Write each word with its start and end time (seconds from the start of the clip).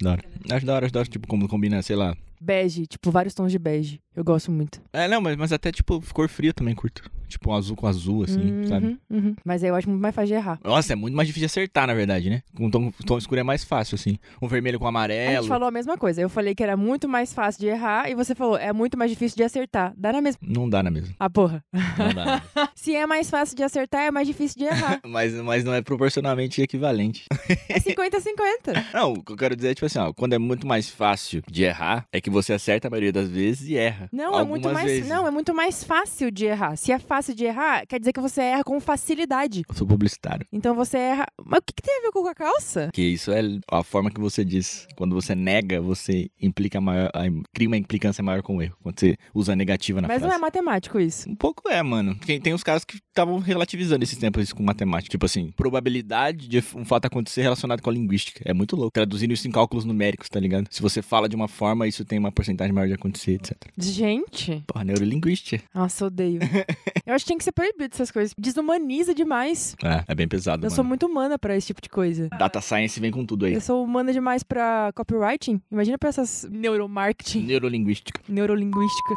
Da 0.00 0.12
hora. 0.12 0.24
Acho 0.52 0.66
da 0.66 0.74
hora, 0.74 0.86
acho 0.86 0.92
da 0.92 1.00
hora, 1.00 1.08
tipo, 1.08 1.26
como 1.26 1.48
combina, 1.48 1.82
sei 1.82 1.96
lá. 1.96 2.16
Bege, 2.40 2.86
tipo, 2.86 3.10
vários 3.10 3.34
tons 3.34 3.52
de 3.52 3.58
bege. 3.58 4.00
Eu 4.14 4.24
gosto 4.24 4.50
muito. 4.50 4.80
É, 4.92 5.06
não, 5.06 5.20
mas, 5.20 5.36
mas 5.36 5.52
até, 5.52 5.70
tipo, 5.70 6.02
cor 6.12 6.28
fria 6.28 6.52
também 6.52 6.74
curto. 6.74 7.08
Tipo, 7.28 7.50
um 7.50 7.54
azul 7.54 7.76
com 7.76 7.86
azul, 7.86 8.24
assim, 8.24 8.40
Uhum, 8.52 8.66
sabe? 8.66 8.98
uhum. 9.10 9.36
Mas 9.44 9.62
aí 9.62 9.68
eu 9.68 9.74
acho 9.74 9.88
muito 9.88 10.00
mais 10.00 10.14
fácil 10.14 10.28
de 10.28 10.34
errar. 10.34 10.58
Nossa, 10.64 10.94
é 10.94 10.96
muito 10.96 11.14
mais 11.14 11.28
difícil 11.28 11.46
de 11.46 11.52
acertar, 11.52 11.86
na 11.86 11.92
verdade, 11.94 12.30
né? 12.30 12.42
Com 12.56 12.70
tom, 12.70 12.90
tom 13.04 13.18
escuro 13.18 13.38
é 13.40 13.44
mais 13.44 13.62
fácil, 13.64 13.96
assim. 13.96 14.18
Um 14.40 14.48
vermelho 14.48 14.78
com 14.78 14.86
A 14.86 14.88
amarelo. 14.88 15.42
gente 15.42 15.48
falou 15.48 15.68
a 15.68 15.70
mesma 15.70 15.98
coisa. 15.98 16.22
Eu 16.22 16.28
falei 16.30 16.54
que 16.54 16.62
era 16.62 16.74
muito 16.76 17.06
mais 17.06 17.32
fácil 17.34 17.60
de 17.60 17.66
errar 17.66 18.10
e 18.10 18.14
você 18.14 18.34
falou, 18.34 18.56
é 18.56 18.72
muito 18.72 18.96
mais 18.98 19.10
difícil 19.10 19.36
de 19.36 19.42
acertar. 19.44 19.92
Dá 19.96 20.10
na 20.12 20.22
mesma. 20.22 20.40
Não 20.42 20.68
dá 20.68 20.82
na 20.82 20.90
mesma. 20.90 21.14
Ah, 21.20 21.28
porra. 21.30 21.62
Não 21.72 22.14
dá. 22.14 22.24
na 22.24 22.32
mesma. 22.32 22.42
Se 22.74 22.96
é 22.96 23.06
mais 23.06 23.28
fácil 23.28 23.54
de 23.56 23.62
acertar, 23.62 24.00
é 24.02 24.10
mais 24.10 24.26
difícil 24.26 24.58
de 24.58 24.64
errar. 24.64 24.98
mas, 25.06 25.34
mas 25.34 25.62
não 25.64 25.74
é 25.74 25.82
proporcionalmente 25.82 26.62
equivalente. 26.62 27.26
É 27.68 27.78
50-50. 27.78 28.84
Não, 28.94 29.12
o 29.12 29.22
que 29.22 29.32
eu 29.32 29.36
quero 29.36 29.54
dizer 29.54 29.68
é, 29.70 29.74
tipo 29.74 29.84
assim, 29.86 29.98
ó, 29.98 30.12
quando 30.14 30.32
é 30.32 30.38
muito 30.38 30.66
mais 30.66 30.88
fácil 30.88 31.42
de 31.50 31.62
errar, 31.64 32.06
é 32.10 32.20
que 32.22 32.27
você 32.28 32.52
acerta 32.52 32.88
a 32.88 32.90
maioria 32.90 33.12
das 33.12 33.28
vezes 33.28 33.68
e 33.68 33.76
erra. 33.76 34.08
Não, 34.12 34.38
é 34.38 34.44
muito 34.44 34.70
mais. 34.72 34.86
vezes. 34.86 35.08
Não, 35.08 35.26
é 35.26 35.30
muito 35.30 35.54
mais 35.54 35.84
fácil 35.84 36.30
de 36.30 36.46
errar. 36.46 36.76
Se 36.76 36.92
é 36.92 36.98
fácil 36.98 37.34
de 37.34 37.44
errar, 37.44 37.86
quer 37.86 37.98
dizer 37.98 38.12
que 38.12 38.20
você 38.20 38.40
erra 38.40 38.64
com 38.64 38.78
facilidade. 38.80 39.62
Eu 39.68 39.74
sou 39.74 39.86
publicitário. 39.86 40.46
Então 40.52 40.74
você 40.74 40.98
erra. 40.98 41.26
Mas 41.44 41.58
o 41.58 41.62
que, 41.62 41.74
que 41.74 41.82
tem 41.82 41.98
a 41.98 42.02
ver 42.02 42.12
com 42.12 42.26
a 42.26 42.34
calça? 42.34 42.86
Porque 42.86 43.02
isso 43.02 43.30
é 43.32 43.40
a 43.70 43.82
forma 43.82 44.10
que 44.10 44.20
você 44.20 44.44
diz. 44.44 44.86
Quando 44.96 45.14
você 45.14 45.34
nega, 45.34 45.80
você 45.80 46.28
implica 46.40 46.80
maior, 46.80 47.10
cria 47.54 47.68
uma 47.68 47.76
implicância 47.76 48.22
maior 48.22 48.42
com 48.42 48.56
o 48.56 48.62
erro. 48.62 48.76
Quando 48.82 48.98
você 49.00 49.16
usa 49.34 49.52
a 49.52 49.56
negativa 49.56 50.00
na 50.00 50.08
Mas 50.08 50.20
não 50.22 50.28
frase. 50.28 50.40
é 50.40 50.40
matemático 50.42 51.00
isso. 51.00 51.28
Um 51.30 51.36
pouco 51.36 51.68
é, 51.68 51.82
mano. 51.82 52.14
Tem, 52.26 52.40
tem 52.40 52.54
uns 52.54 52.62
caras 52.62 52.84
que 52.84 52.96
estavam 52.96 53.38
relativizando 53.38 54.04
esses 54.04 54.18
tempos 54.18 54.44
isso 54.44 54.54
com 54.54 54.62
matemática. 54.62 55.10
Tipo 55.10 55.26
assim, 55.26 55.50
probabilidade 55.56 56.48
de 56.48 56.62
um 56.74 56.84
fato 56.84 57.06
acontecer 57.06 57.42
relacionado 57.42 57.80
com 57.82 57.90
a 57.90 57.92
linguística. 57.92 58.42
É 58.44 58.52
muito 58.52 58.76
louco. 58.76 58.92
Traduzindo 58.92 59.32
isso 59.32 59.46
em 59.48 59.50
cálculos 59.50 59.84
numéricos, 59.84 60.28
tá 60.28 60.38
ligado? 60.40 60.66
Se 60.70 60.82
você 60.82 61.00
fala 61.02 61.28
de 61.28 61.36
uma 61.36 61.48
forma, 61.48 61.86
isso 61.86 62.04
tem 62.04 62.17
uma 62.18 62.32
porcentagem 62.32 62.72
maior 62.72 62.86
de 62.86 62.94
acontecer, 62.94 63.32
etc. 63.32 63.56
Gente. 63.76 64.62
Porra, 64.66 64.84
neurolinguística. 64.84 65.62
Nossa, 65.74 66.06
odeio. 66.06 66.40
eu 67.06 67.14
acho 67.14 67.24
que 67.24 67.28
tinha 67.28 67.38
que 67.38 67.44
ser 67.44 67.52
proibido 67.52 67.90
essas 67.92 68.10
coisas. 68.10 68.34
Desumaniza 68.38 69.14
demais. 69.14 69.76
É, 69.82 70.04
é 70.12 70.14
bem 70.14 70.28
pesado, 70.28 70.58
Eu 70.60 70.68
mano. 70.68 70.74
sou 70.74 70.84
muito 70.84 71.06
humana 71.06 71.38
pra 71.38 71.56
esse 71.56 71.68
tipo 71.68 71.80
de 71.82 71.88
coisa. 71.88 72.28
Data 72.38 72.60
Science 72.60 72.98
vem 73.00 73.10
com 73.10 73.24
tudo 73.24 73.46
aí. 73.46 73.54
Eu 73.54 73.60
sou 73.60 73.84
humana 73.84 74.12
demais 74.12 74.42
pra 74.42 74.92
copywriting. 74.94 75.60
Imagina 75.70 75.96
pra 75.98 76.08
essas 76.08 76.46
neuromarketing, 76.50 77.42
Neurolinguística. 77.44 78.20
neurolinguística. 78.28 79.14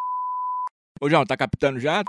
Ô, 1.00 1.08
João, 1.10 1.24
tá 1.26 1.36
captando 1.36 1.80
já? 1.80 2.02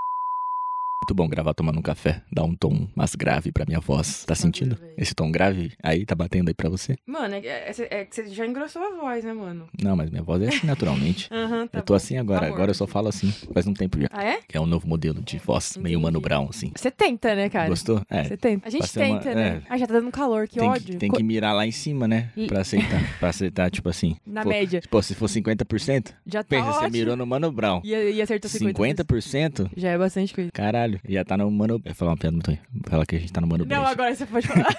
Muito 1.04 1.14
bom 1.14 1.28
gravar 1.28 1.54
tomando 1.54 1.78
um 1.80 1.82
café. 1.82 2.22
Dá 2.32 2.46
um 2.46 2.56
tom 2.56 2.88
mais 2.96 3.14
grave 3.14 3.52
pra 3.52 3.66
minha 3.68 3.82
voz. 3.82 4.24
Tá 4.24 4.34
sentindo? 4.34 4.78
Esse 4.98 5.14
tom 5.14 5.30
grave 5.30 5.74
aí 5.84 6.06
tá 6.06 6.16
batendo 6.16 6.48
aí 6.48 6.54
pra 6.54 6.70
você? 6.70 6.96
Mano, 7.06 7.36
é, 7.36 7.74
é 7.90 8.06
que 8.06 8.16
você 8.16 8.30
já 8.30 8.48
engrossou 8.48 8.82
a 8.82 8.96
voz, 8.96 9.22
né, 9.26 9.34
mano? 9.34 9.68
Não, 9.84 9.98
mas 9.98 10.10
minha 10.10 10.24
voz 10.24 10.42
é 10.42 10.48
assim 10.48 10.66
naturalmente. 10.66 11.28
Aham, 11.34 11.68
tá 11.68 11.80
eu 11.80 11.84
tô 11.84 11.92
bom. 11.92 11.98
assim 11.98 12.18
agora. 12.18 12.46
Amor. 12.46 12.54
Agora 12.56 12.70
eu 12.72 12.74
só 12.74 12.88
falo 12.88 13.10
assim. 13.10 13.30
Faz 13.54 13.68
um 13.68 13.74
tempo 13.74 14.00
já. 14.00 14.08
Ah, 14.14 14.24
é? 14.24 14.40
Que 14.48 14.56
é 14.56 14.62
um 14.62 14.66
novo 14.66 14.88
modelo 14.88 15.22
de 15.22 15.38
voz, 15.40 15.76
meio 15.76 16.00
Mano 16.00 16.20
Entendi. 16.20 16.24
Brown, 16.30 16.48
assim. 16.50 16.72
Você 16.74 16.90
tenta, 16.90 17.36
né, 17.36 17.50
cara? 17.50 17.68
Gostou? 17.68 18.02
É. 18.10 18.24
Você 18.24 18.38
tenta. 18.38 18.66
A 18.66 18.72
gente 18.72 18.88
ser 18.88 19.04
uma- 19.04 19.20
tenta, 19.20 19.36
né? 19.36 19.62
é. 19.62 19.62
Ah, 19.68 19.78
já 19.78 19.86
tá 19.86 19.96
dando 19.96 20.10
calor, 20.10 20.48
que 20.48 20.58
tem 20.58 20.70
ódio. 20.70 20.86
Que, 20.94 20.96
tem 20.96 21.10
Co- 21.10 21.18
que 21.18 21.24
mirar 21.24 21.54
lá 21.54 21.68
em 21.68 21.72
cima, 21.72 22.08
né? 22.08 22.30
E- 22.38 22.48
Pra 22.48 22.62
aceitar. 22.62 23.02
pra 23.20 23.28
aceitar, 23.28 23.70
tipo 23.70 23.90
assim. 23.90 24.16
Na 24.26 24.44
Pô, 24.44 24.50
média. 24.50 24.82
Pô, 24.90 25.02
se 25.02 25.14
for 25.14 25.28
50%, 25.28 26.14
Já 26.26 26.44
tá 26.44 26.48
pensa, 26.48 26.72
você 26.72 26.90
mirou 26.90 27.18
no 27.18 27.28
Mano 27.28 27.52
Brown. 27.52 27.82
E, 27.84 27.90
e 27.94 28.22
acertou 28.22 28.50
50%. 28.50 28.74
50%? 29.04 29.70
Já 29.76 29.90
é 29.90 29.98
bastante 29.98 30.34
coisa. 30.34 30.50
Caralho, 30.54 30.93
já 31.08 31.24
tá 31.26 31.38
no 31.38 31.50
Mano. 31.52 31.76
Eu 31.76 31.82
ia 31.86 31.94
falar 31.96 32.12
uma 32.12 32.18
piada 32.18 32.36
muito 32.36 32.48
ruim. 32.48 32.60
Vou 32.74 32.90
falar 32.90 33.06
que 33.06 33.16
a 33.16 33.20
gente 33.20 33.32
tá 33.34 33.42
no 33.42 33.48
Mano 33.48 33.66
Não, 33.66 33.86
agora 33.86 34.14
você 34.16 34.26
pode 34.26 34.48
falar. 34.48 34.68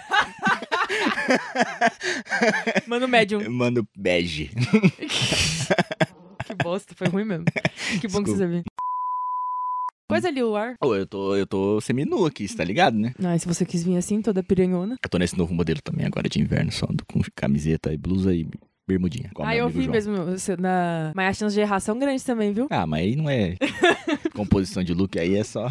Mano, 2.87 3.09
médium. 3.09 3.49
Mano 3.51 3.87
Bege. 3.97 4.51
Que 6.47 6.55
bosta, 6.63 6.95
foi 6.95 7.09
ruim 7.09 7.25
mesmo. 7.25 7.45
Que 8.01 8.09
bom 8.09 8.23
que 8.23 8.31
você 8.31 8.39
sabia. 8.39 8.63
Coisa 10.09 10.29
ali 10.29 10.43
o 10.43 10.55
ar. 10.55 10.75
Ô, 10.83 10.95
eu 10.95 11.07
tô, 11.07 11.35
eu 11.35 11.47
tô 11.47 11.81
seminu 11.81 12.27
aqui, 12.27 12.47
você 12.47 12.55
tá 12.57 12.63
ligado, 12.63 12.97
né? 12.99 13.15
Ah, 13.25 13.35
e 13.35 13.41
se 13.41 13.47
você 13.47 13.65
quis 13.65 13.83
vir 13.83 13.97
assim, 13.97 14.21
toda 14.21 14.43
piranhona. 14.43 14.97
Eu 15.03 15.09
tô 15.09 15.17
nesse 15.19 15.37
novo 15.37 15.55
modelo 15.55 15.81
também 15.83 16.07
agora 16.07 16.29
de 16.29 16.41
inverno, 16.41 16.71
só 16.71 16.87
ando 16.89 17.05
com 17.07 17.21
camiseta 17.35 17.93
e 17.93 17.97
blusa 17.97 18.35
e 18.35 18.47
bermudinha. 18.87 19.31
Ah, 19.39 19.47
meu 19.49 19.57
eu 19.57 19.65
amigo 19.65 19.79
vi 19.79 19.85
João. 19.87 19.93
mesmo. 19.95 20.17
você- 20.27 20.57
Na... 20.59 21.11
Mas 21.17 21.31
as 21.31 21.37
chances 21.39 21.55
de 21.55 21.61
errar 21.63 21.81
são 21.81 21.99
grandes 21.99 22.23
também, 22.23 22.53
viu? 22.53 22.67
Ah, 22.71 22.87
mas 22.87 23.01
aí 23.01 23.17
não 23.17 23.31
é 23.31 23.57
composição 24.35 24.83
de 24.83 24.93
look, 24.93 25.19
aí 25.19 25.37
é 25.37 25.45
só 25.45 25.69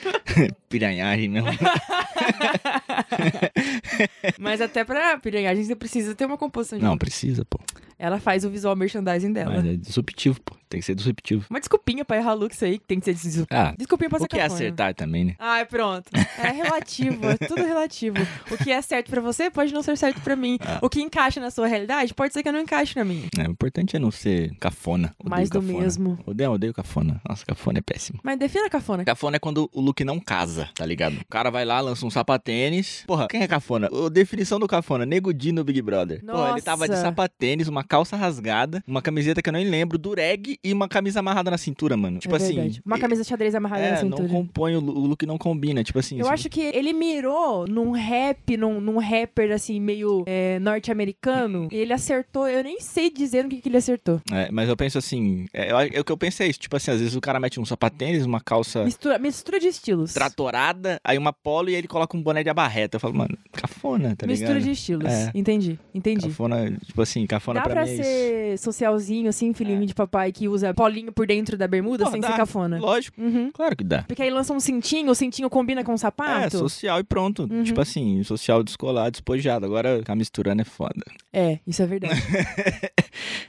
piranhagem 0.68 1.28
mesmo. 1.28 1.48
Mas 4.38 4.60
até 4.60 4.84
pra 4.84 5.18
piranhagem 5.18 5.64
você 5.64 5.76
precisa 5.76 6.14
ter 6.14 6.24
uma 6.24 6.38
composição 6.38 6.78
de 6.78 6.84
Não, 6.84 6.96
precisa, 6.96 7.44
pô. 7.44 7.58
Ela 7.98 8.18
faz 8.18 8.44
o 8.44 8.50
visual 8.50 8.74
merchandising 8.74 9.32
dela. 9.32 9.54
Mas 9.56 9.64
é 9.66 9.76
disruptivo, 9.76 10.40
pô. 10.40 10.56
Tem 10.68 10.80
que 10.80 10.86
ser 10.86 10.96
disruptivo. 10.96 11.46
Uma 11.48 11.60
desculpinha 11.60 12.04
pra 12.04 12.16
errar 12.16 12.32
looks 12.34 12.60
aí, 12.60 12.78
que 12.80 12.86
tem 12.86 12.98
que 12.98 13.04
ser 13.04 13.14
des... 13.14 13.46
Ah, 13.48 13.72
desculpinha 13.78 14.10
pra 14.10 14.18
ser 14.18 14.24
o 14.24 14.28
que 14.28 14.36
é 14.36 14.40
cafona. 14.42 14.54
acertar 14.60 14.94
também, 14.94 15.24
né? 15.24 15.36
Ai, 15.38 15.64
pronto. 15.64 16.10
É 16.36 16.50
relativo, 16.50 17.24
é 17.28 17.36
tudo 17.36 17.62
relativo. 17.62 18.16
O 18.50 18.56
que 18.56 18.72
é 18.72 18.82
certo 18.82 19.08
pra 19.08 19.20
você 19.20 19.48
pode 19.50 19.72
não 19.72 19.84
ser 19.84 19.96
certo 19.96 20.20
pra 20.20 20.34
mim. 20.34 20.58
Ah. 20.60 20.80
O 20.82 20.88
que 20.90 21.00
encaixa 21.00 21.38
na 21.40 21.52
sua 21.52 21.68
realidade 21.68 22.12
pode 22.12 22.32
ser 22.32 22.42
que 22.42 22.50
não 22.50 22.58
encaixe 22.58 22.96
na 22.96 23.04
minha. 23.04 23.28
É, 23.38 23.46
o 23.46 23.52
importante 23.52 23.94
é 23.94 24.00
não 24.00 24.10
ser 24.10 24.52
cafona. 24.58 25.14
Odeio 25.20 25.30
Mais 25.30 25.48
do 25.48 25.60
cafona. 25.60 25.80
mesmo. 25.80 26.18
Odeio, 26.26 26.50
odeio 26.52 26.74
cafona. 26.74 27.20
Nossa, 27.28 27.46
cafona 27.46 27.78
é 27.78 27.82
péssimo. 27.82 28.18
Mas 28.24 28.36
defina 28.36 28.68
cafona. 28.68 29.04
Cafona 29.04 29.36
é 29.36 29.38
quando 29.38 29.70
o 29.72 29.80
look 29.80 30.02
não 30.02 30.18
casa, 30.18 30.68
tá 30.74 30.84
ligado? 30.84 31.14
O 31.20 31.26
cara 31.28 31.50
vai 31.50 31.64
lá, 31.64 31.80
lança 31.80 32.04
um 32.04 32.10
sapatênis. 32.10 32.83
Porra, 33.06 33.26
quem 33.28 33.42
é 33.42 33.48
cafona? 33.48 33.88
A 33.88 34.08
definição 34.08 34.58
do 34.58 34.66
cafona, 34.66 35.04
Nego 35.06 35.32
Di 35.32 35.52
no 35.52 35.64
Big 35.64 35.80
Brother. 35.82 36.24
Porra, 36.24 36.50
ele 36.52 36.62
tava 36.62 36.84
de 36.86 36.90
Nossa. 36.92 37.02
sapatênis, 37.02 37.68
uma 37.68 37.84
calça 37.84 38.16
rasgada, 38.16 38.82
uma 38.86 39.00
camiseta 39.02 39.40
que 39.42 39.48
eu 39.48 39.52
nem 39.52 39.68
lembro, 39.68 39.98
dureg 39.98 40.58
e 40.62 40.72
uma 40.72 40.88
camisa 40.88 41.20
amarrada 41.20 41.50
na 41.50 41.58
cintura, 41.58 41.96
mano. 41.96 42.18
Tipo 42.18 42.34
é 42.34 42.36
assim. 42.38 42.80
Uma 42.84 42.98
camisa 42.98 43.24
xadrez 43.24 43.54
amarrada 43.54 43.82
é, 43.82 43.90
na 43.92 43.96
cintura. 43.98 44.22
não 44.22 44.28
compõe, 44.28 44.76
o 44.76 44.80
lo- 44.80 44.94
o 44.96 45.06
look 45.06 45.24
não 45.26 45.38
combina. 45.38 45.82
Tipo 45.84 45.98
assim. 45.98 46.18
Eu 46.18 46.26
se- 46.26 46.32
acho 46.32 46.48
que 46.50 46.60
ele 46.60 46.92
mirou 46.92 47.66
num 47.66 47.90
rap, 47.92 48.56
num, 48.56 48.80
num 48.80 48.98
rapper 48.98 49.52
assim, 49.52 49.80
meio 49.80 50.24
é, 50.26 50.58
norte-americano. 50.58 51.68
E 51.70 51.76
ele 51.76 51.92
acertou, 51.92 52.48
eu 52.48 52.62
nem 52.62 52.80
sei 52.80 53.10
dizer 53.10 53.44
no 53.44 53.50
que, 53.50 53.60
que 53.60 53.68
ele 53.68 53.76
acertou. 53.76 54.20
É, 54.32 54.48
mas 54.50 54.68
eu 54.68 54.76
penso 54.76 54.98
assim. 54.98 55.46
É, 55.52 55.70
eu- 55.72 55.78
é 55.78 56.00
o 56.00 56.04
que 56.04 56.12
eu 56.12 56.16
penso 56.18 56.42
é 56.42 56.46
isso. 56.46 56.58
Tipo 56.60 56.76
assim, 56.76 56.90
às 56.90 57.00
vezes 57.00 57.14
o 57.16 57.20
cara 57.20 57.40
mete 57.40 57.58
um 57.60 57.64
sapatênis, 57.64 58.24
uma 58.24 58.40
calça 58.40 58.84
Mistura, 58.84 59.18
mistura 59.18 59.58
de 59.60 59.68
estilos. 59.68 60.12
tratorada, 60.12 61.00
aí 61.04 61.18
uma 61.18 61.32
polo 61.32 61.68
e 61.68 61.72
aí 61.72 61.78
ele 61.78 61.88
coloca 61.88 62.16
um 62.16 62.22
boné 62.22 62.42
de 62.42 62.50
abarreta. 62.74 62.96
Eu 62.96 63.00
falo, 63.00 63.14
mano, 63.14 63.38
cafona, 63.52 64.16
tá 64.16 64.26
mistura 64.26 64.52
ligado? 64.54 64.64
de 64.64 64.70
estilos. 64.72 65.10
É. 65.12 65.30
Entendi, 65.34 65.78
entendi. 65.94 66.28
Cafona, 66.28 66.70
tipo 66.84 67.00
assim, 67.02 67.26
cafona 67.26 67.60
Dá 67.60 67.64
pra, 67.64 67.72
pra 67.74 67.84
mim 67.84 67.90
é 67.90 67.94
isso. 67.94 68.02
ser 68.02 68.58
socialzinho, 68.58 69.28
assim, 69.28 69.52
filhinho 69.54 69.86
de 69.86 69.94
papai 69.94 70.32
que 70.32 70.48
usa 70.48 70.74
polinho 70.74 71.12
por 71.12 71.26
dentro 71.26 71.56
da 71.56 71.66
bermuda 71.68 72.06
sem 72.10 72.20
dá. 72.20 72.28
ser 72.30 72.36
cafona. 72.36 72.78
Lógico, 72.78 73.20
Uhum. 73.20 73.50
claro 73.52 73.76
que 73.76 73.84
dá. 73.84 74.02
Porque 74.02 74.22
aí 74.22 74.30
lança 74.30 74.52
um 74.52 74.60
cintinho, 74.60 75.10
o 75.10 75.14
cintinho 75.14 75.48
combina 75.48 75.84
com 75.84 75.92
o 75.92 75.94
É, 75.94 75.98
sapato. 75.98 76.58
social 76.58 76.98
e 77.00 77.04
pronto. 77.04 77.48
Uhum. 77.50 77.62
Tipo 77.62 77.80
assim, 77.80 78.22
social 78.24 78.62
descolado, 78.62 79.12
despojado. 79.12 79.64
Agora, 79.64 79.98
ficar 79.98 80.14
misturando 80.16 80.62
é 80.62 80.64
foda. 80.64 81.02
É, 81.32 81.58
isso 81.66 81.82
é 81.82 81.86
verdade. 81.86 82.20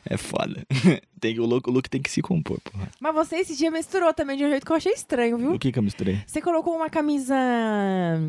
É 0.07 0.17
foda. 0.17 0.63
Tem, 1.19 1.39
o, 1.39 1.45
look, 1.45 1.69
o 1.69 1.71
look 1.71 1.89
tem 1.89 2.01
que 2.01 2.11
se 2.11 2.21
compor, 2.21 2.59
porra. 2.61 2.89
Mas 2.99 3.13
você 3.13 3.37
esse 3.37 3.55
dia 3.55 3.71
misturou 3.71 4.13
também 4.13 4.37
de 4.37 4.45
um 4.45 4.49
jeito 4.49 4.65
que 4.65 4.71
eu 4.71 4.75
achei 4.75 4.93
estranho, 4.93 5.37
viu? 5.37 5.53
O 5.53 5.59
que 5.59 5.71
que 5.71 5.79
eu 5.79 5.83
misturei? 5.83 6.19
Você 6.25 6.41
colocou 6.41 6.75
uma 6.75 6.89
camisa. 6.89 7.35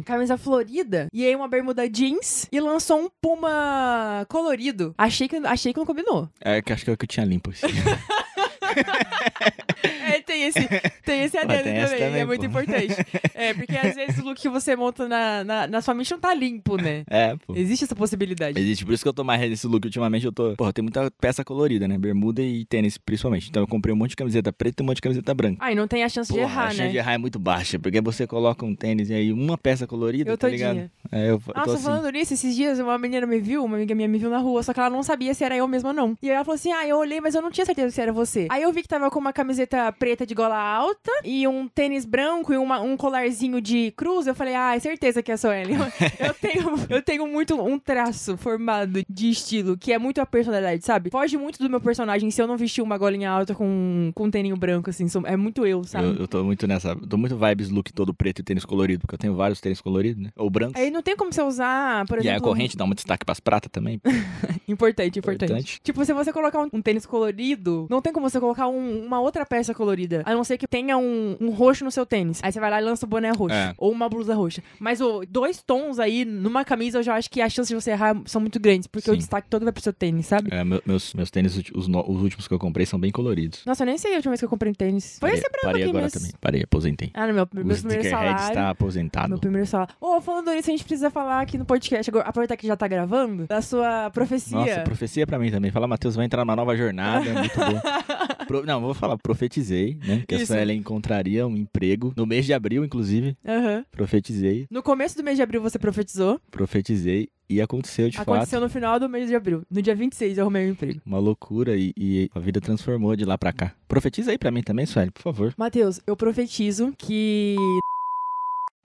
camisa 0.05 0.37
florida 0.37 1.09
e 1.13 1.25
aí 1.25 1.35
uma 1.35 1.49
bermuda 1.49 1.89
jeans 1.89 2.47
e 2.51 2.61
lançou 2.61 3.01
um 3.01 3.09
puma 3.21 4.25
colorido. 4.29 4.95
Achei 4.99 5.29
que, 5.29 5.37
achei 5.37 5.73
que 5.73 5.79
não 5.79 5.87
combinou. 5.87 6.29
É 6.41 6.63
que 6.63 6.73
acho 6.73 6.85
que 6.85 6.91
é 6.91 6.93
o 6.93 6.97
que 6.97 7.05
eu 7.05 7.09
tinha 7.09 7.27
limpo. 7.27 7.51
Assim. 7.51 7.67
Tem 10.37 10.43
esse, 10.45 10.69
tem 11.03 11.23
esse 11.23 11.39
adendo 11.39 11.63
tem 11.65 11.75
também, 11.75 11.99
também, 11.99 12.21
é 12.21 12.25
muito 12.27 12.41
pô. 12.41 12.47
importante. 12.47 12.95
É, 13.35 13.55
porque 13.55 13.77
às 13.77 13.95
vezes 13.95 14.19
o 14.19 14.25
look 14.25 14.41
que 14.41 14.49
você 14.49 14.77
monta 14.77 15.09
na, 15.09 15.43
na, 15.45 15.67
na 15.67 15.81
sua 15.81 15.95
mente 15.95 16.11
não 16.11 16.19
tá 16.21 16.35
limpo, 16.35 16.77
né? 16.77 17.05
é, 17.09 17.35
pô. 17.47 17.55
Existe 17.57 17.85
essa 17.85 17.97
possibilidade. 17.97 18.61
Existe, 18.61 18.85
por 18.85 18.93
isso 18.93 19.03
que 19.03 19.09
eu 19.09 19.15
tô 19.15 19.25
mais 19.25 19.41
nesse 19.41 19.67
look 19.67 19.85
ultimamente. 19.87 20.27
Eu 20.27 20.33
tô. 20.33 20.55
Porra, 20.57 20.73
tem 20.73 20.83
muita 20.83 21.11
peça 21.11 21.43
colorida, 21.45 21.89
né? 21.89 21.97
Bermuda 21.97 22.43
e 22.43 22.65
tênis, 22.67 22.99
principalmente. 22.99 23.49
Então 23.49 23.63
eu 23.63 23.67
comprei 23.67 23.95
um 23.95 23.97
monte 23.97 24.11
de 24.11 24.17
camiseta 24.17 24.53
preta 24.53 24.83
e 24.83 24.85
um 24.85 24.87
monte 24.87 24.97
de 24.97 25.03
camiseta 25.03 25.35
branca. 25.35 25.57
Ah, 25.61 25.73
e 25.73 25.75
não 25.75 25.89
tem 25.89 26.05
a 26.05 26.09
chance 26.09 26.31
de 26.33 26.39
Porra, 26.39 26.51
errar, 26.53 26.65
a 26.65 26.71
chance 26.71 26.83
né? 26.83 26.89
de 26.91 26.97
errar 26.99 27.13
é 27.15 27.19
muito 27.19 27.39
baixa, 27.39 27.79
porque 27.79 28.01
você 28.01 28.27
coloca 28.27 28.65
um 28.65 28.75
tênis 28.75 29.09
e 29.09 29.15
aí 29.15 29.33
uma 29.33 29.57
peça 29.57 29.87
colorida, 29.87 30.31
Eu 30.31 30.37
tá 30.37 30.49
todinha. 30.49 30.73
ligado? 30.73 30.91
É, 31.13 31.31
eu, 31.31 31.35
eu 31.35 31.39
tô 31.41 31.53
Nossa, 31.55 31.73
assim. 31.75 31.83
falando 31.85 32.11
nisso, 32.11 32.35
esses 32.35 32.55
dias 32.55 32.79
uma 32.79 32.99
menina 32.99 33.27
me 33.27 33.41
viu, 33.41 33.65
uma 33.65 33.77
amiga 33.77 33.95
minha 33.95 34.09
me 34.09 34.19
viu 34.19 34.29
na 34.29 34.39
rua, 34.39 34.63
só 34.63 34.73
que 34.75 34.81
ela 34.81 34.91
não 34.91 35.03
sabia 35.03 35.33
se 35.33 35.45
era 35.45 35.57
eu 35.57 35.67
mesma 35.67 35.91
ou 35.91 35.95
não. 35.95 36.17
E 36.23 36.29
aí 36.29 36.35
ela 36.35 36.45
falou 36.45 36.57
assim: 36.57 36.73
Ah, 36.73 36.87
eu 36.87 36.99
olhei, 36.99 37.21
mas 37.21 37.35
eu 37.35 37.41
não 37.43 37.51
tinha 37.51 37.65
certeza 37.65 37.91
se 37.91 38.01
era 38.01 38.13
você. 38.13 38.47
Aí 38.51 38.63
eu 38.63 38.73
vi 38.73 38.83
que 38.83 38.89
tava 38.89 39.11
com 39.11 39.19
uma 39.19 39.33
camiseta 39.33 39.91
preta 39.93 40.26
de 40.27 40.35
gola 40.35 40.57
alta 40.59 41.11
e 41.25 41.47
um 41.49 41.69
tênis 41.69 42.05
branco 42.05 42.53
e 42.53 42.57
uma- 42.59 42.81
um 42.81 42.97
colarzinho 42.97 43.61
de 43.61 43.93
cruz. 43.97 44.27
Eu 44.27 44.35
falei, 44.35 44.55
ah, 44.55 44.75
é 44.75 44.79
certeza 44.81 45.23
que 45.23 45.31
é 45.31 45.35
a 45.35 45.37
Suelen. 45.39 45.77
Eu, 46.21 46.27
eu 46.29 46.35
tenho, 46.35 46.87
eu 46.91 47.03
tenho 47.03 47.27
muito 47.27 47.55
um 47.61 47.79
traço 47.79 48.37
formado 48.37 49.03
de 49.09 49.31
estilo, 49.31 49.77
que 49.77 49.93
é 49.93 49.99
muito 49.99 50.21
a 50.21 50.27
personalidade, 50.27 50.85
sabe? 50.85 51.11
Foge 51.11 51.37
muito 51.37 51.59
do 51.59 51.69
meu 51.71 51.81
personagem 51.81 52.31
se 52.31 52.41
eu 52.43 52.47
não 52.47 52.57
vestir 52.57 52.83
uma 52.83 52.99
golinha 52.99 53.31
alta 53.31 53.55
com, 53.55 54.11
com 54.15 54.25
um 54.25 54.31
tênis 54.31 54.53
branco, 54.59 54.91
assim. 54.91 55.09
sou- 55.09 55.27
É 55.27 55.37
muito 55.37 55.65
eu, 55.67 55.85
sabe? 55.85 56.07
Eu, 56.07 56.15
eu 56.17 56.29
tô 56.29 56.43
muito 56.45 56.67
nessa. 56.67 56.95
Tô 56.97 57.17
muito 57.17 57.37
vibes 57.37 57.71
look 57.71 57.93
todo 57.93 58.13
preto 58.15 58.41
e 58.41 58.43
tênis 58.43 58.65
colorido, 58.65 59.01
porque 59.03 59.15
eu 59.15 59.19
tenho 59.19 59.35
vários 59.35 59.61
tênis 59.61 59.81
coloridos, 59.81 60.23
né? 60.23 60.31
Ou 60.37 60.49
brancos. 60.51 60.81
Aí 60.81 60.91
não 60.91 61.03
tem 61.03 61.17
como 61.17 61.33
você 61.33 61.43
usar, 61.43 62.05
por 62.07 62.19
e 62.19 62.21
aí 62.23 62.27
exemplo. 62.29 62.47
a 62.47 62.49
corrente 62.49 62.77
dá 62.77 62.85
um 62.85 62.91
destaque 62.91 63.25
pras 63.25 63.41
pratas 63.41 63.71
também. 63.71 64.01
Importante, 64.69 65.19
importante, 65.19 65.45
Importante. 65.53 65.81
Tipo, 65.83 66.05
se 66.05 66.13
você 66.13 66.33
colocar 66.33 66.61
um, 66.63 66.69
um 66.73 66.83
tênis 66.83 67.07
colorido, 67.07 67.87
não 67.91 68.01
tem 68.03 68.13
como 68.13 68.29
você 68.29 68.41
colocar 68.41 68.67
um- 68.69 69.05
uma 69.05 69.21
outra 69.21 69.45
peça 69.47 69.73
colorida. 69.75 70.16
A 70.25 70.33
não 70.35 70.45
ser 70.45 70.57
que 70.59 70.67
tenha 70.67 70.97
um, 70.97 71.37
um 71.41 71.51
roxo 71.51 71.85
no 71.85 71.91
seu 71.91 72.07
tênis. 72.07 72.41
Aí 72.43 72.53
você 72.53 72.61
vai 72.61 72.71
lá 72.71 72.81
e 72.81 72.85
lança 72.85 73.05
o 73.05 73.09
boné 73.09 73.31
roxo. 73.31 73.55
É. 73.55 73.75
Ou 73.79 73.91
uma 73.93 74.09
blusa 74.09 74.35
roxa. 74.35 74.63
Mas 74.79 75.01
ô, 75.01 75.23
dois 75.29 75.63
tons 75.63 75.99
aí 75.99 76.25
numa 76.25 76.65
camisa, 76.65 76.99
eu 76.99 77.03
já 77.03 77.15
acho 77.17 77.31
que 77.31 77.41
as 77.41 77.53
chances 77.53 77.69
de 77.69 77.75
você 77.75 77.91
errar 77.91 78.17
são 78.27 78.41
muito 78.41 78.59
grandes. 78.61 78.87
Porque 78.87 79.11
o 79.11 79.15
Sim. 79.15 79.19
destaque 79.19 79.49
todo 79.49 79.65
vai 79.65 79.73
pro 79.73 79.83
seu 79.83 79.93
tênis, 79.93 80.27
sabe? 80.27 80.49
É, 80.53 80.63
meu- 80.65 80.83
meus, 80.87 81.13
meus 81.15 81.31
tênis, 81.31 81.57
os, 81.75 81.89
no- 81.89 82.09
os 82.11 82.23
últimos 82.23 82.47
que 82.49 82.55
eu 82.55 82.59
comprei, 82.59 82.87
são 82.87 82.99
bem 82.99 83.11
coloridos. 83.11 83.63
Nossa, 83.67 83.83
eu 83.83 83.87
nem 83.87 83.99
sei 83.99 84.13
a 84.13 84.17
última 84.17 84.31
vez 84.33 84.41
que 84.41 84.45
eu 84.45 84.49
comprei 84.51 84.71
um 84.73 84.75
tênis. 84.75 85.19
Foi 85.19 85.29
parei, 85.31 85.41
esse 85.41 85.51
branco 85.51 85.67
Parei 85.67 85.83
aqui 85.83 85.91
agora 85.91 86.11
também. 86.11 86.31
Parei, 86.41 86.63
aposentei. 86.63 87.11
Ah, 87.15 87.27
no 87.27 87.35
meu, 87.35 87.45
O 87.45 87.65
meu 87.65 87.77
primeiro 87.77 88.09
salário. 88.11 88.49
está 88.49 88.71
aposentado. 88.71 89.29
Meu 89.31 89.39
primeiro 89.39 89.67
salário. 89.67 89.95
Ô, 90.01 90.21
falando 90.21 90.51
nisso, 90.53 90.71
a 90.71 90.73
gente 90.73 90.85
precisa 90.85 91.11
falar 91.11 91.41
aqui 91.41 91.57
no 91.59 91.65
podcast, 91.65 92.09
agora, 92.11 92.29
aproveitar 92.29 92.57
que 92.57 92.67
já 92.67 92.77
tá 92.77 92.87
gravando, 92.89 93.47
da 93.47 93.61
sua 93.63 94.11
profecia. 94.11 94.57
Nossa, 94.57 94.81
profecia 94.81 95.27
pra 95.27 95.39
mim 95.39 95.51
também. 95.51 95.71
Fala, 95.71 95.87
Matheus, 95.87 96.15
vai 96.17 96.25
entrar 96.27 96.45
numa 96.45 96.57
nova 96.57 96.77
jornada, 96.77 97.33
muito 97.33 97.57
bom. 97.59 97.81
Pro- 98.47 98.65
não, 98.65 98.81
vou 98.81 98.95
falar, 98.95 99.17
profetizei, 99.19 99.99
né? 100.07 100.25
Que 100.27 100.35
a 100.35 100.39
Isso. 100.39 100.47
Suelen 100.47 100.79
encontraria 100.79 101.47
um 101.47 101.57
emprego 101.57 102.13
no 102.17 102.27
mês 102.27 102.45
de 102.47 102.53
abril, 102.53 102.85
inclusive. 102.85 103.37
Aham. 103.47 103.85
Profetizei, 103.91 104.67
No 104.71 104.83
começo 104.83 105.17
do 105.17 105.23
mês 105.25 105.37
de 105.37 105.43
abril 105.43 105.61
você 105.63 105.79
profetizou. 105.79 106.41
profetizei 106.51 107.29
e 107.49 107.61
aconteceu 107.61 108.11
de 108.11 108.19
Aconteceu 108.19 108.61
no 108.61 108.69
final 108.69 108.99
do 108.99 109.09
mês 109.09 109.29
de 109.29 109.35
abril. 109.35 109.63
No 109.71 109.81
dia 109.81 109.95
26 109.95 110.37
eu 110.39 110.43
arrumei 110.45 110.67
um 110.67 110.71
emprego. 110.71 110.95
fato. 110.99 111.07
Uma 111.07 111.19
loucura 111.19 111.77
e, 111.77 111.93
e 111.97 112.29
a 112.35 112.41
vida 112.41 112.61
transformou 112.61 113.15
de 113.15 113.25
lá 113.25 113.39
pra 113.39 113.53
cá. 113.53 113.73
Profetiza 113.87 114.31
aí 114.33 114.39
pra 114.39 114.51
mim 114.51 114.63
também, 114.63 114.85
Suelen, 114.87 115.11
por 115.13 115.23
favor. 115.23 115.55
Matheus, 115.57 116.01
eu 116.07 116.17
profetizo 116.17 116.93
que. 116.99 117.57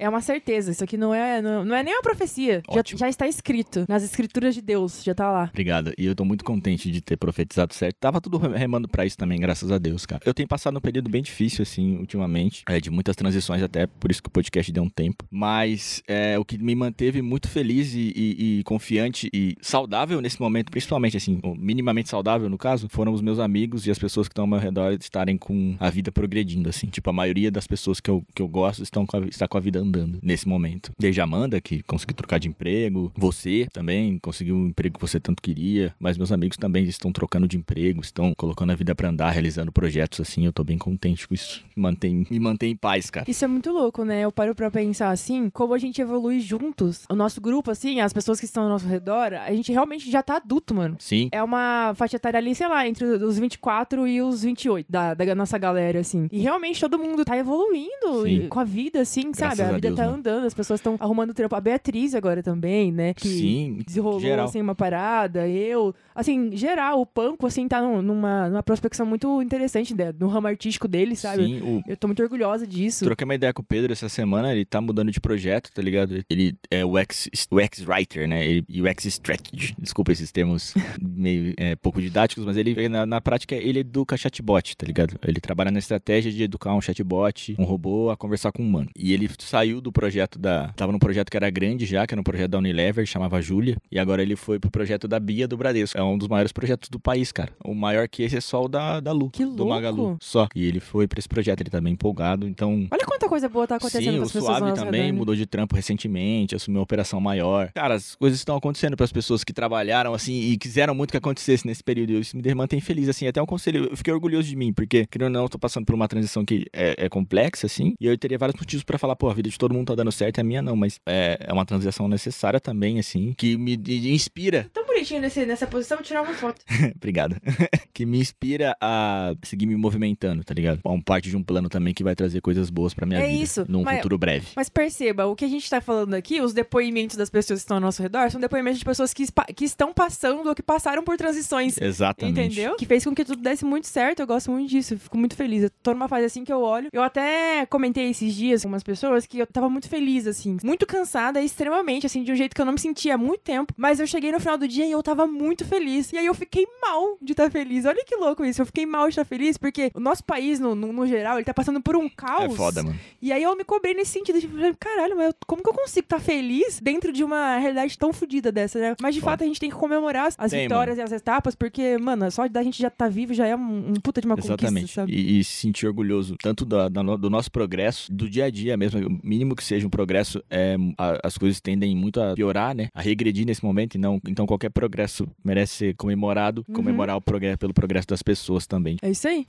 É 0.02 0.10
uma 0.10 0.20
certeza. 0.22 0.72
Isso 0.72 0.84
aqui 0.84 0.98
não 0.98 1.14
é, 1.14 1.42
não, 1.42 1.64
não 1.64 1.76
é 1.76 1.84
nem 1.84 1.94
uma 1.94 2.02
profecia. 2.02 2.62
Já, 2.74 2.82
já 2.98 3.08
está 3.10 3.28
escrito. 3.28 3.86
Nas 3.88 4.04
escrituras 4.04 4.56
de 4.56 4.62
Deus. 4.62 5.04
Já 5.04 5.14
tá 5.14 5.32
lá. 5.32 5.48
Obrigado. 5.52 5.94
E 5.98 6.06
eu 6.06 6.16
tô 6.16 6.26
muito 6.26 6.44
contente 6.44 6.90
de 6.92 7.02
ter 7.02 7.18
profetizado 7.18 7.74
certo. 7.74 7.98
Tava 8.00 8.20
tudo 8.20 8.38
remando 8.38 8.88
pra 8.88 9.06
isso 9.06 9.16
também, 9.18 9.40
graças 9.40 9.72
a 9.72 9.78
Deus, 9.78 10.06
cara. 10.06 10.22
Eu 10.26 10.34
tenho 10.34 10.48
passado 10.48 10.76
um 10.76 10.82
período 10.82 11.08
bem 11.08 11.22
difícil, 11.22 11.62
assim, 11.62 11.98
ultimamente. 11.98 12.64
É, 12.68 12.80
de 12.82 12.90
muitas 12.90 13.16
transições 13.16 13.62
até, 13.62 13.86
por 13.86 14.10
isso 14.10 14.24
que 14.24 14.28
o 14.28 14.32
podcast 14.32 14.72
deu 14.72 14.82
um 14.82 14.90
tempo. 14.90 15.24
Mas 15.30 16.02
é, 16.08 16.40
o 16.40 16.44
que 16.44 16.58
me 16.58 16.74
manteve 16.74 17.22
muito 17.22 17.48
feliz 17.48 17.94
e, 17.94 18.12
e- 18.16 18.60
e 18.60 18.64
confiante 18.64 19.30
e 19.32 19.56
saudável 19.62 20.20
nesse 20.20 20.42
momento, 20.42 20.72
principalmente, 20.72 21.16
assim, 21.16 21.40
minimamente 21.58 22.10
saudável, 22.10 22.50
no 22.50 22.58
caso, 22.58 22.90
foram 22.90 23.14
os 23.14 23.22
meus 23.22 23.38
amigos 23.38 23.86
e 23.86 23.92
as 23.92 24.00
pessoas 24.00 24.28
que 24.28 24.32
estão 24.32 24.46
ao 24.46 24.48
meu 24.50 24.58
redor 24.60 24.94
estarem 24.94 25.38
com 25.38 25.76
a 25.80 25.92
vida 25.92 26.12
progredindo, 26.12 26.70
assim. 26.70 26.88
Tipo, 26.88 27.12
a 27.12 27.14
maioria 27.14 27.52
das 27.52 27.68
pessoas 27.68 28.00
que 28.00 28.10
eu, 28.10 28.24
que 28.34 28.42
eu 28.42 28.48
gosto 28.48 28.82
estão 28.82 29.06
com 29.06 29.18
a, 29.18 29.20
está 29.28 29.48
com 29.48 29.58
a 29.58 29.62
vida 29.62 29.78
andando 29.80 29.91
nesse 30.22 30.48
momento. 30.48 30.92
Desde 30.98 31.22
a 31.22 31.24
Amanda, 31.24 31.60
que 31.62 31.82
conseguiu 31.84 32.16
trocar 32.16 32.40
de 32.40 32.48
emprego. 32.48 33.12
Você 33.16 33.68
também 33.74 34.18
conseguiu 34.20 34.56
o 34.56 34.68
emprego 34.68 34.96
que 34.96 35.02
você 35.02 35.20
tanto 35.20 35.42
queria. 35.42 35.94
Mas 36.00 36.18
meus 36.18 36.32
amigos 36.32 36.58
também 36.58 36.84
estão 36.86 37.12
trocando 37.12 37.48
de 37.48 37.58
emprego, 37.58 38.02
estão 38.02 38.34
colocando 38.36 38.72
a 38.72 38.76
vida 38.76 38.94
pra 38.96 39.10
andar, 39.10 39.30
realizando 39.32 39.72
projetos 39.72 40.20
assim. 40.22 40.46
Eu 40.46 40.54
tô 40.54 40.64
bem 40.64 40.78
contente 40.78 41.28
com 41.28 41.34
isso. 41.34 41.64
Mantém, 41.76 42.26
me 42.30 42.40
mantém 42.40 42.72
em 42.72 42.76
paz, 42.76 43.10
cara. 43.10 43.30
Isso 43.30 43.44
é 43.44 43.48
muito 43.48 43.72
louco, 43.72 44.04
né? 44.04 44.22
Eu 44.22 44.32
paro 44.32 44.54
pra 44.56 44.70
pensar 44.72 45.10
assim, 45.12 45.50
como 45.50 45.74
a 45.74 45.78
gente 45.78 46.02
evolui 46.02 46.40
juntos. 46.40 47.04
O 47.10 47.16
nosso 47.16 47.40
grupo, 47.42 47.72
assim, 47.72 48.00
as 48.02 48.14
pessoas 48.14 48.40
que 48.40 48.46
estão 48.46 48.64
ao 48.64 48.70
nosso 48.70 48.88
redor, 48.88 49.34
a 49.34 49.52
gente 49.54 49.72
realmente 49.72 50.10
já 50.10 50.22
tá 50.24 50.38
adulto, 50.38 50.74
mano. 50.74 50.96
Sim. 51.00 51.30
É 51.32 51.42
uma 51.44 51.94
faixa 51.96 52.16
etária 52.18 52.38
ali, 52.38 52.54
sei 52.56 52.68
lá, 52.68 52.88
entre 52.88 53.06
os 53.06 53.38
24 53.40 54.08
e 54.08 54.22
os 54.22 54.44
28 54.44 54.86
da, 54.90 55.14
da 55.14 55.36
nossa 55.36 55.58
galera, 55.58 56.00
assim. 56.00 56.28
E 56.32 56.40
realmente 56.40 56.80
todo 56.80 56.98
mundo 57.00 57.24
tá 57.26 57.38
evoluindo 57.38 58.28
e- 58.28 58.48
com 58.48 58.60
a 58.60 58.64
vida, 58.64 59.02
assim, 59.02 59.32
Graças 59.32 59.58
sabe? 59.58 59.74
A 59.74 59.76
a 59.78 59.80
vida 59.82 59.88
Deus, 59.90 59.98
tá 59.98 60.06
mano. 60.06 60.18
andando, 60.18 60.46
as 60.46 60.54
pessoas 60.54 60.80
estão 60.80 60.96
arrumando 61.00 61.34
trampo. 61.34 61.56
A 61.56 61.62
Beatriz 61.62 62.14
agora 62.16 62.42
também, 62.44 62.92
né? 62.92 63.14
Que 63.14 63.28
Sim. 63.28 63.80
desenrolou, 63.86 64.20
geral. 64.20 64.46
assim, 64.46 64.62
uma 64.62 64.76
parada. 64.76 65.48
Eu, 65.48 65.94
assim, 66.16 66.56
geral, 66.56 67.02
o 67.02 67.06
Panco, 67.06 67.46
assim, 67.48 67.68
tá 67.68 67.82
num- 67.82 68.02
numa, 68.02 68.50
numa 68.50 68.64
prospecção 68.64 69.06
muito 69.06 69.42
interessante 69.42 69.94
né, 69.96 70.14
no 70.18 70.28
ramo 70.28 70.48
artístico 70.48 70.88
dele, 70.88 71.16
sabe? 71.16 71.46
Sim, 71.46 71.62
o, 71.62 71.82
Eu 71.88 71.98
tô 71.98 72.08
muito 72.08 72.22
orgulhosa 72.22 72.66
disso. 72.68 73.04
Troquei 73.06 73.26
uma 73.26 73.36
ideia 73.36 73.54
com 73.54 73.62
o 73.62 73.66
Pedro 73.66 73.92
essa 73.92 74.08
semana, 74.10 74.52
ele 74.54 74.66
tá 74.66 74.80
mudando 74.80 75.12
de 75.12 75.20
projeto, 75.20 75.72
tá 75.74 75.82
ligado? 75.82 76.24
Ele 76.30 76.56
é 76.70 76.86
o 76.86 76.98
ex- 77.00 77.30
o 77.50 77.60
ex-writer, 77.60 78.28
né? 78.28 78.46
Ele, 78.46 78.64
e 78.70 78.82
o 78.82 78.88
ex-strategy. 78.88 79.76
Desculpa 79.80 80.12
esses 80.12 80.32
termos 80.32 80.74
meio 81.02 81.54
é, 81.58 81.76
pouco 81.76 82.02
didáticos, 82.02 82.46
mas 82.46 82.58
ele, 82.58 82.88
na, 82.90 83.06
na 83.06 83.22
prática, 83.22 83.56
ele 83.56 83.80
educa 83.80 84.16
chatbot, 84.18 84.76
tá 84.78 84.86
ligado? 84.86 85.18
Ele 85.26 85.40
trabalha 85.40 85.72
na 85.72 85.80
estratégia 85.80 86.32
de 86.32 86.44
educar 86.44 86.74
um 86.74 86.82
chatbot, 86.82 87.56
um 87.58 87.64
robô, 87.64 88.10
a 88.10 88.18
conversar 88.18 88.52
com 88.52 88.62
um 88.64 88.68
humano. 88.68 88.90
E 88.96 89.14
ele 89.14 89.28
saiu 89.62 89.80
do 89.80 89.92
projeto 89.92 90.40
da... 90.40 90.70
Tava 90.70 90.92
num 90.92 91.00
projeto 91.00 91.30
que 91.30 91.38
era 91.38 91.50
grande 91.50 91.86
já, 91.86 92.06
que 92.08 92.14
era 92.14 92.20
um 92.20 92.24
projeto 92.24 92.52
da 92.52 92.58
Unilever, 92.58 93.06
chamava 93.06 93.42
Júlia. 93.42 93.78
E 93.92 94.00
agora 94.00 94.22
ele 94.22 94.36
foi 94.36 94.60
pro 94.60 94.72
projeto 94.72 95.08
da 95.08 95.20
Bia 95.20 95.48
do 95.48 95.56
Bradesco. 95.56 95.98
É 95.98 96.04
um 96.04 96.18
dos 96.18 96.28
maiores 96.28 96.52
projetos 96.52 96.90
do 96.90 97.00
país, 97.00 97.32
cara. 97.32 97.52
O 97.64 97.76
maior 97.76 98.08
que 98.08 98.24
esse 98.24 98.38
é 98.38 98.42
só 98.42 98.64
o 98.64 98.68
da, 98.68 99.00
da 99.00 99.12
Lu. 99.12 99.30
Que 99.30 99.46
Do 99.46 99.52
louco. 99.52 99.70
Magalu. 99.70 100.18
Só. 100.20 100.48
E 100.56 100.66
ele 100.66 100.80
foi 100.80 101.08
pra 101.08 101.20
esse 101.20 101.30
projeto, 101.30 101.62
ele 101.62 101.70
tá 101.70 101.80
bem 101.80 101.94
empolgado, 101.94 102.48
então... 102.48 102.88
Olha 102.92 103.06
quanta 103.06 103.30
coisa 103.30 103.48
boa 103.48 103.68
tá 103.68 103.76
acontecendo 103.76 104.04
Sim, 104.04 104.18
com 104.18 104.20
o 104.20 104.24
as 104.24 104.32
pessoas 104.32 104.50
ao 104.50 104.58
Suave 104.60 104.74
também 104.74 105.12
né? 105.12 105.12
mudou 105.12 105.36
de 105.36 105.46
trampo 105.46 105.76
recentemente, 105.76 106.56
assumiu 106.56 106.80
uma 106.80 106.84
operação 106.84 107.22
maior. 107.22 107.72
Cara, 107.74 107.96
as 107.96 108.16
coisas 108.16 108.40
estão 108.40 108.56
acontecendo 108.56 108.98
para 108.98 109.04
as 109.04 109.12
pessoas 109.12 109.44
que 109.44 109.54
trabalharam 109.54 110.14
assim 110.14 110.34
e 110.34 110.58
quiseram 110.58 110.96
muito 110.96 111.12
que 111.12 111.18
acontecesse 111.18 111.68
nesse 111.68 111.84
período. 111.84 112.14
Isso 112.14 112.36
me 112.36 112.56
mantém 112.56 112.80
feliz, 112.80 113.08
assim. 113.10 113.28
Até 113.28 113.42
um 113.42 113.46
conselho, 113.46 113.90
eu 113.92 113.98
fiquei 113.98 114.14
orgulhoso 114.14 114.48
de 114.48 114.56
mim, 114.56 114.74
porque, 114.74 115.06
querendo 115.06 115.28
ou 115.28 115.34
não, 115.34 115.44
eu 115.44 115.50
tô 115.50 115.60
passando 115.60 115.86
por 115.86 115.94
uma 115.94 116.08
transição 116.08 116.44
que 116.44 116.66
é, 116.74 117.06
é 117.06 117.10
complexa, 117.10 117.68
assim, 117.68 117.94
e 118.00 118.06
eu 118.06 118.18
teria 118.18 118.38
vários 118.38 118.60
motivos 118.60 118.84
para 118.84 118.98
falar, 118.98 119.16
pô, 119.16 119.30
a 119.30 119.34
vida 119.34 119.51
de 119.52 119.58
todo 119.58 119.74
mundo 119.74 119.88
tá 119.88 119.96
dando 119.96 120.12
certo, 120.12 120.38
é 120.40 120.42
a 120.42 120.44
minha 120.44 120.62
não, 120.62 120.76
mas 120.76 121.00
é, 121.08 121.38
é 121.48 121.54
uma 121.54 121.66
transição 121.66 122.08
necessária 122.08 122.60
também, 122.60 123.00
assim, 123.00 123.34
que 123.38 123.58
me 123.58 123.76
inspira 124.12 124.68
Tão 124.74 124.86
bonitinho 124.86 125.22
nesse, 125.22 125.46
nessa 125.46 125.68
posição, 125.68 125.98
vou 125.98 126.06
tirar 126.06 126.22
uma 126.22 126.34
foto. 126.34 126.62
Obrigado. 126.96 127.36
que 127.94 128.06
me 128.06 128.20
inspira 128.20 128.76
a 128.82 129.34
seguir 129.44 129.66
me 129.66 129.76
movimentando, 129.76 130.44
tá 130.44 130.54
ligado? 130.54 130.80
É 130.84 130.90
um 130.90 131.02
parte 131.02 131.30
de 131.30 131.38
um 131.38 131.44
plano 131.44 131.70
também 131.70 131.94
que 131.94 132.04
vai 132.04 132.16
trazer 132.16 132.42
coisas 132.42 132.70
boas 132.70 132.94
pra 132.94 133.06
minha 133.06 133.20
É 133.20 133.28
vida. 133.28 133.44
isso, 133.44 133.66
Num 133.68 133.84
mas- 133.84 133.98
futuro 133.98 134.18
breve. 134.18 134.48
Mas 134.56 134.70
perceba, 134.70 135.26
o 135.26 135.36
que 135.36 135.46
a 135.46 135.48
gente 135.48 135.70
tá 135.70 135.82
falando 135.82 136.14
aqui, 136.14 136.42
os 136.42 136.54
depoimentos 136.54 137.16
das 137.16 137.30
pessoas 137.30 137.60
que 137.60 137.64
estão 137.64 137.78
ao 137.78 137.82
nosso 137.82 138.02
redor, 138.02 138.30
são 138.32 138.40
depoimentos 138.40 138.80
de 138.80 138.86
pessoas 138.86 139.14
que, 139.14 139.26
que 139.56 139.66
estão 139.66 139.94
passando 139.94 140.48
ou 140.48 140.56
que 140.56 140.64
passaram 140.64 141.04
por 141.04 141.18
transições. 141.18 141.80
Exatamente. 141.80 142.40
Entendeu? 142.40 142.76
Que 142.76 142.86
fez 142.86 143.04
com 143.04 143.14
que 143.14 143.26
tudo 143.26 143.42
desse 143.42 143.66
muito 143.66 143.88
certo. 143.88 144.20
Eu 144.22 144.28
gosto 144.28 144.52
muito 144.52 144.70
disso. 144.70 144.98
Fico 144.98 145.18
muito 145.18 145.36
feliz. 145.36 145.64
Eu 145.64 145.70
tô 145.84 145.92
numa 145.94 146.08
fase 146.08 146.26
assim 146.26 146.44
que 146.44 146.52
eu 146.54 146.62
olho. 146.62 146.88
Eu 146.94 147.04
até 147.04 147.66
comentei 147.66 148.10
esses 148.10 148.34
dias 148.34 148.62
com 148.64 148.70
umas 148.70 148.84
pessoas 148.84 149.26
que 149.26 149.41
eu 149.42 149.48
tava 149.48 149.70
muito 149.70 149.88
feliz, 149.90 150.28
assim. 150.28 150.58
Muito 150.64 150.86
cansada, 150.86 151.42
extremamente, 151.42 152.06
assim, 152.06 152.24
de 152.24 152.32
um 152.32 152.36
jeito 152.36 152.54
que 152.56 152.62
eu 152.62 152.66
não 152.66 152.74
me 152.74 152.80
sentia 152.80 153.16
há 153.16 153.18
muito 153.18 153.42
tempo. 153.42 153.74
Mas 153.78 154.00
eu 154.00 154.08
cheguei 154.08 154.32
no 154.32 154.40
final 154.40 154.58
do 154.58 154.68
dia 154.68 154.86
e 154.86 154.92
eu 154.92 155.02
tava 155.04 155.26
muito 155.28 155.66
feliz. 155.66 156.12
E 156.14 156.18
aí 156.18 156.26
eu 156.26 156.34
fiquei 156.34 156.66
mal 156.82 157.18
de 157.22 157.34
estar 157.34 157.50
feliz. 157.52 157.86
Olha 157.86 158.04
que 158.06 158.16
louco 158.16 158.44
isso. 158.46 158.62
Eu 158.62 158.66
fiquei 158.66 158.86
mal 158.86 159.04
de 159.06 159.10
estar 159.12 159.26
feliz 159.26 159.58
porque 159.58 159.92
o 159.94 160.00
nosso 160.00 160.24
país, 160.24 160.60
no, 160.60 160.76
no, 160.76 160.92
no 160.94 161.08
geral, 161.08 161.38
ele 161.38 161.46
tá 161.46 161.54
passando 161.54 161.82
por 161.82 161.96
um 161.96 162.06
É 162.06 162.10
caos. 162.16 162.56
foda, 162.56 162.84
mano. 162.84 162.98
E 163.22 163.32
aí 163.32 163.44
eu 163.44 163.56
me 163.56 163.64
cobrei 163.64 163.94
nesse 163.94 164.12
sentido, 164.12 164.40
tipo, 164.40 164.56
caralho, 164.80 165.16
mas 165.16 165.28
eu- 165.28 165.36
como 165.48 165.62
que 165.64 165.70
eu 165.70 165.74
consigo 165.74 166.06
estar 166.06 166.20
feliz 166.20 166.80
dentro 166.82 167.12
de 167.12 167.24
uma 167.24 167.58
realidade 167.58 167.98
tão 167.98 168.12
fodida 168.14 168.52
dessa, 168.52 168.80
né? 168.80 168.96
Mas 169.02 169.16
de 169.16 169.22
Foda. 169.22 169.32
fato 169.32 169.44
a 169.44 169.48
gente 169.48 169.60
tem 169.60 169.70
que 169.70 169.76
comemorar 169.76 170.28
as- 170.38 170.50
Tem, 170.52 170.64
vitórias 170.64 170.98
e 170.98 171.02
as 171.02 171.12
etapas, 171.12 171.56
porque, 171.56 171.98
mano, 171.98 172.30
só 172.32 172.48
da 172.48 172.64
gente 172.64 172.82
já 172.82 172.90
tá 172.90 173.08
vivo 173.08 173.34
já 173.34 173.48
é 173.48 173.56
um, 173.56 173.90
um 173.90 173.94
puta 173.94 174.20
de 174.22 174.28
uma 174.28 174.36
Exatamente. 174.38 174.74
conquista, 174.82 175.02
sabe? 175.02 175.12
E, 175.14 175.40
e 175.40 175.44
se 175.44 175.52
sentir 175.54 175.88
orgulhoso 175.88 176.36
tanto 176.42 176.66
da- 176.66 176.90
da 176.90 177.02
no- 177.04 177.18
do 177.18 177.30
nosso 177.30 177.52
progresso, 177.52 178.12
do 178.12 178.30
dia 178.30 178.46
a 178.46 178.50
dia 178.50 178.76
mesmo, 178.78 179.20
mínimo 179.32 179.56
que 179.56 179.64
seja 179.64 179.88
um 179.88 179.90
progresso, 179.90 180.44
é, 180.50 180.76
a- 180.98 181.20
as 181.24 181.38
coisas 181.38 181.62
tendem 181.62 181.96
muito 181.96 182.20
a 182.22 182.34
piorar, 182.36 182.76
né? 182.76 182.90
A 182.94 183.02
regredir 183.02 183.46
nesse 183.46 183.64
momento. 183.64 183.96
E 183.96 183.98
não, 183.98 184.20
então 184.28 184.46
qualquer 184.46 184.70
progresso 184.70 185.26
merece 185.44 185.74
ser 185.76 185.96
comemorado, 185.96 186.66
Uhum. 186.68 186.76
comemorar 186.76 187.16
o 187.16 187.22
progresso 187.22 187.58
pelo 187.58 187.74
progresso 187.74 188.08
das 188.08 188.22
pessoas 188.22 188.68
também. 188.68 188.98
É 189.02 189.10
isso 189.10 189.28
aí. 189.28 189.46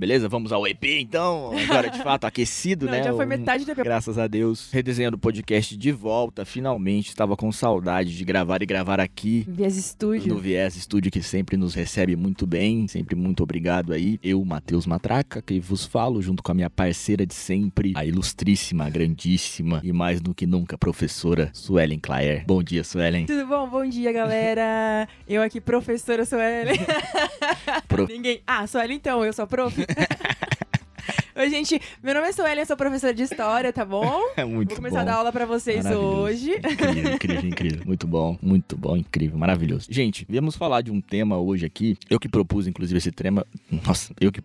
Beleza? 0.00 0.28
Vamos 0.28 0.52
ao 0.52 0.64
EP 0.64 0.84
então? 1.00 1.50
Agora 1.68 1.90
de 1.90 2.00
fato 2.04 2.24
aquecido, 2.24 2.86
Não, 2.86 2.92
né? 2.92 3.02
já 3.02 3.12
foi 3.12 3.24
Um- 3.24 3.28
metade 3.28 3.64
do 3.64 3.72
EP. 3.72 3.78
Graças 3.82 4.16
a 4.16 4.28
Deus. 4.28 4.70
Redesenhando 4.70 5.16
o 5.16 5.18
podcast 5.18 5.76
de 5.76 5.90
volta, 5.90 6.44
finalmente. 6.44 7.08
Estava 7.08 7.36
com 7.36 7.50
saudade 7.50 8.16
de 8.16 8.24
gravar 8.24 8.62
e 8.62 8.66
gravar 8.66 9.00
aqui. 9.00 9.44
Vias 9.48 9.74
No 9.74 9.80
Estúdio. 9.80 10.38
Viés 10.38 10.76
Estúdio 10.76 11.10
que 11.10 11.20
sempre 11.20 11.56
nos 11.56 11.74
recebe 11.74 12.14
muito 12.14 12.46
bem, 12.46 12.86
sempre 12.86 13.16
muito 13.16 13.42
obrigado 13.42 13.92
aí. 13.92 14.20
Eu, 14.22 14.44
Matheus 14.44 14.86
Matraca, 14.86 15.42
que 15.42 15.58
vos 15.58 15.84
falo 15.84 16.22
junto 16.22 16.44
com 16.44 16.52
a 16.52 16.54
minha 16.54 16.70
parceira 16.70 17.26
de 17.26 17.34
sempre, 17.34 17.92
a 17.96 18.04
ilustríssima, 18.04 18.84
a 18.86 18.90
grandíssima 18.90 19.80
e 19.82 19.92
mais 19.92 20.20
do 20.20 20.32
que 20.32 20.46
nunca 20.46 20.78
professora 20.78 21.50
Suelen 21.52 21.98
Claire. 21.98 22.44
Bom 22.46 22.62
dia, 22.62 22.84
Suelen. 22.84 23.26
Tudo 23.26 23.44
bom? 23.48 23.68
Bom 23.68 23.84
dia, 23.84 24.12
galera. 24.12 25.08
Eu 25.28 25.42
aqui, 25.42 25.60
professora 25.60 26.24
Sueli. 26.24 26.78
Pro- 27.88 28.06
Ninguém. 28.08 28.40
Ah, 28.46 28.64
Sueli 28.64 28.94
então, 28.94 29.24
eu 29.24 29.32
sou 29.32 29.44
prof. 29.44 29.87
Oi, 31.36 31.50
gente. 31.50 31.80
Meu 32.02 32.14
nome 32.14 32.28
é 32.28 32.32
Suelen, 32.32 32.64
sou 32.64 32.76
professora 32.76 33.14
de 33.14 33.22
história, 33.22 33.72
tá 33.72 33.84
bom? 33.84 34.20
É 34.36 34.44
muito 34.44 34.70
Vou 34.70 34.76
começar 34.76 34.96
bom. 34.96 35.02
a 35.02 35.04
dar 35.04 35.14
aula 35.14 35.32
pra 35.32 35.46
vocês 35.46 35.86
hoje. 35.86 36.52
Incrível, 36.58 37.14
incrível, 37.14 37.44
incrível. 37.50 37.82
Muito 37.86 38.06
bom, 38.06 38.36
muito 38.42 38.76
bom, 38.76 38.96
incrível, 38.96 39.38
maravilhoso. 39.38 39.86
Gente, 39.88 40.26
viemos 40.28 40.56
falar 40.56 40.82
de 40.82 40.90
um 40.90 41.00
tema 41.00 41.38
hoje 41.38 41.64
aqui. 41.64 41.96
Eu 42.10 42.18
que 42.18 42.28
propus, 42.28 42.66
inclusive, 42.66 42.98
esse 42.98 43.12
tema. 43.12 43.46
Nossa, 43.70 44.12
eu 44.20 44.32
que 44.32 44.42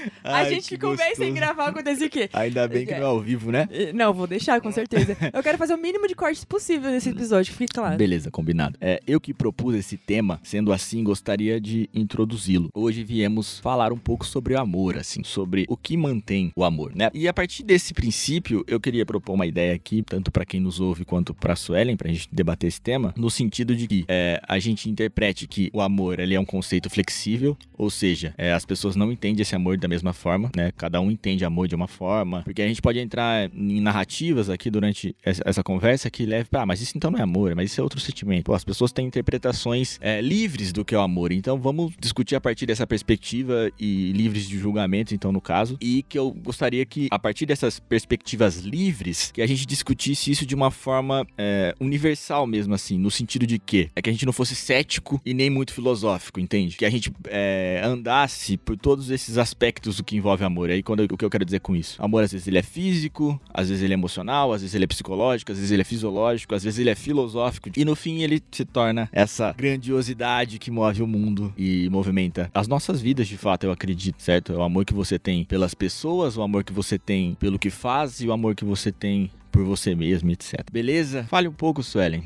pro. 0.00 0.10
a 0.22 0.44
gente 0.44 0.68
ficou 0.68 0.96
bem 0.96 1.14
sem 1.14 1.32
gravar, 1.34 1.68
aconteceu 1.68 2.06
o 2.06 2.10
quê? 2.10 2.28
Ainda 2.34 2.66
bem 2.68 2.86
que 2.86 2.92
não 2.92 3.00
é 3.00 3.04
ao 3.04 3.20
vivo, 3.20 3.50
né? 3.50 3.68
Eh, 3.70 3.92
Não, 3.92 4.12
vou 4.12 4.26
deixar, 4.26 4.60
com 4.60 4.70
certeza. 4.70 5.16
Eu 5.32 5.42
quero 5.42 5.58
fazer 5.58 5.74
o 5.74 5.78
mínimo 5.78 6.06
de 6.06 6.14
cortes 6.14 6.44
possível 6.44 6.90
nesse 6.90 7.10
episódio, 7.10 7.52
fique 7.54 7.72
claro. 7.74 7.96
Beleza, 7.96 8.30
combinado. 8.30 8.76
É, 8.80 9.00
eu 9.06 9.20
que 9.20 9.32
propus 9.34 9.74
esse 9.74 9.96
tema, 9.96 10.40
sendo 10.42 10.72
assim, 10.72 11.02
gostaria 11.02 11.60
de 11.60 11.88
introduzi-lo. 11.94 12.70
Hoje 12.74 13.04
viemos 13.04 13.58
falar 13.58 13.92
um 13.92 13.98
pouco 13.98 14.24
sobre 14.26 14.54
o 14.54 14.58
amor, 14.60 14.96
assim, 14.96 15.22
sobre 15.24 15.64
o 15.68 15.76
que 15.76 15.96
mantém 15.96 16.52
o 16.54 16.64
amor, 16.64 16.92
né? 16.94 17.10
E 17.14 17.26
a 17.28 17.32
partir 17.32 17.62
desse 17.62 17.92
princípio, 17.94 18.64
eu 18.66 18.80
queria 18.80 19.04
propor 19.06 19.34
uma 19.34 19.46
ideia 19.46 19.74
aqui, 19.74 20.02
tanto 20.02 20.30
para 20.30 20.44
quem 20.44 20.60
nos 20.60 20.80
ouve 20.80 21.04
quanto 21.04 21.34
para 21.34 21.56
Suelen, 21.56 21.96
pra 21.96 22.08
gente 22.10 22.28
debater 22.30 22.68
esse 22.68 22.80
tema, 22.80 23.12
no 23.16 23.30
sentido 23.30 23.74
de 23.74 23.86
que 23.86 24.04
é, 24.08 24.40
a 24.46 24.58
gente 24.58 24.88
interprete 24.88 25.46
que 25.46 25.70
o 25.72 25.80
amor 25.80 26.18
ele 26.20 26.34
é 26.34 26.40
um 26.40 26.44
conceito 26.44 26.88
flexível, 26.90 27.56
ou 27.76 27.90
seja, 27.90 28.34
é, 28.36 28.52
as 28.52 28.64
pessoas 28.64 28.96
não 28.96 29.10
entendem 29.10 29.42
esse 29.42 29.54
amor 29.54 29.76
da 29.76 29.87
mesma 29.88 30.12
forma, 30.12 30.50
né? 30.54 30.72
Cada 30.76 31.00
um 31.00 31.10
entende 31.10 31.44
amor 31.44 31.68
de 31.68 31.74
uma 31.74 31.88
forma, 31.88 32.42
porque 32.42 32.62
a 32.62 32.68
gente 32.68 32.80
pode 32.80 32.98
entrar 32.98 33.50
em 33.52 33.80
narrativas 33.80 34.50
aqui 34.50 34.70
durante 34.70 35.14
essa, 35.22 35.62
conversa 35.62 36.10
que 36.10 36.24
leve 36.24 36.48
pra, 36.48 36.62
ah, 36.62 36.66
mas 36.66 36.80
isso 36.80 36.96
então 36.96 37.10
não 37.10 37.18
é 37.18 37.22
amor, 37.22 37.54
mas 37.54 37.70
isso 37.70 37.80
é 37.80 37.84
outro 37.84 38.00
sentimento. 38.00 38.44
Pô, 38.44 38.54
as 38.54 38.64
pessoas 38.64 38.92
têm 38.92 39.06
interpretações 39.06 39.98
é, 40.00 40.20
livres 40.20 40.72
do 40.72 40.84
que 40.84 40.94
é 40.94 40.98
o 40.98 41.00
amor, 41.00 41.32
então 41.32 41.58
vamos 41.58 41.92
discutir 41.98 42.36
a 42.36 42.40
partir 42.40 42.66
dessa 42.66 42.86
perspectiva 42.86 43.70
e 43.78 44.12
livres 44.12 44.48
de 44.48 44.58
julgamento, 44.58 45.14
então, 45.14 45.32
no 45.32 45.40
caso, 45.40 45.76
e 45.80 46.02
que 46.08 46.18
eu 46.18 46.30
gostaria 46.30 46.84
que, 46.86 47.08
a 47.10 47.18
partir 47.18 47.46
dessas 47.46 47.78
perspectivas 47.78 48.58
livres, 48.58 49.30
que 49.32 49.42
a 49.42 49.46
gente 49.46 49.66
discutisse 49.66 50.30
isso 50.30 50.46
de 50.46 50.54
uma 50.54 50.70
forma 50.70 51.26
é, 51.36 51.74
universal 51.80 52.46
mesmo, 52.46 52.74
assim, 52.74 52.98
no 52.98 53.10
sentido 53.10 53.46
de 53.46 53.58
que 53.58 53.90
é 53.94 54.02
que 54.02 54.08
a 54.08 54.12
gente 54.12 54.26
não 54.26 54.32
fosse 54.32 54.54
cético 54.54 55.20
e 55.24 55.34
nem 55.34 55.50
muito 55.50 55.72
filosófico, 55.72 56.40
entende? 56.40 56.76
Que 56.76 56.84
a 56.84 56.90
gente 56.90 57.12
é, 57.26 57.80
andasse 57.84 58.56
por 58.56 58.76
todos 58.76 59.10
esses 59.10 59.38
aspectos 59.38 59.77
do 59.80 60.04
que 60.04 60.16
envolve 60.16 60.44
amor. 60.44 60.70
Aí 60.70 60.82
quando 60.82 61.00
o 61.00 61.16
que 61.16 61.24
eu 61.24 61.30
quero 61.30 61.44
dizer 61.44 61.60
com 61.60 61.74
isso? 61.74 62.02
Amor, 62.02 62.24
às 62.24 62.32
vezes 62.32 62.46
ele 62.46 62.58
é 62.58 62.62
físico, 62.62 63.40
às 63.52 63.68
vezes 63.68 63.82
ele 63.82 63.92
é 63.92 63.96
emocional, 63.96 64.52
às 64.52 64.62
vezes 64.62 64.74
ele 64.74 64.84
é 64.84 64.86
psicológico, 64.86 65.52
às 65.52 65.58
vezes 65.58 65.70
ele 65.70 65.82
é 65.82 65.84
fisiológico, 65.84 66.54
às 66.54 66.62
vezes 66.64 66.78
ele 66.78 66.90
é 66.90 66.94
filosófico. 66.94 67.70
E 67.76 67.84
no 67.84 67.94
fim 67.94 68.22
ele 68.22 68.42
se 68.50 68.64
torna 68.64 69.08
essa 69.12 69.54
grandiosidade 69.56 70.58
que 70.58 70.70
move 70.70 71.02
o 71.02 71.06
mundo 71.06 71.52
e 71.56 71.88
movimenta 71.90 72.50
as 72.54 72.68
nossas 72.68 73.00
vidas, 73.00 73.28
de 73.28 73.36
fato, 73.36 73.64
eu 73.64 73.72
acredito, 73.72 74.20
certo? 74.22 74.52
É 74.52 74.56
o 74.56 74.62
amor 74.62 74.84
que 74.84 74.94
você 74.94 75.18
tem 75.18 75.44
pelas 75.44 75.74
pessoas, 75.74 76.36
o 76.36 76.42
amor 76.42 76.64
que 76.64 76.72
você 76.72 76.98
tem 76.98 77.34
pelo 77.34 77.58
que 77.58 77.70
faz 77.70 78.20
e 78.20 78.26
o 78.26 78.32
amor 78.32 78.54
que 78.54 78.64
você 78.64 78.90
tem 78.90 79.30
por 79.50 79.64
você 79.64 79.94
mesmo, 79.94 80.30
etc. 80.30 80.64
Beleza? 80.70 81.24
Fale 81.24 81.48
um 81.48 81.52
pouco, 81.52 81.82
Suelen. 81.82 82.22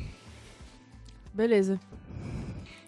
Beleza. 1.32 1.80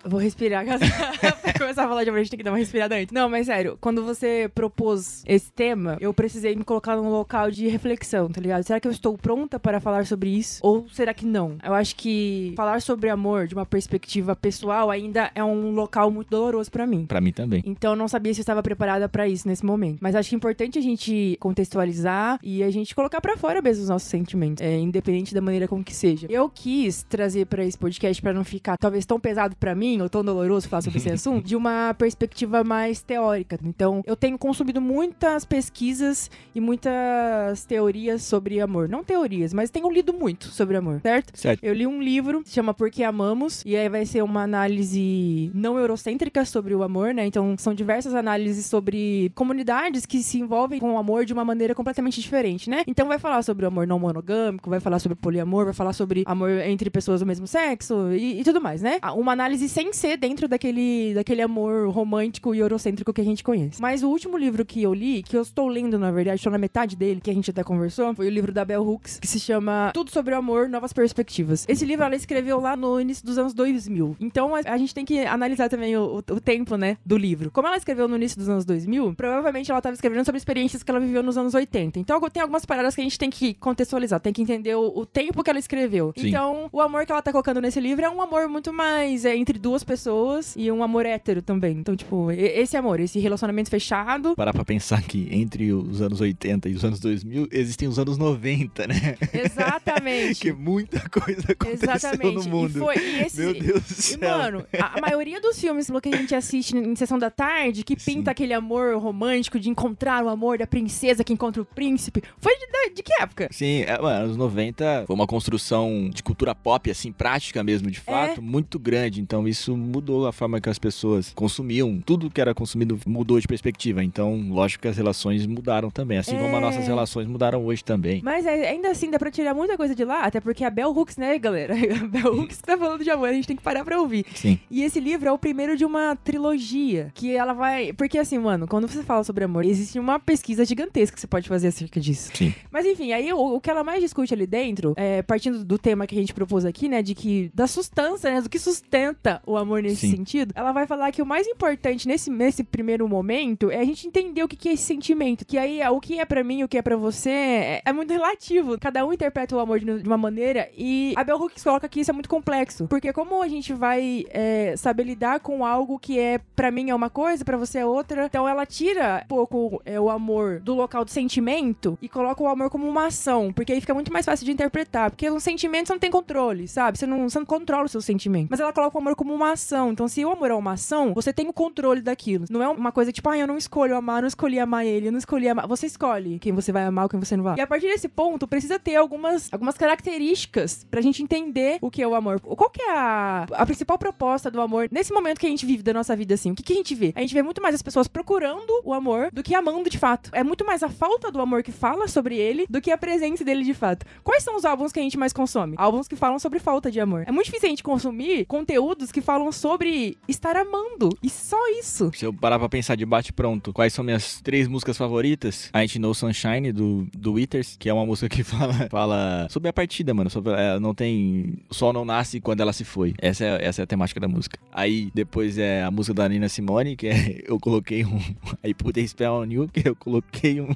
Vou 0.05 0.21
respirar. 0.21 0.65
pra 1.43 1.53
começar 1.55 1.85
a 1.85 1.89
falar 1.89 2.05
de 2.05 2.11
amor, 2.11 2.19
a 2.19 2.23
gente 2.23 2.31
tem 2.31 2.39
que 2.39 2.45
dar 2.45 2.53
uma 2.53 2.59
respirada 2.59 2.95
antes. 2.95 3.13
Não, 3.13 3.29
mas 3.29 3.47
sério, 3.47 3.79
quando 3.81 4.05
você 4.05 4.51
propôs 4.55 5.23
esse 5.27 5.51
tema, 5.51 5.97
eu 6.01 6.13
precisei 6.13 6.55
me 6.55 6.65
colocar 6.65 6.97
num 6.97 7.11
local 7.11 7.51
de 7.51 7.69
reflexão, 7.69 8.29
tá 8.29 8.41
ligado? 8.41 8.63
Será 8.63 8.79
que 8.81 8.87
eu 8.87 8.93
estou 8.93 9.17
pronta 9.17 9.59
para 9.59 9.81
falar 9.81 10.07
sobre 10.07 10.31
isso? 10.31 10.61
Ou 10.63 10.87
será 10.91 11.15
que 11.15 11.27
não? 11.27 11.57
Eu 11.63 11.75
acho 11.75 11.97
que 11.97 12.53
falar 12.57 12.81
sobre 12.81 13.09
amor 13.09 13.47
de 13.47 13.55
uma 13.55 13.67
perspectiva 13.67 14.37
pessoal 14.37 14.91
ainda 14.91 15.31
é 15.35 15.43
um 15.43 15.71
local 15.71 16.11
muito 16.11 16.29
doloroso 16.29 16.71
pra 16.71 16.87
mim. 16.87 17.07
Pra 17.07 17.21
mim 17.21 17.33
também. 17.33 17.63
Então 17.65 17.93
eu 17.93 17.97
não 17.97 18.09
sabia 18.09 18.33
se 18.35 18.41
eu 18.41 18.43
estava 18.43 18.63
preparada 18.63 19.09
pra 19.09 19.27
isso 19.29 19.49
nesse 19.49 19.65
momento. 19.65 19.99
Mas 20.01 20.15
acho 20.15 20.29
que 20.29 20.35
é 20.35 20.39
importante 20.39 20.79
a 20.79 20.83
gente 20.83 21.37
contextualizar 21.41 22.39
e 22.43 22.63
a 22.63 22.71
gente 22.71 22.95
colocar 22.95 23.21
pra 23.21 23.37
fora 23.37 23.63
mesmo 23.63 23.83
os 23.83 23.89
nossos 23.89 24.09
sentimentos, 24.09 24.63
é, 24.63 24.79
independente 24.79 25.35
da 25.35 25.41
maneira 25.41 25.67
como 25.69 25.83
que 25.83 25.95
seja. 25.95 26.27
Eu 26.31 26.49
quis 26.49 27.03
trazer 27.03 27.47
pra 27.47 27.65
esse 27.65 27.79
podcast 27.79 28.21
pra 28.21 28.33
não 28.33 28.45
ficar 28.45 28.77
talvez 28.77 29.07
tão 29.07 29.19
pesado 29.19 29.57
pra 29.57 29.75
mim 29.75 29.94
ou 30.01 30.09
tão 30.09 30.25
doloroso 30.25 30.69
falar 30.69 30.83
sobre 30.83 30.99
esse 30.99 31.11
assunto, 31.13 31.47
de 31.47 31.57
uma 31.57 31.95
perspectiva 31.95 32.63
mais 32.65 33.03
teórica. 33.03 33.59
Então, 33.65 34.03
eu 34.07 34.17
tenho 34.17 34.39
consumido 34.39 34.81
muitas 34.81 35.45
pesquisas 35.45 36.31
e 36.55 36.61
muitas 36.61 37.65
teorias 37.65 38.23
sobre 38.23 38.61
amor. 38.61 38.89
Não 38.89 39.05
teorias, 39.05 39.53
mas 39.53 39.71
tenho 39.71 39.91
lido 39.91 40.13
muito 40.13 40.49
sobre 40.49 40.77
amor, 40.77 41.01
certo? 41.03 41.39
Certo. 41.39 41.63
Eu 41.63 41.75
li 41.75 41.87
um 41.87 42.01
livro, 42.03 42.43
se 42.45 42.53
chama 42.53 42.75
Por 42.75 42.91
que 42.91 43.03
Amamos, 43.03 43.63
e 43.65 43.77
aí 43.77 43.89
vai 43.89 44.07
ser 44.07 44.23
uma 44.23 44.43
análise 44.43 45.51
não 45.55 45.79
eurocêntrica 45.79 46.45
sobre 46.45 46.75
o 46.75 46.83
amor, 46.83 47.13
né? 47.15 47.27
Então 47.27 47.55
são 47.59 47.75
diversas 47.75 48.15
análises 48.15 48.67
sobre 48.67 49.31
comunidades 49.35 50.07
que 50.07 50.23
se 50.23 50.39
envolvem 50.39 50.81
com 50.81 50.95
o 50.95 50.99
amor 50.99 51.25
de 51.25 51.33
uma 51.33 51.45
maneira 51.45 51.75
completamente 51.75 52.21
diferente, 52.21 52.69
né? 52.69 52.83
Então 52.87 53.07
vai 53.09 53.19
falar 53.19 53.43
sobre 53.43 53.65
o 53.65 53.69
amor 53.69 53.87
não 53.87 53.99
monogâmico, 53.99 54.71
vai 54.71 54.81
falar 54.81 54.99
sobre 54.99 55.17
poliamor, 55.17 55.65
vai 55.65 55.75
falar 55.75 55.93
sobre 55.93 56.23
amor 56.27 56.51
entre 56.51 56.91
pessoas 56.91 57.21
do 57.21 57.27
mesmo 57.27 57.47
sexo 57.47 58.13
e, 58.13 58.41
e 58.41 58.45
tudo 58.45 58.61
mais, 58.61 58.83
né? 58.83 58.99
Ah, 59.03 59.13
Uma 59.13 59.33
análise 59.33 59.69
sem 59.69 59.84
ser 59.93 60.17
dentro 60.17 60.47
daquele, 60.49 61.13
daquele 61.15 61.43
amor 61.43 61.89
romântico 61.91 62.55
e 62.55 62.59
eurocêntrico 62.59 63.13
que 63.13 63.21
a 63.21 63.25
gente 63.25 63.43
conhece. 63.43 63.81
Mas 63.81 64.03
o 64.03 64.09
último 64.09 64.37
livro 64.37 64.65
que 64.65 64.83
eu 64.83 64.93
li, 64.95 65.23
que 65.23 65.37
eu 65.37 65.43
estou 65.43 65.69
lendo, 65.69 65.99
na 65.99 66.11
verdade, 66.11 66.37
estou 66.37 66.53
na 66.53 66.59
metade 66.59 66.97
dele, 66.97 67.21
que 67.21 67.31
a 67.31 67.35
gente 67.35 67.51
até 67.51 67.63
conversou, 67.63 68.15
foi 68.15 68.27
o 68.27 68.31
livro 68.31 68.53
da 68.53 68.65
Bell 68.65 68.83
Hooks, 68.87 69.19
que 69.21 69.27
se 69.27 69.39
chama 69.41 69.91
Tudo 69.95 70.11
sobre 70.11 70.35
o 70.35 70.39
Amor, 70.39 70.69
Novas 70.69 70.93
Perspectivas. 70.93 71.65
Esse 71.69 71.85
livro 71.85 72.05
ela 72.05 72.17
escreveu 72.17 72.61
lá 72.61 72.77
no 72.77 73.01
início 73.01 73.25
dos 73.25 73.39
anos 73.39 73.55
2000. 73.55 74.17
Então 74.21 74.55
a, 74.55 74.77
gente 74.79 74.95
tem 74.95 75.05
que 75.05 75.21
analisar 75.27 75.69
também 75.69 75.97
o, 75.97 76.23
o- 76.29 76.35
o 76.35 76.41
tempo, 76.41 76.77
né, 76.77 76.97
do 77.05 77.17
livro. 77.17 77.51
Como 77.51 77.67
ela 77.69 77.77
escreveu 77.77 78.09
no 78.09 78.17
início 78.17 78.39
dos 78.39 78.49
anos 78.49 78.65
2000, 78.65 79.15
provavelmente 79.15 79.71
ela 79.71 79.79
estava 79.79 79.95
escrevendo 79.95 80.25
sobre 80.25 80.39
experiências 80.39 80.83
que 80.83 80.91
ela 80.91 81.01
viveu 81.01 81.23
nos 81.23 81.37
anos 81.37 81.55
80. 81.55 81.99
Então 81.99 82.21
tem 82.31 82.43
algumas 82.43 82.65
paradas 82.65 82.95
que 82.95 83.01
a 83.01 83.05
gente 83.05 83.19
tem 83.19 83.31
que 83.31 83.55
contextualizar, 83.55 84.21
tem 84.21 84.33
que 84.33 84.43
entender 84.43 84.75
o, 84.75 84.93
o 84.99 85.07
tempo 85.07 85.43
que 85.43 85.51
ela 85.51 85.59
escreveu. 85.59 86.13
Sim. 86.17 86.29
Então, 86.29 86.69
o 86.73 86.81
amor 86.81 87.05
que 87.07 87.13
ela 87.13 87.23
tá 87.23 87.31
colocando 87.33 87.61
nesse 87.61 87.81
livro 87.81 88.05
é 88.05 88.11
um 88.11 88.21
amor 88.21 88.49
muito 88.49 88.73
mais 88.73 89.25
é, 89.25 89.37
entre 89.37 89.59
duas 89.59 89.74
pessoas 89.83 90.55
e 90.57 90.71
um 90.71 90.83
amor 90.83 91.07
hétero 91.07 91.43
também. 91.43 91.77
Então, 91.79 91.97
tipo, 91.97 92.31
e- 92.31 92.37
esse 92.61 92.77
amor, 92.77 93.01
esse 93.01 93.19
relacionamento 93.19 93.71
fechado. 93.71 94.37
Parar 94.37 94.53
pra 94.53 94.65
pensar 94.65 95.03
que 95.03 95.27
entre 95.33 95.73
os 95.73 96.01
anos 96.01 96.21
80 96.21 96.69
e 96.69 96.75
os 96.75 96.85
anos 96.85 97.01
2000 97.01 97.49
existem 97.51 97.89
os 97.89 97.99
anos 97.99 98.19
90, 98.19 98.87
né? 98.87 99.17
Exatamente. 99.33 100.41
que 100.41 100.53
muita 100.53 101.01
coisa 101.09 101.53
aconteceu 101.53 101.91
Exatamente. 101.95 102.45
no 102.49 102.51
mundo. 102.57 102.77
E 102.77 102.81
foi 102.81 102.97
e 102.99 103.21
esse, 103.23 103.41
Meu 103.41 103.53
Deus 103.55 103.83
do 103.83 103.91
E, 103.91 103.95
céu. 103.95 104.19
mano, 104.39 104.67
a, 104.79 104.99
a 104.99 105.01
maioria 105.01 105.41
dos 105.41 105.59
filmes 105.59 105.89
que 106.03 106.09
a 106.09 106.17
gente 106.17 106.35
assiste 106.35 106.77
em 106.77 106.95
sessão 106.97 107.19
da 107.19 107.31
tarde, 107.31 107.83
que 107.85 107.99
Sim. 107.99 108.17
pinta 108.17 108.31
aquele 108.33 108.53
amor 108.53 108.99
romântico 108.99 109.59
de 109.59 109.71
encontrar 109.71 110.25
o 110.25 110.29
amor 110.29 110.59
da 110.59 110.67
princesa 110.67 111.23
que 111.25 111.33
encontra 111.33 111.63
o 111.63 111.65
príncipe, 111.65 112.23
foi 112.39 112.53
de, 112.57 112.95
de- 112.95 113.03
que 113.03 113.13
época? 113.23 113.49
Sim, 113.51 113.83
é, 113.83 113.99
mano, 114.01 114.25
anos 114.25 114.37
90 114.37 115.05
foi 115.07 115.15
uma 115.15 115.27
construção 115.27 116.11
de 116.13 116.23
cultura 116.23 116.55
pop, 116.55 116.91
assim, 116.91 117.13
prática 117.13 117.63
mesmo, 117.63 117.91
de 117.91 118.01
fato, 118.01 118.43
muito 118.43 118.79
grande. 118.79 119.21
Então 119.21 119.47
isso 119.47 119.64
mudou 119.69 120.27
a 120.27 120.33
forma 120.33 120.61
que 120.61 120.69
as 120.69 120.79
pessoas 120.79 121.33
consumiam. 121.35 122.01
Tudo 122.05 122.31
que 122.31 122.41
era 122.41 122.55
consumido 122.55 122.99
mudou 123.07 123.39
de 123.41 123.47
perspectiva. 123.47 124.03
Então, 124.03 124.47
lógico 124.51 124.83
que 124.83 124.89
as 124.89 124.97
relações 124.97 125.47
mudaram 125.47 125.91
também. 125.91 126.19
Assim 126.19 126.37
como 126.37 126.49
É. 126.49 126.57
as 126.57 126.61
nossas 126.61 126.87
relações 126.87 127.27
mudaram 127.27 127.65
hoje 127.65 127.83
também. 127.85 128.21
Mas 128.25 128.47
é, 128.47 128.69
ainda 128.71 128.91
assim 128.91 129.11
dá 129.11 129.19
pra 129.19 129.31
tirar 129.31 129.55
muita 129.55 129.77
coisa 129.77 129.95
de 129.95 130.05
lá, 130.05 130.23
até 130.25 130.41
porque 130.41 130.65
a 130.65 130.71
Bell 130.71 130.91
Hooks, 130.91 131.17
né, 131.17 131.39
galera? 131.39 131.75
A 131.75 132.05
Bell 132.07 132.35
Hooks 132.39 132.57
que 132.59 132.63
tá 132.65 132.77
falando 132.77 133.03
de 133.03 133.11
amor, 133.11 133.29
a 133.29 133.33
gente 133.33 133.47
tem 133.47 133.57
que 133.57 133.63
parar 133.63 133.85
pra 133.85 134.01
ouvir. 134.01 134.25
Sim. 134.35 134.59
E 134.71 134.83
esse 134.83 135.01
livro 135.01 135.29
é 135.29 135.33
o 135.33 135.39
primeiro 135.39 135.77
de 135.77 135.85
uma 135.85 136.17
trilogia. 136.17 137.11
Que 137.15 137.35
ela 137.37 137.53
vai. 137.53 137.93
Porque 137.93 138.19
assim, 138.19 138.39
mano, 138.39 138.67
quando 138.67 138.87
você 138.89 139.03
fala 139.03 139.25
sobre 139.25 139.45
amor, 139.45 139.65
existe 139.65 139.99
uma 139.99 140.19
pesquisa 140.19 140.65
gigantesca 140.65 141.15
que 141.15 141.21
você 141.21 141.27
pode 141.27 141.49
fazer 141.49 141.69
acerca 141.69 142.01
disso. 142.01 142.31
Sim. 142.35 142.55
Mas 142.71 142.85
enfim, 142.87 143.13
aí 143.13 143.33
o, 143.33 143.39
o 143.57 143.61
que 143.61 143.71
ela 143.71 143.83
mais 143.85 144.01
discute 144.01 144.33
ali 144.35 144.47
dentro, 144.47 144.95
é, 144.97 145.23
partindo 145.23 145.65
do 145.65 145.79
tema 145.79 146.07
que 146.07 146.15
a 146.15 146.19
gente 146.19 146.35
propôs 146.35 146.65
aqui, 146.65 146.89
né? 146.89 147.03
De 147.03 147.15
que. 147.15 147.51
Da 147.55 147.67
sustância, 147.67 148.31
né? 148.33 148.41
Do 148.41 148.49
que 148.49 148.59
sustenta 148.59 149.41
o 149.47 149.57
amor 149.57 149.83
nesse 149.83 150.09
Sim. 150.09 150.17
sentido, 150.17 150.53
ela 150.55 150.73
vai 150.73 150.87
falar 150.87 151.11
que 151.13 151.23
o 151.23 151.27
mais 151.27 151.47
importante 151.47 152.07
nesse, 152.07 152.31
nesse 152.31 152.65
primeiro 152.65 153.09
momento 153.09 153.71
é 153.71 153.79
a 153.79 153.85
gente 153.85 154.07
entender 154.07 154.43
o 154.43 154.49
que, 154.49 154.57
que 154.57 154.69
é 154.69 154.73
esse 154.73 154.85
sentimento. 154.85 155.45
Que 155.45 155.59
aí 155.59 155.81
o 155.89 156.01
que 156.01 156.19
é 156.19 156.25
pra 156.25 156.43
mim, 156.45 156.63
o 156.63 156.69
que 156.69 156.79
é 156.79 156.83
pra 156.83 156.97
você, 156.97 157.31
é, 157.31 157.83
é 157.85 157.93
muito 157.93 158.13
relativo. 158.13 158.79
Cada 158.79 159.05
um 159.05 159.13
interpreta 159.13 159.57
o 159.57 159.59
amor 159.59 159.79
de, 159.79 160.03
de 160.03 160.09
uma 160.09 160.17
maneira. 160.17 160.69
E 160.77 161.15
a 161.17 161.25
Bell 161.25 161.37
Hooks 161.37 161.63
coloca 161.63 161.89
que 161.89 162.01
isso 162.01 162.11
é 162.11 162.15
muito 162.15 162.29
complexo. 162.29 162.87
Porque 162.89 163.13
como 163.13 163.43
a 163.43 163.49
gente 163.49 163.73
vai 163.73 164.25
é, 164.31 164.75
saber 164.77 165.05
lidar 165.05 165.41
com 165.41 165.65
algo 165.65 165.99
que 165.99 166.19
é 166.19 166.39
pra 166.57 166.71
mim 166.71 166.91
é 166.91 166.95
uma 166.95 167.11
coisa, 167.11 167.45
pra 167.45 167.57
você 167.57 167.81
é 167.81 167.87
outra. 167.87 168.27
Então 168.27 168.49
ela 168.49 168.67
tira 168.67 169.23
um 169.25 169.29
pouco 169.29 169.83
é, 169.85 169.99
o 170.01 170.11
amor 170.11 170.61
do 170.61 170.75
local 170.75 171.05
do 171.05 171.11
sentimento 171.11 171.99
e 172.01 172.09
coloca 172.09 172.43
o 172.43 172.49
amor 172.49 172.71
como 172.71 172.89
uma 172.89 173.07
ação. 173.07 173.53
Porque 173.53 173.73
aí 173.73 173.81
fica 173.81 173.95
muito 173.95 174.13
mais 174.13 174.25
fácil 174.25 174.45
de 174.45 174.53
interpretar. 174.53 175.11
Porque 175.11 175.31
um 175.31 175.41
sentimento 175.41 175.89
você 175.89 175.93
não 175.93 176.01
tem 176.01 176.11
controle, 176.11 176.69
sabe? 176.69 176.99
Você 176.99 177.07
não, 177.07 177.29
você 177.29 177.39
não 177.39 177.47
controla 177.47 177.85
o 177.85 177.89
seu 177.89 178.01
sentimento. 178.01 178.49
Mas 178.51 178.61
ela 178.61 178.73
coloca 178.73 178.97
o 178.97 179.01
amor 179.01 179.17
como 179.17 179.34
como 179.35 179.45
uma 179.45 179.53
ação. 179.53 179.91
Então, 179.91 180.07
se 180.07 180.25
o 180.25 180.31
amor 180.31 180.51
é 180.51 180.55
uma 180.55 180.73
ação, 180.73 181.13
você 181.13 181.33
tem 181.33 181.49
o 181.49 181.53
controle 181.53 182.01
daquilo. 182.01 182.45
Não 182.49 182.63
é 182.63 182.69
uma 182.69 182.93
coisa 182.93 183.13
tipo, 183.13 183.29
ah, 183.29 183.37
eu 183.37 183.47
não 183.47 183.57
escolho 183.57 183.97
amar, 183.97 184.23
não 184.23 184.29
escolhi 184.29 184.61
amar 184.61 184.87
ele, 184.87 185.09
eu 185.09 185.13
não 185.13 185.19
escolhi 185.19 185.49
amar. 185.49 185.67
Você 185.67 185.87
escolhe 185.87 186.39
quem 186.39 186.53
você 186.53 186.71
vai 186.71 186.85
amar 186.85 187.05
ou 187.05 187.09
quem 187.09 187.19
você 187.19 187.37
não 187.37 187.45
vai. 187.45 187.57
E 187.59 187.61
a 187.61 187.67
partir 187.67 187.89
desse 187.89 188.09
ponto, 188.09 188.47
precisa 188.47 188.79
ter 188.79 188.95
algumas, 188.95 189.53
algumas 189.53 189.77
características 189.77 190.87
pra 190.89 191.01
gente 191.01 191.23
entender 191.23 191.79
o 191.81 191.91
que 191.91 192.01
é 192.01 192.07
o 192.07 192.15
amor. 192.15 192.41
Qual 192.41 192.71
que 192.71 192.81
é 192.81 192.93
a, 192.93 193.47
a 193.53 193.67
principal 193.67 193.99
proposta 193.99 194.51
do 194.51 194.61
amor 194.61 194.89
nesse 194.91 195.13
momento 195.13 195.41
que 195.41 195.47
a 195.47 195.51
gente 195.51 195.67
vive 195.67 195.83
da 195.83 195.93
nossa 195.93 196.15
vida, 196.15 196.35
assim? 196.35 196.53
O 196.53 196.55
que, 196.55 196.63
que 196.63 196.73
a 196.73 196.77
gente 196.77 196.95
vê? 196.95 197.13
A 197.17 197.21
gente 197.21 197.35
vê 197.35 197.43
muito 197.43 197.61
mais 197.61 197.75
as 197.75 197.83
pessoas 197.83 198.07
procurando 198.07 198.71
o 198.85 198.93
amor 198.93 199.31
do 199.33 199.43
que 199.43 199.55
amando 199.55 199.91
de 199.91 199.99
fato. 199.99 200.31
É 200.33 200.45
muito 200.45 200.65
mais 200.65 200.83
a 200.83 200.89
falta 200.89 201.31
do 201.31 201.41
amor 201.41 201.63
que 201.63 201.73
fala 201.73 202.07
sobre 202.07 202.37
ele 202.37 202.67
do 202.69 202.81
que 202.81 202.91
a 202.91 202.99
presença 202.99 203.45
dele 203.45 203.65
de 203.65 203.75
fato. 203.75 204.07
Quais 204.23 204.45
são 204.45 204.57
os 204.57 204.65
álbuns 204.65 204.93
que 204.93 205.01
a 205.01 205.03
gente 205.03 205.19
mais 205.19 205.33
consome? 205.33 205.75
Álbuns 205.77 206.07
que 206.07 206.17
falam 206.17 206.39
sobre 206.39 206.59
falta 206.59 206.91
de 206.91 207.01
amor. 207.01 207.25
É 207.27 207.33
muito 207.33 207.47
difícil 207.47 207.67
a 207.67 207.71
gente 207.71 207.83
consumir 207.83 208.45
conteúdos 208.47 209.11
que 209.11 209.21
falam 209.25 209.51
sobre 209.51 210.17
estar 210.29 210.57
amando. 210.57 211.09
E 211.23 211.29
só 211.29 211.57
isso. 211.79 212.11
Se 212.15 212.25
eu 212.25 212.33
parar 212.33 212.59
pra 212.59 212.69
pensar 212.69 212.95
de 212.95 213.05
bate 213.05 213.33
pronto, 213.33 213.73
quais 213.73 213.93
são 213.93 214.05
minhas 214.05 214.41
três 214.41 214.69
músicas 214.69 214.97
favoritas? 214.97 215.71
A 215.73 215.81
gente 215.81 215.99
No 215.99 216.15
Sunshine, 216.15 216.73
do, 216.73 217.09
do 217.17 217.33
Withers, 217.33 217.77
que 217.79 217.89
é 217.89 217.95
uma 217.95 218.07
música 218.07 218.29
que 218.29 218.43
fala, 218.45 218.89
fala 218.91 219.47
sobre 219.51 219.69
a 219.69 219.73
partida, 219.73 220.15
mano. 220.15 220.31
Sobre, 220.31 220.53
é, 220.53 220.79
não 220.79 220.95
tem. 220.95 221.59
O 221.69 221.75
sol 221.75 221.93
não 221.93 222.05
nasce 222.05 222.41
quando 222.41 222.61
ela 222.61 222.73
se 222.73 222.85
foi. 222.85 223.15
Essa 223.19 223.45
é, 223.45 223.65
essa 223.65 223.83
é 223.83 223.85
a 223.85 223.87
temática 223.87 224.21
da 224.21 224.29
música. 224.29 224.59
Aí 224.73 225.11
depois 225.15 225.59
é 225.59 225.83
a 225.83 225.91
música 225.91 226.15
da 226.15 226.29
Nina 226.29 226.49
Simone, 226.49 226.97
que 226.97 227.09
é 227.09 227.15
Eu 227.47 227.59
coloquei 227.59 228.05
um. 228.05 228.21
Aí 228.63 228.75
Put 228.75 229.07
Spell 229.07 229.33
on 229.33 229.47
You, 229.47 229.69
que 229.69 229.89
eu 229.89 229.97
coloquei 229.97 230.61
um, 230.61 230.69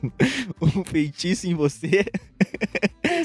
um 0.61 0.85
feitiço 0.85 1.47
em 1.47 1.55
você. 1.55 2.05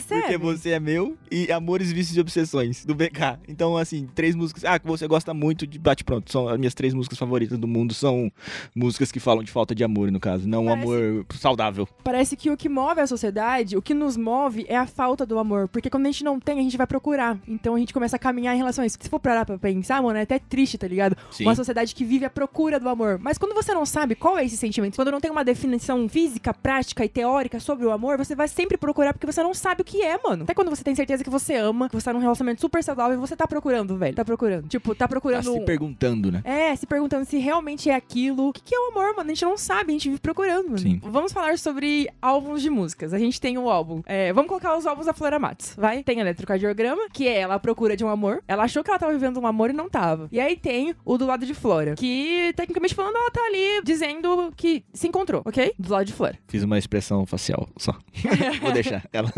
Porque 0.08 0.38
você 0.38 0.72
é 0.72 0.80
meu 0.80 1.18
e 1.32 1.51
Amores, 1.51 1.92
Vícios 1.92 2.18
e 2.18 2.20
Obsessões, 2.20 2.86
do 2.86 2.96
BK. 2.96 3.39
Então, 3.48 3.77
assim, 3.77 4.08
três 4.13 4.36
músicas. 4.36 4.63
Ah, 4.65 4.80
que 4.80 4.88
você 4.88 5.08
gosta 5.13 5.34
muito 5.34 5.67
de 5.67 5.77
Bate 5.77 6.03
Pronto. 6.03 6.32
São 6.32 6.48
as 6.50 6.58
minhas 6.58 6.74
três 6.74 6.93
músicas 6.93 7.17
favoritas 7.20 7.58
do 7.58 7.67
mundo. 7.67 7.93
São 7.93 8.32
músicas 8.75 9.12
que 9.12 9.20
falam 9.20 9.43
de 9.43 9.51
falta 9.51 9.75
de 9.75 9.84
amor, 9.84 10.12
no 10.12 10.20
caso. 10.20 10.48
Não 10.48 10.65
Parece- 10.65 10.88
um 10.88 10.91
amor 10.91 11.25
saudável. 11.36 11.88
Parece 12.03 12.36
que 12.36 12.50
o 12.50 12.58
que 12.58 12.67
move 12.67 13.00
a 13.00 13.08
sociedade, 13.08 13.77
o 13.77 13.82
que 13.82 13.93
nos 13.93 14.17
move 14.17 14.65
é 14.67 14.75
a 14.75 14.88
falta 14.88 15.25
do 15.25 15.38
amor. 15.38 15.67
Porque 15.67 15.89
quando 15.89 16.05
a 16.08 16.12
gente 16.12 16.24
não 16.24 16.39
tem, 16.39 16.60
a 16.60 16.63
gente 16.63 16.77
vai 16.77 16.88
procurar. 16.88 17.38
Então 17.48 17.75
a 17.75 17.79
gente 17.79 17.93
começa 17.93 18.15
a 18.15 18.20
caminhar 18.20 18.55
em 18.55 18.58
relação 18.58 18.84
a 18.84 18.88
isso. 18.88 18.98
Se 19.00 19.10
for 19.10 19.20
parar 19.20 19.46
pra 19.46 19.58
pensar, 19.58 20.01
mano, 20.01 20.17
é 20.17 20.24
até 20.24 20.39
triste, 20.39 20.77
tá 20.77 20.88
ligado? 20.88 21.15
Sim. 21.32 21.43
Uma 21.46 21.55
sociedade 21.55 21.93
que 21.93 22.03
vive 22.03 22.25
à 22.25 22.29
procura 22.29 22.79
do 22.79 22.89
amor. 22.89 23.20
Mas 23.22 23.38
quando 23.38 23.53
você 23.53 23.74
não 23.74 23.86
sabe 23.86 24.15
qual 24.15 24.38
é 24.38 24.46
esse 24.46 24.58
sentimento, 24.58 24.96
quando 24.96 25.12
não 25.12 25.22
tem 25.22 25.29
uma 25.32 25.43
definição 25.43 26.08
física, 26.10 26.53
prática 26.53 27.05
e 27.05 27.10
teórica 27.10 27.60
sobre 27.60 27.86
o 27.86 27.91
amor, 27.91 28.17
você 28.17 28.36
vai 28.36 28.48
sempre 28.48 28.77
procurar 28.77 29.13
porque 29.13 29.27
você 29.27 29.43
não 29.43 29.53
sabe 29.53 29.82
o 29.82 29.86
que 29.86 30.01
é, 30.01 30.17
mano. 30.24 30.43
Até 30.43 30.53
quando 30.53 30.70
você 30.70 30.84
tem 30.84 30.96
certeza 30.96 31.24
que 31.24 31.29
você 31.29 31.55
ama, 31.55 31.88
que 31.89 31.96
você 31.96 32.05
tá 32.05 32.13
num 32.13 32.20
relacionamento 32.20 32.62
super 32.62 32.84
saudável, 32.84 33.20
você 33.20 33.36
tá 33.36 33.48
procurando, 33.48 33.96
velho. 33.98 34.15
Tá 34.15 34.25
procurando. 34.25 34.67
Tipo, 34.67 34.96
tá 34.96 35.02
Tá 35.03 35.07
procurando. 35.10 35.43
se 35.43 35.50
um- 35.50 35.65
perguntando, 35.65 36.31
né? 36.31 36.41
é, 36.43 36.75
se 36.75 36.86
perguntando 36.86 37.25
se 37.25 37.38
realmente 37.38 37.89
é 37.89 37.95
aquilo. 37.95 38.50
O 38.50 38.53
que, 38.53 38.62
que 38.62 38.75
é 38.75 38.79
o 38.79 38.91
amor, 38.91 39.15
mano? 39.15 39.29
A 39.31 39.33
gente 39.33 39.43
não 39.45 39.57
sabe, 39.57 39.91
a 39.91 39.93
gente 39.93 40.10
vive 40.10 40.19
procurando, 40.22 40.65
mano. 40.65 40.77
Sim. 40.79 41.00
Vamos 41.03 41.31
falar 41.33 41.57
sobre 41.57 42.10
álbuns 42.22 42.62
de 42.62 42.69
músicas. 42.69 43.13
A 43.13 43.17
gente 43.19 43.39
tem 43.39 43.57
um 43.57 43.69
álbum. 43.69 44.01
é, 44.05 44.31
vamos 44.33 44.50
colocar 44.50 44.77
os 44.77 44.86
álbuns 44.86 45.05
da 45.05 45.13
Flora 45.13 45.38
Matos, 45.39 45.74
vai? 45.77 46.03
Tem 46.03 46.19
Eletrocardiograma, 46.19 47.10
que 47.12 47.27
é 47.27 47.39
ela 47.39 47.55
à 47.55 47.60
procura 47.60 47.95
de 47.98 48.03
um 48.03 48.10
amor. 48.10 48.43
Ela 48.48 48.63
achou 48.63 48.83
que 48.83 48.89
ela 48.89 49.00
tava 49.00 49.12
vivendo 49.13 49.39
um 49.39 49.48
amor 49.48 49.69
e 49.69 49.74
não 49.74 49.89
tava. 49.89 50.27
E 50.31 50.39
aí 50.39 50.55
tem 50.55 50.95
o 51.05 51.17
do 51.17 51.25
lado 51.25 51.45
de 51.45 51.53
Flora, 51.53 51.95
que, 51.95 52.53
tecnicamente 52.55 52.95
falando, 52.95 53.15
ela 53.15 53.31
tá 53.31 53.41
ali 53.45 53.81
dizendo 53.83 54.51
que 54.55 54.83
se 54.93 55.07
encontrou, 55.07 55.41
ok? 55.45 55.74
Do 55.77 55.91
lado 55.91 56.05
de 56.05 56.13
Flora. 56.13 56.38
Fiz 56.48 56.63
uma 56.63 56.77
expressão 56.77 57.25
facial 57.25 57.67
só. 57.77 57.93
Vou 58.62 58.72
deixar 58.72 59.03
ela. 59.12 59.31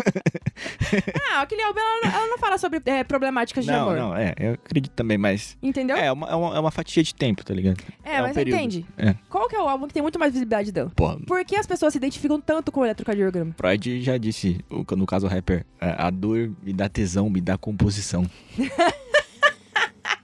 Ah, 1.31 1.41
aquele 1.41 1.61
álbum, 1.63 1.79
ela, 1.79 2.01
não- 2.03 2.17
ela 2.19 2.27
não 2.27 2.37
fala 2.37 2.57
sobre 2.57 2.81
é, 2.85 3.03
problemáticas 3.03 3.65
de 3.65 3.71
Não, 3.71 3.81
amor. 3.89 3.97
não, 3.97 4.15
é, 4.15 4.33
eu 4.39 4.53
acredito 4.53 4.93
também, 4.93 5.17
mas. 5.17 5.54
Entendeu? 5.61 5.95
É, 5.97 6.05
é 6.07 6.11
uma, 6.11 6.27
é 6.29 6.35
uma, 6.35 6.55
é 6.55 6.59
uma 6.59 6.71
fatia 6.71 7.01
de 7.01 7.13
tempo, 7.15 7.43
tá 7.43 7.53
ligado? 7.53 7.77
É, 8.03 8.17
é 8.17 8.19
um 8.19 8.23
mas 8.27 8.33
período. 8.35 8.55
entende? 8.57 8.85
É. 8.97 9.15
Qual 9.29 9.47
que 9.49 9.55
é 9.55 9.59
o 9.59 9.67
álbum 9.67 9.87
que 9.87 9.93
tem 9.93 10.01
muito 10.03 10.19
mais 10.19 10.31
visibilidade 10.31 10.71
dela? 10.71 10.91
Porra, 10.95 11.17
Por 11.25 11.43
que 11.43 11.55
as 11.55 11.65
pessoas 11.65 11.93
se 11.93 11.97
identificam 11.97 12.39
tanto 12.39 12.71
com 12.71 12.81
o 12.81 12.85
eletrocardiograma? 12.85 13.53
Freud 13.57 14.01
já 14.01 14.17
disse, 14.17 14.59
o- 14.69 14.85
no 14.95 15.05
caso 15.05 15.25
o 15.25 15.29
rapper, 15.29 15.65
é, 15.81 15.95
a 15.97 16.09
dor 16.09 16.51
me 16.63 16.71
dá 16.73 16.87
tesão, 16.87 17.29
me 17.29 17.41
dá 17.41 17.57
composição. 17.57 18.25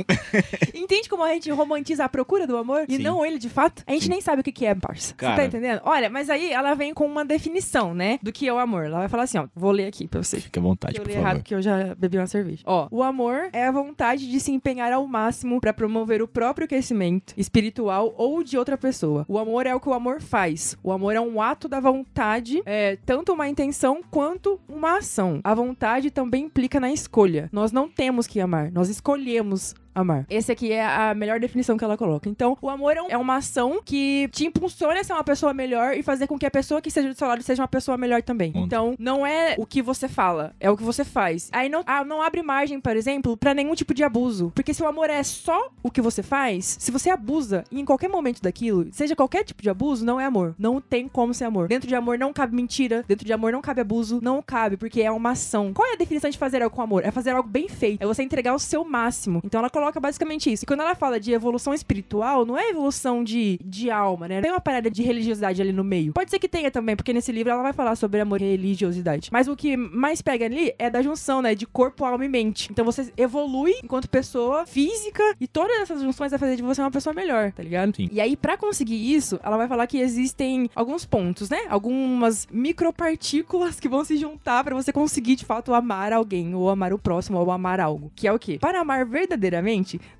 Entende 0.73 1.09
como 1.09 1.23
a 1.23 1.33
gente 1.33 1.49
romantiza 1.51 2.05
a 2.05 2.09
procura 2.09 2.45
do 2.47 2.57
amor 2.57 2.85
e 2.87 2.97
Sim. 2.97 3.03
não 3.03 3.25
ele 3.25 3.37
de 3.37 3.49
fato? 3.49 3.83
A 3.85 3.91
gente 3.93 4.03
Sim. 4.03 4.09
nem 4.09 4.21
sabe 4.21 4.41
o 4.41 4.43
que 4.43 4.51
que 4.51 4.65
é, 4.65 4.73
parça. 4.75 5.09
Você 5.09 5.13
Cara. 5.15 5.35
tá 5.35 5.45
entendendo? 5.45 5.81
Olha, 5.83 6.09
mas 6.09 6.29
aí 6.29 6.51
ela 6.51 6.73
vem 6.73 6.93
com 6.93 7.05
uma 7.05 7.23
definição, 7.25 7.93
né? 7.93 8.19
Do 8.21 8.31
que 8.31 8.47
é 8.47 8.53
o 8.53 8.57
amor. 8.57 8.85
Ela 8.85 8.99
vai 8.99 9.09
falar 9.09 9.23
assim, 9.23 9.37
ó. 9.37 9.47
Vou 9.55 9.71
ler 9.71 9.87
aqui 9.87 10.07
pra 10.07 10.21
você. 10.23 10.39
Fique 10.39 10.59
à 10.59 10.61
vontade, 10.61 10.97
eu 10.97 11.03
por 11.03 11.09
favor. 11.11 11.21
errado 11.21 11.37
porque 11.37 11.55
eu 11.55 11.61
já 11.61 11.95
bebi 11.95 12.17
uma 12.17 12.27
cerveja. 12.27 12.63
Ó, 12.65 12.87
o 12.91 13.03
amor 13.03 13.49
é 13.53 13.65
a 13.67 13.71
vontade 13.71 14.29
de 14.29 14.39
se 14.39 14.51
empenhar 14.51 14.91
ao 14.91 15.05
máximo 15.07 15.59
pra 15.59 15.73
promover 15.73 16.21
o 16.21 16.27
próprio 16.27 16.67
crescimento 16.67 17.33
espiritual 17.37 18.13
ou 18.17 18.43
de 18.43 18.57
outra 18.57 18.77
pessoa. 18.77 19.25
O 19.27 19.37
amor 19.37 19.65
é 19.65 19.75
o 19.75 19.79
que 19.79 19.89
o 19.89 19.93
amor 19.93 20.21
faz. 20.21 20.77
O 20.83 20.91
amor 20.91 21.15
é 21.15 21.21
um 21.21 21.41
ato 21.41 21.67
da 21.67 21.79
vontade, 21.79 22.61
é 22.65 22.97
tanto 23.05 23.33
uma 23.33 23.47
intenção 23.47 24.01
quanto 24.09 24.59
uma 24.67 24.97
ação. 24.97 25.39
A 25.43 25.53
vontade 25.53 26.11
também 26.11 26.45
implica 26.45 26.79
na 26.79 26.91
escolha. 26.91 27.49
Nós 27.51 27.71
não 27.71 27.87
temos 27.89 28.27
que 28.27 28.39
amar, 28.39 28.71
nós 28.71 28.89
escolhemos 28.89 29.73
amar. 29.93 30.25
Esse 30.29 30.51
aqui 30.51 30.71
é 30.71 30.85
a 30.85 31.13
melhor 31.13 31.39
definição 31.39 31.77
que 31.77 31.83
ela 31.83 31.97
coloca. 31.97 32.29
Então, 32.29 32.57
o 32.61 32.69
amor 32.69 32.95
é, 32.97 33.01
um- 33.01 33.09
é 33.09 33.17
uma 33.17 33.35
ação 33.37 33.81
que 33.83 34.29
te 34.31 34.45
impulsiona 34.45 34.99
a 34.99 35.03
ser 35.03 35.13
uma 35.13 35.23
pessoa 35.23 35.53
melhor 35.53 35.93
e 35.95 36.03
fazer 36.03 36.27
com 36.27 36.37
que 36.37 36.45
a 36.45 36.51
pessoa 36.51 36.81
que 36.81 36.89
esteja 36.89 37.07
do 37.09 37.15
seu 37.15 37.27
lado 37.27 37.41
seja 37.43 37.61
uma 37.61 37.67
pessoa 37.67 37.97
melhor 37.97 38.21
também. 38.21 38.53
Então, 38.55 38.95
não 38.99 39.25
é 39.25 39.55
o 39.57 39.65
que 39.65 39.81
você 39.81 40.07
fala, 40.07 40.53
é 40.59 40.69
o 40.69 40.77
que 40.77 40.83
você 40.83 41.03
faz. 41.03 41.49
Aí 41.51 41.69
não, 41.69 41.83
ah, 41.85 42.03
não 42.03 42.21
abre 42.21 42.41
margem, 42.41 42.79
por 42.79 42.95
exemplo, 42.95 43.35
pra 43.37 43.53
nenhum 43.53 43.75
tipo 43.75 43.93
de 43.93 44.03
abuso. 44.03 44.51
Porque 44.55 44.73
se 44.73 44.81
o 44.83 44.87
amor 44.87 45.09
é 45.09 45.21
só 45.23 45.69
o 45.83 45.91
que 45.91 46.01
você 46.01 46.21
faz, 46.23 46.77
se 46.79 46.91
você 46.91 47.09
abusa 47.09 47.63
em 47.71 47.83
qualquer 47.85 48.07
momento 48.09 48.41
daquilo, 48.41 48.87
seja 48.91 49.15
qualquer 49.15 49.43
tipo 49.43 49.61
de 49.61 49.69
abuso, 49.69 50.05
não 50.05 50.19
é 50.19 50.25
amor. 50.25 50.55
Não 50.57 50.79
tem 50.79 51.07
como 51.07 51.33
ser 51.33 51.45
amor. 51.45 51.67
Dentro 51.67 51.87
de 51.87 51.95
amor 51.95 52.17
não 52.17 52.31
cabe 52.33 52.55
mentira, 52.55 53.03
dentro 53.07 53.25
de 53.25 53.33
amor 53.33 53.51
não 53.51 53.61
cabe 53.61 53.81
abuso, 53.81 54.19
não 54.21 54.41
cabe, 54.41 54.77
porque 54.77 55.01
é 55.01 55.11
uma 55.11 55.31
ação. 55.31 55.73
Qual 55.73 55.87
é 55.87 55.93
a 55.93 55.97
definição 55.97 56.29
de 56.29 56.37
fazer 56.37 56.61
algo 56.61 56.75
com 56.75 56.81
amor? 56.81 57.03
É 57.05 57.11
fazer 57.11 57.31
algo 57.31 57.47
bem 57.49 57.67
feito, 57.67 58.01
é 58.01 58.05
você 58.05 58.23
entregar 58.23 58.53
o 58.53 58.59
seu 58.59 58.83
máximo. 58.85 59.41
Então 59.43 59.59
ela 59.59 59.69
coloca 59.69 59.80
basicamente 59.99 60.51
isso. 60.51 60.63
E 60.63 60.67
quando 60.67 60.81
ela 60.81 60.95
fala 60.95 61.19
de 61.19 61.31
evolução 61.31 61.73
espiritual, 61.73 62.45
não 62.45 62.57
é 62.57 62.69
evolução 62.69 63.23
de, 63.23 63.59
de 63.63 63.89
alma, 63.89 64.27
né? 64.27 64.35
Não 64.35 64.41
tem 64.41 64.51
uma 64.51 64.61
parada 64.61 64.89
de 64.89 65.01
religiosidade 65.03 65.61
ali 65.61 65.71
no 65.71 65.83
meio. 65.83 66.13
Pode 66.13 66.29
ser 66.29 66.39
que 66.39 66.47
tenha 66.47 66.69
também, 66.69 66.95
porque 66.95 67.13
nesse 67.13 67.31
livro 67.31 67.51
ela 67.51 67.63
vai 67.63 67.73
falar 67.73 67.95
sobre 67.95 68.19
amor 68.19 68.41
e 68.41 68.45
religiosidade. 68.45 69.29
Mas 69.31 69.47
o 69.47 69.55
que 69.55 69.75
mais 69.77 70.21
pega 70.21 70.45
ali 70.45 70.73
é 70.77 70.89
da 70.89 71.01
junção, 71.01 71.41
né? 71.41 71.55
De 71.55 71.65
corpo, 71.65 72.05
alma 72.05 72.25
e 72.25 72.29
mente. 72.29 72.69
Então 72.71 72.85
você 72.85 73.11
evolui 73.17 73.73
enquanto 73.83 74.09
pessoa 74.09 74.65
física 74.65 75.23
e 75.39 75.47
todas 75.47 75.77
essas 75.81 76.01
junções 76.01 76.31
vai 76.31 76.39
fazer 76.39 76.55
de 76.55 76.61
você 76.61 76.81
uma 76.81 76.91
pessoa 76.91 77.13
melhor, 77.13 77.51
tá 77.51 77.63
ligado? 77.63 77.95
Sim. 77.95 78.09
E 78.11 78.19
aí, 78.19 78.35
pra 78.35 78.57
conseguir 78.57 79.13
isso, 79.13 79.39
ela 79.43 79.57
vai 79.57 79.67
falar 79.67 79.87
que 79.87 79.97
existem 79.97 80.69
alguns 80.75 81.05
pontos, 81.05 81.49
né? 81.49 81.59
Algumas 81.69 82.47
micropartículas 82.51 83.79
que 83.79 83.89
vão 83.89 84.03
se 84.03 84.17
juntar 84.17 84.63
pra 84.63 84.75
você 84.75 84.91
conseguir 84.91 85.35
de 85.35 85.45
fato 85.45 85.73
amar 85.73 86.13
alguém, 86.13 86.53
ou 86.53 86.69
amar 86.69 86.93
o 86.93 86.99
próximo, 86.99 87.37
ou 87.37 87.51
amar 87.51 87.79
algo. 87.79 88.11
Que 88.15 88.27
é 88.27 88.33
o 88.33 88.39
quê? 88.39 88.57
Para 88.59 88.81
amar 88.81 89.05
verdadeiramente, 89.05 89.70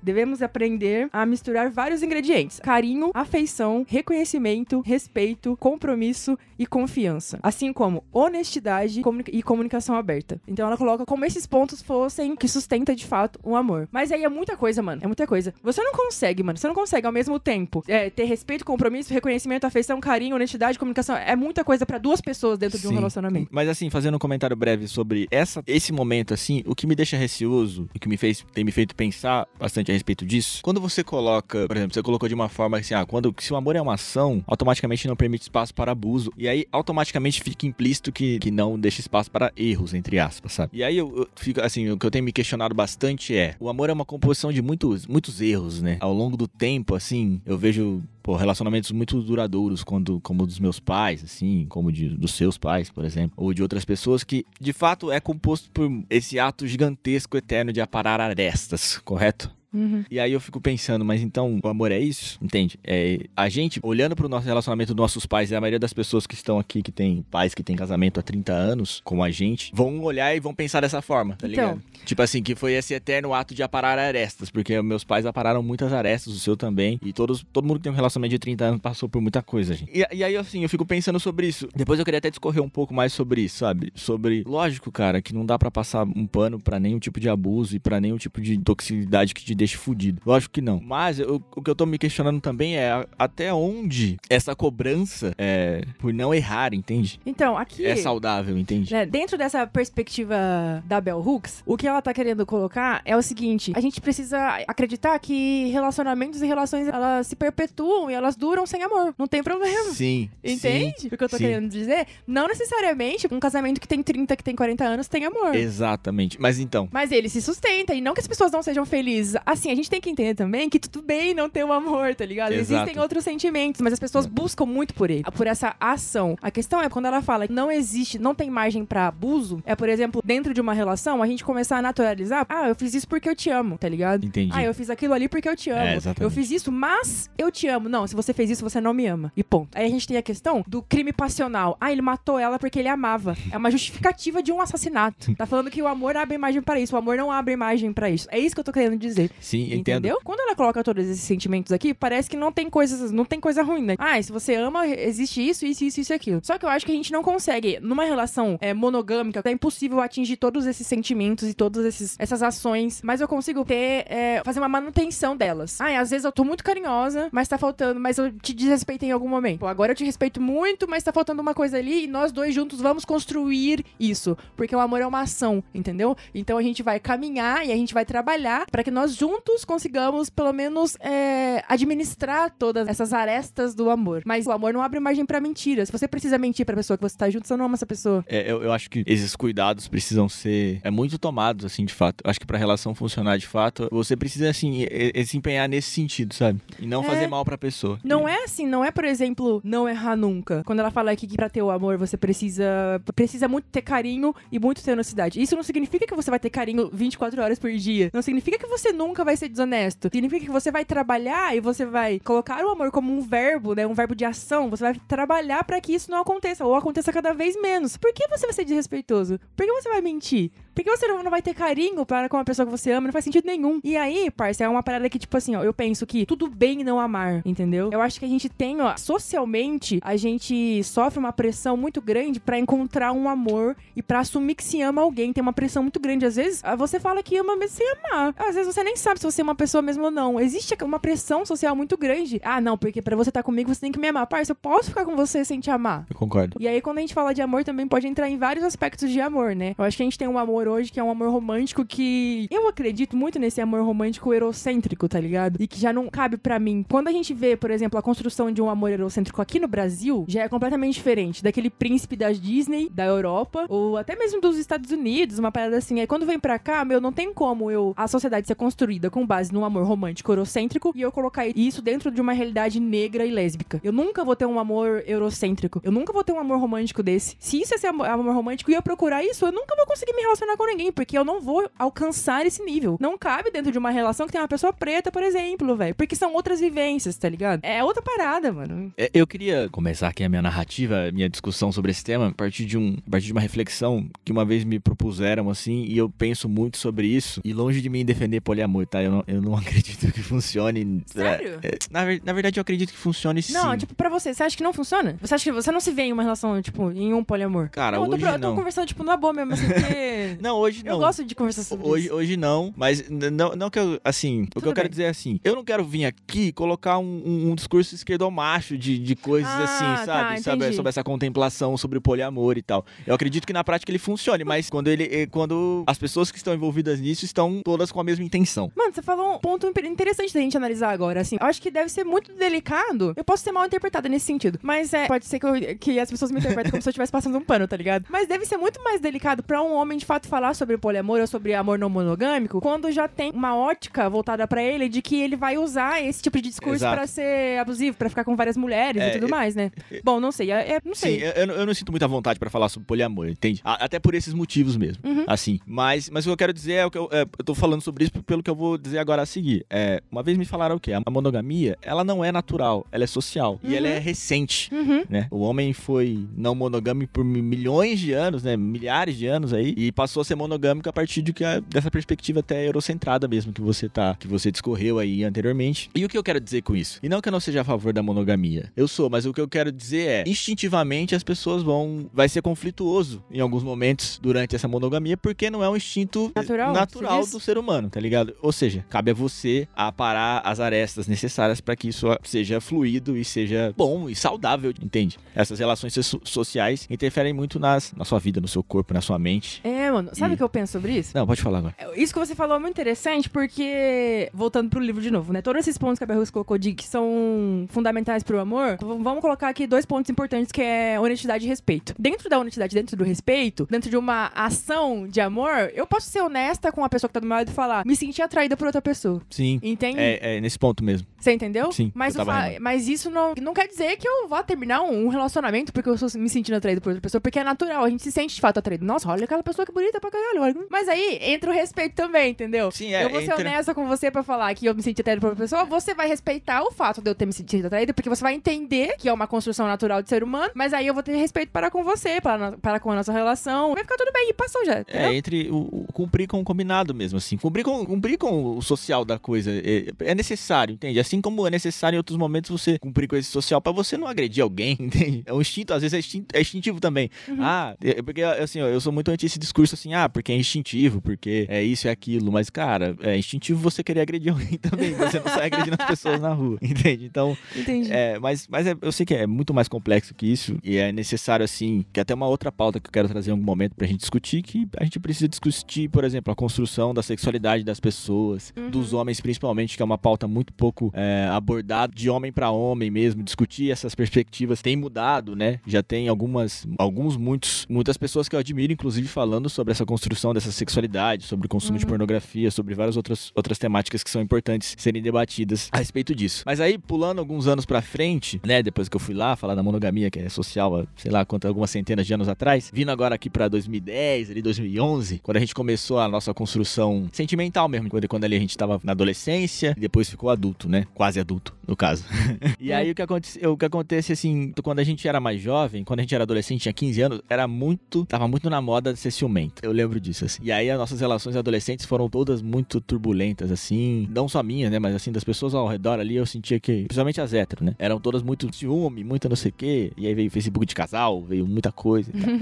devemos 0.02 0.42
aprender 0.42 1.08
a 1.12 1.26
misturar 1.26 1.70
vários 1.70 2.02
ingredientes: 2.02 2.60
carinho, 2.60 3.10
afeição, 3.14 3.84
reconhecimento, 3.88 4.80
respeito, 4.80 5.56
compromisso 5.58 6.38
e 6.58 6.66
confiança. 6.66 7.38
Assim 7.42 7.72
como 7.72 8.04
honestidade 8.12 9.02
e 9.32 9.42
comunicação 9.42 9.96
aberta. 9.96 10.40
Então 10.46 10.66
ela 10.66 10.76
coloca 10.76 11.04
como 11.04 11.24
esses 11.24 11.46
pontos 11.46 11.82
fossem 11.82 12.36
que 12.36 12.48
sustenta 12.48 12.94
de 12.94 13.06
fato 13.06 13.38
um 13.44 13.56
amor. 13.56 13.88
Mas 13.90 14.12
aí 14.12 14.24
é 14.24 14.28
muita 14.28 14.56
coisa, 14.56 14.82
mano. 14.82 15.02
É 15.04 15.06
muita 15.06 15.26
coisa. 15.26 15.52
Você 15.62 15.82
não 15.82 15.92
consegue, 15.92 16.42
mano. 16.42 16.58
Você 16.58 16.68
não 16.68 16.74
consegue 16.74 17.06
ao 17.06 17.12
mesmo 17.12 17.38
tempo 17.38 17.82
é, 17.86 18.10
ter 18.10 18.24
respeito, 18.24 18.64
compromisso, 18.64 19.12
reconhecimento, 19.12 19.66
afeição, 19.66 20.00
carinho, 20.00 20.34
honestidade, 20.34 20.78
comunicação. 20.78 21.16
É 21.16 21.36
muita 21.36 21.64
coisa 21.64 21.84
pra 21.84 21.98
duas 21.98 22.20
pessoas 22.20 22.58
dentro 22.58 22.78
de 22.78 22.86
um 22.86 22.90
Sim. 22.90 22.96
relacionamento. 22.96 23.48
Mas 23.50 23.68
assim, 23.68 23.90
fazendo 23.90 24.14
um 24.14 24.18
comentário 24.18 24.56
breve 24.56 24.86
sobre 24.88 25.26
essa, 25.30 25.62
esse 25.66 25.92
momento, 25.92 26.32
assim, 26.32 26.62
o 26.66 26.74
que 26.74 26.86
me 26.86 26.94
deixa 26.94 27.16
receoso, 27.16 27.88
o 27.94 27.98
que 27.98 28.08
me 28.08 28.16
fez, 28.16 28.44
tem 28.52 28.64
me 28.64 28.72
feito 28.72 28.94
pensar 28.94 29.41
bastante 29.58 29.90
a 29.90 29.94
respeito 29.94 30.24
disso, 30.24 30.60
quando 30.62 30.80
você 30.80 31.02
coloca, 31.04 31.66
por 31.66 31.76
exemplo, 31.76 31.94
você 31.94 32.02
colocou 32.02 32.28
de 32.28 32.34
uma 32.34 32.48
forma 32.48 32.78
assim, 32.78 32.94
ah, 32.94 33.04
quando 33.04 33.34
se 33.38 33.52
o 33.52 33.56
amor 33.56 33.76
é 33.76 33.80
uma 33.80 33.94
ação, 33.94 34.42
automaticamente 34.46 35.08
não 35.08 35.16
permite 35.16 35.42
espaço 35.42 35.74
para 35.74 35.92
abuso. 35.92 36.32
E 36.36 36.48
aí, 36.48 36.66
automaticamente 36.72 37.42
fica 37.42 37.66
implícito 37.66 38.12
que, 38.12 38.38
que 38.38 38.50
não 38.50 38.78
deixa 38.78 39.00
espaço 39.00 39.30
para 39.30 39.52
erros, 39.56 39.94
entre 39.94 40.18
aspas, 40.18 40.52
sabe? 40.52 40.76
E 40.76 40.84
aí 40.84 40.96
eu, 40.96 41.12
eu 41.16 41.28
fico, 41.36 41.60
assim, 41.60 41.90
o 41.90 41.98
que 41.98 42.06
eu 42.06 42.10
tenho 42.10 42.24
me 42.24 42.32
questionado 42.32 42.74
bastante 42.74 43.36
é, 43.36 43.56
o 43.58 43.68
amor 43.68 43.90
é 43.90 43.92
uma 43.92 44.04
composição 44.04 44.52
de 44.52 44.62
muitos, 44.62 45.06
muitos 45.06 45.40
erros, 45.40 45.80
né? 45.80 45.96
Ao 46.00 46.12
longo 46.12 46.36
do 46.36 46.48
tempo, 46.48 46.94
assim, 46.94 47.40
eu 47.44 47.58
vejo 47.58 48.02
pô, 48.22 48.36
relacionamentos 48.36 48.90
muito 48.92 49.20
duradouros, 49.20 49.82
quando, 49.82 50.20
como 50.20 50.46
dos 50.46 50.58
meus 50.58 50.78
pais, 50.78 51.24
assim, 51.24 51.66
como 51.68 51.90
de, 51.90 52.08
dos 52.08 52.34
seus 52.34 52.56
pais, 52.56 52.90
por 52.90 53.04
exemplo, 53.04 53.32
ou 53.36 53.52
de 53.52 53.62
outras 53.62 53.84
pessoas, 53.84 54.22
que 54.22 54.46
de 54.60 54.72
fato 54.72 55.10
é 55.10 55.20
composto 55.20 55.70
por 55.70 55.90
esse 56.08 56.38
ato 56.38 56.66
gigantesco, 56.66 57.36
eterno 57.36 57.72
de 57.72 57.80
aparar 57.80 58.20
arestas, 58.20 58.98
correto? 59.04 59.50
Uhum. 59.72 60.04
E 60.10 60.18
aí 60.20 60.32
eu 60.32 60.40
fico 60.40 60.60
pensando, 60.60 61.04
mas 61.04 61.20
então 61.22 61.58
o 61.62 61.68
amor 61.68 61.90
é 61.92 61.98
isso? 61.98 62.38
Entende? 62.42 62.78
É, 62.84 63.20
a 63.36 63.48
gente, 63.48 63.80
olhando 63.82 64.14
pro 64.14 64.28
nosso 64.28 64.46
relacionamento 64.46 64.94
dos 64.94 65.02
nossos 65.02 65.26
pais, 65.26 65.50
e 65.50 65.54
a 65.56 65.60
maioria 65.60 65.78
das 65.78 65.92
pessoas 65.92 66.26
que 66.26 66.34
estão 66.34 66.58
aqui, 66.58 66.82
que 66.82 66.92
tem 66.92 67.24
pais 67.30 67.54
que 67.54 67.62
têm 67.62 67.74
casamento 67.76 68.20
há 68.20 68.22
30 68.22 68.52
anos, 68.52 69.00
como 69.04 69.22
a 69.22 69.30
gente, 69.30 69.70
vão 69.74 70.00
olhar 70.02 70.34
e 70.36 70.40
vão 70.40 70.54
pensar 70.54 70.80
dessa 70.80 71.00
forma, 71.02 71.36
tá 71.36 71.46
Então. 71.48 71.64
ligado? 71.74 71.82
Tipo 72.04 72.22
assim, 72.22 72.42
que 72.42 72.54
foi 72.54 72.72
esse 72.74 72.92
eterno 72.94 73.32
ato 73.32 73.54
de 73.54 73.62
aparar 73.62 73.98
arestas, 73.98 74.50
porque 74.50 74.80
meus 74.82 75.04
pais 75.04 75.24
apararam 75.24 75.62
muitas 75.62 75.92
arestas, 75.92 76.34
o 76.34 76.38
seu 76.38 76.56
também, 76.56 76.98
e 77.04 77.12
todos, 77.12 77.44
todo 77.52 77.66
mundo 77.66 77.78
que 77.78 77.84
tem 77.84 77.92
um 77.92 77.94
relacionamento 77.96 78.30
de 78.32 78.38
30 78.38 78.64
anos 78.64 78.80
passou 78.80 79.08
por 79.08 79.20
muita 79.22 79.42
coisa, 79.42 79.74
gente. 79.74 79.90
E, 79.92 80.06
e 80.16 80.24
aí, 80.24 80.36
assim, 80.36 80.62
eu 80.62 80.68
fico 80.68 80.84
pensando 80.84 81.18
sobre 81.20 81.46
isso. 81.46 81.68
Depois 81.74 81.98
eu 81.98 82.04
queria 82.04 82.18
até 82.18 82.28
discorrer 82.30 82.62
um 82.62 82.68
pouco 82.68 82.92
mais 82.92 83.12
sobre 83.12 83.42
isso, 83.42 83.58
sabe? 83.58 83.92
Sobre, 83.94 84.42
lógico, 84.46 84.90
cara, 84.90 85.22
que 85.22 85.32
não 85.34 85.46
dá 85.46 85.58
pra 85.58 85.70
passar 85.70 86.04
um 86.04 86.26
pano 86.26 86.58
pra 86.60 86.78
nenhum 86.80 86.98
tipo 86.98 87.18
de 87.20 87.28
abuso 87.28 87.76
e 87.76 87.78
pra 87.78 88.00
nenhum 88.00 88.16
tipo 88.16 88.40
de 88.40 88.58
toxicidade 88.58 89.32
que 89.34 89.44
te 89.44 89.54
deixe 89.62 89.76
fudido. 89.76 90.20
Lógico 90.26 90.52
que 90.54 90.60
não. 90.60 90.80
Mas 90.82 91.18
eu- 91.20 91.40
o 91.54 91.62
que 91.62 91.70
eu 91.70 91.74
tô 91.74 91.86
me 91.86 91.96
questionando 91.98 92.40
também 92.40 92.76
é 92.76 93.06
até 93.18 93.52
onde 93.54 94.16
essa 94.28 94.54
cobrança 94.56 95.32
é 95.38 95.84
por 95.98 96.12
não 96.12 96.34
errar, 96.34 96.74
entende? 96.74 97.20
Então, 97.24 97.56
aqui. 97.56 97.86
É 97.86 97.94
saudável, 97.96 98.58
entende? 98.58 98.92
né, 98.92 99.06
dentro 99.06 99.38
dessa 99.38 99.66
perspectiva 99.66 100.82
da 100.86 101.00
Bell 101.00 101.18
Hooks, 101.20 101.62
o 101.64 101.76
que 101.76 101.86
ela 101.86 102.02
tá 102.02 102.12
querendo 102.12 102.44
colocar 102.44 103.00
é 103.04 103.16
o 103.16 103.22
seguinte: 103.22 103.72
a 103.74 103.80
gente 103.80 104.00
precisa 104.00 104.38
acreditar 104.66 105.18
que 105.18 105.68
relacionamentos 105.70 106.42
e 106.42 106.46
relações 106.46 106.88
elas 106.88 107.26
se 107.28 107.36
perpetuam 107.36 108.10
e 108.10 108.14
elas 108.14 108.34
duram 108.36 108.66
sem 108.66 108.82
amor. 108.82 109.14
Não 109.18 109.26
tem 109.26 109.42
problema. 109.42 109.90
Sim. 109.92 110.28
Entende 110.42 110.94
sim, 111.02 111.06
o 111.12 111.16
que 111.16 111.24
eu 111.24 111.28
tô 111.28 111.36
sim. 111.36 111.44
querendo 111.44 111.68
dizer? 111.68 112.06
Não 112.26 112.48
necessariamente 112.48 113.28
um 113.30 113.38
casamento 113.40 113.80
que 113.80 113.86
tem 113.88 114.02
30, 114.02 114.36
que 114.36 114.42
tem 114.44 114.56
40 114.56 114.84
anos 114.84 115.08
tem 115.08 115.24
amor. 115.24 115.54
Exatamente. 115.54 116.40
Mas 116.40 116.58
então, 116.58 116.88
Mas 116.90 117.12
ele 117.12 117.28
se 117.28 117.40
sustenta, 117.40 117.94
e 117.94 118.00
não 118.00 118.14
que 118.14 118.20
as 118.20 118.26
pessoas 118.26 118.50
não 118.50 118.62
sejam 118.62 118.84
felizes. 118.84 119.36
Assim, 119.52 119.70
a 119.70 119.74
gente 119.74 119.90
tem 119.90 120.00
que 120.00 120.08
entender 120.08 120.34
também 120.34 120.68
que 120.70 120.78
tudo 120.78 121.02
bem 121.02 121.34
não 121.34 121.48
ter 121.48 121.64
um 121.64 121.72
amor, 121.72 122.14
tá 122.14 122.24
ligado? 122.24 122.52
Exato. 122.52 122.82
Existem 122.82 123.02
outros 123.02 123.22
sentimentos, 123.22 123.80
mas 123.80 123.92
as 123.92 123.98
pessoas 123.98 124.24
buscam 124.24 124.64
muito 124.64 124.94
por 124.94 125.10
ele, 125.10 125.22
por 125.36 125.46
essa 125.46 125.76
ação. 125.78 126.36
A 126.40 126.50
questão 126.50 126.80
é 126.80 126.88
quando 126.88 127.06
ela 127.06 127.20
fala 127.20 127.46
que 127.46 127.52
não 127.52 127.70
existe, 127.70 128.18
não 128.18 128.34
tem 128.34 128.50
margem 128.50 128.84
pra 128.84 129.08
abuso, 129.08 129.62
é, 129.66 129.76
por 129.76 129.88
exemplo, 129.88 130.22
dentro 130.24 130.54
de 130.54 130.60
uma 130.60 130.72
relação, 130.72 131.22
a 131.22 131.26
gente 131.26 131.44
começar 131.44 131.76
a 131.76 131.82
naturalizar, 131.82 132.46
ah, 132.48 132.68
eu 132.68 132.74
fiz 132.74 132.94
isso 132.94 133.06
porque 133.06 133.28
eu 133.28 133.36
te 133.36 133.50
amo, 133.50 133.76
tá 133.76 133.88
ligado? 133.88 134.24
entendi. 134.24 134.52
Ah, 134.54 134.62
eu 134.64 134.74
fiz 134.74 134.88
aquilo 134.88 135.12
ali 135.12 135.28
porque 135.28 135.48
eu 135.48 135.54
te 135.54 135.68
amo. 135.70 135.80
É, 135.80 135.96
exatamente. 135.96 136.22
eu 136.22 136.30
fiz 136.30 136.50
isso, 136.50 136.72
mas 136.72 137.28
eu 137.36 137.50
te 137.50 137.68
amo. 137.68 137.88
Não, 137.88 138.06
se 138.06 138.14
você 138.14 138.32
fez 138.32 138.48
isso, 138.50 138.62
você 138.62 138.80
não 138.80 138.94
me 138.94 139.06
ama. 139.06 139.32
E 139.36 139.44
ponto. 139.44 139.76
Aí 139.76 139.84
a 139.84 139.90
gente 139.90 140.08
tem 140.08 140.16
a 140.16 140.22
questão 140.22 140.64
do 140.66 140.82
crime 140.82 141.12
passional. 141.12 141.76
Ah, 141.80 141.92
ele 141.92 142.00
matou 142.02 142.38
ela 142.38 142.58
porque 142.58 142.78
ele 142.78 142.88
amava. 142.88 143.36
É 143.50 143.56
uma 143.56 143.70
justificativa 143.70 144.42
de 144.42 144.50
um 144.50 144.60
assassinato. 144.60 145.32
Tá 145.42 145.46
falando 145.46 145.70
que 145.70 145.82
o 145.82 145.88
amor 145.88 146.16
abre 146.16 146.38
margem 146.38 146.62
pra 146.62 146.78
isso. 146.78 146.94
O 146.94 146.98
amor 146.98 147.16
não 147.16 147.32
abre 147.32 147.56
margem 147.56 147.92
pra 147.92 148.08
isso. 148.08 148.28
É 148.30 148.38
isso 148.38 148.54
que 148.54 148.60
eu 148.60 148.64
tô 148.64 148.70
querendo 148.72 148.96
dizer. 148.96 149.30
Sim, 149.42 149.64
entendo. 149.74 150.06
Entendeu? 150.06 150.18
Quando 150.24 150.40
ela 150.40 150.54
coloca 150.54 150.82
todos 150.84 151.04
esses 151.04 151.22
sentimentos 151.22 151.72
aqui, 151.72 151.92
parece 151.92 152.30
que 152.30 152.36
não 152.36 152.52
tem 152.52 152.70
coisas, 152.70 153.10
não 153.10 153.24
tem 153.24 153.40
coisa 153.40 153.62
ruim, 153.62 153.82
né? 153.82 153.96
Ah, 153.98 154.22
se 154.22 154.30
você 154.30 154.54
ama, 154.54 154.86
existe 154.86 155.46
isso, 155.46 155.66
isso, 155.66 155.84
isso, 155.84 156.00
isso 156.00 156.12
e 156.12 156.14
aquilo. 156.14 156.40
Só 156.42 156.56
que 156.56 156.64
eu 156.64 156.68
acho 156.68 156.86
que 156.86 156.92
a 156.92 156.94
gente 156.94 157.12
não 157.12 157.22
consegue, 157.22 157.78
numa 157.80 158.04
relação 158.04 158.56
é, 158.60 158.72
monogâmica, 158.72 159.42
é 159.44 159.50
impossível 159.50 160.00
atingir 160.00 160.36
todos 160.36 160.64
esses 160.64 160.86
sentimentos 160.86 161.48
e 161.48 161.54
todas 161.54 162.16
essas 162.18 162.42
ações, 162.42 163.02
mas 163.02 163.20
eu 163.20 163.26
consigo 163.26 163.64
ter, 163.64 164.06
é, 164.08 164.40
fazer 164.44 164.60
uma 164.60 164.68
manutenção 164.68 165.36
delas. 165.36 165.80
Ah, 165.80 165.98
às 165.98 166.10
vezes 166.10 166.24
eu 166.24 166.32
tô 166.32 166.44
muito 166.44 166.62
carinhosa, 166.62 167.28
mas 167.32 167.48
tá 167.48 167.58
faltando, 167.58 167.98
mas 167.98 168.18
eu 168.18 168.30
te 168.30 168.54
desrespeitei 168.54 169.08
em 169.08 169.12
algum 169.12 169.28
momento. 169.28 169.60
Pô, 169.60 169.66
agora 169.66 169.92
eu 169.92 169.96
te 169.96 170.04
respeito 170.04 170.40
muito, 170.40 170.88
mas 170.88 171.02
tá 171.02 171.12
faltando 171.12 171.42
uma 171.42 171.52
coisa 171.52 171.78
ali 171.78 172.04
e 172.04 172.06
nós 172.06 172.30
dois 172.30 172.54
juntos 172.54 172.80
vamos 172.80 173.04
construir 173.04 173.84
isso. 173.98 174.36
Porque 174.56 174.74
o 174.74 174.80
amor 174.80 175.00
é 175.00 175.06
uma 175.06 175.22
ação, 175.22 175.62
entendeu? 175.74 176.16
Então 176.32 176.56
a 176.56 176.62
gente 176.62 176.82
vai 176.82 177.00
caminhar 177.00 177.66
e 177.66 177.72
a 177.72 177.76
gente 177.76 177.92
vai 177.92 178.04
trabalhar 178.04 178.66
para 178.70 178.84
que 178.84 178.90
nós 178.90 179.14
juntos 179.14 179.31
consigamos, 179.66 180.28
pelo 180.30 180.52
menos, 180.52 180.96
é, 181.00 181.62
administrar 181.68 182.50
todas 182.58 182.88
essas 182.88 183.12
arestas 183.12 183.74
do 183.74 183.90
amor. 183.90 184.22
Mas 184.24 184.46
o 184.46 184.52
amor 184.52 184.72
não 184.72 184.82
abre 184.82 185.00
margem 185.00 185.24
pra 185.24 185.40
mentira. 185.40 185.84
Se 185.86 185.92
você 185.92 186.06
precisa 186.08 186.38
mentir 186.38 186.66
pra 186.66 186.76
pessoa 186.76 186.96
que 186.96 187.02
você 187.02 187.16
tá 187.16 187.28
junto, 187.30 187.46
você 187.46 187.56
não 187.56 187.64
ama 187.66 187.74
essa 187.74 187.86
pessoa. 187.86 188.24
É, 188.28 188.50
eu, 188.50 188.62
eu 188.62 188.72
acho 188.72 188.90
que 188.90 189.02
esses 189.06 189.34
cuidados 189.36 189.88
precisam 189.88 190.28
ser 190.28 190.80
é 190.82 190.90
muito 190.90 191.18
tomados, 191.18 191.64
assim, 191.64 191.84
de 191.84 191.94
fato. 191.94 192.22
Eu 192.24 192.30
acho 192.30 192.40
que 192.40 192.46
pra 192.46 192.58
relação 192.58 192.94
funcionar 192.94 193.36
de 193.38 193.46
fato, 193.46 193.88
você 193.90 194.16
precisa, 194.16 194.48
assim, 194.50 194.86
se 195.24 195.36
empenhar 195.36 195.68
nesse 195.68 195.90
sentido, 195.90 196.34
sabe? 196.34 196.60
E 196.78 196.86
não 196.86 197.02
É. 197.02 197.06
fazer 197.06 197.26
mal 197.26 197.44
pra 197.44 197.56
pessoa. 197.58 197.98
Não 198.04 198.28
é 198.28 198.44
assim, 198.44 198.66
não 198.66 198.84
é, 198.84 198.90
por 198.90 199.04
exemplo, 199.04 199.60
não 199.64 199.88
errar 199.88 200.16
nunca. 200.16 200.62
Quando 200.64 200.80
ela 200.80 200.90
fala 200.90 201.10
aqui 201.10 201.26
que 201.26 201.36
pra 201.36 201.48
ter 201.48 201.62
o 201.62 201.70
amor 201.70 201.96
você 201.96 202.16
precisa 202.16 203.00
precisa 203.14 203.48
muito 203.48 203.66
ter 203.70 203.82
carinho 203.82 204.34
e 204.50 204.58
muito 204.58 204.82
ter 204.82 204.92
honestidade. 204.92 205.40
Isso 205.40 205.54
não 205.56 205.62
significa 205.62 206.06
que 206.06 206.14
você 206.14 206.30
vai 206.30 206.38
ter 206.38 206.50
carinho 206.50 206.90
24 206.92 207.40
horas 207.42 207.58
por 207.58 207.70
dia. 207.72 208.10
Não 208.12 208.22
significa 208.22 208.58
que 208.58 208.66
você 208.66 208.92
nunca 208.92 209.21
vai 209.24 209.36
ser 209.36 209.48
desonesto. 209.48 210.08
Significa 210.12 210.44
que 210.46 210.50
você 210.50 210.70
vai 210.70 210.84
trabalhar 210.84 211.56
e 211.56 211.60
você 211.60 211.84
vai 211.84 212.20
colocar 212.20 212.64
o 212.64 212.70
amor 212.70 212.90
como 212.90 213.12
um 213.12 213.20
verbo, 213.20 213.74
né? 213.74 213.86
Um 213.86 213.94
verbo 213.94 214.14
de 214.14 214.24
ação. 214.24 214.70
Você 214.70 214.84
vai 214.84 214.94
trabalhar 215.06 215.64
pra 215.64 215.80
que 215.80 215.94
isso 215.94 216.10
não 216.10 216.20
aconteça 216.20 216.64
ou 216.64 216.74
aconteça 216.74 217.12
cada 217.12 217.32
vez 217.32 217.60
menos. 217.60 217.96
Por 217.96 218.12
que 218.12 218.26
você 218.28 218.46
vai 218.46 218.54
ser 218.54 218.64
desrespeitoso? 218.64 219.38
Por 219.56 219.66
que 219.66 219.72
você 219.72 219.88
vai 219.88 220.00
mentir? 220.00 220.50
Por 220.74 220.82
que 220.82 220.90
você 220.90 221.06
não 221.06 221.30
vai 221.30 221.42
ter 221.42 221.54
carinho 221.54 222.04
para 222.04 222.28
com 222.28 222.36
a 222.36 222.44
pessoa 222.44 222.66
que 222.66 222.72
você 222.72 222.90
ama? 222.92 223.08
Não 223.08 223.12
faz 223.12 223.24
sentido 223.24 223.46
nenhum. 223.46 223.80
E 223.84 223.96
aí, 223.96 224.30
parça, 224.30 224.64
é 224.64 224.68
uma 224.68 224.82
parada 224.82 225.08
que, 225.08 225.18
tipo 225.18 225.36
assim, 225.36 225.54
ó, 225.54 225.62
eu 225.62 225.72
penso 225.72 226.06
que 226.06 226.24
tudo 226.26 226.48
bem 226.48 226.82
não 226.82 226.98
amar, 226.98 227.42
entendeu? 227.44 227.90
Eu 227.92 228.00
acho 228.00 228.18
que 228.18 228.24
a 228.24 228.28
gente 228.28 228.48
tem, 228.48 228.80
ó, 228.80 228.96
socialmente, 228.96 230.00
a 230.02 230.16
gente 230.16 230.82
sofre 230.84 231.18
uma 231.18 231.32
pressão 231.32 231.76
muito 231.76 232.00
grande 232.00 232.40
pra 232.40 232.58
encontrar 232.58 233.12
um 233.12 233.28
amor 233.28 233.76
e 233.94 234.02
pra 234.02 234.20
assumir 234.20 234.54
que 234.54 234.64
se 234.64 234.80
ama 234.80 235.02
alguém. 235.02 235.32
Tem 235.32 235.42
uma 235.42 235.52
pressão 235.52 235.82
muito 235.82 236.00
grande. 236.00 236.26
Às 236.26 236.36
vezes, 236.36 236.60
ah, 236.64 236.76
você 236.76 236.98
fala 236.98 237.22
que 237.22 237.36
ama 237.36 237.56
mesmo 237.56 237.76
sem 237.76 237.86
amar. 237.92 238.34
Às 238.36 238.54
vezes 238.54 238.74
você 238.74 238.82
nem 238.82 238.96
sabe 238.96 239.20
se 239.20 239.26
você 239.26 239.40
é 239.40 239.44
uma 239.44 239.54
pessoa 239.54 239.82
mesmo 239.82 240.04
ou 240.04 240.10
não. 240.10 240.40
Existe 240.40 240.76
uma 240.82 240.98
pressão 240.98 241.44
social 241.44 241.74
muito 241.76 241.96
grande. 241.96 242.40
Ah, 242.44 242.60
não, 242.60 242.76
porque 242.76 243.00
pra 243.00 243.16
você 243.16 243.30
estar 243.30 243.42
comigo, 243.42 243.74
você 243.74 243.80
tem 243.80 243.92
que 243.92 243.98
me 243.98 244.08
amar. 244.08 244.26
Parça, 244.26 244.52
eu 244.52 244.56
posso 244.56 244.88
ficar 244.88 245.04
com 245.04 245.16
você 245.16 245.44
sem 245.44 245.60
te 245.60 245.70
amar. 245.70 246.06
Eu 246.08 246.16
concordo. 246.16 246.56
E 246.60 246.66
aí, 246.66 246.80
quando 246.80 246.98
a 246.98 247.00
gente 247.00 247.14
fala 247.14 247.32
de 247.32 247.42
amor, 247.42 247.64
também 247.64 247.86
pode 247.86 248.06
entrar 248.06 248.28
em 248.28 248.36
vários 248.36 248.64
aspectos 248.64 249.10
de 249.10 249.20
amor, 249.20 249.54
né? 249.54 249.74
Eu 249.78 249.84
acho 249.84 249.96
que 249.96 250.02
a 250.02 250.06
gente 250.06 250.18
tem 250.18 250.28
um 250.28 250.38
amor 250.38 250.61
hoje 250.68 250.90
que 250.90 251.00
é 251.00 251.04
um 251.04 251.10
amor 251.10 251.30
romântico 251.30 251.84
que. 251.84 252.46
Eu 252.50 252.68
acredito 252.68 253.16
muito 253.16 253.38
nesse 253.38 253.60
amor 253.60 253.82
romântico 253.82 254.32
eurocêntrico, 254.32 255.08
tá 255.08 255.20
ligado? 255.20 255.56
E 255.60 255.66
que 255.66 255.78
já 255.78 255.92
não 255.92 256.08
cabe 256.08 256.36
pra 256.36 256.58
mim. 256.58 256.84
Quando 256.88 257.08
a 257.08 257.12
gente 257.12 257.32
vê, 257.34 257.56
por 257.56 257.70
exemplo, 257.70 257.98
a 257.98 258.02
construção 258.02 258.50
de 258.50 258.60
um 258.60 258.68
amor 258.68 258.90
eurocêntrico 258.90 259.40
aqui 259.40 259.58
no 259.58 259.68
Brasil, 259.68 260.24
já 260.28 260.42
é 260.42 260.48
completamente 260.48 260.94
diferente 260.94 261.42
daquele 261.42 261.70
príncipe 261.70 262.16
da 262.16 262.32
Disney, 262.32 262.88
da 262.90 263.04
Europa, 263.04 263.66
ou 263.68 263.96
até 263.96 264.16
mesmo 264.16 264.40
dos 264.40 264.56
Estados 264.56 264.90
Unidos, 264.90 265.38
uma 265.38 265.52
parada 265.52 265.76
assim. 265.76 266.00
Aí 266.00 266.06
quando 266.06 266.26
vem 266.26 266.38
pra 266.38 266.58
cá, 266.58 266.84
meu, 266.84 267.00
não 267.00 267.12
tem 267.12 267.32
como 267.32 267.70
eu. 267.70 267.92
A 267.96 268.08
sociedade 268.08 268.46
ser 268.46 268.54
construída 268.54 269.10
com 269.10 269.26
base 269.26 269.52
num 269.52 269.64
amor 269.64 269.84
romântico 269.84 270.32
eurocêntrico 270.32 270.92
e 270.94 271.02
eu 271.02 271.12
colocar 271.12 271.46
isso 271.46 271.82
dentro 271.82 272.10
de 272.10 272.20
uma 272.20 272.32
realidade 272.32 272.80
negra 272.80 273.24
e 273.24 273.30
lésbica. 273.30 273.80
Eu 273.82 273.92
nunca 273.92 274.24
vou 274.24 274.36
ter 274.36 274.46
um 274.46 274.58
amor 274.58 275.02
eurocêntrico. 275.06 275.80
Eu 275.82 275.92
nunca 275.92 276.12
vou 276.12 276.24
ter 276.24 276.32
um 276.32 276.38
amor 276.38 276.58
romântico 276.58 277.02
desse. 277.02 277.36
Se 277.38 277.60
isso 277.60 277.74
é 277.74 277.78
ser 277.78 277.88
amor, 277.88 278.06
amor 278.06 278.34
romântico 278.34 278.70
e 278.70 278.74
eu 278.74 278.82
procurar 278.82 279.24
isso, 279.24 279.44
eu 279.46 279.52
nunca 279.52 279.74
vou 279.76 279.86
conseguir 279.86 280.14
me 280.14 280.22
relacionar 280.22 280.51
com 280.56 280.66
ninguém, 280.66 280.92
porque 280.92 281.16
eu 281.16 281.24
não 281.24 281.40
vou 281.40 281.68
alcançar 281.78 282.46
esse 282.46 282.62
nível. 282.64 282.96
Não 283.00 283.16
cabe 283.18 283.50
dentro 283.50 283.70
de 283.72 283.78
uma 283.78 283.90
relação 283.90 284.26
que 284.26 284.32
tem 284.32 284.40
uma 284.40 284.48
pessoa 284.48 284.72
preta, 284.72 285.10
por 285.12 285.22
exemplo, 285.22 285.74
velho. 285.76 285.94
Porque 285.94 286.16
são 286.16 286.34
outras 286.34 286.60
vivências, 286.60 287.16
tá 287.16 287.28
ligado? 287.28 287.60
É 287.64 287.82
outra 287.84 288.02
parada, 288.02 288.52
mano. 288.52 288.92
É, 288.96 289.10
Eu 289.12 289.26
queria 289.26 289.68
começar 289.70 290.08
aqui 290.08 290.24
a 290.24 290.28
minha 290.28 290.42
narrativa, 290.42 291.08
a 291.08 291.12
minha 291.12 291.28
discussão 291.28 291.70
sobre 291.72 291.90
esse 291.90 292.02
tema, 292.04 292.28
a 292.28 292.32
partir 292.32 292.64
de, 292.64 292.76
um, 292.78 292.96
a 293.06 293.10
partir 293.10 293.26
de 293.26 293.32
uma 293.32 293.40
reflexão 293.40 294.08
que 294.24 294.32
uma 294.32 294.44
vez 294.44 294.64
me 294.64 294.78
propuseram, 294.78 295.50
assim, 295.50 295.84
e 295.84 295.96
eu 295.98 296.08
penso 296.08 296.48
muito 296.48 296.76
sobre 296.78 297.06
isso. 297.06 297.40
E 297.44 297.52
longe 297.52 297.80
de 297.80 297.88
mim 297.88 298.04
defender 298.04 298.40
poliamor, 298.40 298.86
tá? 298.86 299.02
Eu 299.02 299.10
não, 299.10 299.24
eu 299.26 299.42
não 299.42 299.54
acredito 299.56 300.10
que 300.12 300.22
funcione. 300.22 301.02
Sério? 301.06 301.58
É, 301.62 301.78
na, 301.90 302.00
na 302.24 302.32
verdade, 302.32 302.58
eu 302.58 302.62
acredito 302.62 302.90
que 302.92 302.98
funcione 302.98 303.42
sim. 303.42 303.52
Não, 303.52 303.76
tipo, 303.76 303.94
pra 303.94 304.08
você, 304.08 304.32
você 304.34 304.42
acha 304.42 304.56
que 304.56 304.62
não 304.62 304.72
funciona? 304.72 305.16
Você 305.20 305.34
acha 305.34 305.44
que 305.44 305.52
você 305.52 305.70
não 305.70 305.80
se 305.80 305.90
vê 305.92 306.02
em 306.02 306.12
uma 306.12 306.22
relação, 306.22 306.60
tipo, 306.62 306.90
em 306.92 307.12
um 307.14 307.22
poliamor? 307.24 307.68
Cara, 307.70 307.96
não, 307.96 308.04
eu 308.04 308.10
tô, 308.10 308.16
hoje 308.16 308.24
pro- 308.24 308.34
eu 308.34 308.40
tô 308.40 308.48
não. 308.48 308.56
conversando, 308.56 308.86
tipo, 308.86 309.04
na 309.04 309.16
boa 309.16 309.32
mesmo, 309.32 309.52
assim, 309.54 309.66
porque... 309.66 310.36
Não, 310.42 310.56
hoje 310.58 310.84
não. 310.84 310.92
Eu 310.94 310.98
gosto 310.98 311.24
de 311.24 311.34
conversar 311.34 311.62
sobre 311.62 311.86
Hoje, 311.86 312.06
isso. 312.06 312.14
hoje 312.14 312.36
não, 312.36 312.72
mas 312.76 313.08
não, 313.08 313.54
não 313.54 313.70
que 313.70 313.78
eu, 313.78 314.00
assim, 314.04 314.42
o 314.42 314.44
que 314.46 314.50
Tudo 314.54 314.68
eu 314.70 314.74
quero 314.74 314.86
bem. 314.88 314.90
dizer 314.90 315.04
é 315.04 315.08
assim, 315.08 315.38
eu 315.44 315.54
não 315.54 315.64
quero 315.64 315.84
vir 315.84 316.04
aqui 316.04 316.52
colocar 316.52 316.98
um, 316.98 317.22
um, 317.24 317.50
um 317.50 317.54
discurso 317.54 317.94
esquerdomacho 317.94 318.76
de, 318.76 318.98
de 318.98 319.14
coisas 319.16 319.48
Ah, 319.50 319.64
assim, 319.64 319.84
tá, 319.84 319.96
sabe? 320.06 320.40
Sabe, 320.42 320.56
entendi. 320.62 320.76
Sobre 320.76 320.88
essa 320.90 321.04
contemplação, 321.04 321.76
sobre 321.76 321.98
o 321.98 322.00
poliamor 322.00 322.58
e 322.58 322.62
tal. 322.62 322.84
Eu 323.06 323.14
acredito 323.14 323.46
que 323.46 323.52
na 323.52 323.62
prática 323.62 323.90
ele 323.90 323.98
funcione, 323.98 324.42
mas 324.44 324.68
quando 324.68 324.88
ele, 324.88 325.04
eh, 325.04 325.26
quando 325.26 325.84
as 325.86 325.98
pessoas 325.98 326.30
que 326.30 326.36
estão 326.38 326.52
envolvidas 326.54 327.00
nisso 327.00 327.24
estão 327.24 327.60
todas 327.64 327.92
com 327.92 328.00
a 328.00 328.04
mesma 328.04 328.24
intenção. 328.24 328.70
Mano, 328.76 328.92
você 328.92 329.02
falou 329.02 329.36
um 329.36 329.38
ponto 329.38 329.66
interessante 329.84 330.34
da 330.34 330.40
gente 330.40 330.56
analisar 330.56 330.90
agora, 330.90 331.20
assim. 331.20 331.36
Eu 331.40 331.46
acho 331.46 331.62
que 331.62 331.70
deve 331.70 331.88
ser 331.88 332.04
muito 332.04 332.32
delicado. 332.34 333.12
Eu 333.16 333.24
posso 333.24 333.42
ser 333.44 333.52
mal 333.52 333.64
interpretada 333.64 334.08
nesse 334.08 334.26
sentido. 334.26 334.58
Mas 334.62 334.92
é. 334.92 335.06
Pode 335.06 335.26
ser 335.26 335.38
que, 335.38 335.46
eu- 335.46 335.76
que 335.78 336.00
as 336.00 336.10
pessoas 336.10 336.30
me 336.30 336.40
interpretem 336.40 336.70
como 336.70 336.82
se 336.82 336.88
eu 336.88 336.90
estivesse 336.90 337.12
passando 337.12 337.36
um 337.38 337.40
pano, 337.44 337.68
tá 337.68 337.76
ligado? 337.76 338.06
Mas 338.08 338.26
deve 338.26 338.44
ser 338.46 338.56
muito 338.56 338.82
mais 338.82 339.00
delicado 339.00 339.42
pra 339.42 339.62
um 339.62 339.72
homem 339.74 339.98
de 339.98 340.04
fato 340.06 340.26
falar 340.32 340.54
sobre 340.54 340.78
poliamor 340.78 341.20
ou 341.20 341.26
sobre 341.26 341.52
amor 341.52 341.78
não 341.78 341.90
monogâmico 341.90 342.58
quando 342.58 342.90
já 342.90 343.06
tem 343.06 343.30
uma 343.32 343.54
ótica 343.54 344.08
voltada 344.08 344.48
pra 344.48 344.62
ele 344.62 344.88
de 344.88 345.02
que 345.02 345.20
ele 345.20 345.36
vai 345.36 345.58
usar 345.58 346.02
esse 346.02 346.22
tipo 346.22 346.38
de 346.40 346.48
discurso 346.48 346.80
pra 346.88 347.06
ser 347.06 347.58
abusivo, 347.58 347.98
pra 347.98 348.08
ficar 348.08 348.24
com 348.24 348.34
várias 348.34 348.56
mulheres 348.56 349.02
É, 349.02 349.08
e 349.10 349.12
tudo 349.12 349.26
é, 349.26 349.28
mais, 349.28 349.54
né? 349.54 349.70
Bom, 350.02 350.18
não 350.18 350.32
sei, 350.32 350.50
é, 350.50 350.76
é- 350.76 350.80
não 350.82 350.94
Sim, 350.94 351.00
sei. 351.00 351.22
eu, 351.22 351.30
eu 351.32 351.46
não- 351.46 351.54
eu 351.54 351.66
não 351.66 351.74
sinto 351.74 351.92
muita 351.92 352.08
vontade 352.08 352.38
pra 352.38 352.48
falar 352.48 352.70
sobre 352.70 352.86
poliamor, 352.86 353.28
entende? 353.28 353.60
Até 353.62 353.98
por 353.98 354.14
esses 354.14 354.32
motivos 354.32 354.74
mesmo, 354.74 355.02
Uhum. 355.06 355.24
assim. 355.26 355.60
Mas, 355.66 356.08
mas 356.08 356.24
o 356.24 356.28
que 356.28 356.32
eu 356.32 356.36
quero 356.38 356.52
dizer 356.54 356.72
é 356.72 356.86
o 356.86 356.90
que 356.90 356.96
eu, 356.96 357.10
é, 357.12 357.22
eu 357.38 357.44
tô 357.44 357.54
falando 357.54 357.82
sobre 357.82 358.04
isso 358.04 358.12
pelo 358.22 358.42
que 358.42 358.48
eu 358.48 358.54
vou 358.54 358.78
dizer 358.78 359.00
agora 359.00 359.20
a 359.20 359.26
seguir. 359.26 359.66
É, 359.68 360.00
uma 360.10 360.22
vez 360.22 360.38
me 360.38 360.46
falaram 360.46 360.76
o 360.76 360.80
quê? 360.80 360.94
A 360.94 361.10
monogamia, 361.10 361.76
ela 361.82 362.02
não 362.04 362.24
é 362.24 362.32
natural, 362.32 362.86
ela 362.90 363.04
é 363.04 363.06
social. 363.06 363.60
E 363.62 363.76
ela 363.76 363.86
é 363.86 363.98
recente. 363.98 364.72
Uhum. 364.74 365.04
Né? 365.10 365.26
O 365.30 365.40
homem 365.42 365.74
foi 365.74 366.26
não 366.34 366.54
monogâmico 366.54 367.12
por 367.12 367.22
mi- 367.24 367.42
milhões 367.42 368.00
de 368.00 368.12
anos, 368.14 368.42
né? 368.42 368.56
Milhares 368.56 369.16
de 369.16 369.26
anos 369.26 369.52
aí, 369.52 369.74
e 369.76 369.92
passou 369.92 370.21
a 370.22 370.24
ser 370.24 370.34
monogâmico 370.34 370.88
a 370.88 370.92
partir 370.92 371.22
de 371.22 371.32
que 371.32 371.44
a- 371.44 371.60
dessa 371.60 371.90
perspectiva 371.90 372.40
até 372.40 372.66
eurocentrada 372.66 373.28
mesmo 373.28 373.52
que 373.52 373.60
você 373.60 373.88
tá, 373.88 374.16
que 374.18 374.26
você 374.26 374.50
discorreu 374.50 374.98
aí 374.98 375.24
anteriormente. 375.24 375.90
E 375.94 376.04
o 376.04 376.08
que 376.08 376.16
eu 376.16 376.22
quero 376.22 376.40
dizer 376.40 376.62
com 376.62 376.74
isso? 376.74 376.98
E 377.02 377.08
não 377.08 377.20
que 377.20 377.28
eu 377.28 377.32
não 377.32 377.40
seja 377.40 377.60
a 377.60 377.64
favor 377.64 377.92
da 377.92 378.02
monogamia. 378.02 378.72
Eu 378.76 378.88
sou, 378.88 379.10
mas 379.10 379.26
o 379.26 379.32
que 379.32 379.40
eu 379.40 379.48
quero 379.48 379.70
dizer 379.72 380.06
é, 380.08 380.24
instintivamente 380.26 381.14
as 381.14 381.22
pessoas 381.22 381.62
vão 381.62 382.08
vai 382.12 382.28
ser 382.28 382.42
conflituoso 382.42 383.22
em 383.30 383.40
alguns 383.40 383.62
momentos 383.62 384.18
durante 384.22 384.54
essa 384.54 384.68
monogamia, 384.68 385.16
porque 385.16 385.50
não 385.50 385.62
é 385.62 385.68
um 385.68 385.76
instinto 385.76 386.30
Natural, 386.34 386.72
natural 386.72 387.26
do 387.26 387.40
ser 387.40 387.58
humano, 387.58 387.88
tá 387.90 388.00
ligado? 388.00 388.34
Ou 388.42 388.52
seja, 388.52 388.84
cabe 388.88 389.10
a 389.10 389.14
você 389.14 389.66
aparar 389.74 390.40
as 390.44 390.60
arestas 390.60 391.06
necessárias 391.06 391.60
para 391.60 391.74
que 391.76 391.88
isso 391.88 392.06
seja 392.22 392.60
fluido 392.60 393.16
e 393.16 393.24
seja 393.24 393.74
bom 393.76 394.08
e 394.08 394.14
saudável, 394.14 394.72
entende? 394.82 395.18
Essas 395.34 395.58
relações 395.58 395.94
so- 395.94 396.20
sociais 396.24 396.86
interferem 396.90 397.32
muito 397.32 397.58
nas, 397.58 397.92
na 397.94 398.04
sua 398.04 398.18
vida, 398.18 398.40
no 398.40 398.48
seu 398.48 398.62
corpo, 398.62 398.94
na 398.94 399.00
sua 399.00 399.18
mente. 399.18 399.60
É, 399.64 399.90
mano, 399.90 400.10
sabe 400.12 400.32
E- 400.32 400.34
o 400.34 400.36
que 400.36 400.42
eu 400.42 400.48
penso 400.48 400.72
sobre 400.72 400.92
isso? 400.92 401.12
Não, 401.16 401.26
pode 401.26 401.40
falar 401.42 401.58
agora. 401.58 401.74
Isso 401.96 402.12
que 402.12 402.18
você 402.18 402.34
falou 402.34 402.56
é 402.56 402.60
muito 402.60 402.72
interessante, 402.74 403.28
porque, 403.30 404.30
voltando 404.32 404.68
pro 404.70 404.80
livro 404.80 405.00
de 405.02 405.10
novo, 405.10 405.32
né? 405.32 405.42
Todos 405.42 405.60
esses 405.60 405.78
pontos 405.78 405.98
que 405.98 406.04
a 406.04 406.06
Berrus 406.06 406.30
colocou 406.30 406.58
de 406.58 406.72
que 406.74 406.86
são 406.86 407.66
fundamentais 407.68 408.22
pro 408.22 408.38
amor, 408.40 408.76
vamos 408.80 409.20
colocar 409.20 409.48
aqui 409.48 409.66
dois 409.66 409.84
pontos 409.86 410.10
importantes 410.10 410.50
que 410.52 410.62
é 410.62 410.98
honestidade 411.00 411.44
e 411.44 411.48
respeito. 411.48 411.94
Dentro 411.98 412.28
da 412.28 412.38
honestidade, 412.38 412.74
dentro 412.74 412.96
do 412.96 413.04
respeito, 413.04 413.66
dentro 413.70 413.90
de 413.90 413.96
uma 413.96 414.30
ação 414.34 415.06
de 415.06 415.20
amor, 415.20 415.70
eu 415.74 415.86
posso 415.86 416.08
ser 416.10 416.20
honesta 416.22 416.70
com 416.72 416.84
a 416.84 416.88
pessoa 416.88 417.08
que 417.08 417.14
tá 417.14 417.20
do 417.20 417.26
meu 417.26 417.36
lado 417.36 417.48
e 417.50 417.52
falar, 417.52 417.84
me 417.84 417.96
sentir 417.96 418.22
atraída 418.22 418.56
por 418.56 418.66
outra 418.66 418.82
pessoa. 418.82 419.20
Sim. 419.30 419.60
Entende? 419.62 419.98
É, 419.98 420.36
é 420.36 420.40
nesse 420.40 420.58
ponto 420.58 420.82
mesmo. 420.84 421.06
Você 421.18 421.32
entendeu? 421.32 421.70
Sim, 421.70 421.92
Mas, 421.94 422.16
fa- 422.16 422.50
mas 422.60 422.88
isso 422.88 423.08
não, 423.10 423.34
não 423.40 423.54
quer 423.54 423.68
dizer 423.68 423.96
que 423.96 424.08
eu 424.08 424.26
vá 424.26 424.42
terminar 424.42 424.82
um, 424.82 425.06
um 425.06 425.08
relacionamento 425.08 425.72
porque 425.72 425.88
eu 425.88 425.94
estou 425.94 426.08
me 426.20 426.28
sentindo 426.28 426.56
atraído 426.56 426.80
por 426.80 426.90
outra 426.90 427.00
pessoa, 427.00 427.20
porque 427.20 427.38
é 427.38 427.44
natural, 427.44 427.84
a 427.84 427.90
gente 427.90 428.02
se 428.02 428.10
sente 428.10 428.34
de 428.34 428.40
fato 428.40 428.58
atraído. 428.58 428.84
Nossa, 428.84 429.08
olha 429.08 429.24
aquela 429.24 429.42
pessoa 429.42 429.64
que 429.64 429.72
bonita 429.72 430.00
pra 430.02 430.10
caralho. 430.10 430.66
Mas 430.70 430.88
aí 430.88 431.18
entra 431.22 431.50
o 431.50 431.54
respeito 431.54 431.94
também, 431.94 432.30
entendeu? 432.32 432.70
Sim, 432.70 432.92
é, 432.94 433.04
eu 433.04 433.08
vou 433.10 433.20
ser 433.20 433.30
entra- 433.30 433.40
honesta 433.40 433.74
com 433.74 433.86
você 433.86 434.10
pra 434.10 434.22
falar 434.22 434.54
que 434.54 434.66
eu 434.66 434.74
me 434.74 434.82
senti 434.82 435.00
atraído 435.00 435.20
por 435.20 435.28
outra 435.30 435.44
pessoa, 435.44 435.64
você 435.64 435.94
vai 435.94 436.08
respeitar 436.08 436.62
o 436.62 436.70
fato 436.70 437.00
de 437.00 437.08
eu 437.10 437.14
ter 437.14 437.26
me 437.26 437.32
sentido 437.32 437.66
atraído, 437.66 437.94
porque 437.94 438.08
você 438.08 438.22
vai 438.22 438.34
entender 438.34 438.96
que 438.98 439.08
é 439.08 439.12
uma 439.12 439.26
construção 439.26 439.66
natural 439.66 440.02
de 440.02 440.08
ser 440.08 440.22
humano, 440.22 440.50
mas 440.54 440.72
aí 440.74 440.86
eu 440.86 440.94
vou 440.94 441.02
ter 441.02 441.14
respeito 441.16 441.50
para 441.50 441.70
com 441.70 441.82
você, 441.84 442.20
para, 442.20 442.52
para 442.58 442.80
com 442.80 442.90
a 442.90 442.94
nossa 442.96 443.12
relação. 443.12 443.72
Vai 443.74 443.82
ficar 443.84 443.96
tudo 443.96 444.12
bem, 444.12 444.30
e 444.30 444.34
passou 444.34 444.64
já. 444.64 444.80
entendeu? 444.80 445.00
É, 445.08 445.14
entre 445.14 445.48
o, 445.50 445.56
o 445.56 445.86
cumprir 445.92 446.26
com 446.26 446.40
o 446.40 446.44
combinado 446.44 446.92
mesmo, 446.94 447.18
assim. 447.18 447.36
Cumprir 447.36 447.64
com, 447.64 447.84
cumprir 447.86 448.18
com 448.18 448.56
o 448.56 448.62
social 448.62 449.04
da 449.04 449.18
coisa. 449.18 449.50
É, 449.52 449.86
é 450.10 450.14
necessário, 450.14 450.74
entende? 450.74 450.98
Assim 450.98 451.20
como 451.20 451.46
é 451.46 451.50
necessário 451.50 451.96
em 451.96 451.98
outros 451.98 452.16
momentos 452.18 452.50
você 452.50 452.78
cumprir 452.78 453.06
com 453.08 453.16
esse 453.16 453.30
social 453.30 453.60
pra 453.60 453.72
você 453.72 453.96
não 453.96 454.06
agredir 454.06 454.42
alguém, 454.42 454.76
entende? 454.80 455.22
É 455.26 455.32
um 455.32 455.40
instinto, 455.40 455.72
às 455.74 455.82
vezes 455.82 455.94
é, 455.94 455.98
instinto, 455.98 456.34
é 456.36 456.40
instintivo 456.40 456.80
também. 456.80 457.10
Ah, 457.38 457.74
é, 457.82 458.02
porque 458.02 458.22
assim, 458.22 458.60
ó, 458.60 458.66
eu 458.66 458.80
sou 458.80 458.92
muito 458.92 459.10
anti 459.10 459.26
esse 459.26 459.38
discurso 459.38 459.74
assim, 459.74 459.91
ah, 459.94 460.08
porque 460.08 460.32
é 460.32 460.36
instintivo, 460.36 461.00
porque 461.00 461.46
é 461.48 461.62
isso 461.62 461.86
e 461.86 461.90
aquilo. 461.90 462.30
Mas, 462.32 462.50
cara, 462.50 462.96
é 463.00 463.16
instintivo 463.16 463.58
você 463.60 463.82
querer 463.82 464.00
agredir 464.00 464.32
alguém 464.32 464.58
também. 464.60 464.92
Você 464.94 465.18
não 465.20 465.28
sai 465.28 465.46
agredindo 465.46 465.76
as 465.78 465.86
pessoas 465.86 466.20
na 466.20 466.32
rua, 466.32 466.58
entende? 466.62 467.04
Então, 467.06 467.36
Entendi. 467.56 467.90
é, 467.92 468.18
mas 468.18 468.46
mas 468.48 468.66
é- 468.66 468.76
eu 468.80 468.92
sei 468.92 469.04
que 469.06 469.14
é 469.14 469.26
muito 469.26 469.52
mais 469.54 469.68
complexo 469.68 470.14
que 470.14 470.26
isso 470.26 470.56
e 470.62 470.76
é 470.76 470.92
necessário, 470.92 471.44
assim, 471.44 471.84
que 471.92 472.00
até 472.00 472.14
uma 472.14 472.26
outra 472.26 472.50
pauta 472.52 472.80
que 472.80 472.88
eu 472.88 472.92
quero 472.92 473.08
trazer 473.08 473.30
em 473.30 473.32
algum 473.32 473.44
momento 473.44 473.74
pra 473.74 473.86
gente 473.86 474.00
discutir, 474.00 474.42
que 474.42 474.66
a 474.76 474.84
gente 474.84 474.98
precisa 475.00 475.28
discutir, 475.28 475.88
por 475.88 476.04
exemplo, 476.04 476.32
a 476.32 476.36
construção 476.36 476.92
da 476.94 477.02
sexualidade 477.02 477.64
das 477.64 477.80
pessoas, 477.80 478.52
Uhum. 478.56 478.70
dos 478.70 478.92
homens 478.92 479.20
principalmente, 479.20 479.76
que 479.76 479.82
é 479.82 479.84
uma 479.84 479.98
pauta 479.98 480.26
muito 480.28 480.52
pouco 480.52 480.90
é, 480.94 481.28
abordada 481.30 481.92
de 481.94 482.08
homem 482.10 482.32
pra 482.32 482.50
homem 482.50 482.90
mesmo, 482.90 483.22
discutir 483.22 483.70
essas 483.70 483.94
perspectivas 483.94 484.60
tem 484.62 484.76
mudado, 484.76 485.34
né? 485.36 485.60
Já 485.66 485.82
tem 485.82 486.08
algumas, 486.08 486.66
alguns, 486.78 487.16
muitos, 487.16 487.66
muitas 487.68 487.96
pessoas 487.96 488.28
que 488.28 488.36
eu 488.36 488.40
admiro, 488.40 488.72
inclusive, 488.72 489.06
falando 489.08 489.48
sobre 489.48 489.71
essa 489.72 489.84
construção 489.84 490.32
dessa 490.32 490.52
sexualidade, 490.52 491.24
sobre 491.24 491.46
o 491.46 491.48
consumo 491.48 491.78
de 491.78 491.86
pornografia, 491.86 492.50
sobre 492.50 492.74
várias 492.74 492.96
outras, 492.96 493.32
outras 493.34 493.58
temáticas 493.58 494.02
que 494.02 494.10
são 494.10 494.22
importantes 494.22 494.74
serem 494.78 495.02
debatidas 495.02 495.68
a 495.72 495.78
respeito 495.78 496.14
disso. 496.14 496.42
Mas 496.46 496.60
aí, 496.60 496.78
pulando 496.78 497.18
alguns 497.18 497.46
anos 497.46 497.66
pra 497.66 497.82
frente, 497.82 498.40
né, 498.44 498.62
depois 498.62 498.88
que 498.88 498.96
eu 498.96 499.00
fui 499.00 499.14
lá 499.14 499.34
falar 499.36 499.54
da 499.54 499.62
monogamia, 499.62 500.10
que 500.10 500.18
é 500.18 500.28
social, 500.28 500.86
sei 500.96 501.10
lá, 501.10 501.24
quanto, 501.24 501.46
algumas 501.48 501.70
centenas 501.70 502.06
de 502.06 502.14
anos 502.14 502.28
atrás, 502.28 502.70
vindo 502.72 502.90
agora 502.90 503.14
aqui 503.14 503.28
pra 503.28 503.48
2010, 503.48 504.30
ali 504.30 504.42
2011, 504.42 505.18
quando 505.18 505.36
a 505.36 505.40
gente 505.40 505.54
começou 505.54 505.98
a 505.98 506.08
nossa 506.08 506.32
construção 506.32 507.08
sentimental 507.12 507.68
mesmo, 507.68 507.88
quando, 507.88 508.08
quando 508.08 508.24
ali 508.24 508.36
a 508.36 508.40
gente 508.40 508.56
tava 508.56 508.80
na 508.84 508.92
adolescência, 508.92 509.74
e 509.76 509.80
depois 509.80 510.08
ficou 510.08 510.30
adulto, 510.30 510.68
né, 510.68 510.86
quase 510.94 511.18
adulto, 511.18 511.54
no 511.66 511.76
caso. 511.76 512.04
e 512.60 512.72
aí 512.72 512.90
o 512.90 512.94
que, 512.94 513.02
acontece, 513.02 513.46
o 513.46 513.56
que 513.56 513.64
acontece, 513.64 514.12
assim, 514.12 514.52
quando 514.62 514.78
a 514.78 514.84
gente 514.84 515.06
era 515.08 515.20
mais 515.20 515.40
jovem, 515.40 515.84
quando 515.84 516.00
a 516.00 516.02
gente 516.02 516.14
era 516.14 516.24
adolescente, 516.24 516.62
tinha 516.62 516.72
15 516.72 517.02
anos, 517.02 517.20
era 517.28 517.48
muito, 517.48 518.04
tava 518.06 518.28
muito 518.28 518.48
na 518.50 518.60
moda 518.60 518.92
de 518.92 518.98
ser 518.98 519.10
ciumento. 519.10 519.61
Eu 519.62 519.70
lembro 519.70 520.00
disso, 520.00 520.24
assim. 520.24 520.42
E 520.42 520.50
aí 520.50 520.68
as 520.68 520.78
nossas 520.78 521.00
relações 521.00 521.36
adolescentes 521.36 521.86
foram 521.86 522.08
todas 522.08 522.42
muito 522.42 522.80
turbulentas, 522.80 523.52
assim, 523.52 524.08
não 524.10 524.28
só 524.28 524.42
minhas, 524.42 524.72
né, 524.72 524.78
mas 524.80 524.94
assim, 524.94 525.12
das 525.12 525.22
pessoas 525.22 525.54
ao 525.54 525.68
redor 525.68 526.00
ali, 526.00 526.16
eu 526.16 526.26
sentia 526.26 526.58
que, 526.58 526.84
principalmente 526.84 527.20
as 527.20 527.32
hétero, 527.32 527.64
né, 527.64 527.74
eram 527.78 528.00
todas 528.00 528.22
muito 528.22 528.52
ciúme, 528.54 529.04
muita 529.04 529.28
não 529.28 529.36
sei 529.36 529.50
o 529.50 529.54
quê, 529.54 529.92
e 529.96 530.06
aí 530.06 530.14
veio 530.14 530.30
Facebook 530.30 530.66
de 530.66 530.74
casal, 530.74 531.22
veio 531.22 531.46
muita 531.46 531.70
coisa 531.70 532.10
e 532.12 532.20
tal. 532.20 532.32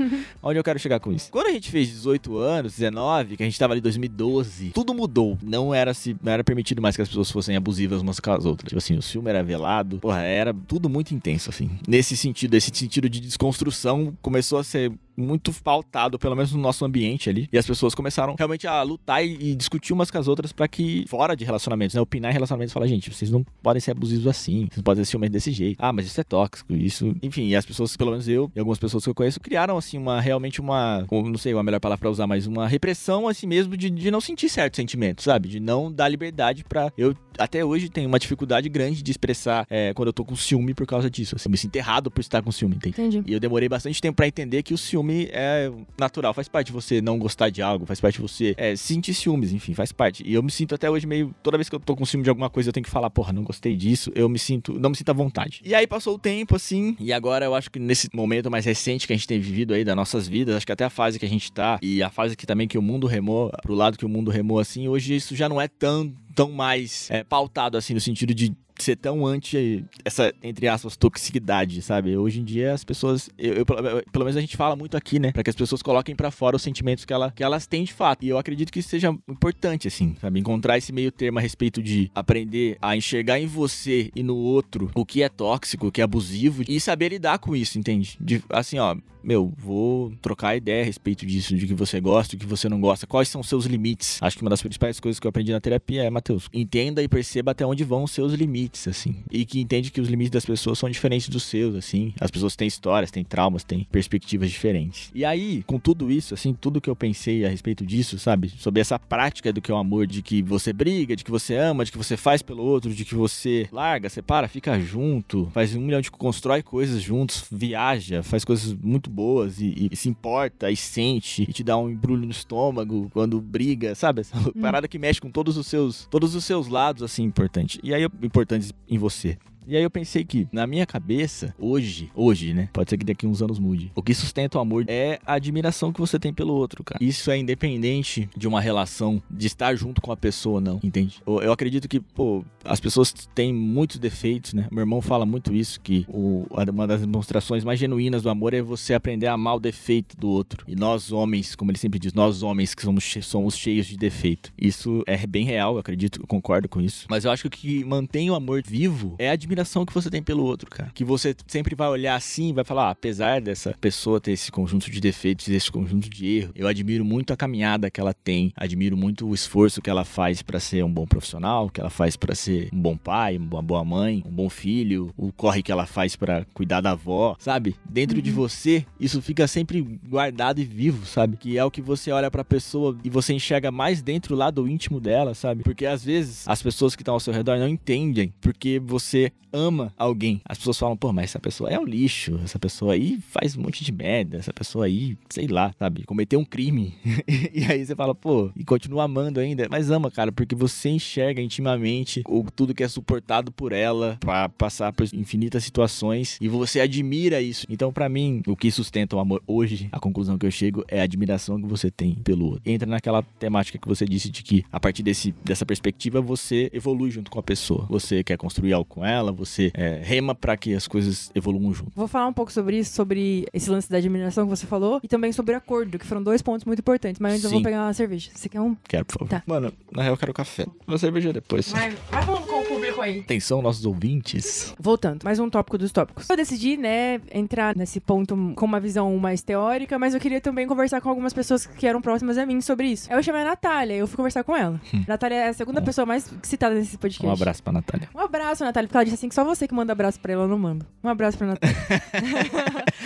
Onde 0.50 0.58
eu 0.58 0.64
quero 0.64 0.78
chegar 0.78 0.98
com 0.98 1.12
isso? 1.12 1.30
Quando 1.30 1.48
a 1.48 1.52
gente 1.52 1.70
fez 1.70 1.88
18 1.88 2.38
anos, 2.38 2.72
19, 2.76 3.36
que 3.36 3.42
a 3.42 3.46
gente 3.46 3.58
tava 3.58 3.74
ali 3.74 3.80
em 3.80 3.82
2012, 3.82 4.70
tudo 4.70 4.94
mudou. 4.94 5.36
Não 5.42 5.74
era 5.74 5.92
se 5.92 6.16
não 6.22 6.32
era 6.32 6.42
permitido 6.42 6.80
mais 6.80 6.96
que 6.96 7.02
as 7.02 7.08
pessoas 7.08 7.30
fossem 7.30 7.54
abusivas 7.54 8.00
umas 8.00 8.18
com 8.18 8.32
as 8.32 8.46
outras. 8.46 8.68
Tipo 8.68 8.78
assim, 8.78 8.96
o 8.96 9.02
ciúme 9.02 9.28
era 9.28 9.42
velado. 9.42 9.98
Porra, 9.98 10.22
era 10.22 10.54
tudo 10.54 10.88
muito 10.88 11.14
intenso, 11.14 11.50
assim. 11.50 11.70
Nesse 11.86 12.16
sentido, 12.16 12.54
esse 12.54 12.70
sentido 12.72 13.08
de 13.08 13.20
desconstrução 13.20 14.16
começou 14.22 14.58
a 14.58 14.64
ser 14.64 14.92
muito 15.16 15.52
pautado, 15.62 16.18
pelo 16.18 16.34
menos 16.34 16.52
no 16.52 16.60
nosso 16.60 16.84
ambiente 16.84 17.28
ali. 17.28 17.48
E 17.52 17.58
as 17.58 17.66
pessoas 17.66 17.94
começaram 17.94 18.34
realmente 18.36 18.66
a 18.66 18.82
lutar 18.82 19.24
e, 19.24 19.50
e 19.50 19.54
discutir 19.54 19.92
umas 19.92 20.10
com 20.10 20.18
as 20.18 20.28
outras 20.28 20.52
pra 20.52 20.66
que, 20.68 21.04
fora 21.08 21.34
de 21.36 21.44
relacionamentos, 21.44 21.94
né? 21.94 22.00
Opinar 22.00 22.30
em 22.30 22.34
relacionamentos 22.34 22.72
e 22.72 22.74
falar, 22.74 22.86
gente, 22.86 23.12
vocês 23.12 23.30
não 23.30 23.44
podem 23.62 23.80
ser 23.80 23.92
abusivos 23.92 24.26
assim. 24.26 24.66
Vocês 24.66 24.76
não 24.76 24.84
podem 24.84 25.04
ser 25.04 25.10
ciumentos 25.10 25.32
desse 25.32 25.52
jeito. 25.52 25.78
Ah, 25.80 25.92
mas 25.92 26.06
isso 26.06 26.20
é 26.20 26.24
tóxico. 26.24 26.72
Isso. 26.72 27.14
Enfim, 27.22 27.48
e 27.48 27.56
as 27.56 27.66
pessoas, 27.66 27.96
pelo 27.96 28.10
menos 28.10 28.28
eu 28.28 28.50
e 28.54 28.58
algumas 28.58 28.78
pessoas 28.78 29.04
que 29.04 29.10
eu 29.10 29.14
conheço, 29.14 29.40
criaram, 29.40 29.76
assim, 29.76 29.98
uma 29.98 30.20
realmente 30.20 30.60
uma. 30.60 31.06
Não 31.10 31.38
sei 31.38 31.52
a 31.52 31.62
melhor 31.62 31.80
palavra 31.80 32.00
pra 32.00 32.10
usar, 32.10 32.26
mas 32.26 32.46
uma 32.46 32.66
repressão 32.66 33.28
assim 33.28 33.46
mesmo 33.46 33.76
de, 33.76 33.90
de 33.90 34.10
não 34.10 34.20
sentir 34.20 34.48
certos 34.48 34.76
sentimentos, 34.76 35.24
sabe? 35.24 35.48
De 35.48 35.60
não 35.60 35.92
dar 35.92 36.08
liberdade 36.08 36.64
pra. 36.64 36.92
Eu 36.96 37.14
até 37.38 37.64
hoje 37.64 37.88
tenho 37.88 38.08
uma 38.08 38.18
dificuldade 38.18 38.68
grande 38.68 39.02
de 39.02 39.10
expressar 39.10 39.66
é, 39.70 39.92
quando 39.94 40.08
eu 40.08 40.12
tô 40.12 40.24
com 40.24 40.36
ciúme 40.36 40.74
por 40.74 40.86
causa 40.86 41.10
disso. 41.10 41.36
Assim, 41.36 41.48
eu 41.48 41.50
me 41.50 41.56
sinto 41.56 41.76
errado 41.76 42.10
por 42.10 42.20
estar 42.20 42.42
com 42.42 42.52
ciúme, 42.52 42.76
entende? 42.76 43.00
Entendi. 43.00 43.22
E 43.26 43.32
eu 43.32 43.40
demorei 43.40 43.68
bastante 43.68 44.00
tempo 44.00 44.16
pra 44.16 44.26
entender 44.26 44.62
que 44.62 44.74
o 44.74 44.78
ciúme 45.10 45.28
é 45.32 45.70
natural, 45.98 46.32
faz 46.32 46.48
parte 46.48 46.68
de 46.68 46.72
você 46.72 47.00
não 47.00 47.18
gostar 47.18 47.50
de 47.50 47.60
algo, 47.60 47.84
faz 47.84 48.00
parte 48.00 48.16
de 48.16 48.22
você 48.22 48.54
é, 48.56 48.76
sentir 48.76 49.14
ciúmes, 49.14 49.52
enfim, 49.52 49.74
faz 49.74 49.92
parte. 49.92 50.22
E 50.26 50.34
eu 50.34 50.42
me 50.42 50.50
sinto 50.50 50.74
até 50.74 50.88
hoje 50.88 51.06
meio. 51.06 51.34
Toda 51.42 51.58
vez 51.58 51.68
que 51.68 51.74
eu 51.74 51.80
tô 51.80 51.96
com 51.96 52.04
ciúme 52.04 52.24
de 52.24 52.30
alguma 52.30 52.48
coisa, 52.48 52.68
eu 52.68 52.72
tenho 52.72 52.84
que 52.84 52.90
falar, 52.90 53.10
porra, 53.10 53.32
não 53.32 53.42
gostei 53.42 53.76
disso, 53.76 54.10
eu 54.14 54.28
me 54.28 54.38
sinto. 54.38 54.78
Não 54.78 54.90
me 54.90 54.96
sinto 54.96 55.10
à 55.10 55.12
vontade. 55.12 55.60
E 55.64 55.74
aí 55.74 55.86
passou 55.86 56.14
o 56.14 56.18
tempo, 56.18 56.56
assim, 56.56 56.96
e 57.00 57.12
agora 57.12 57.44
eu 57.44 57.54
acho 57.54 57.70
que 57.70 57.78
nesse 57.78 58.08
momento 58.14 58.50
mais 58.50 58.64
recente 58.64 59.06
que 59.06 59.12
a 59.12 59.16
gente 59.16 59.26
tem 59.26 59.40
vivido 59.40 59.74
aí 59.74 59.84
das 59.84 59.96
nossas 59.96 60.28
vidas, 60.28 60.56
acho 60.56 60.66
que 60.66 60.72
até 60.72 60.84
a 60.84 60.90
fase 60.90 61.18
que 61.18 61.26
a 61.26 61.28
gente 61.28 61.50
tá, 61.52 61.78
e 61.82 62.02
a 62.02 62.10
fase 62.10 62.36
que 62.36 62.46
também 62.46 62.68
que 62.68 62.78
o 62.78 62.82
mundo 62.82 63.06
remou, 63.06 63.50
pro 63.62 63.74
lado 63.74 63.98
que 63.98 64.04
o 64.04 64.08
mundo 64.08 64.30
remou, 64.30 64.58
assim, 64.58 64.88
hoje 64.88 65.14
isso 65.14 65.34
já 65.34 65.48
não 65.48 65.60
é 65.60 65.68
tão, 65.68 66.12
tão 66.34 66.52
mais 66.52 67.10
é, 67.10 67.24
pautado, 67.24 67.76
assim, 67.76 67.94
no 67.94 68.00
sentido 68.00 68.34
de 68.34 68.54
ser 68.82 68.96
tão 68.96 69.26
anti 69.26 69.84
essa, 70.04 70.32
entre 70.42 70.68
aspas, 70.68 70.96
toxicidade, 70.96 71.82
sabe? 71.82 72.16
Hoje 72.16 72.40
em 72.40 72.44
dia 72.44 72.72
as 72.72 72.84
pessoas, 72.84 73.30
eu, 73.38 73.54
eu- 73.54 73.66
pelo 74.12 74.24
menos 74.24 74.36
a 74.36 74.40
gente 74.40 74.56
fala 74.56 74.74
muito 74.76 74.96
aqui, 74.96 75.18
né? 75.18 75.32
Pra 75.32 75.42
que 75.42 75.50
as 75.50 75.56
pessoas 75.56 75.82
coloquem 75.82 76.14
pra 76.16 76.30
fora 76.30 76.56
os 76.56 76.62
sentimentos 76.62 77.04
que, 77.04 77.12
ela, 77.12 77.30
que 77.30 77.42
elas 77.42 77.66
têm 77.66 77.84
de 77.84 77.92
fato. 77.92 78.24
E 78.24 78.28
eu 78.28 78.38
acredito 78.38 78.72
que 78.72 78.78
isso 78.80 78.88
seja 78.88 79.08
importante, 79.28 79.88
assim, 79.88 80.14
sabe? 80.20 80.40
Encontrar 80.40 80.78
esse 80.78 80.92
meio 80.92 81.10
termo 81.12 81.38
a 81.38 81.42
respeito 81.42 81.82
de 81.82 82.10
aprender 82.14 82.76
a 82.80 82.96
enxergar 82.96 83.38
em 83.38 83.46
você 83.46 84.10
e 84.14 84.22
no 84.22 84.36
outro 84.36 84.90
o 84.94 85.04
que 85.04 85.22
é 85.22 85.28
tóxico, 85.28 85.86
o 85.88 85.92
que 85.92 86.00
é 86.00 86.04
abusivo 86.04 86.62
e 86.68 86.80
saber 86.80 87.10
lidar 87.10 87.38
com 87.38 87.54
isso, 87.54 87.78
entende? 87.78 88.16
De, 88.20 88.42
assim, 88.50 88.78
ó, 88.78 88.96
meu, 89.22 89.52
vou 89.56 90.12
trocar 90.22 90.56
ideia 90.56 90.82
a 90.82 90.84
respeito 90.84 91.26
disso, 91.26 91.54
de 91.56 91.66
que 91.66 91.74
você 91.74 92.00
gosta, 92.00 92.36
do 92.36 92.40
que 92.40 92.46
você 92.46 92.68
não 92.68 92.80
gosta, 92.80 93.06
quais 93.06 93.28
são 93.28 93.42
seus 93.42 93.66
limites. 93.66 94.18
Acho 94.22 94.36
que 94.36 94.42
uma 94.42 94.50
das 94.50 94.62
principais 94.62 94.98
coisas 95.00 95.18
que 95.18 95.26
eu 95.26 95.28
aprendi 95.28 95.52
na 95.52 95.60
terapia 95.60 96.02
é, 96.02 96.10
Matheus, 96.10 96.48
entenda 96.52 97.02
e 97.02 97.08
perceba 97.08 97.52
até 97.52 97.64
onde 97.64 97.84
vão 97.84 98.04
os 98.04 98.10
seus 98.10 98.32
limites, 98.32 98.88
assim. 98.88 99.16
E 99.30 99.44
que 99.44 99.60
entende 99.60 99.90
que 99.90 100.00
os 100.00 100.08
limites 100.08 100.30
das 100.30 100.44
pessoas 100.44 100.78
são 100.78 100.88
diferentes 100.88 101.28
dos 101.28 101.42
seus, 101.42 101.74
assim. 101.74 102.12
As 102.20 102.30
pessoas 102.30 102.56
têm 102.56 102.68
histórias, 102.68 103.10
têm 103.10 103.24
traumas, 103.24 103.64
têm 103.64 103.86
perspectivas 103.90 104.50
diferentes. 104.50 105.10
E 105.14 105.24
aí, 105.24 105.62
com 105.66 105.78
tudo 105.78 106.10
isso, 106.10 106.34
assim, 106.34 106.54
tudo 106.54 106.80
que 106.80 106.88
eu 106.88 106.96
pensei 106.96 107.44
a 107.44 107.48
respeito 107.48 107.84
disso, 107.84 108.18
sabe? 108.18 108.50
Sobre 108.58 108.80
essa 108.80 108.98
prática 108.98 109.52
do 109.52 109.60
que 109.60 109.70
é 109.70 109.74
o 109.74 109.78
amor, 109.78 110.06
de 110.06 110.22
que 110.22 110.42
você 110.42 110.72
briga, 110.72 111.16
de 111.16 111.24
que 111.24 111.30
você 111.30 111.56
ama, 111.56 111.84
de 111.84 111.92
que 111.92 111.98
você 111.98 112.16
faz 112.16 112.42
pelo 112.42 112.62
outro, 112.62 112.94
de 112.94 113.04
que 113.04 113.14
você 113.14 113.68
larga, 113.72 114.08
separa, 114.08 114.48
fica 114.48 114.78
junto, 114.80 115.48
faz 115.52 115.74
um 115.74 115.80
milhão 115.80 116.00
de 116.00 116.10
constrói 116.10 116.62
coisas 116.62 117.02
juntos, 117.02 117.44
viaja, 117.50 118.22
faz 118.22 118.44
coisas 118.44 118.72
muito 118.74 119.09
boas 119.10 119.60
e, 119.60 119.88
e 119.90 119.96
se 119.96 120.08
importa 120.08 120.70
e 120.70 120.76
sente 120.76 121.42
e 121.42 121.52
te 121.52 121.62
dá 121.64 121.76
um 121.76 121.90
embrulho 121.90 122.24
no 122.24 122.30
estômago 122.30 123.10
quando 123.12 123.40
briga, 123.40 123.94
sabe? 123.94 124.20
Essa 124.22 124.36
Hum. 124.38 124.60
parada 124.60 124.88
que 124.88 124.98
mexe 124.98 125.20
com 125.20 125.30
todos 125.30 125.56
os 125.56 125.66
seus, 125.66 126.06
todos 126.10 126.34
os 126.34 126.44
seus 126.44 126.68
lados 126.68 127.02
assim 127.02 127.22
importante. 127.24 127.78
E 127.82 127.92
aí 127.92 128.04
importantes 128.22 128.72
em 128.88 128.96
você. 128.98 129.36
E 129.66 129.76
aí 129.76 129.82
eu 129.82 129.90
pensei 129.90 130.24
que, 130.24 130.48
na 130.50 130.66
minha 130.66 130.86
cabeça, 130.86 131.54
hoje, 131.58 132.10
hoje, 132.14 132.52
né? 132.54 132.68
Pode 132.72 132.90
ser 132.90 132.98
que 132.98 133.04
daqui 133.04 133.26
uns 133.26 133.42
anos 133.42 133.58
mude. 133.58 133.92
O 133.94 134.02
que 134.02 134.14
sustenta 134.14 134.58
o 134.58 134.60
amor 134.60 134.84
é 134.88 135.20
a 135.24 135.34
admiração 135.34 135.92
que 135.92 136.00
você 136.00 136.18
tem 136.18 136.32
pelo 136.32 136.54
outro, 136.54 136.82
cara. 136.82 137.02
Isso 137.02 137.30
é 137.30 137.38
independente 137.38 138.28
de 138.36 138.48
uma 138.48 138.60
relação, 138.60 139.22
de 139.30 139.46
estar 139.46 139.74
junto 139.74 140.00
com 140.00 140.10
a 140.10 140.16
pessoa, 140.16 140.60
não, 140.60 140.80
entende? 140.82 141.22
Eu, 141.26 141.52
acredito 141.52 141.88
que, 141.88 142.00
pô, 142.00 142.44
as 142.64 142.80
pessoas 142.80 143.12
têm 143.34 143.52
muitos 143.52 143.98
defeitos, 143.98 144.54
né? 144.54 144.66
Meu 144.70 144.80
irmão 144.80 145.00
fala 145.00 145.24
muito 145.24 145.54
isso, 145.54 145.80
que 145.80 146.04
o, 146.08 146.46
uma 146.72 146.86
das 146.86 147.02
demonstrações 147.02 147.62
mais 147.62 147.78
genuínas 147.78 148.22
do 148.22 148.30
amor 148.30 148.54
é 148.54 148.62
você 148.62 148.94
aprender 148.94 149.26
a 149.26 149.34
amar 149.34 149.56
o 149.56 149.60
defeito 149.60 150.16
do 150.16 150.28
outro. 150.28 150.64
E 150.66 150.74
nós, 150.74 151.12
homens, 151.12 151.54
como 151.54 151.70
ele 151.70 151.78
sempre 151.78 151.98
diz, 151.98 152.12
nós 152.12 152.42
homens 152.42 152.74
que 152.74 152.82
somos, 152.82 153.04
somos 153.22 153.56
cheios 153.56 153.86
de 153.86 153.96
defeito. 153.96 154.52
Isso 154.58 155.04
é 155.06 155.26
bem 155.26 155.44
real, 155.44 155.74
eu 155.74 155.80
acredito, 155.80 156.20
eu 156.20 156.26
concordo 156.26 156.68
com 156.68 156.80
isso. 156.80 157.06
Mas 157.08 157.24
eu 157.24 157.30
acho 157.30 157.42
que 157.42 157.48
o 157.48 157.50
que 157.50 157.84
mantém 157.84 158.30
o 158.30 158.34
amor 158.34 158.62
vivo 158.66 159.14
é 159.18 159.28
a 159.28 159.32
admiração 159.32 159.49
que 159.86 159.94
você 159.94 160.10
tem 160.10 160.22
pelo 160.22 160.44
outro, 160.44 160.68
cara. 160.70 160.90
Que 160.94 161.04
você 161.04 161.34
sempre 161.46 161.74
vai 161.74 161.88
olhar 161.88 162.14
assim 162.14 162.50
e 162.50 162.52
vai 162.52 162.64
falar, 162.64 162.88
ah, 162.88 162.90
apesar 162.90 163.40
dessa 163.40 163.74
pessoa 163.80 164.20
ter 164.20 164.32
esse 164.32 164.50
conjunto 164.50 164.90
de 164.90 165.00
defeitos, 165.00 165.48
esse 165.48 165.70
conjunto 165.70 166.08
de 166.08 166.26
erros, 166.26 166.52
eu 166.54 166.66
admiro 166.66 167.04
muito 167.04 167.32
a 167.32 167.36
caminhada 167.36 167.90
que 167.90 168.00
ela 168.00 168.14
tem, 168.14 168.52
admiro 168.56 168.96
muito 168.96 169.28
o 169.28 169.34
esforço 169.34 169.82
que 169.82 169.90
ela 169.90 170.04
faz 170.04 170.42
para 170.42 170.60
ser 170.60 170.84
um 170.84 170.92
bom 170.92 171.06
profissional, 171.06 171.68
que 171.70 171.80
ela 171.80 171.90
faz 171.90 172.16
para 172.16 172.34
ser 172.34 172.68
um 172.72 172.80
bom 172.80 172.96
pai, 172.96 173.36
uma 173.36 173.62
boa 173.62 173.84
mãe, 173.84 174.22
um 174.26 174.30
bom 174.30 174.48
filho, 174.48 175.12
o 175.16 175.32
corre 175.32 175.62
que 175.62 175.72
ela 175.72 175.86
faz 175.86 176.16
para 176.16 176.44
cuidar 176.52 176.80
da 176.80 176.92
avó, 176.92 177.36
sabe? 177.38 177.74
Dentro 177.88 178.16
uhum. 178.16 178.22
de 178.22 178.30
você, 178.30 178.84
isso 178.98 179.20
fica 179.22 179.46
sempre 179.46 179.80
guardado 180.08 180.60
e 180.60 180.64
vivo, 180.64 181.06
sabe? 181.06 181.36
Que 181.36 181.58
é 181.58 181.64
o 181.64 181.70
que 181.70 181.82
você 181.82 182.10
olha 182.10 182.30
pra 182.30 182.44
pessoa 182.44 182.96
e 183.04 183.10
você 183.10 183.32
enxerga 183.32 183.70
mais 183.70 184.02
dentro 184.02 184.34
lá 184.34 184.50
do 184.50 184.68
íntimo 184.68 185.00
dela, 185.00 185.34
sabe? 185.34 185.62
Porque 185.62 185.86
às 185.86 186.04
vezes 186.04 186.46
as 186.46 186.62
pessoas 186.62 186.94
que 186.94 187.02
estão 187.02 187.14
ao 187.14 187.20
seu 187.20 187.32
redor 187.32 187.58
não 187.58 187.68
entendem 187.68 188.32
porque 188.40 188.78
você 188.78 189.32
ama 189.52 189.92
alguém. 189.96 190.40
As 190.44 190.58
pessoas 190.58 190.78
falam, 190.78 190.96
pô, 190.96 191.12
mas 191.12 191.30
essa 191.30 191.38
pessoa 191.38 191.70
é 191.70 191.78
um 191.78 191.84
lixo, 191.84 192.40
essa 192.44 192.58
pessoa 192.58 192.94
aí 192.94 193.18
faz 193.28 193.56
um 193.56 193.62
monte 193.62 193.84
de 193.84 193.92
merda, 193.92 194.36
essa 194.36 194.52
pessoa 194.52 194.86
aí, 194.86 195.16
sei 195.28 195.46
lá, 195.46 195.74
sabe, 195.78 196.04
cometeu 196.04 196.38
um 196.38 196.44
crime. 196.44 196.94
e 197.52 197.64
aí 197.64 197.84
você 197.84 197.94
fala, 197.94 198.14
pô, 198.14 198.50
e 198.56 198.64
continua 198.64 199.04
amando 199.04 199.40
ainda. 199.40 199.66
Mas 199.70 199.90
ama, 199.90 200.10
cara, 200.10 200.32
porque 200.32 200.54
você 200.54 200.88
enxerga 200.90 201.40
intimamente 201.40 202.22
o, 202.26 202.44
tudo 202.54 202.74
que 202.74 202.82
é 202.82 202.88
suportado 202.88 203.52
por 203.52 203.72
ela 203.72 204.16
para 204.20 204.48
passar 204.48 204.92
por 204.92 205.06
infinitas 205.12 205.64
situações 205.64 206.38
e 206.40 206.48
você 206.48 206.80
admira 206.80 207.40
isso. 207.40 207.66
Então, 207.68 207.92
para 207.92 208.08
mim, 208.08 208.42
o 208.46 208.56
que 208.56 208.70
sustenta 208.70 209.16
o 209.16 209.20
amor 209.20 209.42
hoje, 209.46 209.88
a 209.92 210.00
conclusão 210.00 210.38
que 210.38 210.46
eu 210.46 210.50
chego 210.50 210.84
é 210.88 211.00
a 211.00 211.04
admiração 211.04 211.60
que 211.60 211.66
você 211.66 211.90
tem 211.90 212.14
pelo 212.14 212.46
outro. 212.46 212.62
Entra 212.64 212.88
naquela 212.88 213.22
temática 213.22 213.78
que 213.78 213.88
você 213.88 214.04
disse 214.04 214.30
de 214.30 214.42
que 214.42 214.64
a 214.70 214.80
partir 214.80 215.02
desse, 215.02 215.34
dessa 215.44 215.66
perspectiva 215.66 216.20
você 216.20 216.70
evolui 216.72 217.10
junto 217.10 217.30
com 217.30 217.38
a 217.38 217.42
pessoa. 217.42 217.86
Você 217.88 218.22
quer 218.22 218.36
construir 218.36 218.72
algo 218.72 218.88
com 218.88 219.04
ela, 219.04 219.32
você 219.40 219.70
é, 219.74 220.00
rema 220.02 220.34
para 220.34 220.56
que 220.56 220.74
as 220.74 220.86
coisas 220.86 221.30
evoluam 221.34 221.72
junto. 221.72 221.90
Vou 221.94 222.06
falar 222.06 222.26
um 222.26 222.32
pouco 222.32 222.52
sobre 222.52 222.78
isso, 222.78 222.94
sobre 222.94 223.46
esse 223.52 223.70
lance 223.70 223.90
da 223.90 223.96
admiração 223.98 224.44
que 224.44 224.50
você 224.50 224.66
falou 224.66 225.00
e 225.02 225.08
também 225.08 225.32
sobre 225.32 225.54
acordo, 225.54 225.98
que 225.98 226.06
foram 226.06 226.22
dois 226.22 226.42
pontos 226.42 226.64
muito 226.64 226.80
importantes. 226.80 227.18
Mas 227.18 227.32
antes 227.32 227.44
eu 227.44 227.50
vou 227.50 227.62
pegar 227.62 227.84
uma 227.86 227.94
cerveja. 227.94 228.30
Você 228.34 228.48
quer 228.48 228.60
um? 228.60 228.76
Quero, 228.86 229.04
por 229.04 229.14
favor. 229.14 229.28
Tá. 229.28 229.42
Mano, 229.46 229.72
na 229.90 230.02
real 230.02 230.14
eu 230.14 230.18
quero 230.18 230.32
café. 230.34 230.66
Uma 230.86 230.98
cerveja 230.98 231.32
depois. 231.32 231.70
Vai, 231.72 231.90
vai 232.10 232.22
falando 232.22 232.46
com 232.46 232.59
Atenção, 233.00 233.62
nossos 233.62 233.84
ouvintes. 233.86 234.74
Voltando, 234.78 235.24
mais 235.24 235.38
um 235.38 235.48
tópico 235.48 235.78
dos 235.78 235.90
tópicos. 235.90 236.28
Eu 236.28 236.36
decidi, 236.36 236.76
né, 236.76 237.20
entrar 237.32 237.74
nesse 237.74 237.98
ponto 238.00 238.36
com 238.54 238.66
uma 238.66 238.78
visão 238.78 239.16
mais 239.16 239.42
teórica, 239.42 239.98
mas 239.98 240.14
eu 240.14 240.20
queria 240.20 240.40
também 240.40 240.66
conversar 240.66 241.00
com 241.00 241.08
algumas 241.08 241.32
pessoas 241.32 241.66
que 241.66 241.86
eram 241.86 242.00
próximas 242.02 242.36
a 242.38 242.44
mim 242.44 242.60
sobre 242.60 242.88
isso. 242.88 243.10
Eu 243.12 243.22
chamei 243.22 243.42
a 243.42 243.44
Natália, 243.46 243.94
eu 243.94 244.06
fui 244.06 244.16
conversar 244.16 244.44
com 244.44 244.56
ela. 244.56 244.80
Natália 245.08 245.36
é 245.36 245.48
a 245.48 245.52
segunda 245.52 245.80
pessoa 245.80 246.04
mais 246.06 246.30
citada 246.42 246.74
nesse 246.74 246.98
podcast. 246.98 247.26
Um 247.26 247.32
abraço 247.32 247.62
pra 247.62 247.72
Natália. 247.72 248.08
Um 248.14 248.20
abraço, 248.20 248.64
Natália, 248.64 248.86
porque 248.88 248.96
ela 248.96 249.04
disse 249.04 249.16
assim 249.16 249.28
que 249.28 249.34
só 249.34 249.44
você 249.44 249.66
que 249.66 249.74
manda 249.74 249.92
abraço 249.92 250.20
pra 250.20 250.32
ela, 250.32 250.44
eu 250.44 250.48
não 250.48 250.58
mando. 250.58 250.84
Um 251.02 251.08
abraço 251.08 251.38
pra 251.38 251.46
Natália. 251.46 251.76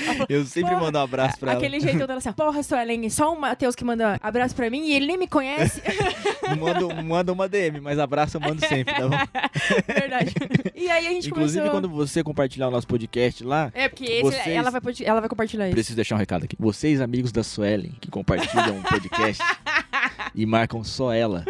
falou, 0.07 0.26
eu 0.28 0.44
sempre 0.44 0.74
mando 0.76 0.98
um 0.98 1.02
abraço 1.02 1.38
pra 1.38 1.52
Aquele 1.52 1.76
ela. 1.76 1.85
jeito 1.85 2.07
dela 2.07 2.18
assim, 2.18 2.33
porra, 2.33 2.62
Suelen, 2.62 3.09
só 3.11 3.33
o 3.33 3.40
Matheus 3.40 3.74
que 3.74 3.85
manda 3.85 4.18
abraço 4.22 4.54
pra 4.54 4.68
mim 4.68 4.87
e 4.88 4.94
ele 4.94 5.07
nem 5.07 5.16
me 5.18 5.28
conhece. 5.28 5.80
manda, 6.59 7.02
manda 7.02 7.33
uma 7.33 7.48
DM, 7.48 7.80
mas 7.80 7.98
abraço 7.98 8.37
eu 8.37 8.40
mando 8.40 8.66
sempre, 8.66 8.94
tá 8.94 9.09
bom? 9.09 9.16
Verdade. 9.86 10.34
E 10.74 10.90
aí 10.90 11.06
a 11.06 11.10
gente 11.10 11.28
Inclusive, 11.28 11.60
começou... 11.60 11.70
quando 11.70 11.88
você 11.88 12.22
compartilhar 12.22 12.68
o 12.68 12.70
nosso 12.70 12.86
podcast 12.86 13.42
lá. 13.42 13.70
É, 13.74 13.88
porque 13.88 14.04
esse, 14.04 14.22
vocês... 14.22 14.48
ela, 14.48 14.70
vai, 14.70 14.80
ela 15.02 15.20
vai 15.20 15.28
compartilhar 15.30 15.66
isso. 15.66 15.74
Preciso 15.74 15.96
deixar 15.96 16.14
um 16.16 16.18
recado 16.18 16.44
aqui. 16.44 16.56
Vocês, 16.58 17.00
amigos 17.00 17.32
da 17.32 17.42
Suelen, 17.42 17.92
que 18.00 18.10
compartilham 18.10 18.80
o 18.80 18.82
podcast 18.82 19.42
e 20.34 20.44
marcam 20.44 20.84
só 20.84 21.12
ela. 21.12 21.44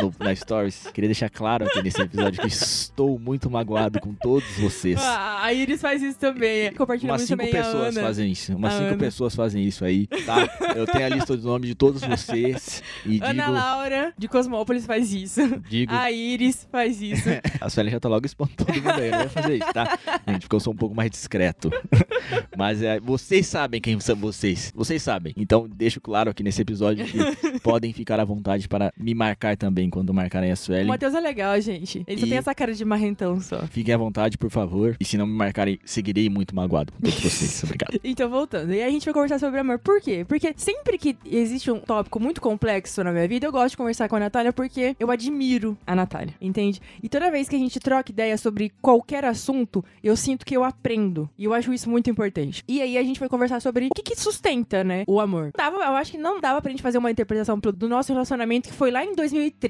No, 0.00 0.12
na 0.18 0.34
Stories. 0.34 0.88
Queria 0.92 1.08
deixar 1.08 1.30
claro 1.30 1.64
aqui 1.66 1.82
nesse 1.82 2.00
episódio 2.00 2.40
que 2.40 2.48
estou 2.48 3.18
muito 3.18 3.50
magoado 3.50 4.00
com 4.00 4.12
todos 4.14 4.48
vocês. 4.58 4.98
Ah, 5.00 5.44
a 5.44 5.52
Iris 5.52 5.80
faz 5.80 6.02
isso 6.02 6.18
também. 6.18 6.72
Compartilha 6.74 7.12
Umas 7.12 7.22
cinco 7.22 7.48
pessoas 7.50 7.94
fazem 7.96 8.30
isso. 8.32 8.56
Umas 8.56 8.74
A 8.74 8.78
cinco 8.78 8.88
Ana. 8.88 8.98
pessoas 8.98 9.34
fazem 9.34 9.64
isso 9.64 9.84
aí, 9.84 10.06
tá? 10.06 10.48
Eu 10.74 10.86
tenho 10.86 11.04
a 11.06 11.08
lista 11.08 11.36
dos 11.36 11.44
nomes 11.44 11.68
de 11.68 11.74
todos 11.74 12.02
vocês. 12.02 12.82
E 13.04 13.20
Ana 13.22 13.44
digo, 13.44 13.52
Laura, 13.52 14.12
de 14.16 14.28
Cosmópolis, 14.28 14.86
faz 14.86 15.12
isso. 15.12 15.40
digo 15.68 15.92
A 15.94 16.10
Iris 16.10 16.66
faz 16.70 17.00
isso. 17.00 17.28
A 17.60 17.68
Suelen 17.70 17.92
já 17.92 18.00
tá 18.00 18.08
logo 18.08 18.26
expondo 18.26 18.52
todo 18.56 18.72
mundo 18.74 18.90
aí, 18.90 19.08
eu 19.08 19.12
não 19.12 19.22
ia 19.22 19.28
fazer 19.28 19.56
isso, 19.56 19.72
tá? 19.72 19.98
Gente, 20.26 20.40
porque 20.42 20.56
eu 20.56 20.60
sou 20.60 20.72
um 20.72 20.76
pouco 20.76 20.94
mais 20.94 21.10
discreto. 21.10 21.70
Mas 22.56 22.82
é, 22.82 22.98
vocês 23.00 23.46
sabem 23.46 23.80
quem 23.80 23.98
são 24.00 24.16
vocês. 24.16 24.72
Vocês 24.74 25.02
sabem. 25.02 25.32
Então, 25.36 25.68
deixo 25.68 26.00
claro 26.00 26.30
aqui 26.30 26.42
nesse 26.42 26.62
episódio 26.62 27.04
que 27.04 27.60
podem 27.60 27.92
ficar 27.92 28.18
à 28.18 28.24
vontade 28.24 28.68
para 28.68 28.92
me 28.98 29.14
marcar 29.14 29.56
também 29.56 29.75
quando 29.90 30.12
marcarem 30.14 30.50
a 30.50 30.54
o 30.54 30.56
Suelen. 30.56 30.86
Matheus 30.86 31.14
é 31.14 31.20
legal, 31.20 31.60
gente. 31.60 32.02
Ele 32.06 32.18
só 32.20 32.26
E- 32.26 32.28
tem 32.30 32.38
essa 32.38 32.54
cara 32.54 32.72
de 32.72 32.84
marrentão 32.84 33.40
só. 33.40 33.66
Fiquem 33.66 33.94
à 33.94 33.98
vontade, 33.98 34.38
por 34.38 34.50
favor. 34.50 34.96
E 34.98 35.04
se 35.04 35.16
não 35.18 35.26
me 35.26 35.34
marcarem, 35.34 35.78
seguirei 35.84 36.28
muito 36.30 36.54
magoado 36.56 36.92
com 36.92 37.00
todos 37.00 37.18
vocês. 37.20 37.62
Obrigado. 37.64 38.00
Então, 38.02 38.30
voltando. 38.30 38.72
E 38.72 38.80
aí 38.80 38.88
a 38.88 38.90
gente 38.90 39.04
vai 39.04 39.12
conversar 39.14 39.38
sobre 39.38 39.60
amor. 39.60 39.78
Por 39.78 40.00
quê? 40.00 40.24
Porque 40.26 40.54
sempre 40.56 40.96
que 40.98 41.16
existe 41.24 41.70
um 41.70 41.78
tópico 41.80 42.18
muito 42.18 42.40
complexo 42.40 43.04
na 43.04 43.12
minha 43.12 43.28
vida, 43.28 43.46
eu 43.46 43.52
gosto 43.52 43.70
de 43.72 43.76
conversar 43.76 44.08
com 44.08 44.16
a 44.16 44.20
Natália 44.20 44.52
porque 44.52 44.96
eu 44.98 45.10
admiro 45.10 45.76
a 45.86 45.94
Natália, 45.94 46.34
entende? 46.40 46.80
E 47.02 47.08
toda 47.08 47.30
vez 47.30 47.48
que 47.48 47.56
a 47.56 47.58
gente 47.58 47.78
troca 47.78 48.10
ideia 48.10 48.38
sobre 48.38 48.72
qualquer 48.80 49.24
assunto, 49.24 49.84
eu 50.02 50.16
sinto 50.16 50.44
que 50.46 50.56
eu 50.56 50.64
aprendo. 50.64 51.28
E 51.36 51.44
eu 51.44 51.52
acho 51.52 51.72
isso 51.72 51.90
muito 51.90 52.08
importante. 52.08 52.62
E 52.66 52.80
aí 52.80 52.96
a 52.96 53.02
gente 53.02 53.20
vai 53.20 53.28
conversar 53.28 53.60
sobre 53.60 53.86
o 53.86 53.90
que, 53.94 54.02
que 54.02 54.16
sustenta, 54.16 54.82
né, 54.82 55.04
o 55.06 55.20
amor. 55.20 55.50
Dava, 55.56 55.76
eu 55.76 55.96
acho 55.96 56.12
que 56.12 56.18
não 56.18 56.40
dava 56.40 56.62
pra 56.62 56.70
gente 56.70 56.82
fazer 56.82 56.98
uma 56.98 57.10
interpretação 57.10 57.58
do 57.58 57.88
nosso 57.88 58.12
relacionamento 58.12 58.68
que 58.68 58.74
foi 58.74 58.90
lá 58.90 59.04
em 59.04 59.14
2013. 59.14 59.65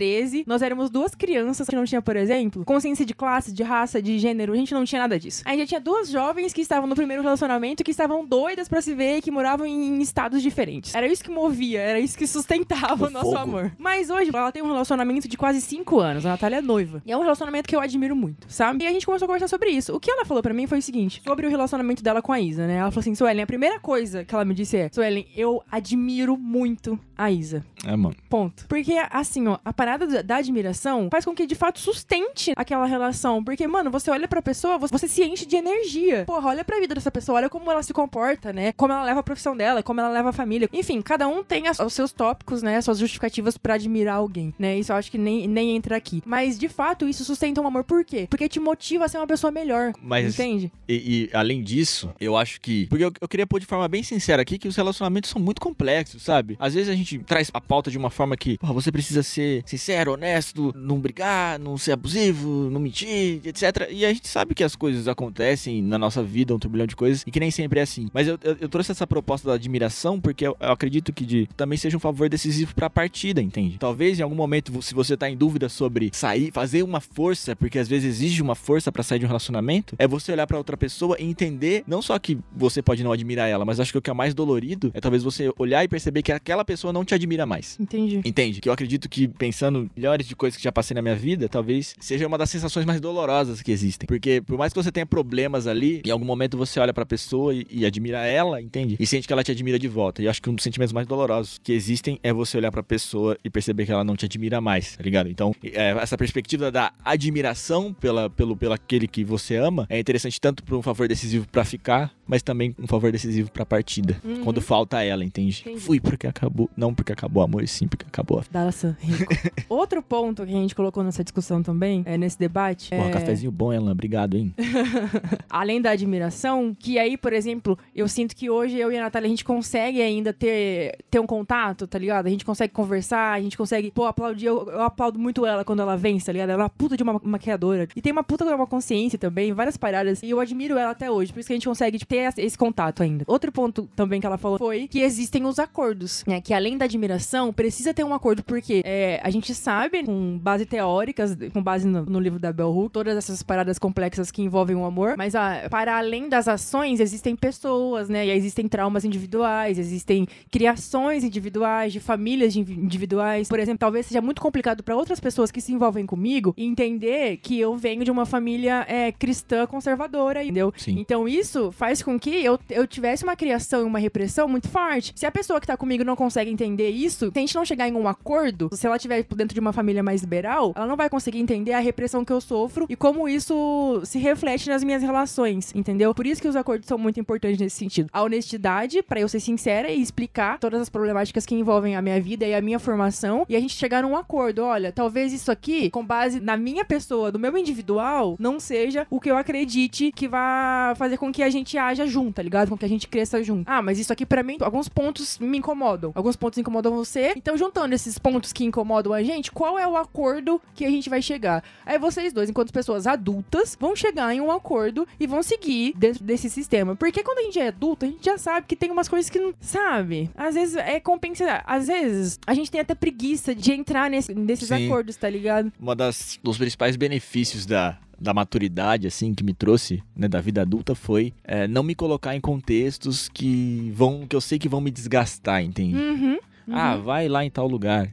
Nós 0.46 0.62
éramos 0.62 0.90
duas 0.90 1.14
crianças 1.14 1.68
que 1.68 1.76
não 1.76 1.84
tinha, 1.84 2.02
por 2.02 2.16
exemplo, 2.16 2.64
consciência 2.64 3.04
de 3.04 3.14
classe, 3.14 3.52
de 3.52 3.62
raça, 3.62 4.00
de 4.02 4.18
gênero. 4.18 4.52
A 4.52 4.56
gente 4.56 4.72
não 4.74 4.84
tinha 4.84 5.00
nada 5.00 5.18
disso. 5.18 5.42
A 5.44 5.50
gente 5.50 5.60
já 5.60 5.66
tinha 5.66 5.80
duas 5.80 6.08
jovens 6.10 6.52
que 6.52 6.60
estavam 6.60 6.86
no 6.88 6.94
primeiro 6.94 7.22
relacionamento 7.22 7.84
que 7.84 7.90
estavam 7.90 8.24
doidas 8.24 8.68
pra 8.68 8.80
se 8.80 8.94
ver 8.94 9.18
e 9.18 9.22
que 9.22 9.30
moravam 9.30 9.66
em 9.66 10.00
estados 10.00 10.42
diferentes. 10.42 10.94
Era 10.94 11.06
isso 11.06 11.22
que 11.22 11.30
movia, 11.30 11.80
era 11.80 12.00
isso 12.00 12.16
que 12.16 12.26
sustentava 12.26 13.04
O 13.04 13.08
o 13.08 13.10
nosso 13.10 13.26
fogo. 13.26 13.38
amor. 13.38 13.72
Mas 13.78 14.10
hoje 14.10 14.30
ela 14.32 14.52
tem 14.52 14.62
um 14.62 14.66
relacionamento 14.66 15.28
de 15.28 15.36
quase 15.36 15.60
cinco 15.60 15.98
anos. 16.00 16.24
A 16.26 16.30
Natália 16.30 16.56
é 16.56 16.60
noiva. 16.62 17.02
E 17.06 17.12
é 17.12 17.16
um 17.16 17.22
relacionamento 17.22 17.68
que 17.68 17.74
eu 17.76 17.80
admiro 17.80 18.14
muito, 18.16 18.46
sabe? 18.52 18.84
E 18.84 18.86
a 18.86 18.92
gente 18.92 19.06
começou 19.06 19.26
a 19.26 19.28
conversar 19.28 19.48
sobre 19.48 19.70
isso. 19.70 19.94
O 19.94 20.00
que 20.00 20.10
ela 20.10 20.24
falou 20.24 20.42
pra 20.42 20.54
mim 20.54 20.66
foi 20.66 20.78
o 20.78 20.82
seguinte: 20.82 21.22
sobre 21.24 21.46
o 21.46 21.50
relacionamento 21.50 22.02
dela 22.02 22.20
com 22.22 22.32
a 22.32 22.40
Isa, 22.40 22.66
né? 22.66 22.76
Ela 22.76 22.90
falou 22.90 23.00
assim: 23.00 23.14
Suelen, 23.14 23.42
a 23.42 23.46
primeira 23.46 23.78
coisa 23.80 24.24
que 24.24 24.34
ela 24.34 24.44
me 24.44 24.54
disse 24.54 24.76
é: 24.76 24.88
Suelen, 24.92 25.26
eu 25.36 25.62
admiro 25.70 26.36
muito 26.36 26.98
a 27.16 27.30
Isa. 27.30 27.64
É, 27.84 27.94
mano. 27.96 28.14
Ponto. 28.28 28.66
Porque, 28.68 28.94
assim, 29.10 29.46
ó, 29.48 29.58
a 29.64 29.72
parada 29.86 30.06
da, 30.06 30.22
da 30.22 30.36
admiração 30.36 31.08
faz 31.10 31.24
com 31.24 31.34
que 31.34 31.46
de 31.46 31.54
fato 31.54 31.78
sustente 31.78 32.52
aquela 32.56 32.86
relação. 32.86 33.42
Porque, 33.44 33.66
mano, 33.66 33.90
você 33.90 34.10
olha 34.10 34.26
pra 34.26 34.42
pessoa, 34.42 34.78
você, 34.78 34.92
você 34.92 35.06
se 35.08 35.22
enche 35.22 35.46
de 35.46 35.54
energia. 35.56 36.24
Porra, 36.26 36.48
olha 36.48 36.64
pra 36.64 36.80
vida 36.80 36.94
dessa 36.94 37.10
pessoa, 37.10 37.38
olha 37.38 37.48
como 37.48 37.70
ela 37.70 37.82
se 37.82 37.92
comporta, 37.92 38.52
né? 38.52 38.72
Como 38.72 38.92
ela 38.92 39.04
leva 39.04 39.20
a 39.20 39.22
profissão 39.22 39.56
dela, 39.56 39.82
como 39.82 40.00
ela 40.00 40.08
leva 40.08 40.30
a 40.30 40.32
família. 40.32 40.68
Enfim, 40.72 41.00
cada 41.00 41.28
um 41.28 41.44
tem 41.44 41.68
as- 41.68 41.78
os 41.78 41.92
seus 41.92 42.10
tópicos, 42.12 42.62
né? 42.62 42.76
As 42.76 42.84
suas 42.84 42.98
justificativas 42.98 43.56
pra 43.56 43.74
admirar 43.74 44.16
alguém, 44.16 44.52
né? 44.58 44.76
Isso 44.78 44.90
eu 44.92 44.96
acho 44.96 45.10
que 45.10 45.18
nem, 45.18 45.46
nem 45.46 45.76
entra 45.76 45.96
aqui. 45.96 46.20
Mas, 46.26 46.58
de 46.58 46.68
fato, 46.68 47.08
isso 47.08 47.24
sustenta 47.24 47.60
um 47.60 47.66
amor. 47.66 47.84
Por 47.84 48.04
quê? 48.04 48.26
Porque 48.28 48.48
te 48.48 48.58
motiva 48.58 49.04
a 49.04 49.08
ser 49.08 49.18
uma 49.18 49.26
pessoa 49.26 49.50
melhor. 49.52 49.92
Mas- 50.02 50.34
Entende? 50.34 50.72
E, 50.88 51.28
e, 51.32 51.36
além 51.36 51.62
disso, 51.62 52.10
eu 52.20 52.36
acho 52.36 52.60
que. 52.60 52.86
Porque 52.86 53.04
eu, 53.04 53.12
eu 53.20 53.28
queria 53.28 53.46
pôr 53.46 53.60
de 53.60 53.66
forma 53.66 53.86
bem 53.86 54.02
sincera 54.02 54.42
aqui 54.42 54.58
que 54.58 54.66
os 54.68 54.74
relacionamentos 54.76 55.30
são 55.30 55.40
muito 55.40 55.60
complexos, 55.60 56.22
sabe? 56.22 56.56
Às 56.58 56.74
vezes 56.74 56.88
a 56.88 56.94
gente 56.94 57.18
traz 57.20 57.50
a 57.54 57.60
pauta 57.60 57.90
de 57.90 57.98
uma 57.98 58.10
forma 58.10 58.36
que 58.36 58.58
porra, 58.58 58.72
você 58.72 58.90
precisa 58.90 59.22
ser 59.22 59.62
sincero, 59.78 60.12
honesto, 60.12 60.72
não 60.74 60.98
brigar, 60.98 61.58
não 61.58 61.76
ser 61.78 61.92
abusivo, 61.92 62.70
não 62.70 62.80
mentir, 62.80 63.40
etc. 63.44 63.88
E 63.90 64.04
a 64.04 64.12
gente 64.12 64.28
sabe 64.28 64.54
que 64.54 64.64
as 64.64 64.74
coisas 64.74 65.08
acontecem 65.08 65.82
na 65.82 65.98
nossa 65.98 66.22
vida, 66.22 66.54
um 66.54 66.58
turbilhão 66.58 66.86
de 66.86 66.96
coisas, 66.96 67.22
e 67.26 67.30
que 67.30 67.40
nem 67.40 67.50
sempre 67.50 67.80
é 67.80 67.82
assim. 67.82 68.08
Mas 68.12 68.26
eu, 68.26 68.38
eu, 68.42 68.56
eu 68.60 68.68
trouxe 68.68 68.92
essa 68.92 69.06
proposta 69.06 69.48
da 69.48 69.54
admiração 69.54 70.20
porque 70.20 70.46
eu, 70.46 70.56
eu 70.60 70.70
acredito 70.70 71.12
que 71.12 71.24
de, 71.24 71.48
também 71.56 71.78
seja 71.78 71.96
um 71.96 72.00
favor 72.00 72.28
decisivo 72.28 72.74
pra 72.74 72.88
partida, 72.88 73.40
entende? 73.40 73.78
Talvez 73.78 74.18
em 74.18 74.22
algum 74.22 74.34
momento, 74.34 74.80
se 74.82 74.94
você 74.94 75.16
tá 75.16 75.28
em 75.28 75.36
dúvida 75.36 75.68
sobre 75.68 76.10
sair, 76.12 76.50
fazer 76.52 76.82
uma 76.82 77.00
força, 77.00 77.54
porque 77.54 77.78
às 77.78 77.88
vezes 77.88 78.16
exige 78.16 78.42
uma 78.42 78.54
força 78.54 78.90
pra 78.90 79.02
sair 79.02 79.18
de 79.18 79.24
um 79.24 79.28
relacionamento, 79.28 79.94
é 79.98 80.06
você 80.06 80.32
olhar 80.32 80.46
pra 80.46 80.58
outra 80.58 80.76
pessoa 80.76 81.16
e 81.18 81.24
entender, 81.24 81.84
não 81.86 82.00
só 82.00 82.18
que 82.18 82.38
você 82.54 82.82
pode 82.82 83.02
não 83.02 83.12
admirar 83.12 83.48
ela, 83.48 83.64
mas 83.64 83.80
acho 83.80 83.92
que 83.92 83.98
o 83.98 84.02
que 84.02 84.10
é 84.10 84.14
mais 84.14 84.34
dolorido 84.34 84.90
é 84.94 85.00
talvez 85.00 85.22
você 85.22 85.52
olhar 85.58 85.84
e 85.84 85.88
perceber 85.88 86.22
que 86.22 86.32
aquela 86.32 86.64
pessoa 86.64 86.92
não 86.92 87.04
te 87.04 87.14
admira 87.14 87.44
mais. 87.44 87.78
Entendi. 87.78 88.20
Entende? 88.24 88.60
Que 88.60 88.68
eu 88.68 88.72
acredito 88.72 89.08
que, 89.08 89.28
pensando 89.28 89.65
milhares 89.70 90.26
de 90.26 90.36
coisas 90.36 90.56
que 90.56 90.62
já 90.62 90.72
passei 90.72 90.94
na 90.94 91.02
minha 91.02 91.16
vida, 91.16 91.48
talvez 91.48 91.94
seja 92.00 92.26
uma 92.26 92.38
das 92.38 92.50
sensações 92.50 92.84
mais 92.84 93.00
dolorosas 93.00 93.62
que 93.62 93.72
existem. 93.72 94.06
Porque 94.06 94.40
por 94.40 94.58
mais 94.58 94.72
que 94.72 94.82
você 94.82 94.92
tenha 94.92 95.06
problemas 95.06 95.66
ali, 95.66 96.02
em 96.04 96.10
algum 96.10 96.24
momento 96.24 96.56
você 96.56 96.80
olha 96.80 96.92
pra 96.92 97.06
pessoa 97.06 97.54
e, 97.54 97.66
e 97.70 97.86
admira 97.86 98.24
ela, 98.26 98.60
entende? 98.60 98.96
E 98.98 99.06
sente 99.06 99.26
que 99.26 99.32
ela 99.32 99.42
te 99.42 99.50
admira 99.52 99.78
de 99.78 99.88
volta. 99.88 100.22
E 100.22 100.28
acho 100.28 100.40
que 100.42 100.50
um 100.50 100.54
dos 100.54 100.62
sentimentos 100.62 100.92
mais 100.92 101.06
dolorosos 101.06 101.58
que 101.62 101.72
existem 101.72 102.18
é 102.22 102.32
você 102.32 102.56
olhar 102.56 102.70
pra 102.70 102.82
pessoa 102.82 103.36
e 103.44 103.50
perceber 103.50 103.86
que 103.86 103.92
ela 103.92 104.04
não 104.04 104.16
te 104.16 104.24
admira 104.24 104.60
mais, 104.60 104.96
tá 104.96 105.02
ligado? 105.02 105.28
Então, 105.28 105.54
é, 105.62 105.90
essa 105.90 106.16
perspectiva 106.16 106.70
da 106.70 106.92
admiração 107.04 107.92
pela, 107.92 108.28
pelo, 108.30 108.56
pelo 108.56 108.74
aquele 108.74 109.06
que 109.06 109.24
você 109.24 109.56
ama 109.56 109.86
é 109.88 109.98
interessante 109.98 110.40
tanto 110.40 110.62
por 110.62 110.76
um 110.76 110.82
favor 110.82 111.08
decisivo 111.08 111.46
pra 111.48 111.64
ficar, 111.64 112.12
mas 112.26 112.42
também 112.42 112.74
um 112.78 112.86
favor 112.86 113.10
decisivo 113.10 113.50
pra 113.50 113.64
partida. 113.64 114.20
Uhum. 114.24 114.42
Quando 114.42 114.60
falta 114.60 115.02
ela, 115.02 115.24
entende? 115.24 115.62
Entendi. 115.66 115.80
Fui 115.80 116.00
porque 116.00 116.26
acabou. 116.26 116.70
Não 116.76 116.94
porque 116.94 117.12
acabou 117.12 117.42
o 117.42 117.44
amor, 117.44 117.66
sim 117.68 117.86
porque 117.86 118.06
acabou 118.06 118.40
a 118.40 118.44
Dalasan, 118.50 118.96
rico. 119.00 119.34
Outro 119.68 120.02
ponto 120.02 120.44
que 120.44 120.52
a 120.52 120.56
gente 120.56 120.74
colocou 120.74 121.02
nessa 121.02 121.22
discussão 121.22 121.62
também, 121.62 122.02
é, 122.06 122.16
nesse 122.16 122.38
debate, 122.38 122.90
Pô, 122.90 122.96
é, 122.96 123.10
cafezinho 123.10 123.50
bom, 123.50 123.72
Elan. 123.72 123.92
Obrigado, 123.92 124.36
hein? 124.36 124.54
além 125.48 125.80
da 125.80 125.90
admiração, 125.90 126.76
que 126.78 126.98
aí, 126.98 127.16
por 127.16 127.32
exemplo, 127.32 127.78
eu 127.94 128.08
sinto 128.08 128.34
que 128.34 128.50
hoje 128.50 128.76
eu 128.76 128.90
e 128.92 128.98
a 128.98 129.02
Natália, 129.02 129.26
a 129.26 129.30
gente 129.30 129.44
consegue 129.44 130.00
ainda 130.00 130.32
ter, 130.32 130.98
ter 131.10 131.18
um 131.18 131.26
contato, 131.26 131.86
tá 131.86 131.98
ligado? 131.98 132.26
A 132.26 132.30
gente 132.30 132.44
consegue 132.44 132.72
conversar, 132.72 133.32
a 133.32 133.40
gente 133.40 133.56
consegue, 133.56 133.90
pô, 133.90 134.04
aplaudir. 134.04 134.46
Eu, 134.46 134.68
eu 134.70 134.82
aplaudo 134.82 135.18
muito 135.18 135.44
ela 135.46 135.64
quando 135.64 135.80
ela 135.80 135.96
vence, 135.96 136.26
tá 136.26 136.32
ligado? 136.32 136.50
Ela 136.50 136.62
é 136.62 136.64
uma 136.64 136.70
puta 136.70 136.96
de 136.96 137.02
uma 137.02 137.20
maquiadora. 137.22 137.88
E 137.94 138.00
tem 138.00 138.12
uma 138.12 138.24
puta 138.24 138.44
de 138.44 138.52
uma 138.52 138.66
consciência 138.66 139.18
também, 139.18 139.52
várias 139.52 139.76
paradas. 139.76 140.22
E 140.22 140.30
eu 140.30 140.40
admiro 140.40 140.78
ela 140.78 140.90
até 140.90 141.10
hoje, 141.10 141.32
por 141.32 141.40
isso 141.40 141.46
que 141.48 141.52
a 141.52 141.56
gente 141.56 141.68
consegue 141.68 141.98
tipo, 141.98 142.14
ter 142.14 142.32
esse 142.38 142.56
contato 142.56 143.02
ainda. 143.02 143.24
Outro 143.26 143.50
ponto 143.52 143.88
também 143.94 144.20
que 144.20 144.26
ela 144.26 144.38
falou 144.38 144.58
foi 144.58 144.88
que 144.88 145.00
existem 145.00 145.44
os 145.44 145.58
acordos, 145.58 146.24
né? 146.26 146.40
Que 146.40 146.54
além 146.54 146.78
da 146.78 146.84
admiração, 146.84 147.52
precisa 147.52 147.92
ter 147.92 148.04
um 148.04 148.14
acordo, 148.14 148.42
porque 148.42 148.82
é, 148.84 149.20
a 149.22 149.30
gente 149.30 149.35
sabe, 149.42 150.04
com 150.04 150.38
base 150.38 150.66
teóricas, 150.66 151.36
com 151.52 151.62
base 151.62 151.86
no, 151.86 152.04
no 152.04 152.20
livro 152.20 152.38
da 152.38 152.52
Bell 152.52 152.70
Hooks, 152.70 152.92
todas 152.92 153.16
essas 153.16 153.42
paradas 153.42 153.78
complexas 153.78 154.30
que 154.30 154.42
envolvem 154.42 154.76
o 154.76 154.84
amor, 154.84 155.16
mas 155.16 155.34
ah, 155.34 155.66
para 155.70 155.96
além 155.96 156.28
das 156.28 156.48
ações, 156.48 157.00
existem 157.00 157.34
pessoas, 157.34 158.08
né? 158.08 158.26
E 158.26 158.30
existem 158.30 158.68
traumas 158.68 159.04
individuais, 159.04 159.78
existem 159.78 160.26
criações 160.50 161.24
individuais, 161.24 161.92
de 161.92 162.00
famílias 162.00 162.52
de 162.52 162.60
individuais. 162.60 163.48
Por 163.48 163.58
exemplo, 163.58 163.78
talvez 163.78 164.06
seja 164.06 164.20
muito 164.20 164.40
complicado 164.40 164.82
para 164.82 164.96
outras 164.96 165.20
pessoas 165.20 165.50
que 165.50 165.60
se 165.60 165.72
envolvem 165.72 166.06
comigo 166.06 166.54
entender 166.56 167.38
que 167.38 167.58
eu 167.58 167.76
venho 167.76 168.04
de 168.04 168.10
uma 168.10 168.26
família 168.26 168.84
é, 168.88 169.12
cristã 169.12 169.66
conservadora, 169.66 170.42
entendeu? 170.42 170.72
Sim. 170.76 170.96
Então 170.98 171.28
isso 171.28 171.72
faz 171.72 172.02
com 172.02 172.18
que 172.18 172.30
eu, 172.30 172.58
eu 172.70 172.86
tivesse 172.86 173.24
uma 173.24 173.36
criação 173.36 173.80
e 173.80 173.84
uma 173.84 173.98
repressão 173.98 174.48
muito 174.48 174.68
forte. 174.68 175.12
Se 175.14 175.26
a 175.26 175.30
pessoa 175.30 175.60
que 175.60 175.66
tá 175.66 175.76
comigo 175.76 176.04
não 176.04 176.16
consegue 176.16 176.50
entender 176.50 176.90
isso, 176.90 177.30
se 177.32 177.38
a 177.38 177.40
gente 177.40 177.54
não 177.54 177.64
chegar 177.64 177.88
em 177.88 177.94
um 177.94 178.08
acordo, 178.08 178.70
se 178.72 178.86
ela 178.86 178.98
estiver 179.26 179.36
dentro 179.36 179.54
de 179.54 179.60
uma 179.60 179.72
família 179.72 180.02
mais 180.02 180.22
liberal, 180.22 180.72
ela 180.74 180.86
não 180.86 180.96
vai 180.96 181.08
conseguir 181.10 181.38
entender 181.38 181.72
a 181.72 181.78
repressão 181.78 182.24
que 182.24 182.32
eu 182.32 182.40
sofro 182.40 182.86
e 182.88 182.96
como 182.96 183.28
isso 183.28 184.00
se 184.04 184.18
reflete 184.18 184.68
nas 184.68 184.82
minhas 184.82 185.02
relações, 185.02 185.74
entendeu? 185.74 186.14
Por 186.14 186.26
isso 186.26 186.40
que 186.40 186.48
os 186.48 186.56
acordos 186.56 186.86
são 186.86 186.98
muito 186.98 187.20
importantes 187.20 187.58
nesse 187.58 187.76
sentido. 187.76 188.08
A 188.12 188.22
honestidade, 188.22 189.02
pra 189.02 189.20
eu 189.20 189.28
ser 189.28 189.40
sincera 189.40 189.90
e 189.90 190.00
explicar 190.00 190.58
todas 190.58 190.80
as 190.80 190.88
problemáticas 190.88 191.44
que 191.44 191.54
envolvem 191.54 191.96
a 191.96 192.02
minha 192.02 192.20
vida 192.20 192.46
e 192.46 192.54
a 192.54 192.60
minha 192.60 192.78
formação, 192.78 193.44
e 193.48 193.56
a 193.56 193.60
gente 193.60 193.74
chegar 193.74 194.02
num 194.02 194.16
acordo. 194.16 194.62
Olha, 194.62 194.92
talvez 194.92 195.32
isso 195.32 195.50
aqui, 195.50 195.90
com 195.90 196.04
base 196.04 196.40
na 196.40 196.56
minha 196.56 196.84
pessoa, 196.84 197.32
do 197.32 197.38
meu 197.38 197.56
individual, 197.56 198.36
não 198.38 198.60
seja 198.60 199.06
o 199.10 199.20
que 199.20 199.30
eu 199.30 199.36
acredite 199.36 200.12
que 200.12 200.28
vai 200.28 200.94
fazer 200.96 201.16
com 201.16 201.32
que 201.32 201.42
a 201.42 201.50
gente 201.50 201.78
haja 201.78 202.06
junto, 202.06 202.34
tá 202.34 202.42
ligado? 202.42 202.68
Com 202.68 202.76
que 202.76 202.84
a 202.84 202.88
gente 202.88 203.08
cresça 203.08 203.42
junto. 203.42 203.68
Ah, 203.68 203.82
mas 203.82 203.98
isso 203.98 204.12
aqui 204.12 204.26
pra 204.26 204.42
mim, 204.42 204.56
alguns 204.60 204.88
pontos 204.88 205.38
me 205.38 205.58
incomodam. 205.58 206.12
Alguns 206.14 206.36
pontos 206.36 206.58
incomodam 206.58 206.94
você. 206.94 207.32
Então, 207.36 207.56
juntando 207.56 207.94
esses 207.94 208.18
pontos 208.18 208.52
que 208.52 208.64
incomodam 208.64 209.12
gente, 209.22 209.50
qual 209.50 209.78
é 209.78 209.86
o 209.86 209.96
acordo 209.96 210.60
que 210.74 210.84
a 210.84 210.90
gente 210.90 211.08
vai 211.08 211.22
chegar? 211.22 211.62
Aí 211.84 211.98
vocês 211.98 212.32
dois, 212.32 212.50
enquanto 212.50 212.72
pessoas 212.72 213.06
adultas, 213.06 213.76
vão 213.78 213.94
chegar 213.94 214.34
em 214.34 214.40
um 214.40 214.50
acordo 214.50 215.06
e 215.18 215.26
vão 215.26 215.42
seguir 215.42 215.94
dentro 215.96 216.24
desse 216.24 216.48
sistema. 216.50 216.96
Porque 216.96 217.22
quando 217.22 217.38
a 217.38 217.42
gente 217.42 217.58
é 217.58 217.68
adulto, 217.68 218.04
a 218.04 218.08
gente 218.08 218.24
já 218.24 218.38
sabe 218.38 218.66
que 218.66 218.76
tem 218.76 218.90
umas 218.90 219.08
coisas 219.08 219.30
que 219.30 219.38
não. 219.38 219.54
Sabe? 219.60 220.30
Às 220.34 220.54
vezes 220.54 220.76
é 220.76 221.00
compensar. 221.00 221.62
Às 221.66 221.86
vezes 221.86 222.38
a 222.46 222.54
gente 222.54 222.70
tem 222.70 222.80
até 222.80 222.94
preguiça 222.94 223.54
de 223.54 223.72
entrar 223.72 224.10
nesse, 224.10 224.34
nesses 224.34 224.68
Sim. 224.68 224.86
acordos, 224.86 225.16
tá 225.16 225.28
ligado? 225.28 225.72
Uma 225.78 225.94
das 225.94 226.38
dos 226.42 226.58
principais 226.58 226.96
benefícios 226.96 227.66
da, 227.66 227.98
da 228.18 228.32
maturidade, 228.32 229.06
assim, 229.06 229.34
que 229.34 229.44
me 229.44 229.52
trouxe, 229.52 230.02
né, 230.14 230.28
da 230.28 230.40
vida 230.40 230.62
adulta 230.62 230.94
foi 230.94 231.32
é, 231.44 231.68
não 231.68 231.82
me 231.82 231.94
colocar 231.94 232.34
em 232.34 232.40
contextos 232.40 233.28
que 233.28 233.90
vão, 233.94 234.26
que 234.26 234.34
eu 234.34 234.40
sei 234.40 234.58
que 234.58 234.68
vão 234.68 234.80
me 234.80 234.90
desgastar, 234.90 235.62
entende? 235.62 235.96
Uhum. 235.96 236.32
uhum. 236.32 236.38
Ah, 236.70 236.96
vai 236.96 237.28
lá 237.28 237.44
em 237.44 237.50
tal 237.50 237.68
lugar. 237.68 238.12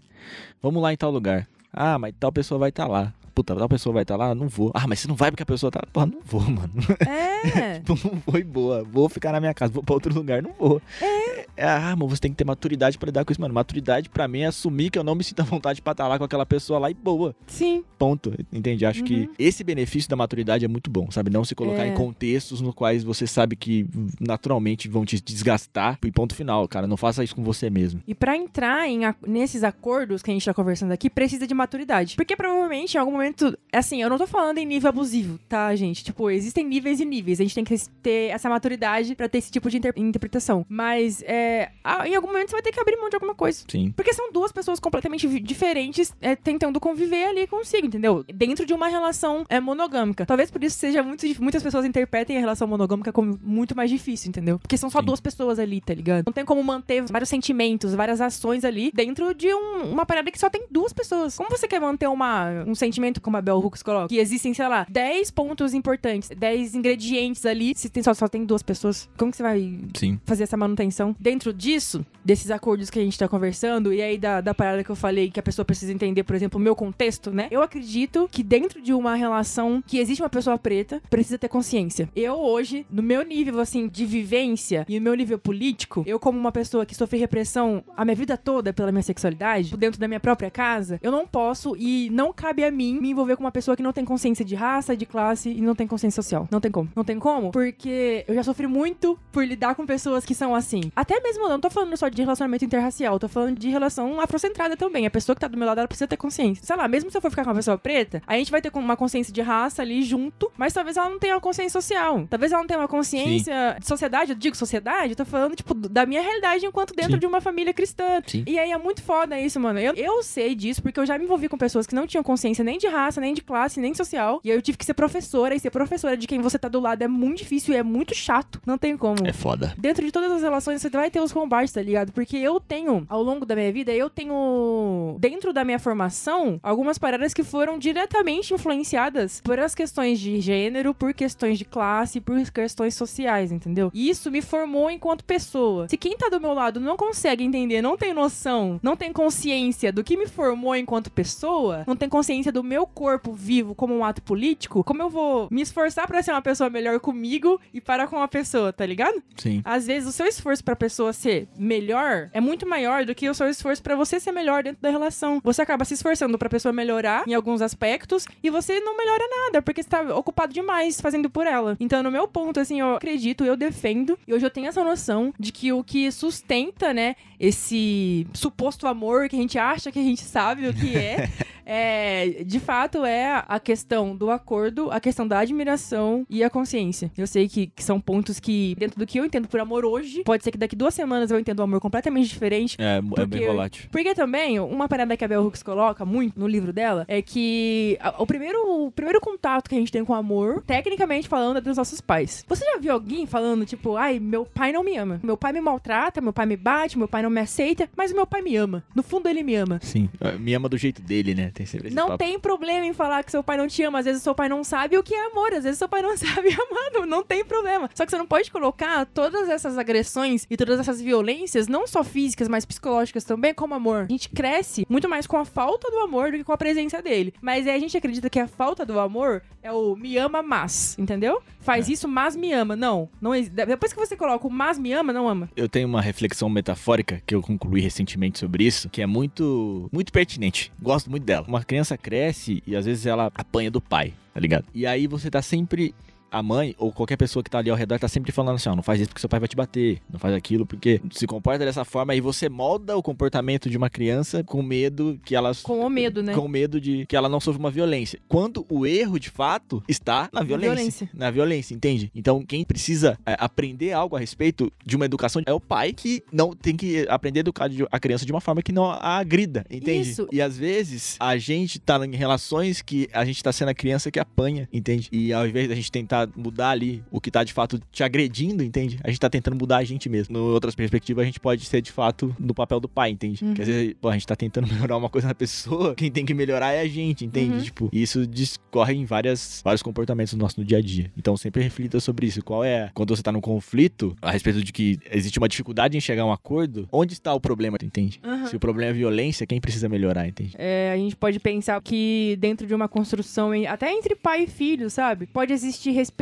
Vamos 0.62 0.82
lá 0.82 0.94
em 0.94 0.98
tal 0.98 1.12
lugar. 1.12 1.48
Ah, 1.72 1.98
mas 1.98 2.14
tal 2.20 2.32
pessoa 2.32 2.60
vai 2.60 2.70
estar 2.70 2.88
lá. 2.88 3.14
Puta, 3.34 3.56
tal 3.56 3.68
pessoa 3.70 3.94
vai 3.94 4.04
estar 4.04 4.16
lá? 4.16 4.36
Não 4.36 4.48
vou. 4.48 4.72
Ah, 4.74 4.86
mas 4.88 5.00
você 5.00 5.08
não 5.08 5.16
vai 5.16 5.32
porque 5.32 5.44
a 5.44 5.46
pessoa 5.46 5.72
tá. 5.72 5.82
Porra, 5.92 6.06
não 6.06 6.20
vou, 6.24 6.42
mano. 6.42 6.72
É. 7.00 7.80
Tipo, 7.84 7.98
não 8.14 8.22
foi 8.22 8.44
boa. 8.44 8.84
Vou 8.84 9.10
ficar 9.10 9.32
na 9.32 9.40
minha 9.40 9.54
casa, 9.54 9.74
vou 9.74 9.84
pra 9.84 9.94
outro 9.96 10.14
lugar, 10.14 10.42
não 10.42 10.52
vou. 10.58 10.82
É. 11.02 11.46
Ah, 11.58 11.96
mas 11.98 12.10
você 12.12 12.22
tem 12.22 12.32
que 12.32 12.38
ter 12.38 12.46
maturidade 12.46 12.98
pra 12.98 13.08
lidar 13.08 13.26
com 13.26 13.32
isso, 13.32 13.42
mano. 13.42 13.54
Maturidade 13.54 14.10
pra 14.10 14.28
mim 14.28 14.42
é 14.42 14.46
assumir 14.48 14.90
que 14.90 14.98
eu 14.98 15.04
não 15.04 15.14
me 15.16 15.24
sinto 15.24 15.42
à 15.42 15.44
vontade 15.44 15.82
pra 15.82 15.92
estar 15.92 16.08
lá 16.08 16.18
com 16.18 16.24
aquela 16.24 16.46
pessoa 16.46 16.80
lá 16.80 16.90
e 16.90 16.94
boa. 16.94 17.36
Sim. 17.48 17.84
Ponto. 17.98 18.34
Entende? 18.52 18.86
Acho 18.86 19.04
que 19.04 19.30
esse 19.38 19.64
benefício 19.64 20.10
da 20.10 20.16
maturidade 20.16 20.64
é 20.64 20.68
muito 20.68 20.90
bom, 20.90 21.10
sabe? 21.12 21.30
Não 21.30 21.44
se 21.44 21.54
colocar 21.56 21.86
É. 21.86 21.90
em 21.90 21.94
contextos 21.96 22.62
no 22.62 22.72
quais 22.74 23.04
você 23.04 23.26
sabe 23.28 23.56
que 23.56 23.86
naturalmente 24.20 24.88
vão 24.88 25.06
te 25.06 25.20
desgastar. 25.22 25.98
E 26.04 26.12
ponto 26.12 26.34
final, 26.36 26.68
cara. 26.68 26.88
Não 26.88 26.98
faça 26.98 27.24
isso 27.24 27.36
com 27.36 27.44
você 27.44 27.70
mesmo. 27.70 28.02
E 28.08 28.16
pra 28.16 28.36
entrar 28.38 28.88
em 28.88 29.06
a- 29.06 29.16
nesses 29.26 29.64
acordos 29.64 30.22
que 30.22 30.32
a 30.32 30.34
gente 30.34 30.46
tá 30.46 30.54
conversando 30.54 30.92
aqui, 30.92 31.10
precisa 31.10 31.46
de 31.46 31.54
maturidade. 31.54 32.16
Porque 32.16 32.36
provavelmente 32.36 32.96
em 32.96 33.00
algum 33.00 33.12
momento, 33.12 33.23
assim, 33.72 34.02
eu 34.02 34.10
não 34.10 34.18
tô 34.18 34.28
falando 34.28 34.58
em 34.58 34.66
nível 34.66 34.90
abusivo, 34.90 35.40
tá, 35.50 35.74
gente? 35.76 36.04
Tipo, 36.04 36.30
existem 36.30 36.66
níveis 36.66 37.00
e 37.00 37.06
níveis. 37.06 37.40
A 37.40 37.44
gente 37.44 37.56
tem 37.56 37.64
que 37.64 37.76
ter 38.02 38.32
essa 38.32 38.50
maturidade 38.50 39.16
pra 39.16 39.28
ter 39.30 39.38
esse 39.40 39.52
tipo 39.52 39.70
de 39.70 39.78
inter- 39.78 39.94
interpretação. 39.98 40.66
Mas 40.70 41.22
é, 41.26 41.72
em 42.06 42.16
algum 42.16 42.28
momento 42.28 42.50
você 42.50 42.56
vai 42.56 42.62
ter 42.62 42.72
que 42.72 42.80
abrir 42.80 42.98
mão 42.98 43.10
de 43.10 43.16
alguma 43.16 43.36
coisa. 43.36 43.64
Sim. 43.70 43.92
Porque 43.96 44.14
são 44.14 44.32
duas 44.32 44.52
pessoas 44.52 44.80
completamente 44.80 45.28
diferentes 45.40 46.14
é, 46.22 46.36
tentando 46.36 46.80
conviver 46.80 47.26
ali 47.26 47.48
consigo, 47.48 47.88
entendeu? 47.88 48.24
Dentro 48.34 48.66
de 48.66 48.74
uma 48.74 48.88
relação 48.88 49.46
é, 49.50 49.60
monogâmica. 49.60 50.26
Talvez 50.26 50.50
por 50.52 50.64
isso 50.64 50.78
seja 50.78 51.02
muito 51.04 51.24
muitas 51.42 51.64
pessoas 51.64 51.86
interpretem 51.86 52.38
a 52.38 52.40
relação 52.40 52.68
monogâmica 52.68 53.12
como 53.12 53.40
muito 53.42 53.76
mais 53.76 53.90
difícil, 53.90 54.30
entendeu? 54.30 54.60
Porque 54.60 54.78
são 54.78 54.90
só 54.90 55.00
Sim. 55.00 55.06
duas 55.06 55.20
pessoas 55.22 55.60
ali, 55.60 55.80
tá 55.82 55.94
ligado? 55.94 56.26
Não 56.26 56.34
tem 56.34 56.46
como 56.46 56.64
manter 56.64 57.04
vários 57.04 57.30
sentimentos, 57.30 57.94
várias 57.94 58.20
ações 58.22 58.64
ali 58.66 58.92
dentro 58.94 59.34
de 59.34 59.54
um- 59.54 59.92
uma 59.92 60.06
parada 60.06 60.30
que 60.32 60.40
só 60.40 60.50
tem 60.50 60.66
duas 60.70 60.92
pessoas. 60.94 61.36
Como 61.38 61.50
você 61.50 61.68
quer 61.68 61.80
manter 61.80 62.08
uma, 62.08 62.64
um 62.68 62.76
sentimento 62.76 63.13
como 63.22 63.38
a 63.38 63.42
Bell 63.42 63.58
Hooks 63.58 63.84
coloca, 63.84 64.08
que 64.08 64.18
existem, 64.18 64.54
sei 64.54 64.68
lá, 64.68 64.86
10 64.90 65.32
pontos 65.32 65.74
importantes, 65.74 66.30
10 66.30 66.76
ingredientes 66.76 67.46
ali, 67.46 67.74
se 67.76 67.90
tem, 67.90 68.04
só, 68.04 68.14
só 68.14 68.28
tem 68.28 68.46
duas 68.46 68.64
pessoas, 68.64 69.10
como 69.18 69.32
que 69.32 69.38
você 69.38 69.44
vai 69.44 69.80
Sim. 69.96 70.20
fazer 70.26 70.44
essa 70.44 70.58
manutenção? 70.58 71.16
Dentro 71.20 71.54
disso, 71.54 72.06
desses 72.24 72.52
acordos 72.52 72.90
que 72.90 73.00
a 73.00 73.04
gente 73.04 73.18
tá 73.18 73.28
conversando, 73.28 73.94
e 73.94 74.02
aí 74.02 74.18
da, 74.18 74.42
da 74.42 74.54
parada 74.54 74.84
que 74.84 74.90
eu 74.90 74.96
falei, 74.96 75.30
que 75.30 75.40
a 75.40 75.44
pessoa 75.44 75.66
precisa 75.66 75.92
entender, 75.92 76.24
por 76.24 76.36
exemplo, 76.36 76.60
o 76.60 76.64
meu 76.64 76.76
contexto, 76.76 77.32
né? 77.32 77.48
Eu 77.52 77.62
acredito 77.62 78.28
que 78.32 78.44
dentro 78.44 78.82
de 78.82 78.94
uma 78.94 79.16
relação 79.16 79.84
que 79.86 79.98
existe 79.98 80.22
uma 80.22 80.30
pessoa 80.30 80.58
preta, 80.58 81.02
precisa 81.10 81.38
ter 81.38 81.48
consciência. 81.48 82.10
Eu 82.16 82.36
hoje, 82.36 82.86
no 82.90 83.04
meu 83.04 83.24
nível, 83.24 83.60
assim, 83.60 83.88
de 83.88 84.06
vivência 84.06 84.86
e 84.88 85.00
no 85.00 85.04
meu 85.04 85.16
nível 85.16 85.38
político, 85.38 86.04
eu 86.06 86.20
como 86.20 86.40
uma 86.40 86.52
pessoa 86.52 86.86
que 86.86 86.96
sofri 86.96 87.20
repressão 87.20 87.84
a 87.96 88.06
minha 88.06 88.16
vida 88.16 88.38
toda 88.38 88.74
pela 88.74 88.92
minha 88.92 89.04
sexualidade, 89.04 89.76
dentro 89.78 90.00
da 90.00 90.08
minha 90.08 90.20
própria 90.20 90.50
casa, 90.50 91.00
eu 91.02 91.12
não 91.12 91.28
posso 91.28 91.76
e 91.78 92.10
não 92.12 92.32
cabe 92.34 92.64
a 92.64 92.72
mim 92.72 93.00
me 93.04 93.10
envolver 93.10 93.36
com 93.36 93.44
uma 93.44 93.52
pessoa 93.52 93.76
que 93.76 93.84
não 93.84 93.92
tem 93.92 94.06
consciência 94.06 94.46
de 94.46 94.56
raça, 94.56 94.96
de 94.96 95.06
classe 95.06 95.50
e 95.50 95.62
não 95.62 95.76
tem 95.76 95.86
consciência 95.86 96.22
social. 96.22 96.48
Não 96.50 96.62
tem 96.62 96.72
como. 96.72 96.90
Não 96.96 97.04
tem 97.04 97.20
como, 97.20 97.52
porque 97.52 98.24
eu 98.28 98.34
já 98.34 98.44
sofri 98.44 98.66
muito 98.66 99.20
por 99.30 99.46
lidar 99.46 99.76
com 99.76 99.86
pessoas 99.86 100.26
que 100.26 100.34
são 100.34 100.56
assim. 100.56 100.82
Até 100.96 101.20
mesmo, 101.20 101.50
não 101.50 101.60
tô 101.60 101.70
falando 101.70 101.96
só 101.98 102.08
de 102.08 102.22
relacionamento 102.22 102.64
interracial, 102.64 103.20
tô 103.20 103.28
falando 103.28 103.60
de 103.60 103.70
relação 103.70 104.22
afrocentrada 104.22 104.78
também. 104.78 105.06
A 105.06 105.12
pessoa 105.12 105.36
que 105.36 105.42
tá 105.42 105.50
do 105.50 105.58
meu 105.58 105.68
lado, 105.68 105.80
ela 105.80 105.88
precisa 105.88 106.08
ter 106.08 106.16
consciência. 106.16 106.64
Sei 106.64 106.76
lá, 106.76 106.88
mesmo 106.88 107.12
se 107.12 107.18
eu 107.18 107.22
for 107.22 107.30
ficar 107.30 107.44
com 107.44 107.50
uma 107.50 107.56
pessoa 107.56 107.78
preta, 107.78 108.22
a 108.26 108.38
gente 108.38 108.50
vai 108.50 108.62
ter 108.62 108.72
uma 108.74 108.96
consciência 108.96 109.34
de 109.34 109.42
raça 109.42 109.82
ali 109.82 110.02
junto, 110.02 110.50
mas 110.58 110.72
talvez 110.72 110.96
ela 110.96 111.10
não 111.10 111.20
tenha 111.20 111.36
uma 111.36 111.42
consciência 111.42 111.82
social. 111.82 112.26
Talvez 112.30 112.54
ela 112.54 112.62
não 112.62 112.68
tenha 112.68 112.80
uma 112.80 112.88
consciência 112.88 113.76
de 113.80 113.86
sociedade, 113.86 114.32
eu 114.32 114.38
digo 114.38 114.56
sociedade, 114.56 115.10
eu 115.10 115.16
tô 115.18 115.26
falando, 115.26 115.56
tipo, 115.56 115.74
da 115.74 116.06
minha 116.06 116.22
realidade 116.22 116.66
enquanto 116.66 116.96
dentro 116.96 117.14
Sim. 117.14 117.20
de 117.20 117.26
uma 117.26 117.42
família 117.42 117.74
cristã. 117.74 118.22
Sim. 118.26 118.46
E 118.48 118.58
aí 118.58 118.72
é 118.72 118.78
muito 118.78 119.02
foda 119.04 119.38
isso, 119.40 119.60
mano. 119.60 119.80
Eu, 119.80 119.94
eu 119.96 120.24
sei 120.24 120.56
disso 120.56 120.82
porque 120.82 121.00
eu 121.00 121.06
já 121.06 121.18
me 121.18 121.26
envolvi 121.26 121.50
com 121.50 121.58
pessoas 121.58 121.86
que 121.86 121.94
não 121.94 122.08
tinham 122.08 122.24
consciência 122.24 122.64
nem 122.64 122.78
de 122.78 122.88
raça, 122.94 123.20
nem 123.20 123.34
de 123.34 123.42
classe, 123.42 123.80
nem 123.80 123.94
social. 123.94 124.40
E 124.44 124.52
aí 124.52 124.58
eu 124.58 124.62
tive 124.62 124.78
que 124.78 124.86
ser 124.86 124.94
professora, 124.94 125.56
e 125.56 125.60
ser 125.60 125.70
professora 125.70 126.16
de 126.16 126.28
quem 126.28 126.40
você 126.40 126.58
tá 126.58 126.68
do 126.68 126.80
lado 126.80 127.02
é 127.02 127.08
muito 127.08 127.40
difícil 127.40 127.74
e 127.74 127.78
é 127.78 127.84
muito 127.84 128.16
chato. 128.16 128.62
Não 128.66 128.78
tem 128.78 128.96
como. 128.96 129.26
É 129.26 129.34
foda. 129.34 129.74
Dentro 129.78 130.06
de 130.06 130.12
todas 130.12 130.32
as 130.32 130.42
relações, 130.42 130.82
você 130.82 130.90
vai 130.90 131.10
ter 131.10 131.20
os 131.20 131.34
combates, 131.34 131.74
tá 131.74 131.82
ligado? 131.82 132.12
Porque 132.12 132.38
eu 132.38 132.60
tenho, 132.60 133.06
ao 133.10 133.22
longo 133.22 133.46
da 133.46 133.56
minha 133.56 133.72
vida, 133.72 133.92
eu 133.92 134.10
tenho, 134.10 135.18
dentro 135.20 135.52
da 135.52 135.64
minha 135.64 135.80
formação, 135.80 136.60
algumas 136.62 136.98
paradas 136.98 137.34
que 137.34 137.44
foram 137.44 137.78
diretamente 137.78 138.54
influenciadas 138.54 139.42
por 139.42 139.60
as 139.60 139.74
questões 139.74 140.20
de 140.20 140.40
gênero, 140.40 140.94
por 140.94 141.14
questões 141.14 141.58
de 141.58 141.66
classe, 141.66 142.22
por 142.22 142.40
questões 142.52 142.96
sociais, 142.96 143.52
entendeu? 143.52 143.92
E 143.94 144.10
isso 144.10 144.32
me 144.32 144.42
formou 144.42 144.90
enquanto 144.90 145.24
pessoa. 145.24 145.88
Se 145.90 145.98
quem 145.98 146.18
tá 146.18 146.30
do 146.30 146.40
meu 146.40 146.54
lado 146.54 146.80
não 146.80 146.96
consegue 146.96 147.44
entender, 147.44 147.82
não 147.82 147.98
tem 147.98 148.14
noção, 148.14 148.80
não 148.84 148.96
tem 148.96 149.12
consciência 149.12 149.92
do 149.92 150.04
que 150.04 150.18
me 150.18 150.28
formou 150.28 150.76
enquanto 150.76 151.12
pessoa, 151.12 151.84
não 151.88 151.96
tem 151.96 152.10
consciência 152.10 152.52
do 152.52 152.64
meu 152.64 152.83
corpo 152.88 153.34
vivo 153.34 153.76
como 153.76 153.96
um 153.96 154.04
ato 154.04 154.22
político, 154.22 154.84
como 154.84 155.02
eu 155.02 155.10
vou 155.10 155.48
me 155.52 155.62
esforçar 155.62 156.08
pra 156.08 156.22
ser 156.22 156.32
uma 156.32 156.42
pessoa 156.42 156.70
melhor 156.70 157.00
comigo 157.00 157.60
e 157.74 157.82
para 157.82 158.08
com 158.08 158.22
a 158.22 158.28
pessoa, 158.28 158.72
tá 158.72 158.86
ligado? 158.86 159.22
Sim. 159.38 159.62
Às 159.64 159.88
vezes 159.88 160.08
o 160.08 160.12
seu 160.12 160.26
esforço 160.26 160.64
pra 160.64 160.76
pessoa 160.76 161.14
ser 161.14 161.48
melhor 161.58 162.30
é 162.34 162.42
muito 162.42 162.68
maior 162.68 163.06
do 163.06 163.16
que 163.16 163.30
o 163.30 163.34
seu 163.34 163.50
esforço 163.50 163.82
pra 163.82 163.96
você 163.96 164.20
ser 164.20 164.32
melhor 164.32 164.64
dentro 164.64 164.82
da 164.82 164.90
relação. 164.90 165.42
Você 165.44 165.62
acaba 165.62 165.86
se 165.86 165.94
esforçando 165.94 166.38
pra 166.38 166.50
pessoa 166.50 166.74
melhorar 166.74 167.24
em 167.28 167.34
alguns 167.34 167.62
aspectos 167.62 168.26
e 168.42 168.50
você 168.50 168.80
não 168.80 168.98
melhora 168.98 169.24
nada 169.30 169.62
porque 169.62 169.82
você 169.82 169.90
tá 169.90 170.02
ocupado 170.16 170.54
demais 170.54 171.00
fazendo 171.00 171.30
por 171.30 171.46
ela. 171.48 171.78
Então, 171.80 172.04
no 172.04 172.12
meu 172.12 172.28
ponto, 172.28 172.60
assim, 172.60 172.80
eu 172.80 172.96
acredito, 172.96 173.44
eu 173.44 173.56
defendo 173.56 174.18
e 174.28 174.34
hoje 174.34 174.46
eu 174.46 174.52
tenho 174.52 174.68
essa 174.68 174.84
noção 174.84 175.34
de 175.40 175.52
que 175.52 175.72
o 175.72 175.84
que 175.84 176.12
sustenta, 176.12 176.94
né, 176.94 177.16
esse 177.40 178.28
suposto 178.34 178.88
amor 178.88 179.28
que 179.28 179.36
a 179.36 179.40
gente 179.40 179.58
acha 179.58 179.92
que 179.92 180.00
a 180.00 180.04
gente 180.04 180.22
sabe 180.22 180.68
o 180.68 180.74
que 180.74 180.96
é. 180.96 181.30
É, 181.66 182.44
de 182.46 182.60
fato, 182.60 183.06
é 183.06 183.44
a 183.48 183.60
questão 183.60 184.16
do 184.16 184.30
acordo, 184.32 184.92
a 184.92 185.00
questão 185.00 185.28
da 185.28 185.40
admiração 185.40 186.26
e 186.30 186.44
a 186.44 186.50
consciência. 186.50 187.12
Eu 187.18 187.28
sei 187.28 187.48
que, 187.48 187.68
que 187.68 187.84
são 187.84 188.00
pontos 188.00 188.40
que, 188.40 188.76
dentro 188.78 189.00
do 189.00 189.06
que 189.06 189.20
eu 189.20 189.26
entendo 189.26 189.48
por 189.48 189.60
amor 189.60 189.86
hoje, 189.86 190.24
pode 190.24 190.44
ser 190.44 190.52
que 190.52 190.58
daqui 190.58 190.76
duas 190.76 190.94
semanas 190.94 191.32
eu 191.32 191.40
entenda 191.40 191.62
um 191.62 191.66
amor 191.66 191.80
completamente 191.80 192.28
diferente. 192.30 192.76
É, 192.80 192.98
é 192.98 193.02
Porque- 193.02 193.26
bem 193.26 193.48
volátil. 193.48 193.90
Porque 193.92 194.14
também, 194.14 194.60
uma 194.60 194.88
parada 194.88 195.16
que 195.18 195.24
a 195.24 195.28
Bell 195.28 195.44
Hooks 195.46 195.64
coloca 195.64 196.06
muito 196.06 196.40
no 196.40 196.48
livro 196.48 196.74
dela 196.74 197.06
é 197.08 197.22
que 197.22 197.98
a- 198.02 198.16
o 198.22 198.26
primeiro, 198.26 198.58
o 198.86 198.92
primeiro 198.92 199.20
contato 199.22 199.70
que 199.70 199.76
a 199.76 199.80
gente 199.80 199.92
tem 199.92 200.04
com 200.04 200.14
o 200.14 200.16
amor, 200.16 200.64
tecnicamente 200.66 201.28
falando, 201.28 201.58
é 201.58 201.62
dos 201.62 201.78
nossos 201.78 202.02
pais. 202.02 202.44
Você 202.48 202.66
já 202.66 202.78
viu 202.78 202.92
alguém 202.94 203.26
falando, 203.26 203.66
tipo, 203.66 203.96
ai, 203.96 204.20
meu 204.20 204.46
pai 204.46 204.72
não 204.72 204.84
me 204.84 204.96
ama. 204.98 205.20
Meu 205.24 205.38
pai 205.38 205.54
me 205.54 205.62
maltrata, 205.62 206.22
meu 206.22 206.34
pai 206.34 206.46
me 206.46 206.58
bate, 206.58 206.98
meu 206.98 207.08
pai 207.08 207.22
não 207.24 207.30
me 207.30 207.40
aceita, 207.42 207.90
mas 207.96 208.12
o 208.12 208.16
meu 208.16 208.26
pai 208.28 208.42
me 208.42 208.56
ama. 208.56 208.84
No 208.96 209.04
fundo, 209.04 209.28
ele 209.30 209.44
me 209.44 209.56
ama. 209.56 209.80
Sim. 209.82 210.10
Me 210.40 210.54
ama 210.54 210.68
do 210.70 210.78
jeito 210.78 211.02
dele, 211.02 211.34
né? 211.36 211.52
Tem 211.54 211.66
sempre 211.66 211.88
esse 211.88 211.96
Não 211.96 212.08
papo. 212.08 212.18
tem 212.18 212.40
problema 212.40 212.86
em 212.86 212.94
falar 212.94 213.24
que 213.24 213.32
seu 213.32 213.44
pai 213.44 213.58
não 213.58 213.68
te 213.68 213.84
ama. 213.84 214.00
Às 214.00 214.06
vezes 214.06 214.24
seu 214.24 214.34
pai 214.34 214.50
não 214.50 214.64
sabe 214.64 214.98
o 214.98 215.04
que 215.04 215.14
é 215.14 215.28
amor. 215.28 215.54
Às 215.54 215.64
vezes 215.64 215.78
seu 215.78 215.88
pai 215.88 216.02
não 216.02 216.16
sabe 216.18 216.50
amar. 216.50 216.92
Não, 216.94 217.06
não 217.06 217.24
tem 217.24 217.46
problema. 217.46 217.90
Só 217.94 218.06
que 218.06 218.12
você 218.12 218.18
não 218.18 218.26
pode 218.26 218.52
colocar 218.52 219.06
todas 219.06 219.50
essas 219.50 219.78
agressões 219.78 220.48
e 220.50 220.58
todas 220.58 220.80
essas 220.80 221.02
violências, 221.02 221.68
não 221.68 221.86
só 221.86 222.04
físicas, 222.04 222.48
mas 222.48 222.66
psicológicas 222.66 223.24
também, 223.24 223.54
como 223.54 223.74
amor. 223.74 224.06
A 224.10 224.12
gente 224.12 224.30
cresce 224.30 224.86
muito 224.90 225.08
mais 225.08 225.28
com 225.28 225.38
a 225.38 225.46
falta 225.46 225.90
do 225.92 226.00
amor 226.00 226.32
do 226.32 226.38
que 226.38 226.44
com 226.44 226.54
a 226.54 226.58
presença 226.58 227.02
dele. 227.02 227.34
Mas 227.42 227.68
aí 227.68 227.76
a 227.76 227.80
gente 227.80 227.96
acredita 227.96 228.30
que 228.30 228.40
a 228.40 228.48
falta 228.48 228.86
do 228.86 229.00
amor 229.00 229.44
é 229.62 229.72
o 229.72 229.96
me 229.96 230.18
ama, 230.18 230.42
mas. 230.42 230.98
Entendeu? 230.98 231.42
Faz 231.60 231.88
isso, 231.88 232.08
mas 232.08 232.36
me 232.36 232.52
ama. 232.52 232.76
Não. 232.76 233.10
não 233.22 233.32
Depois 233.42 233.94
que 233.94 234.00
você 234.00 234.16
coloca 234.18 234.48
o 234.48 234.52
mas 234.52 234.78
me 234.78 234.92
ama, 234.92 235.14
não 235.14 235.28
ama. 235.28 235.50
Eu 235.56 235.70
tenho 235.70 235.88
uma 235.88 236.02
reflexão 236.02 236.50
metafórica 236.50 237.22
que 237.26 237.34
eu 237.34 237.42
concluí 237.42 237.82
recentemente 237.82 238.40
sobre 238.40 238.66
isso, 238.66 238.90
que 238.90 239.02
é 239.02 239.06
muito, 239.06 239.90
muito 239.92 240.12
pertinente. 240.12 240.72
Gosto 240.82 241.10
muito 241.10 241.24
dela. 241.24 241.43
Uma 241.48 241.64
criança 241.64 241.98
cresce 241.98 242.64
e 242.66 242.76
às 242.76 242.86
vezes 242.86 243.06
ela 243.06 243.32
apanha 243.36 243.72
do 243.72 243.82
pai, 243.82 244.14
tá 244.34 244.40
ligado? 244.40 244.66
E 244.74 244.86
aí 244.86 245.08
você 245.08 245.30
tá 245.30 245.42
sempre. 245.42 245.94
A 246.34 246.42
mãe 246.42 246.76
ou 246.80 246.92
qualquer 246.92 247.16
pessoa 247.16 247.44
que 247.44 247.50
tá 247.50 247.60
ali 247.60 247.70
ao 247.70 247.78
redor 247.78 248.00
tá 248.00 248.08
sempre 248.08 248.32
falando 248.32 248.56
assim: 248.56 248.70
ó, 248.70 248.76
não 248.76 248.82
faz 248.84 249.00
isso 249.00 249.10
porque 249.10 249.22
seu 249.22 249.30
pai 249.30 249.40
vai 249.40 249.48
te 249.48 249.56
bater, 249.56 250.02
não 250.12 250.20
faz 250.20 250.34
aquilo 250.34 250.66
porque 250.66 251.00
se 251.12 251.28
comporta 251.28 251.64
dessa 251.64 251.86
forma. 251.86 252.14
Aí 252.14 252.20
você 252.20 252.50
molda 252.50 252.98
o 252.98 253.04
comportamento 253.04 253.70
de 253.70 253.78
uma 253.78 253.90
criança 253.90 254.44
com 254.44 254.64
medo 254.64 255.20
que 255.24 255.36
ela. 255.36 255.52
Com 255.62 255.86
o 255.86 255.90
medo, 255.90 256.24
né? 256.24 256.34
Com 256.34 256.48
medo 256.48 256.82
de 256.82 257.06
que 257.06 257.16
ela 257.16 257.30
não 257.30 257.40
sofra 257.40 257.60
uma 257.60 257.70
violência. 257.70 258.20
Quando 258.28 258.66
o 258.68 258.86
erro, 258.86 259.20
de 259.20 259.30
fato, 259.30 259.84
está 259.88 260.28
na 260.34 260.42
violência. 260.42 260.74
violência. 260.74 261.10
Na 261.14 261.30
violência, 261.30 261.76
entende? 261.76 262.12
Então, 262.16 262.44
quem 262.44 262.64
precisa 262.64 263.18
é, 263.26 263.36
aprender 263.40 263.92
algo 263.94 264.16
a 264.16 264.20
respeito 264.20 264.72
de 264.84 264.96
uma 264.96 265.06
educação 265.06 265.42
é 265.46 265.54
o 265.54 265.60
pai 265.60 265.94
que 265.94 266.24
não 266.32 266.54
tem 266.54 266.76
que 266.76 267.06
aprender 267.08 267.40
a 267.40 267.42
educar 267.42 267.70
a 267.92 268.00
criança 268.00 268.26
de 268.26 268.32
uma 268.32 268.42
forma 268.42 268.64
que 268.64 268.72
não 268.72 268.86
a 268.86 269.18
agrida, 269.18 269.66
entende? 269.70 270.10
Isso. 270.10 270.28
E 270.32 270.42
às 270.42 270.58
vezes 270.58 271.16
a 271.20 271.38
gente 271.38 271.80
tá 271.80 272.04
em 272.06 272.16
relações 272.16 272.82
que 272.82 273.08
a 273.14 273.24
gente 273.24 273.44
tá 273.44 273.52
sendo 273.52 273.70
a 273.70 273.74
criança 273.74 274.10
que 274.10 274.20
apanha, 274.20 274.68
entende? 274.74 275.10
E 275.12 275.32
ao 275.32 275.48
invés 275.48 275.70
da 275.70 275.76
gente 275.76 275.92
tentar 275.92 276.23
mudar 276.36 276.70
ali 276.72 277.04
o 277.12 277.20
que 277.22 277.30
tá 277.32 277.44
de 277.44 277.54
fato 277.54 277.80
te 277.92 278.04
agredindo, 278.04 278.64
entende? 278.64 279.00
A 279.04 279.10
gente 279.10 279.20
tá 279.20 279.30
tentando 279.30 279.56
mudar 279.58 279.78
a 279.78 279.84
gente 279.84 280.10
mesmo. 280.10 280.34
No 280.34 280.46
outras 280.54 280.76
perspectivas, 280.76 281.24
a 281.24 281.26
gente 281.26 281.40
pode 281.40 281.66
ser 281.66 281.82
de 281.82 281.92
fato 281.92 282.36
no 282.40 282.54
papel 282.54 282.80
do 282.80 282.88
pai, 282.90 283.10
entende? 283.12 283.44
Uhum. 283.44 283.54
Que 283.54 283.62
às 283.62 283.68
vezes, 283.68 283.94
pô, 284.00 284.10
a 284.10 284.14
gente 284.14 284.28
tá 284.28 284.36
tentando 284.36 284.68
melhorar 284.72 284.98
uma 284.98 285.10
coisa 285.10 285.28
na 285.28 285.36
pessoa, 285.36 285.96
quem 285.96 286.12
tem 286.12 286.26
que 286.26 286.34
melhorar 286.34 286.72
é 286.74 286.82
a 286.82 286.88
gente, 286.88 287.26
entende? 287.26 287.56
Uhum. 287.56 287.62
Tipo, 287.62 287.90
isso 287.92 288.26
discorre 288.28 288.94
em 288.94 289.06
várias, 289.06 289.62
vários 289.64 289.82
comportamentos 289.82 290.34
nossos 290.34 290.58
no 290.58 290.66
dia 290.66 290.78
a 290.78 290.82
dia. 290.82 291.12
Então 291.18 291.36
sempre 291.38 291.62
reflita 291.62 292.00
sobre 292.00 292.28
isso. 292.28 292.44
Qual 292.44 292.64
é, 292.64 292.90
quando 292.94 293.16
você 293.16 293.22
tá 293.24 293.32
num 293.32 293.42
conflito, 293.42 294.16
a 294.22 294.32
respeito 294.32 294.64
de 294.64 294.72
que 294.72 295.00
existe 295.12 295.38
uma 295.38 295.48
dificuldade 295.48 295.98
em 295.98 296.02
chegar 296.02 296.24
a 296.24 296.26
um 296.26 296.32
acordo, 296.32 296.88
onde 296.92 297.14
está 297.14 297.34
o 297.34 297.40
problema, 297.40 297.78
entende? 297.82 298.20
Aham. 298.24 298.48
Se 298.48 298.56
o 298.56 298.60
problema 298.60 298.92
é 298.92 298.94
violência, 298.94 299.46
quem 299.48 299.60
precisa 299.62 299.88
melhorar, 299.90 300.28
entende? 300.28 300.54
É, 300.58 300.92
a 300.94 300.98
gente 300.98 301.16
pode 301.16 301.40
pensar 301.40 301.82
que 301.82 302.38
dentro 302.40 302.66
de 302.68 302.74
uma 302.74 302.88
construção, 302.88 303.54
em- 303.54 303.68
até 303.68 303.92
entre 303.92 304.16
pai 304.16 304.44
e 304.44 304.48
filho, 304.48 304.90
sabe? 304.90 305.28
Pode 305.28 305.52
existir 305.54 305.92
respeito, 305.92 306.13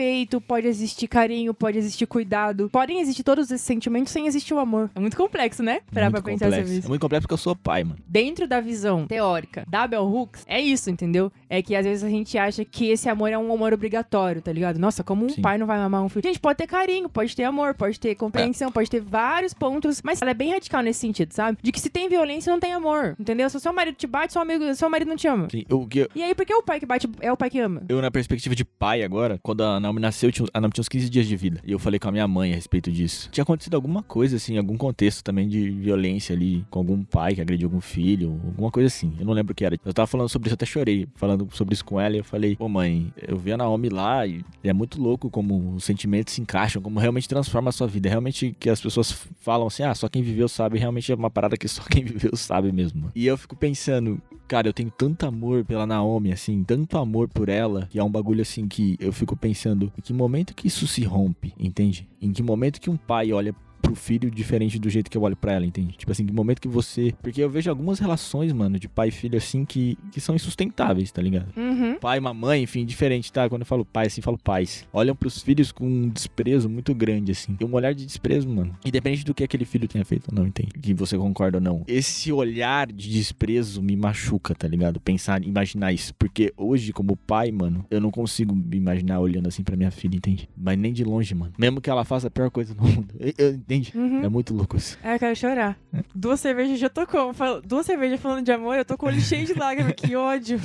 pode 0.48 0.68
existir 0.68 1.08
carinho, 1.08 1.54
pode 1.54 1.78
existir 1.78 2.06
cuidado. 2.06 2.70
Podem 2.70 3.00
existir 3.00 3.24
todos 3.24 3.50
esses 3.52 3.66
sentimentos 3.66 4.12
sem 4.12 4.28
existir 4.28 4.54
o 4.54 4.60
amor. 4.60 4.90
É 4.96 5.00
muito 5.00 5.18
complexo, 5.18 5.62
né? 5.64 5.82
Pra 5.92 6.10
muito 6.10 6.24
pensar 6.24 6.46
complexo. 6.46 6.62
sobre 6.62 6.76
É 6.76 6.80
isso. 6.80 6.90
muito 6.90 7.02
complexo 7.02 7.24
porque 7.28 7.34
eu 7.34 7.38
sou 7.38 7.56
pai, 7.56 7.84
mano. 7.84 7.98
Dentro 8.08 8.48
da 8.48 8.60
visão 8.62 9.06
teórica 9.08 9.66
da 9.70 9.88
Bell 9.88 10.04
Hooks, 10.06 10.44
é 10.48 10.60
isso, 10.60 10.90
entendeu? 10.90 11.32
É 11.50 11.62
que 11.62 11.76
às 11.76 11.86
vezes 11.86 12.04
a 12.04 12.10
gente 12.10 12.38
acha 12.38 12.64
que 12.66 12.90
esse 12.90 13.10
amor 13.10 13.30
é 13.32 13.38
um 13.38 13.52
amor 13.54 13.74
obrigatório, 13.74 14.42
tá 14.42 14.52
ligado? 14.52 14.78
Nossa, 14.80 15.04
como 15.04 15.26
um 15.26 15.30
Sim. 15.30 15.42
pai 15.42 15.58
não 15.58 15.68
vai 15.68 15.78
amar 15.80 16.02
um 16.02 16.10
filho? 16.10 16.24
Gente, 16.26 16.40
pode 16.40 16.58
ter 16.58 16.68
carinho, 16.68 17.10
pode 17.10 17.36
ter 17.36 17.44
amor, 17.44 17.74
pode 17.74 18.00
ter 18.00 18.16
compreensão, 18.16 18.70
É. 18.70 18.72
pode 18.72 18.90
ter 18.90 19.02
vários 19.02 19.54
pontos, 19.54 20.02
mas 20.04 20.22
ela 20.22 20.32
é 20.32 20.34
bem 20.34 20.52
radical 20.52 20.82
nesse 20.82 21.00
sentido, 21.00 21.34
sabe? 21.34 21.58
De 21.62 21.72
que 21.72 21.80
se 21.80 21.90
tem 21.90 22.08
violência, 22.10 22.52
não 22.52 22.60
tem 22.60 22.74
amor, 22.74 23.16
entendeu? 23.20 23.50
Se 23.50 23.58
o 23.58 23.60
seu 23.60 23.74
marido 23.74 23.96
te 23.96 24.08
bate, 24.08 24.34
seu, 24.34 24.42
amigo, 24.42 24.74
seu 24.76 24.90
marido 24.90 25.10
não 25.10 25.16
te 25.18 25.28
ama. 25.28 25.48
Sim, 25.52 25.64
que 25.90 26.00
eu, 26.00 26.08
E 26.16 26.24
aí, 26.24 26.34
por 26.36 26.46
que 26.46 26.54
o 26.54 26.64
pai 26.64 26.80
que 26.80 26.86
bate 26.86 27.10
é 27.20 27.32
o 27.32 27.38
pai 27.38 27.50
que 27.50 27.60
ama? 27.60 27.84
eu, 27.90 28.02
na 28.02 28.10
perspectiva 28.12 28.56
de 28.56 28.64
pai 28.64 29.04
agora, 29.04 29.40
quando 29.44 29.62
a 29.64 29.80
Naomi 29.82 30.00
nasceu, 30.00 30.32
a 30.54 30.62
Naomi 30.62 30.74
tinha 30.74 30.82
uns 30.82 30.90
15 30.90 31.10
dias 31.10 31.28
de 31.28 31.36
vida. 31.36 31.60
E 31.66 31.72
eu 31.72 31.80
falei 31.80 32.00
com 32.00 32.08
a 32.08 32.12
minha 32.12 32.28
mãe 32.28 32.52
a 32.52 32.56
respeito 32.56 32.92
disso. 32.92 33.30
Tinha 33.32 33.44
acontecido 33.44 33.76
alguma 33.76 34.04
coisa, 34.04 34.38
assim, 34.38 34.58
algum 34.58 34.78
contexto 34.78 35.24
também 35.24 35.48
de 35.48 35.70
violência 35.70 36.36
ali, 36.36 36.66
com 36.70 36.80
algum 36.80 37.04
pai 37.04 37.36
que 37.36 37.42
agrediu 37.42 37.68
algum 37.68 37.82
filho, 37.82 38.40
alguma 38.46 38.72
coisa 38.72 38.88
assim. 38.88 39.14
Eu 39.20 39.26
não 39.26 39.34
lembro 39.34 39.52
o 39.52 39.56
que 39.56 39.66
era. 39.66 39.78
Eu 39.84 39.94
tava 39.94 40.08
falando 40.08 40.30
sobre 40.30 40.48
isso, 40.48 40.54
até 40.54 40.66
chorei, 40.66 41.08
falando 41.16 41.48
sobre 41.52 41.74
isso 41.74 41.84
com 41.84 42.00
ela. 42.00 42.16
E 42.16 42.20
eu 42.20 42.24
falei, 42.24 42.56
pô, 42.56 42.70
mãe, 42.70 43.12
eu 43.28 43.38
vi 43.38 43.52
a 43.52 43.58
Naomi 43.58 43.90
lá 43.90 44.26
e 44.26 44.44
é 44.64 44.74
muito 44.74 45.02
louco 45.02 45.30
como 45.30 45.76
os 45.76 45.84
sentimentos 45.84 46.34
se 46.34 46.42
encaixam, 46.42 46.82
como 46.82 47.00
realmente 47.00 47.28
transforma 47.28 47.70
a 47.70 47.72
sua 47.72 47.88
vida. 47.88 48.08
É 48.08 48.12
realmente 48.12 48.56
que 48.60 48.70
as 48.70 48.82
pessoas 48.82 49.12
falam 49.40 49.68
assim, 49.68 49.84
ah, 49.84 49.96
só 49.96 50.08
quem 50.08 50.22
viveu 50.22 50.48
sabe. 50.48 50.78
Realmente 50.78 51.12
é 51.12 51.16
uma 51.16 51.30
parada 51.30 51.58
que 51.58 51.68
só 51.68 51.84
quem 51.90 52.04
viveu 52.04 52.36
sabe 52.36 52.72
mesmo. 52.72 53.12
E 53.16 53.26
eu 53.26 53.38
fico 53.38 53.56
pensando, 53.56 54.22
cara, 54.52 54.68
eu 54.68 54.74
tenho 54.74 54.92
tanto 54.92 55.26
amor 55.26 55.64
pela 55.64 55.86
Naomi, 55.86 56.34
assim, 56.34 56.62
tanto 56.62 56.98
amor 56.98 57.30
por 57.30 57.48
ela, 57.48 57.88
que 57.90 57.98
é 57.98 58.04
um 58.04 58.12
bagulho 58.12 58.42
assim 58.42 58.68
que 58.68 58.98
eu 59.00 59.14
fico 59.14 59.34
pensando, 59.34 59.71
em 59.74 60.02
que 60.02 60.14
momento 60.14 60.54
que 60.54 60.68
isso 60.68 60.88
se 60.88 61.04
rompe, 61.04 61.54
entende? 61.60 62.08
Em 62.22 62.32
que 62.32 62.44
momento 62.44 62.80
que 62.80 62.90
um 62.90 62.98
pai 62.98 63.32
olha 63.32 63.56
pro 63.82 63.96
filho 63.96 64.30
diferente 64.30 64.80
do 64.80 64.90
jeito 64.90 65.10
que 65.10 65.18
eu 65.18 65.22
olho 65.24 65.36
pra 65.36 65.54
ela, 65.54 65.66
entende? 65.66 65.94
Tipo 65.98 66.12
assim, 66.12 66.26
que 66.26 66.34
momento 66.34 66.62
que 66.62 66.68
você. 66.68 67.14
Porque 67.22 67.42
eu 67.42 67.50
vejo 67.50 67.70
algumas 67.70 68.00
relações, 68.00 68.54
mano, 68.54 68.80
de 68.80 68.88
pai 68.88 69.10
e 69.10 69.12
filho 69.12 69.38
assim 69.38 69.66
que, 69.66 69.98
que 70.12 70.22
são 70.22 70.36
insustentáveis, 70.36 71.12
tá 71.12 71.22
ligado? 71.22 71.48
Uhum. 71.58 71.96
Pai, 72.00 72.20
mamãe, 72.20 72.64
enfim, 72.64 72.86
diferente, 72.86 73.32
tá? 73.32 73.50
Quando 73.50 73.62
eu 73.62 73.66
falo 73.66 73.84
pai, 73.84 74.08
assim, 74.08 74.22
falo 74.22 74.38
pais. 74.38 74.88
Olham 74.94 75.16
pros 75.16 75.42
filhos 75.42 75.72
com 75.72 75.86
um 75.86 76.10
desprezo 76.10 76.70
muito 76.70 76.94
grande, 76.94 77.32
assim. 77.32 77.56
Tem 77.56 77.68
um 77.68 77.74
olhar 77.74 77.94
de 77.94 78.06
desprezo, 78.06 78.48
mano. 78.48 78.76
Independente 78.86 79.26
do 79.26 79.34
que 79.34 79.44
aquele 79.44 79.66
filho 79.66 79.88
tenha 79.88 80.06
feito 80.06 80.30
ou 80.30 80.36
não, 80.38 80.48
entende? 80.48 80.72
Que 80.82 80.94
você 80.94 81.18
concorda 81.18 81.58
ou 81.58 81.62
não. 81.62 81.84
Esse 81.88 82.32
olhar 82.32 82.92
de 82.92 83.10
desprezo 83.10 83.82
me 83.82 83.96
machuca, 83.96 84.54
tá 84.54 84.68
ligado? 84.68 85.00
Pensar, 85.00 85.44
imaginar 85.44 85.92
isso. 85.92 86.14
Porque 86.16 86.54
hoje, 86.56 86.94
como 86.94 87.16
pai, 87.16 87.52
mano, 87.52 87.86
eu 87.90 88.00
não 88.00 88.12
consigo 88.12 88.56
me 88.56 88.78
imaginar 88.78 89.20
olhando 89.20 89.48
assim 89.48 89.64
pra 89.64 89.76
minha 89.76 89.92
filha, 89.92 90.16
entende? 90.16 90.50
Mas 90.56 90.78
nem 90.78 90.94
de 90.94 91.04
longe, 91.04 91.34
mano. 91.34 91.54
Mesmo 91.58 91.82
que 91.82 91.90
ela 91.90 92.04
faça 92.04 92.28
a 92.28 92.32
pior 92.32 92.50
coisa 92.50 92.74
do 92.74 92.82
mundo. 92.84 93.14
Eu, 93.20 93.34
eu, 93.38 93.60
entende? 93.72 93.94
Uhum. 93.96 94.24
É 94.24 94.28
muito 94.30 94.54
louco 94.54 94.76
isso. 94.76 94.98
É, 95.04 95.16
eu 95.16 95.20
quero 95.20 95.36
chorar. 95.36 95.78
Duas 96.14 96.40
cervejas 96.40 96.78
já 96.80 96.90
tocou. 96.90 97.34
Fal- 97.34 97.62
Duas 97.62 97.86
cervejas 97.86 98.20
falando 98.20 98.44
de 98.46 98.52
amor, 98.52 98.78
eu 98.78 98.86
tô 98.86 98.98
com 98.98 99.06
o 99.06 99.10
olho 99.10 99.22
cheio 99.22 99.46
de 99.46 99.54
lágrimas. 99.54 99.94
Que 99.96 100.16
ódio. 100.16 100.60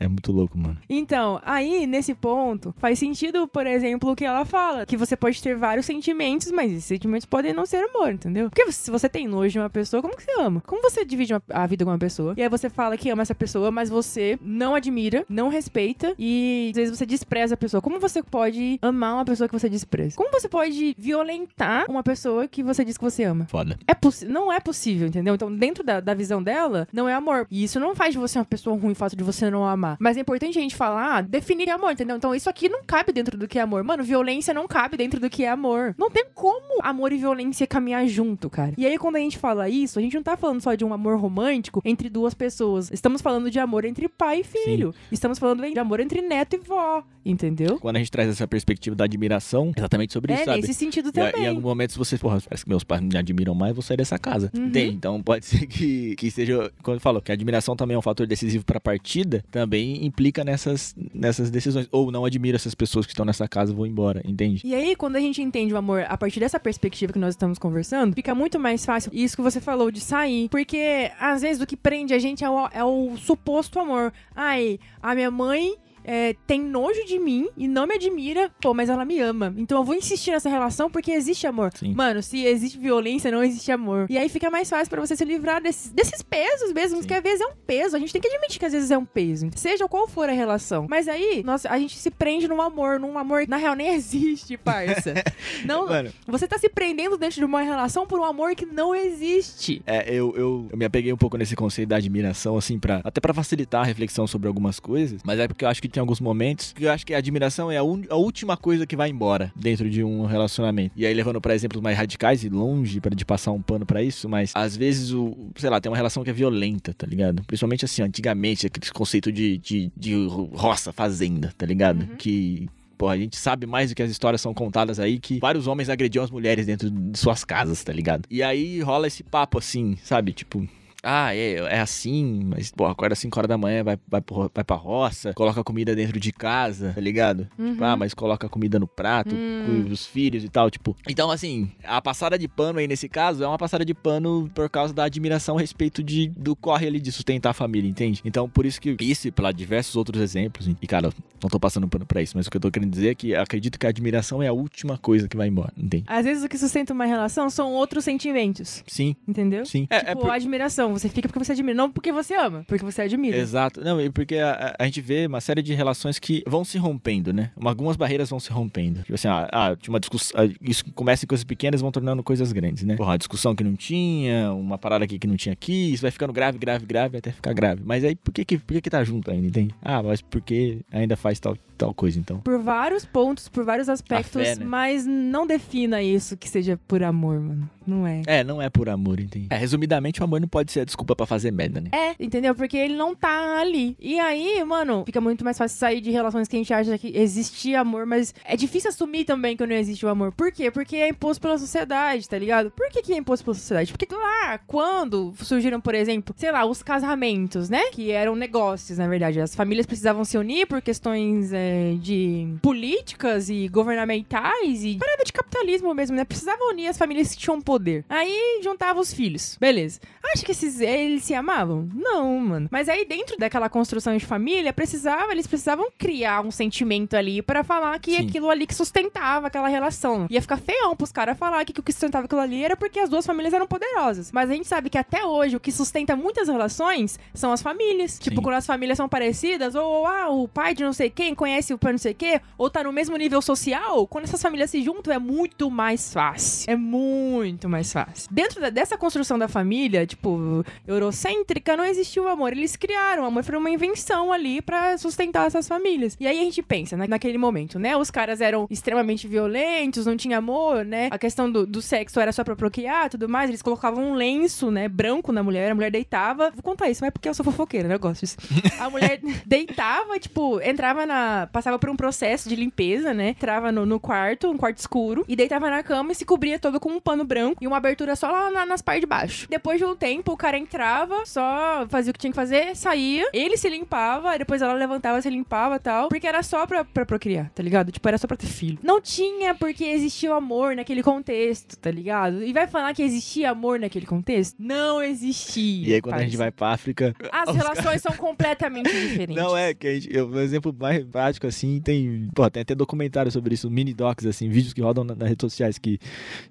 É 0.00 0.06
muito 0.08 0.30
louco, 0.32 0.56
mano. 0.58 0.76
Então, 0.88 1.40
aí, 1.44 1.86
nesse 1.86 2.14
ponto, 2.14 2.74
faz 2.78 2.98
sentido, 2.98 3.46
por 3.48 3.66
exemplo, 3.66 4.10
o 4.10 4.16
que 4.16 4.24
ela 4.24 4.44
fala. 4.44 4.86
Que 4.86 4.96
você 4.96 5.16
pode 5.16 5.42
ter 5.42 5.56
vários 5.56 5.86
sentimentos, 5.86 6.50
mas 6.50 6.70
esses 6.70 6.84
sentimentos 6.84 7.26
podem 7.26 7.52
não 7.52 7.66
ser 7.66 7.78
amor, 7.88 8.12
entendeu? 8.12 8.48
Porque 8.50 8.70
se 8.72 8.90
você 8.90 9.08
tem 9.08 9.26
nojo 9.28 9.52
de 9.52 9.58
uma 9.58 9.70
pessoa, 9.70 10.00
como 10.02 10.16
que 10.16 10.22
você 10.22 10.40
ama? 10.40 10.60
Como 10.66 10.82
você 10.82 11.04
divide 11.04 11.34
uma- 11.34 11.42
a 11.50 11.66
vida 11.66 11.84
com 11.84 11.90
uma 11.90 11.98
pessoa? 11.98 12.34
E 12.36 12.42
aí 12.42 12.48
você 12.48 12.68
fala 12.70 12.96
que 12.96 13.10
ama 13.10 13.22
essa 13.22 13.34
pessoa, 13.34 13.70
mas 13.70 13.88
você 13.90 14.38
não 14.42 14.74
admira, 14.74 15.24
não 15.28 15.48
respeita 15.48 16.14
e 16.18 16.68
às 16.70 16.76
vezes 16.76 16.96
você 16.98 17.06
despreza 17.06 17.54
a 17.54 17.56
pessoa. 17.56 17.80
Como 17.80 17.98
você 18.00 18.22
pode 18.22 18.78
amar 18.82 19.14
uma 19.14 19.24
pessoa 19.24 19.48
que 19.48 19.58
você 19.58 19.68
despreza? 19.68 20.16
Como 20.16 20.30
você 20.32 20.48
pode 20.48 20.94
violentar 20.98 21.84
uma 21.90 22.02
pessoa 22.02 22.47
que 22.48 22.62
você 22.62 22.84
diz 22.84 22.96
que 22.96 23.04
você 23.04 23.24
ama? 23.24 23.46
Foda. 23.46 23.78
É 23.86 23.94
não 24.26 24.52
é 24.52 24.58
possível, 24.60 25.06
entendeu? 25.08 25.34
Então, 25.34 25.54
dentro 25.54 25.84
da, 25.84 26.00
da 26.00 26.14
visão 26.14 26.42
dela, 26.42 26.88
não 26.92 27.08
é 27.08 27.14
amor. 27.14 27.46
E 27.50 27.62
isso 27.64 27.78
não 27.78 27.94
faz 27.94 28.12
de 28.12 28.18
você 28.18 28.38
uma 28.38 28.44
pessoa 28.44 28.76
ruim, 28.78 28.92
o 28.92 28.94
fato 28.94 29.14
de 29.16 29.22
você 29.22 29.50
não 29.50 29.64
amar. 29.66 29.96
Mas 30.00 30.16
é 30.16 30.20
importante 30.20 30.58
a 30.58 30.62
gente 30.62 30.74
falar, 30.76 31.22
definir 31.22 31.68
amor, 31.70 31.92
entendeu? 31.92 32.16
Então, 32.16 32.34
isso 32.34 32.48
aqui 32.48 32.68
não 32.68 32.82
cabe 32.84 33.12
dentro 33.12 33.36
do 33.36 33.46
que 33.46 33.58
é 33.58 33.62
amor. 33.62 33.82
Mano, 33.84 34.02
violência 34.02 34.54
não 34.54 34.66
cabe 34.66 34.96
dentro 34.96 35.20
do 35.20 35.28
que 35.28 35.44
é 35.44 35.50
amor. 35.50 35.94
Não 35.98 36.10
tem 36.10 36.24
como 36.34 36.80
amor 36.82 37.12
e 37.12 37.18
violência 37.18 37.66
caminhar 37.66 38.06
junto, 38.06 38.48
cara. 38.48 38.72
E 38.78 38.86
aí, 38.86 38.96
quando 38.98 39.16
a 39.16 39.20
gente 39.20 39.36
fala 39.38 39.68
isso, 39.68 39.98
a 39.98 40.02
gente 40.02 40.14
não 40.14 40.22
tá 40.22 40.36
falando 40.36 40.60
só 40.60 40.74
de 40.74 40.84
um 40.84 40.92
amor 40.94 41.18
romântico 41.18 41.82
entre 41.84 42.08
duas 42.08 42.32
pessoas. 42.34 42.90
Estamos 42.92 43.20
falando 43.20 43.50
de 43.50 43.58
amor 43.58 43.84
entre 43.84 44.08
pai 44.08 44.40
e 44.40 44.44
filho. 44.44 44.94
Estamos 45.12 45.38
falando 45.38 45.68
de 45.68 45.78
amor 45.78 46.00
entre 46.00 46.22
neto 46.22 46.54
e 46.56 46.58
vó, 46.58 47.02
entendeu? 47.24 47.78
Quando 47.78 47.96
a 47.96 47.98
gente 47.98 48.10
traz 48.10 48.28
essa 48.28 48.46
perspectiva 48.46 48.94
da 48.96 49.04
admiração, 49.04 49.72
exatamente 49.76 50.12
sobre 50.12 50.32
isso, 50.32 50.42
É 50.42 50.44
sabe? 50.46 50.60
nesse 50.60 50.74
sentido 50.74 51.08
E 51.10 51.12
também. 51.12 51.42
em 51.44 51.48
algum 51.48 51.60
momento, 51.60 51.92
se 51.92 51.98
você, 51.98 52.16
porra, 52.16 52.37
parece 52.46 52.64
que 52.64 52.70
meus 52.70 52.84
pais 52.84 53.00
me 53.00 53.16
admiram 53.16 53.54
mais, 53.54 53.74
vou 53.74 53.82
sair 53.82 53.96
dessa 53.96 54.18
casa. 54.18 54.50
Uhum. 54.56 54.66
Entende? 54.66 54.94
Então 54.94 55.22
pode 55.22 55.44
ser 55.46 55.66
que, 55.66 56.14
que 56.16 56.30
seja. 56.30 56.70
Quando 56.82 56.96
eu 56.96 57.00
falo 57.00 57.20
que 57.20 57.30
a 57.30 57.34
admiração 57.34 57.76
também 57.76 57.94
é 57.94 57.98
um 57.98 58.02
fator 58.02 58.26
decisivo 58.26 58.64
pra 58.64 58.80
partida, 58.80 59.44
também 59.50 60.04
implica 60.04 60.44
nessas, 60.44 60.94
nessas 61.14 61.50
decisões. 61.50 61.88
Ou 61.90 62.10
não 62.10 62.24
admiro 62.24 62.56
essas 62.56 62.74
pessoas 62.74 63.06
que 63.06 63.12
estão 63.12 63.24
nessa 63.24 63.48
casa, 63.48 63.72
vou 63.72 63.86
embora, 63.86 64.22
entende? 64.24 64.62
E 64.64 64.74
aí, 64.74 64.94
quando 64.96 65.16
a 65.16 65.20
gente 65.20 65.40
entende 65.42 65.72
o 65.72 65.76
amor 65.76 66.04
a 66.08 66.16
partir 66.16 66.40
dessa 66.40 66.58
perspectiva 66.60 67.12
que 67.12 67.18
nós 67.18 67.34
estamos 67.34 67.58
conversando, 67.58 68.14
fica 68.14 68.34
muito 68.34 68.58
mais 68.58 68.84
fácil 68.84 69.10
isso 69.14 69.36
que 69.36 69.42
você 69.42 69.60
falou 69.60 69.90
de 69.90 70.00
sair. 70.00 70.48
Porque, 70.48 71.10
às 71.18 71.42
vezes, 71.42 71.62
o 71.62 71.66
que 71.66 71.76
prende 71.76 72.14
a 72.14 72.18
gente 72.18 72.44
é 72.44 72.50
o, 72.50 72.68
é 72.72 72.84
o 72.84 73.16
suposto 73.16 73.78
amor. 73.78 74.12
Ai, 74.34 74.78
a 75.02 75.14
minha 75.14 75.30
mãe. 75.30 75.76
É, 76.08 76.34
tem 76.46 76.60
nojo 76.60 77.04
de 77.04 77.18
mim 77.18 77.48
e 77.56 77.68
não 77.68 77.86
me 77.86 77.94
admira, 77.94 78.50
pô, 78.60 78.72
mas 78.72 78.88
ela 78.88 79.04
me 79.04 79.20
ama. 79.20 79.52
Então 79.56 79.78
eu 79.78 79.84
vou 79.84 79.94
insistir 79.94 80.30
nessa 80.30 80.48
relação 80.48 80.90
porque 80.90 81.10
existe 81.12 81.46
amor. 81.46 81.70
Sim. 81.74 81.94
Mano, 81.94 82.22
se 82.22 82.44
existe 82.44 82.78
violência, 82.78 83.30
não 83.30 83.44
existe 83.44 83.70
amor. 83.70 84.06
E 84.08 84.16
aí 84.16 84.28
fica 84.28 84.50
mais 84.50 84.70
fácil 84.70 84.88
pra 84.88 85.00
você 85.00 85.14
se 85.14 85.24
livrar 85.24 85.62
desses, 85.62 85.92
desses 85.92 86.22
pesos 86.22 86.72
mesmo, 86.72 87.02
Sim. 87.02 87.08
que 87.08 87.14
às 87.14 87.22
vezes 87.22 87.40
é 87.42 87.46
um 87.46 87.52
peso. 87.66 87.94
A 87.94 87.98
gente 87.98 88.12
tem 88.12 88.22
que 88.22 88.28
admitir 88.28 88.58
que 88.58 88.64
às 88.64 88.72
vezes 88.72 88.90
é 88.90 88.96
um 88.96 89.04
peso. 89.04 89.50
Seja 89.54 89.86
qual 89.86 90.08
for 90.08 90.28
a 90.28 90.32
relação. 90.32 90.86
Mas 90.88 91.08
aí, 91.08 91.42
nossa, 91.44 91.68
a 91.68 91.78
gente 91.78 91.98
se 91.98 92.10
prende 92.10 92.48
num 92.48 92.62
amor, 92.62 92.98
num 92.98 93.18
amor 93.18 93.42
que 93.42 93.50
na 93.50 93.58
real 93.58 93.74
nem 93.74 93.88
existe, 93.94 94.56
parça. 94.56 95.12
não, 95.66 95.86
Mano, 95.86 96.10
você 96.26 96.48
tá 96.48 96.56
se 96.58 96.68
prendendo 96.68 97.18
dentro 97.18 97.36
de 97.36 97.44
uma 97.44 97.60
relação 97.60 98.06
por 98.06 98.18
um 98.18 98.24
amor 98.24 98.54
que 98.54 98.64
não 98.64 98.94
existe. 98.94 99.82
é, 99.86 100.08
eu, 100.08 100.34
eu, 100.36 100.68
eu 100.70 100.76
me 100.76 100.84
apeguei 100.84 101.12
um 101.12 101.16
pouco 101.16 101.36
nesse 101.36 101.54
conceito 101.54 101.88
da 101.90 101.96
admiração, 101.96 102.56
assim, 102.56 102.78
pra, 102.78 103.00
até 103.04 103.20
pra 103.20 103.34
facilitar 103.34 103.82
a 103.82 103.84
reflexão 103.84 104.26
sobre 104.26 104.48
algumas 104.48 104.80
coisas, 104.80 105.20
mas 105.24 105.38
é 105.38 105.46
porque 105.46 105.64
eu 105.64 105.68
acho 105.68 105.82
que 105.82 105.88
tem 105.98 106.00
alguns 106.00 106.20
momentos 106.20 106.72
que 106.72 106.84
eu 106.84 106.92
acho 106.92 107.04
que 107.04 107.12
a 107.12 107.18
admiração 107.18 107.70
é 107.72 107.76
a, 107.76 107.82
un- 107.82 108.04
a 108.08 108.14
última 108.14 108.56
coisa 108.56 108.86
que 108.86 108.94
vai 108.94 109.10
embora 109.10 109.52
dentro 109.56 109.90
de 109.90 110.04
um 110.04 110.26
relacionamento. 110.26 110.92
E 110.96 111.04
aí, 111.04 111.12
levando 111.12 111.40
pra 111.40 111.54
exemplos 111.56 111.82
mais 111.82 111.98
radicais 111.98 112.44
e 112.44 112.48
longe 112.48 113.00
para 113.00 113.16
de 113.16 113.24
passar 113.24 113.50
um 113.50 113.60
pano 113.60 113.84
pra 113.84 114.00
isso, 114.02 114.28
mas 114.28 114.52
às 114.54 114.76
vezes 114.76 115.10
o, 115.12 115.36
sei 115.56 115.68
lá, 115.68 115.80
tem 115.80 115.90
uma 115.90 115.96
relação 115.96 116.22
que 116.22 116.30
é 116.30 116.32
violenta, 116.32 116.94
tá 116.94 117.04
ligado? 117.06 117.42
Principalmente 117.46 117.84
assim, 117.84 118.02
antigamente, 118.02 118.66
aquele 118.66 118.88
conceito 118.92 119.32
de, 119.32 119.58
de, 119.58 119.90
de 119.96 120.14
roça, 120.54 120.92
fazenda, 120.92 121.52
tá 121.58 121.66
ligado? 121.66 122.02
Uhum. 122.02 122.16
Que 122.16 122.68
Pô, 122.96 123.08
a 123.08 123.16
gente 123.16 123.36
sabe 123.36 123.64
mais 123.64 123.90
do 123.90 123.94
que 123.94 124.02
as 124.02 124.10
histórias 124.10 124.40
são 124.40 124.52
contadas 124.52 124.98
aí 124.98 125.20
que 125.20 125.38
vários 125.38 125.68
homens 125.68 125.88
agrediam 125.88 126.24
as 126.24 126.30
mulheres 126.32 126.66
dentro 126.66 126.90
de 126.90 127.16
suas 127.18 127.44
casas, 127.44 127.82
tá 127.84 127.92
ligado? 127.92 128.24
E 128.28 128.42
aí 128.42 128.80
rola 128.80 129.06
esse 129.06 129.22
papo 129.22 129.58
assim, 129.58 129.96
sabe? 130.02 130.32
Tipo. 130.32 130.66
Ah, 131.10 131.34
é, 131.34 131.54
é 131.54 131.80
assim, 131.80 132.42
mas, 132.44 132.70
pô, 132.70 132.84
acorda 132.84 133.14
às 133.14 133.18
5 133.18 133.38
horas 133.38 133.48
da 133.48 133.56
manhã, 133.56 133.82
vai, 133.82 133.96
vai, 134.06 134.20
pro- 134.20 134.50
vai 134.54 134.62
pra 134.62 134.76
roça, 134.76 135.32
coloca 135.32 135.64
comida 135.64 135.96
dentro 135.96 136.20
de 136.20 136.30
casa, 136.30 136.92
tá 136.94 137.00
ligado? 137.00 137.48
Tipo, 137.56 137.82
ah, 137.82 137.96
mas 137.96 138.12
coloca 138.12 138.46
comida 138.46 138.78
no 138.78 138.86
prato, 138.86 139.34
Hum. 139.34 139.84
com 139.86 139.90
os 139.90 140.04
filhos 140.04 140.44
e 140.44 140.50
tal, 140.50 140.70
tipo. 140.70 140.94
Então, 141.08 141.30
assim, 141.30 141.70
a 141.82 142.02
passada 142.02 142.38
de 142.38 142.46
pano 142.46 142.78
aí 142.78 142.86
nesse 142.86 143.08
caso 143.08 143.42
é 143.42 143.46
uma 143.46 143.56
passada 143.56 143.86
de 143.86 143.94
pano 143.94 144.50
por 144.54 144.68
causa 144.68 144.92
da 144.92 145.04
admiração 145.04 145.56
a 145.56 145.60
respeito 145.62 146.02
de, 146.02 146.28
do 146.28 146.54
corre 146.54 146.86
ali 146.86 147.00
de 147.00 147.10
sustentar 147.10 147.50
a 147.50 147.54
família, 147.54 147.88
entende? 147.88 148.20
Então, 148.22 148.46
por 148.46 148.66
isso 148.66 148.78
que 148.78 148.94
isso 149.00 149.32
pela 149.32 149.50
diversos 149.50 149.96
outros 149.96 150.20
exemplos, 150.20 150.68
e 150.68 150.86
cara, 150.86 151.10
não 151.42 151.48
tô 151.48 151.58
passando 151.58 151.88
pano 151.88 152.04
pra 152.04 152.20
isso, 152.20 152.36
mas 152.36 152.46
o 152.46 152.50
que 152.50 152.58
eu 152.58 152.60
tô 152.60 152.70
querendo 152.70 152.90
dizer 152.90 153.08
é 153.12 153.14
que 153.14 153.34
acredito 153.34 153.78
que 153.78 153.86
a 153.86 153.88
admiração 153.88 154.42
é 154.42 154.48
a 154.48 154.52
última 154.52 154.98
coisa 154.98 155.26
que 155.26 155.38
vai 155.38 155.48
embora, 155.48 155.72
entende? 155.74 156.04
Às 156.06 156.26
vezes 156.26 156.44
o 156.44 156.48
que 156.50 156.58
sustenta 156.58 156.92
uma 156.92 157.06
relação 157.06 157.48
são 157.48 157.72
outros 157.72 158.04
sentimentos. 158.04 158.84
Sim, 158.86 159.16
Entendeu? 159.26 159.64
sim. 159.64 159.86
É, 159.88 160.00
Tipo, 160.00 160.10
é 160.10 160.14
por- 160.14 160.30
admiração. 160.30 160.97
Você 160.98 161.08
fica 161.08 161.28
porque 161.28 161.38
você 161.44 161.52
admira. 161.52 161.74
Não 161.74 161.90
porque 161.90 162.10
você 162.12 162.34
ama, 162.34 162.64
porque 162.66 162.84
você 162.84 163.02
admira. 163.02 163.36
Exato. 163.36 163.80
Não, 163.82 164.00
e 164.00 164.10
porque 164.10 164.36
a, 164.36 164.52
a- 164.78 164.82
a 164.82 164.84
gente 164.86 165.00
vê 165.00 165.26
uma 165.26 165.40
série 165.40 165.62
de 165.62 165.72
relações 165.74 166.18
que 166.18 166.42
vão 166.46 166.64
se 166.64 166.76
rompendo, 166.78 167.32
né? 167.32 167.50
Uma- 167.56 167.70
Algumas 167.70 167.96
barreiras 167.96 168.28
vão 168.30 168.40
se 168.40 168.50
rompendo. 168.50 169.00
Tipo 169.00 169.14
assim, 169.14 169.28
ah, 169.28 169.48
ah, 169.52 169.76
uma 169.88 170.00
discussão. 170.00 170.40
ah, 170.40 170.48
Isso 170.60 170.84
começa 170.94 171.24
em 171.24 171.28
coisas 171.28 171.44
pequenas 171.44 171.80
vão 171.80 171.92
tornando 171.92 172.22
coisas 172.22 172.50
grandes, 172.52 172.82
né? 172.84 172.96
Porra, 172.96 173.10
uma 173.12 173.18
discussão 173.18 173.54
que 173.54 173.62
não 173.62 173.76
tinha, 173.76 174.52
uma 174.52 174.76
parada 174.78 175.04
aqui 175.04 175.18
que 175.18 175.26
não 175.26 175.36
tinha 175.36 175.52
aqui, 175.52 175.92
isso 175.92 176.02
vai 176.02 176.10
ficando 176.10 176.32
grave, 176.32 176.58
grave, 176.58 176.84
grave, 176.86 177.18
até 177.18 177.30
ficar 177.30 177.52
grave. 177.52 177.82
Mas 177.84 178.04
aí, 178.04 178.16
por 178.16 178.32
que 178.32 178.44
que, 178.44 178.58
por 178.58 178.74
que, 178.74 178.80
que 178.80 178.90
tá 178.90 179.04
junto 179.04 179.30
ainda, 179.30 179.46
entende? 179.46 179.74
Ah, 179.82 180.02
mas 180.02 180.20
porque 180.20 180.78
ainda 180.90 181.16
faz 181.16 181.38
tal, 181.38 181.56
tal 181.78 181.94
coisa, 181.94 182.18
então. 182.18 182.40
Por 182.40 182.58
vários 182.58 183.04
pontos, 183.04 183.48
por 183.48 183.64
vários 183.64 183.88
aspectos, 183.88 184.42
fé, 184.42 184.56
né? 184.56 184.64
mas 184.64 185.06
não 185.06 185.46
defina 185.46 186.02
isso 186.02 186.36
que 186.36 186.48
seja 186.48 186.78
por 186.88 187.02
amor, 187.02 187.40
mano. 187.40 187.70
Não 187.88 188.06
é. 188.06 188.22
É, 188.26 188.44
não 188.44 188.60
é 188.60 188.68
por 188.68 188.90
amor, 188.90 189.18
entende? 189.18 189.46
É, 189.48 189.56
resumidamente, 189.56 190.20
o 190.20 190.24
amor 190.24 190.42
não 190.42 190.48
pode 190.48 190.70
ser 190.70 190.80
a 190.80 190.84
desculpa 190.84 191.16
pra 191.16 191.24
fazer 191.24 191.50
merda, 191.50 191.80
né? 191.80 191.88
É, 191.90 192.14
entendeu? 192.22 192.54
Porque 192.54 192.76
ele 192.76 192.94
não 192.94 193.14
tá 193.14 193.58
ali. 193.58 193.96
E 193.98 194.18
aí, 194.18 194.62
mano, 194.62 195.04
fica 195.06 195.22
muito 195.22 195.42
mais 195.42 195.56
fácil 195.56 195.78
sair 195.78 196.02
de 196.02 196.10
relações 196.10 196.46
que 196.46 196.56
a 196.56 196.58
gente 196.58 196.74
acha 196.74 196.98
que 196.98 197.16
existia 197.16 197.80
amor, 197.80 198.04
mas 198.04 198.34
é 198.44 198.56
difícil 198.56 198.90
assumir 198.90 199.24
também 199.24 199.56
que 199.56 199.66
não 199.66 199.74
existe 199.74 200.04
o 200.04 200.08
amor. 200.10 200.32
Por 200.32 200.52
quê? 200.52 200.70
Porque 200.70 200.96
é 200.96 201.08
imposto 201.08 201.40
pela 201.40 201.56
sociedade, 201.56 202.28
tá 202.28 202.38
ligado? 202.38 202.70
Por 202.72 202.90
que, 202.90 203.00
que 203.00 203.14
é 203.14 203.16
imposto 203.16 203.42
pela 203.42 203.54
sociedade? 203.54 203.90
Porque 203.90 204.14
lá, 204.14 204.58
quando 204.66 205.32
surgiram, 205.38 205.80
por 205.80 205.94
exemplo, 205.94 206.34
sei 206.36 206.52
lá, 206.52 206.66
os 206.66 206.82
casamentos, 206.82 207.70
né? 207.70 207.84
Que 207.92 208.10
eram 208.10 208.36
negócios, 208.36 208.98
na 208.98 209.08
verdade. 209.08 209.40
As 209.40 209.54
famílias 209.54 209.86
precisavam 209.86 210.26
se 210.26 210.36
unir 210.36 210.66
por 210.66 210.82
questões 210.82 211.54
é, 211.54 211.67
de 212.00 212.54
políticas 212.62 213.48
e 213.48 213.68
governamentais 213.68 214.84
e 214.84 214.96
parada 214.96 215.24
de 215.24 215.32
capitalismo 215.32 215.94
mesmo, 215.94 216.16
né? 216.16 216.24
Precisavam 216.24 216.70
unir 216.70 216.88
as 216.88 216.98
famílias 216.98 217.34
que 217.34 217.38
tinham 217.38 217.60
poder. 217.60 218.04
Aí 218.08 218.60
juntava 218.62 219.00
os 219.00 219.12
filhos. 219.12 219.56
Beleza. 219.60 220.00
Acha 220.32 220.44
que 220.44 220.52
esses 220.52 220.80
eles 220.80 221.24
se 221.24 221.34
amavam? 221.34 221.88
Não, 221.94 222.38
mano. 222.38 222.68
Mas 222.70 222.88
aí 222.88 223.04
dentro 223.04 223.36
daquela 223.38 223.68
construção 223.68 224.16
de 224.16 224.26
família, 224.26 224.72
precisava, 224.72 225.32
eles 225.32 225.46
precisavam 225.46 225.88
criar 225.96 226.44
um 226.44 226.50
sentimento 226.50 227.14
ali 227.14 227.40
pra 227.40 227.64
falar 227.64 227.98
que 227.98 228.16
Sim. 228.16 228.26
aquilo 228.26 228.50
ali 228.50 228.66
que 228.66 228.74
sustentava 228.74 229.46
aquela 229.46 229.68
relação. 229.68 230.26
Ia 230.30 230.42
ficar 230.42 230.58
feião 230.58 230.94
pros 230.94 231.12
caras 231.12 231.38
falar 231.38 231.64
que 231.64 231.78
o 231.78 231.82
que 231.82 231.92
sustentava 231.92 232.26
aquilo 232.26 232.40
ali 232.40 232.62
era 232.62 232.76
porque 232.76 232.98
as 232.98 233.08
duas 233.08 233.24
famílias 233.24 233.54
eram 233.54 233.66
poderosas. 233.66 234.30
Mas 234.32 234.50
a 234.50 234.52
gente 234.52 234.68
sabe 234.68 234.90
que 234.90 234.98
até 234.98 235.24
hoje 235.24 235.56
o 235.56 235.60
que 235.60 235.72
sustenta 235.72 236.14
muitas 236.14 236.48
relações 236.48 237.18
são 237.32 237.52
as 237.52 237.62
famílias. 237.62 238.18
Tipo, 238.18 238.36
Sim. 238.36 238.42
quando 238.42 238.56
as 238.56 238.66
famílias 238.66 238.96
são 238.96 239.08
parecidas, 239.08 239.74
ou 239.74 240.06
ah, 240.06 240.28
o 240.28 240.46
pai 240.46 240.74
de 240.74 240.84
não 240.84 240.92
sei 240.92 241.08
quem 241.10 241.34
conhece 241.34 241.57
conhece 241.58 241.74
o 241.74 241.78
pai 241.78 241.92
não 241.92 241.98
sei 241.98 242.12
o 242.12 242.14
quê, 242.14 242.40
ou 242.56 242.70
tá 242.70 242.84
no 242.84 242.92
mesmo 242.92 243.16
nível 243.16 243.42
social, 243.42 244.06
quando 244.06 244.24
essas 244.24 244.40
famílias 244.40 244.70
se 244.70 244.82
juntam 244.82 245.12
é 245.12 245.18
muito 245.18 245.70
mais 245.70 246.12
fácil. 246.12 246.70
É 246.70 246.76
muito 246.76 247.68
mais 247.68 247.92
fácil. 247.92 248.28
Dentro 248.30 248.60
da, 248.60 248.70
dessa 248.70 248.96
construção 248.96 249.38
da 249.38 249.48
família, 249.48 250.06
tipo, 250.06 250.64
eurocêntrica, 250.86 251.76
não 251.76 251.84
existiu 251.84 252.24
o 252.24 252.28
amor. 252.28 252.52
Eles 252.52 252.76
criaram. 252.76 253.24
O 253.24 253.26
amor 253.26 253.42
foi 253.42 253.56
uma 253.56 253.70
invenção 253.70 254.32
ali 254.32 254.62
para 254.62 254.96
sustentar 254.98 255.46
essas 255.46 255.66
famílias. 255.66 256.16
E 256.20 256.26
aí 256.26 256.38
a 256.38 256.44
gente 256.44 256.62
pensa, 256.62 256.96
né, 256.96 257.06
naquele 257.08 257.38
momento, 257.38 257.78
né? 257.78 257.96
Os 257.96 258.10
caras 258.10 258.40
eram 258.40 258.66
extremamente 258.70 259.26
violentos, 259.26 260.06
não 260.06 260.16
tinha 260.16 260.38
amor, 260.38 260.84
né? 260.84 261.08
A 261.10 261.18
questão 261.18 261.50
do, 261.50 261.66
do 261.66 261.82
sexo 261.82 262.20
era 262.20 262.32
só 262.32 262.44
pra 262.44 262.54
procriar 262.54 263.10
tudo 263.10 263.28
mais. 263.28 263.50
Eles 263.50 263.62
colocavam 263.62 264.12
um 264.12 264.14
lenço, 264.14 264.70
né, 264.70 264.88
branco 264.88 265.32
na 265.32 265.42
mulher. 265.42 265.70
A 265.70 265.74
mulher 265.74 265.90
deitava. 265.90 266.50
Vou 266.50 266.62
contar 266.62 266.88
isso, 266.88 267.02
mas 267.02 267.08
é 267.08 267.10
porque 267.10 267.28
eu 267.28 267.34
sou 267.34 267.44
fofoqueira, 267.44 267.88
né? 267.88 267.94
Eu 267.94 268.00
gosto 268.00 268.20
disso. 268.20 268.36
A 268.78 268.88
mulher 268.88 269.20
deitava, 269.46 270.18
tipo, 270.18 270.60
entrava 270.60 271.06
na. 271.06 271.47
Passava 271.52 271.78
por 271.78 271.90
um 271.90 271.96
processo 271.96 272.48
de 272.48 272.56
limpeza, 272.56 273.12
né? 273.12 273.30
Entrava 273.30 273.72
no, 273.72 273.84
no 273.84 274.00
quarto, 274.00 274.50
um 274.50 274.56
quarto 274.56 274.78
escuro, 274.78 275.24
e 275.28 275.36
deitava 275.36 275.70
na 275.70 275.82
cama 275.82 276.12
e 276.12 276.14
se 276.14 276.24
cobria 276.24 276.58
todo 276.58 276.80
com 276.80 276.90
um 276.90 277.00
pano 277.00 277.24
branco 277.24 277.62
e 277.62 277.66
uma 277.66 277.76
abertura 277.76 278.14
só 278.16 278.30
lá 278.30 278.50
na, 278.50 278.66
nas 278.66 278.82
partes 278.82 279.00
de 279.00 279.06
baixo. 279.06 279.46
Depois 279.48 279.78
de 279.78 279.84
um 279.84 279.94
tempo, 279.94 280.32
o 280.32 280.36
cara 280.36 280.58
entrava, 280.58 281.24
só 281.26 281.86
fazia 281.88 282.10
o 282.10 282.14
que 282.14 282.20
tinha 282.20 282.30
que 282.30 282.36
fazer, 282.36 282.74
saía, 282.76 283.28
ele 283.32 283.56
se 283.56 283.68
limpava, 283.68 284.36
depois 284.38 284.62
ela 284.62 284.74
levantava, 284.74 285.20
se 285.20 285.30
limpava 285.30 285.76
e 285.76 285.80
tal, 285.80 286.08
porque 286.08 286.26
era 286.26 286.42
só 286.42 286.66
pra, 286.66 286.84
pra 286.84 287.06
procriar, 287.06 287.50
tá 287.50 287.62
ligado? 287.62 287.92
Tipo, 287.92 288.08
era 288.08 288.18
só 288.18 288.26
pra 288.26 288.36
ter 288.36 288.46
filho. 288.46 288.78
Não 288.82 289.00
tinha 289.00 289.54
porque 289.54 289.84
existia 289.84 290.30
o 290.30 290.34
amor 290.34 290.74
naquele 290.76 291.02
contexto, 291.02 291.76
tá 291.76 291.90
ligado? 291.90 292.42
E 292.42 292.52
vai 292.52 292.66
falar 292.66 292.94
que 292.94 293.02
existia 293.02 293.50
amor 293.50 293.78
naquele 293.78 294.06
contexto? 294.06 294.56
Não 294.58 295.02
existia. 295.02 295.88
E 295.88 295.94
aí, 295.94 296.00
quando 296.00 296.16
a 296.16 296.22
gente 296.22 296.36
vai 296.36 296.50
pra 296.50 296.70
África. 296.70 297.14
As 297.30 297.54
relações 297.54 298.02
são 298.02 298.12
completamente 298.12 298.90
diferentes. 298.90 299.36
Não, 299.36 299.56
é, 299.56 299.74
que 299.74 299.86
a 299.86 299.94
gente, 299.94 300.14
eu, 300.14 300.28
um 300.28 300.38
exemplo 300.40 300.74
mais 300.78 301.04
prático, 301.04 301.37
assim, 301.46 301.80
tem. 301.80 302.28
Pô, 302.34 302.48
tem 302.50 302.62
até 302.62 302.74
documentário 302.74 303.30
sobre 303.30 303.54
isso, 303.54 303.70
mini 303.70 303.94
docs, 303.94 304.26
assim, 304.26 304.48
vídeos 304.48 304.72
que 304.72 304.80
rodam 304.80 305.04
na- 305.04 305.14
nas 305.14 305.28
redes 305.28 305.42
sociais 305.50 305.78
que, 305.78 305.98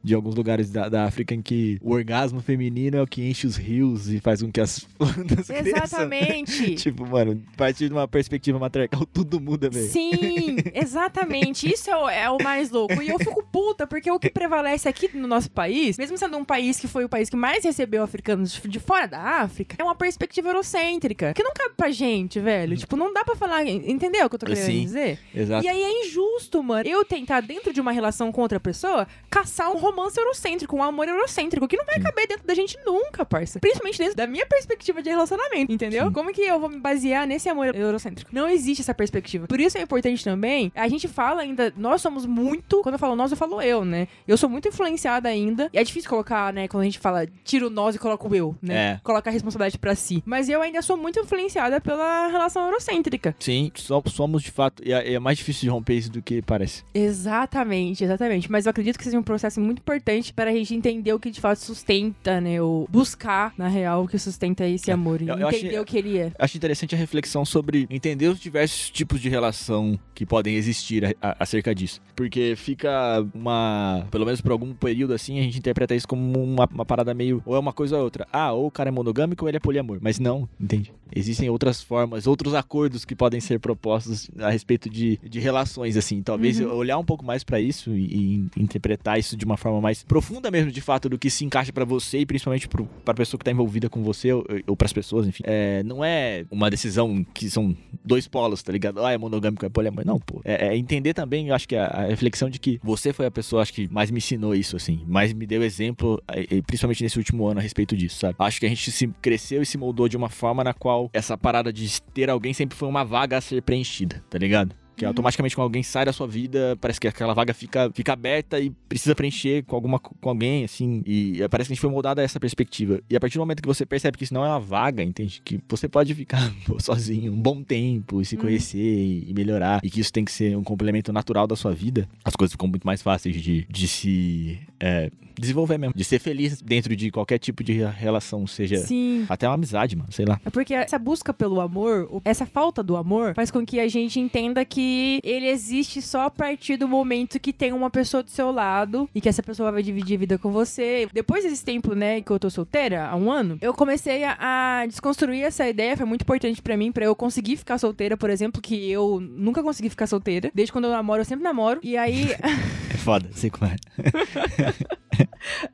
de 0.03 0.13
alguns 0.13 0.35
lugares 0.35 0.69
da, 0.71 0.87
da 0.89 1.03
África 1.05 1.33
em 1.35 1.41
que 1.41 1.77
o 1.81 1.91
orgasmo 1.93 2.41
feminino 2.41 2.97
é 2.97 3.01
o 3.01 3.07
que 3.07 3.21
enche 3.27 3.45
os 3.47 3.55
rios 3.57 4.09
e 4.09 4.19
faz 4.19 4.41
com 4.41 4.51
que 4.51 4.61
as 4.61 4.79
plantas 4.97 5.47
cresçam. 5.47 5.83
Exatamente. 5.83 6.75
Tipo, 6.87 7.05
mano, 7.07 7.43
a 7.53 7.57
partir 7.57 7.87
de 7.87 7.93
uma 7.93 8.07
perspectiva 8.07 8.57
matriarcal, 8.59 9.05
tudo 9.05 9.39
muda, 9.39 9.69
velho. 9.69 9.87
Sim, 9.87 10.57
exatamente. 10.73 11.67
Isso 11.71 11.89
é 11.89 11.97
o, 11.97 12.09
é 12.09 12.29
o 12.29 12.37
mais 12.41 12.69
louco. 12.71 13.01
E 13.01 13.09
eu 13.09 13.17
fico 13.19 13.43
puta, 13.51 13.85
porque 13.85 14.09
o 14.09 14.19
que 14.19 14.29
prevalece 14.29 14.87
aqui 14.87 15.09
no 15.17 15.27
nosso 15.27 15.49
país, 15.51 15.97
mesmo 15.97 16.17
sendo 16.17 16.37
um 16.37 16.45
país 16.45 16.79
que 16.79 16.87
foi 16.87 17.03
o 17.05 17.09
país 17.09 17.29
que 17.29 17.35
mais 17.35 17.63
recebeu 17.63 18.03
africanos 18.03 18.59
de 18.63 18.79
fora 18.79 19.07
da 19.07 19.19
África, 19.41 19.75
é 19.79 19.83
uma 19.83 19.95
perspectiva 19.95 20.49
eurocêntrica. 20.49 21.33
Que 21.33 21.43
não 21.43 21.53
cabe 21.53 21.73
pra 21.75 21.89
gente, 21.91 22.39
velho. 22.39 22.77
Tipo, 22.77 22.95
não 22.95 23.13
dá 23.13 23.23
pra 23.23 23.35
falar. 23.35 23.65
Entendeu 23.67 24.25
o 24.25 24.29
que 24.29 24.35
eu 24.35 24.39
tô 24.39 24.45
querendo 24.45 24.63
Sim. 24.65 24.76
Dizer? 24.83 25.19
Exato. 25.33 25.65
E 25.65 25.67
aí 25.67 25.81
é 25.81 26.05
injusto, 26.05 26.61
mano, 26.63 26.87
eu 26.87 27.03
tentar, 27.05 27.41
dentro 27.41 27.71
de 27.73 27.79
uma 27.81 27.91
relação 27.91 28.31
com 28.31 28.41
outra 28.41 28.59
pessoa, 28.59 29.07
caçar 29.29 29.71
um 29.71 29.77
romance 29.77 30.19
eurocêntrico, 30.19 30.75
um 30.75 30.83
amor 30.83 31.07
eurocêntrico, 31.07 31.67
que 31.67 31.77
não 31.77 31.85
vai 31.85 31.99
caber 31.99 32.27
dentro 32.27 32.45
da 32.47 32.53
gente 32.53 32.77
nunca, 32.85 33.25
parça. 33.25 33.59
Principalmente 33.59 33.97
dentro 33.97 34.15
da 34.15 34.27
minha 34.27 34.45
perspectiva 34.45 35.01
de 35.01 35.09
relacionamento, 35.09 35.71
entendeu? 35.71 36.05
Sim. 36.07 36.11
Como 36.13 36.33
que 36.33 36.41
eu 36.41 36.59
vou 36.59 36.69
me 36.69 36.79
basear 36.79 37.25
nesse 37.27 37.49
amor 37.49 37.75
eurocêntrico? 37.75 38.29
Não 38.33 38.49
existe 38.49 38.81
essa 38.81 38.93
perspectiva. 38.93 39.47
Por 39.47 39.59
isso 39.59 39.77
é 39.77 39.81
importante 39.81 40.23
também, 40.23 40.71
a 40.75 40.87
gente 40.87 41.07
fala 41.07 41.41
ainda, 41.41 41.73
nós 41.77 42.01
somos 42.01 42.25
muito, 42.25 42.81
quando 42.81 42.93
eu 42.95 42.99
falo 42.99 43.15
nós, 43.15 43.31
eu 43.31 43.37
falo 43.37 43.61
eu, 43.61 43.83
né? 43.85 44.07
Eu 44.27 44.37
sou 44.37 44.49
muito 44.49 44.67
influenciada 44.67 45.29
ainda, 45.29 45.69
e 45.73 45.77
é 45.77 45.83
difícil 45.83 46.09
colocar, 46.09 46.51
né, 46.53 46.67
quando 46.67 46.81
a 46.81 46.85
gente 46.85 46.99
fala 46.99 47.25
tira 47.43 47.67
o 47.67 47.69
nós 47.69 47.95
e 47.95 47.99
coloca 47.99 48.27
o 48.27 48.35
eu, 48.35 48.55
né? 48.61 48.77
É. 48.77 48.99
Coloca 49.03 49.29
a 49.29 49.33
responsabilidade 49.33 49.77
pra 49.77 49.95
si. 49.95 50.21
Mas 50.25 50.49
eu 50.49 50.61
ainda 50.61 50.81
sou 50.81 50.97
muito 50.97 51.19
influenciada 51.19 51.79
pela 51.81 52.27
relação 52.27 52.65
eurocêntrica. 52.65 53.35
Sim, 53.39 53.71
so- 53.75 54.03
somos 54.07 54.41
de 54.43 54.51
fato. 54.57 54.83
É, 54.85 55.13
é 55.13 55.19
mais 55.19 55.37
difícil 55.37 55.61
de 55.61 55.69
romper 55.69 55.93
isso 55.95 56.11
do 56.11 56.21
que 56.21 56.41
parece. 56.41 56.83
Exatamente, 56.93 58.03
exatamente. 58.03 58.51
Mas 58.51 58.65
eu 58.65 58.69
acredito 58.71 58.97
que 58.97 59.03
seja 59.03 59.17
um 59.17 59.23
processo 59.23 59.59
muito 59.61 59.79
importante 59.79 60.33
para 60.33 60.49
a 60.49 60.53
gente 60.53 60.73
entender 60.75 61.13
o 61.13 61.19
que 61.19 61.31
de 61.31 61.39
fato 61.39 61.57
sustenta, 61.59 62.41
né? 62.41 62.61
Ou 62.61 62.87
buscar, 62.91 63.53
na 63.57 63.67
real, 63.67 64.03
o 64.03 64.07
que 64.07 64.17
sustenta 64.19 64.65
esse 64.67 64.89
É, 64.89 64.93
amor. 64.93 65.21
E 65.21 65.27
eu- 65.27 65.35
eu 65.37 65.47
entender 65.47 65.67
achei- 65.67 65.79
o 65.79 65.85
que 65.85 65.97
ele 65.97 66.17
é. 66.17 66.31
Acho 66.37 66.57
interessante 66.57 66.93
a 66.95 66.97
reflexão 66.97 67.45
sobre 67.45 67.87
entender 67.89 68.27
os 68.27 68.39
diversos 68.39 68.89
tipos 68.89 69.21
de 69.21 69.29
relação 69.29 69.97
que 70.13 70.25
podem 70.25 70.55
existir 70.55 71.05
a- 71.05 71.13
a- 71.21 71.37
acerca 71.39 71.73
disso. 71.73 72.01
Porque 72.15 72.53
fica 72.57 73.25
uma. 73.33 74.05
Pelo 74.11 74.25
menos 74.25 74.41
por 74.41 74.51
algum 74.51 74.73
período 74.73 75.13
assim, 75.13 75.39
a 75.39 75.43
gente 75.43 75.57
interpreta 75.59 75.93
isso 75.95 76.07
como 76.07 76.43
uma, 76.43 76.67
uma 76.73 76.85
parada 76.85 77.13
meio. 77.13 77.41
Ou 77.45 77.55
é 77.55 77.59
uma 77.59 77.73
coisa 77.73 77.97
ou 77.97 78.03
outra. 78.03 78.27
Ah, 78.31 78.51
ou 78.51 78.67
o 78.67 78.71
cara 78.71 78.89
é 78.89 78.91
monogâmico 78.91 79.45
ou 79.45 79.49
ele 79.49 79.57
é 79.57 79.59
poliamor. 79.59 79.99
Mas 80.01 80.19
não, 80.19 80.47
entende? 80.59 80.91
Existem 81.15 81.49
outras 81.49 81.81
formas, 81.81 82.27
outros 82.27 82.53
acordos 82.53 83.05
que 83.05 83.15
podem 83.15 83.39
ser 83.39 83.59
propostos 83.59 84.29
a 84.39 84.49
respeito 84.49 84.89
de, 84.89 85.19
de 85.23 85.39
relações, 85.39 85.95
assim. 85.97 86.21
Talvez 86.21 86.59
Uhum. 86.59 86.73
olhar 86.73 86.97
um 86.97 87.05
pouco 87.05 87.25
mais 87.25 87.43
pra 87.43 87.59
isso 87.59 87.91
e, 87.95 88.45
e 88.55 88.61
interpretar 88.61 89.19
isso 89.19 89.35
de 89.37 89.45
uma 89.45 89.57
forma 89.57 89.79
mais 89.81 90.03
profunda 90.03 90.49
mesmo, 90.49 90.71
de 90.71 90.81
fato, 90.81 91.09
do 91.09 91.17
que 91.17 91.29
se 91.29 91.45
encaixa 91.45 91.71
pra 91.71 91.85
você 91.85 92.19
e 92.19 92.25
principalmente 92.25 92.67
pro, 92.67 92.85
pra 93.05 93.13
pessoa 93.13 93.37
que 93.37 93.45
tá 93.45 93.51
envolvida 93.51 93.89
com 93.89 94.01
você 94.03 94.31
ou, 94.33 94.45
ou 94.65 94.75
pras 94.75 94.93
pessoas, 94.93 95.27
enfim. 95.27 95.43
É, 95.45 95.83
não 95.83 96.03
é 96.03 96.45
uma 96.49 96.69
decisão 96.69 97.25
que 97.33 97.49
são 97.49 97.75
dois 98.03 98.27
polos, 98.27 98.63
tá 98.63 98.71
ligado? 98.71 99.03
Ah, 99.03 99.11
é 99.11 99.17
monogâmico, 99.17 99.65
é 99.65 99.69
poliamor. 99.69 100.05
Não, 100.05 100.19
pô. 100.19 100.41
É, 100.43 100.67
é 100.69 100.77
entender 100.77 101.13
também, 101.13 101.49
eu 101.49 101.55
acho 101.55 101.67
que 101.67 101.75
a, 101.75 101.85
a 101.87 102.05
reflexão 102.05 102.49
de 102.49 102.59
que 102.59 102.79
você 102.83 103.11
foi 103.13 103.25
a 103.25 103.31
pessoa, 103.31 103.61
acho 103.61 103.73
que 103.73 103.87
mais 103.91 104.09
me 104.09 104.17
ensinou 104.17 104.55
isso, 104.55 104.75
assim. 104.75 105.01
Mais 105.07 105.33
me 105.33 105.45
deu 105.45 105.63
exemplo, 105.63 106.21
principalmente 106.65 107.03
nesse 107.03 107.17
último 107.17 107.47
ano, 107.47 107.59
a 107.59 107.63
respeito 107.63 107.95
disso, 107.95 108.19
sabe? 108.19 108.35
Acho 108.39 108.59
que 108.59 108.65
a 108.65 108.69
gente 108.69 108.91
se 108.91 109.07
cresceu 109.21 109.61
e 109.61 109.65
se 109.65 109.77
moldou 109.77 110.07
de 110.07 110.15
uma 110.17 110.29
forma 110.29 110.63
na 110.63 110.73
qual 110.73 110.96
essa 111.13 111.37
parada 111.37 111.71
de 111.71 112.01
ter 112.13 112.29
alguém 112.29 112.53
sempre 112.53 112.77
foi 112.77 112.87
uma 112.87 113.03
vaga 113.03 113.37
a 113.37 113.41
ser 113.41 113.61
preenchida, 113.61 114.23
tá 114.29 114.37
ligado? 114.37 114.75
Que 114.97 115.05
Uhum. 115.05 115.09
automaticamente 115.09 115.55
quando 115.55 115.65
alguém 115.65 115.83
sai 115.83 116.03
da 116.05 116.11
sua 116.11 116.27
vida, 116.27 116.75
parece 116.81 116.99
que 116.99 117.07
aquela 117.07 117.33
vaga 117.33 117.53
fica, 117.53 117.89
fica 117.93 118.11
aberta 118.13 118.59
e 118.59 118.71
precisa 118.89 119.13
preencher 119.15 119.63
com 119.63 119.75
alguma 119.75 119.99
com 119.99 120.27
alguém, 120.29 120.63
assim. 120.63 121.03
E 121.05 121.37
parece 121.49 121.67
que 121.67 121.73
a 121.73 121.75
gente 121.75 121.81
foi 121.81 121.89
moldado 121.91 122.19
a 122.19 122.23
essa 122.23 122.39
perspectiva. 122.39 122.99
E 123.09 123.15
a 123.15 123.19
partir 123.19 123.35
do 123.37 123.41
momento 123.41 123.61
que 123.61 123.67
você 123.67 123.85
percebe 123.85 124.17
que 124.17 124.23
isso 124.23 124.33
não 124.33 124.43
é 124.43 124.49
uma 124.49 124.59
vaga, 124.59 125.03
entende? 125.03 125.39
Que 125.45 125.59
você 125.69 125.87
pode 125.87 126.13
ficar 126.15 126.51
pô, 126.65 126.79
sozinho 126.81 127.31
um 127.31 127.39
bom 127.39 127.61
tempo 127.63 128.21
e 128.21 128.25
se 128.25 128.35
Uhum. 128.35 128.41
conhecer 128.41 128.77
e, 128.79 129.29
e 129.29 129.33
melhorar. 129.33 129.79
E 129.83 129.89
que 129.89 129.99
isso 130.01 130.11
tem 130.11 130.25
que 130.25 130.31
ser 130.31 130.57
um 130.57 130.63
complemento 130.63 131.13
natural 131.13 131.45
da 131.45 131.55
sua 131.55 131.73
vida. 131.75 132.09
As 132.25 132.35
coisas 132.35 132.51
ficam 132.53 132.67
muito 132.67 132.85
mais 132.85 133.01
fáceis 133.01 133.35
de, 133.39 133.67
de 133.69 133.87
se 133.87 134.59
é, 134.79 135.11
desenvolver 135.39 135.77
mesmo. 135.77 135.93
De 135.95 136.03
ser 136.03 136.17
feliz 136.19 136.59
dentro 136.61 136.95
de 136.95 137.11
qualquer 137.11 137.37
tipo 137.37 137.63
de 137.63 137.73
relação, 137.73 138.47
seja 138.47 138.77
Sim. 138.77 139.25
até 139.29 139.47
uma 139.47 139.53
amizade, 139.53 139.95
mano. 139.95 140.11
Sei 140.11 140.25
lá. 140.25 140.39
É 140.43 140.49
porque 140.49 140.73
essa 140.73 140.97
busca 140.97 141.31
pelo 141.33 141.61
amor, 141.61 142.09
essa 142.25 142.45
falta 142.47 142.81
do 142.81 142.95
amor, 142.97 143.35
faz 143.35 143.51
com 143.51 143.63
que 143.65 143.79
a 143.79 143.87
gente 143.87 144.19
entenda 144.19 144.65
que 144.65 144.86
ele 145.23 145.47
existe 145.47 146.01
só 146.01 146.21
a 146.21 146.29
partir 146.29 146.77
do 146.77 146.87
momento 146.87 147.39
que 147.39 147.53
tem 147.53 147.73
uma 147.73 147.89
pessoa 147.89 148.23
do 148.23 148.29
seu 148.29 148.51
lado 148.51 149.09
e 149.13 149.21
que 149.21 149.29
essa 149.29 149.43
pessoa 149.43 149.71
vai 149.71 149.83
dividir 149.83 150.15
a 150.15 150.19
vida 150.19 150.37
com 150.37 150.51
você. 150.51 151.07
Depois 151.13 151.43
desse 151.43 151.63
tempo, 151.63 151.93
né, 151.93 152.21
que 152.21 152.31
eu 152.31 152.39
tô 152.39 152.49
solteira, 152.49 153.07
há 153.07 153.15
um 153.15 153.31
ano, 153.31 153.57
eu 153.61 153.73
comecei 153.73 154.23
a, 154.23 154.37
a 154.39 154.85
desconstruir 154.85 155.43
essa 155.43 155.67
ideia. 155.67 155.97
Foi 155.97 156.05
muito 156.05 156.21
importante 156.21 156.61
pra 156.61 156.77
mim, 156.77 156.91
pra 156.91 157.05
eu 157.05 157.15
conseguir 157.15 157.57
ficar 157.57 157.77
solteira, 157.77 158.17
por 158.17 158.29
exemplo, 158.29 158.61
que 158.61 158.89
eu 158.89 159.19
nunca 159.19 159.61
consegui 159.63 159.89
ficar 159.89 160.07
solteira. 160.07 160.51
Desde 160.53 160.71
quando 160.71 160.85
eu 160.85 160.91
namoro, 160.91 161.21
eu 161.21 161.25
sempre 161.25 161.43
namoro. 161.43 161.79
E 161.83 161.97
aí, 161.97 162.27
foda, 163.07 163.29
sei 163.31 163.49
como 163.49 163.71
é. 163.71 163.75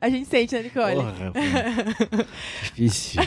a 0.00 0.08
gente 0.08 0.28
sente, 0.28 0.54
né, 0.54 0.62
Nicole? 0.62 0.94
Porra. 0.94 1.32
Difícil. 2.62 3.22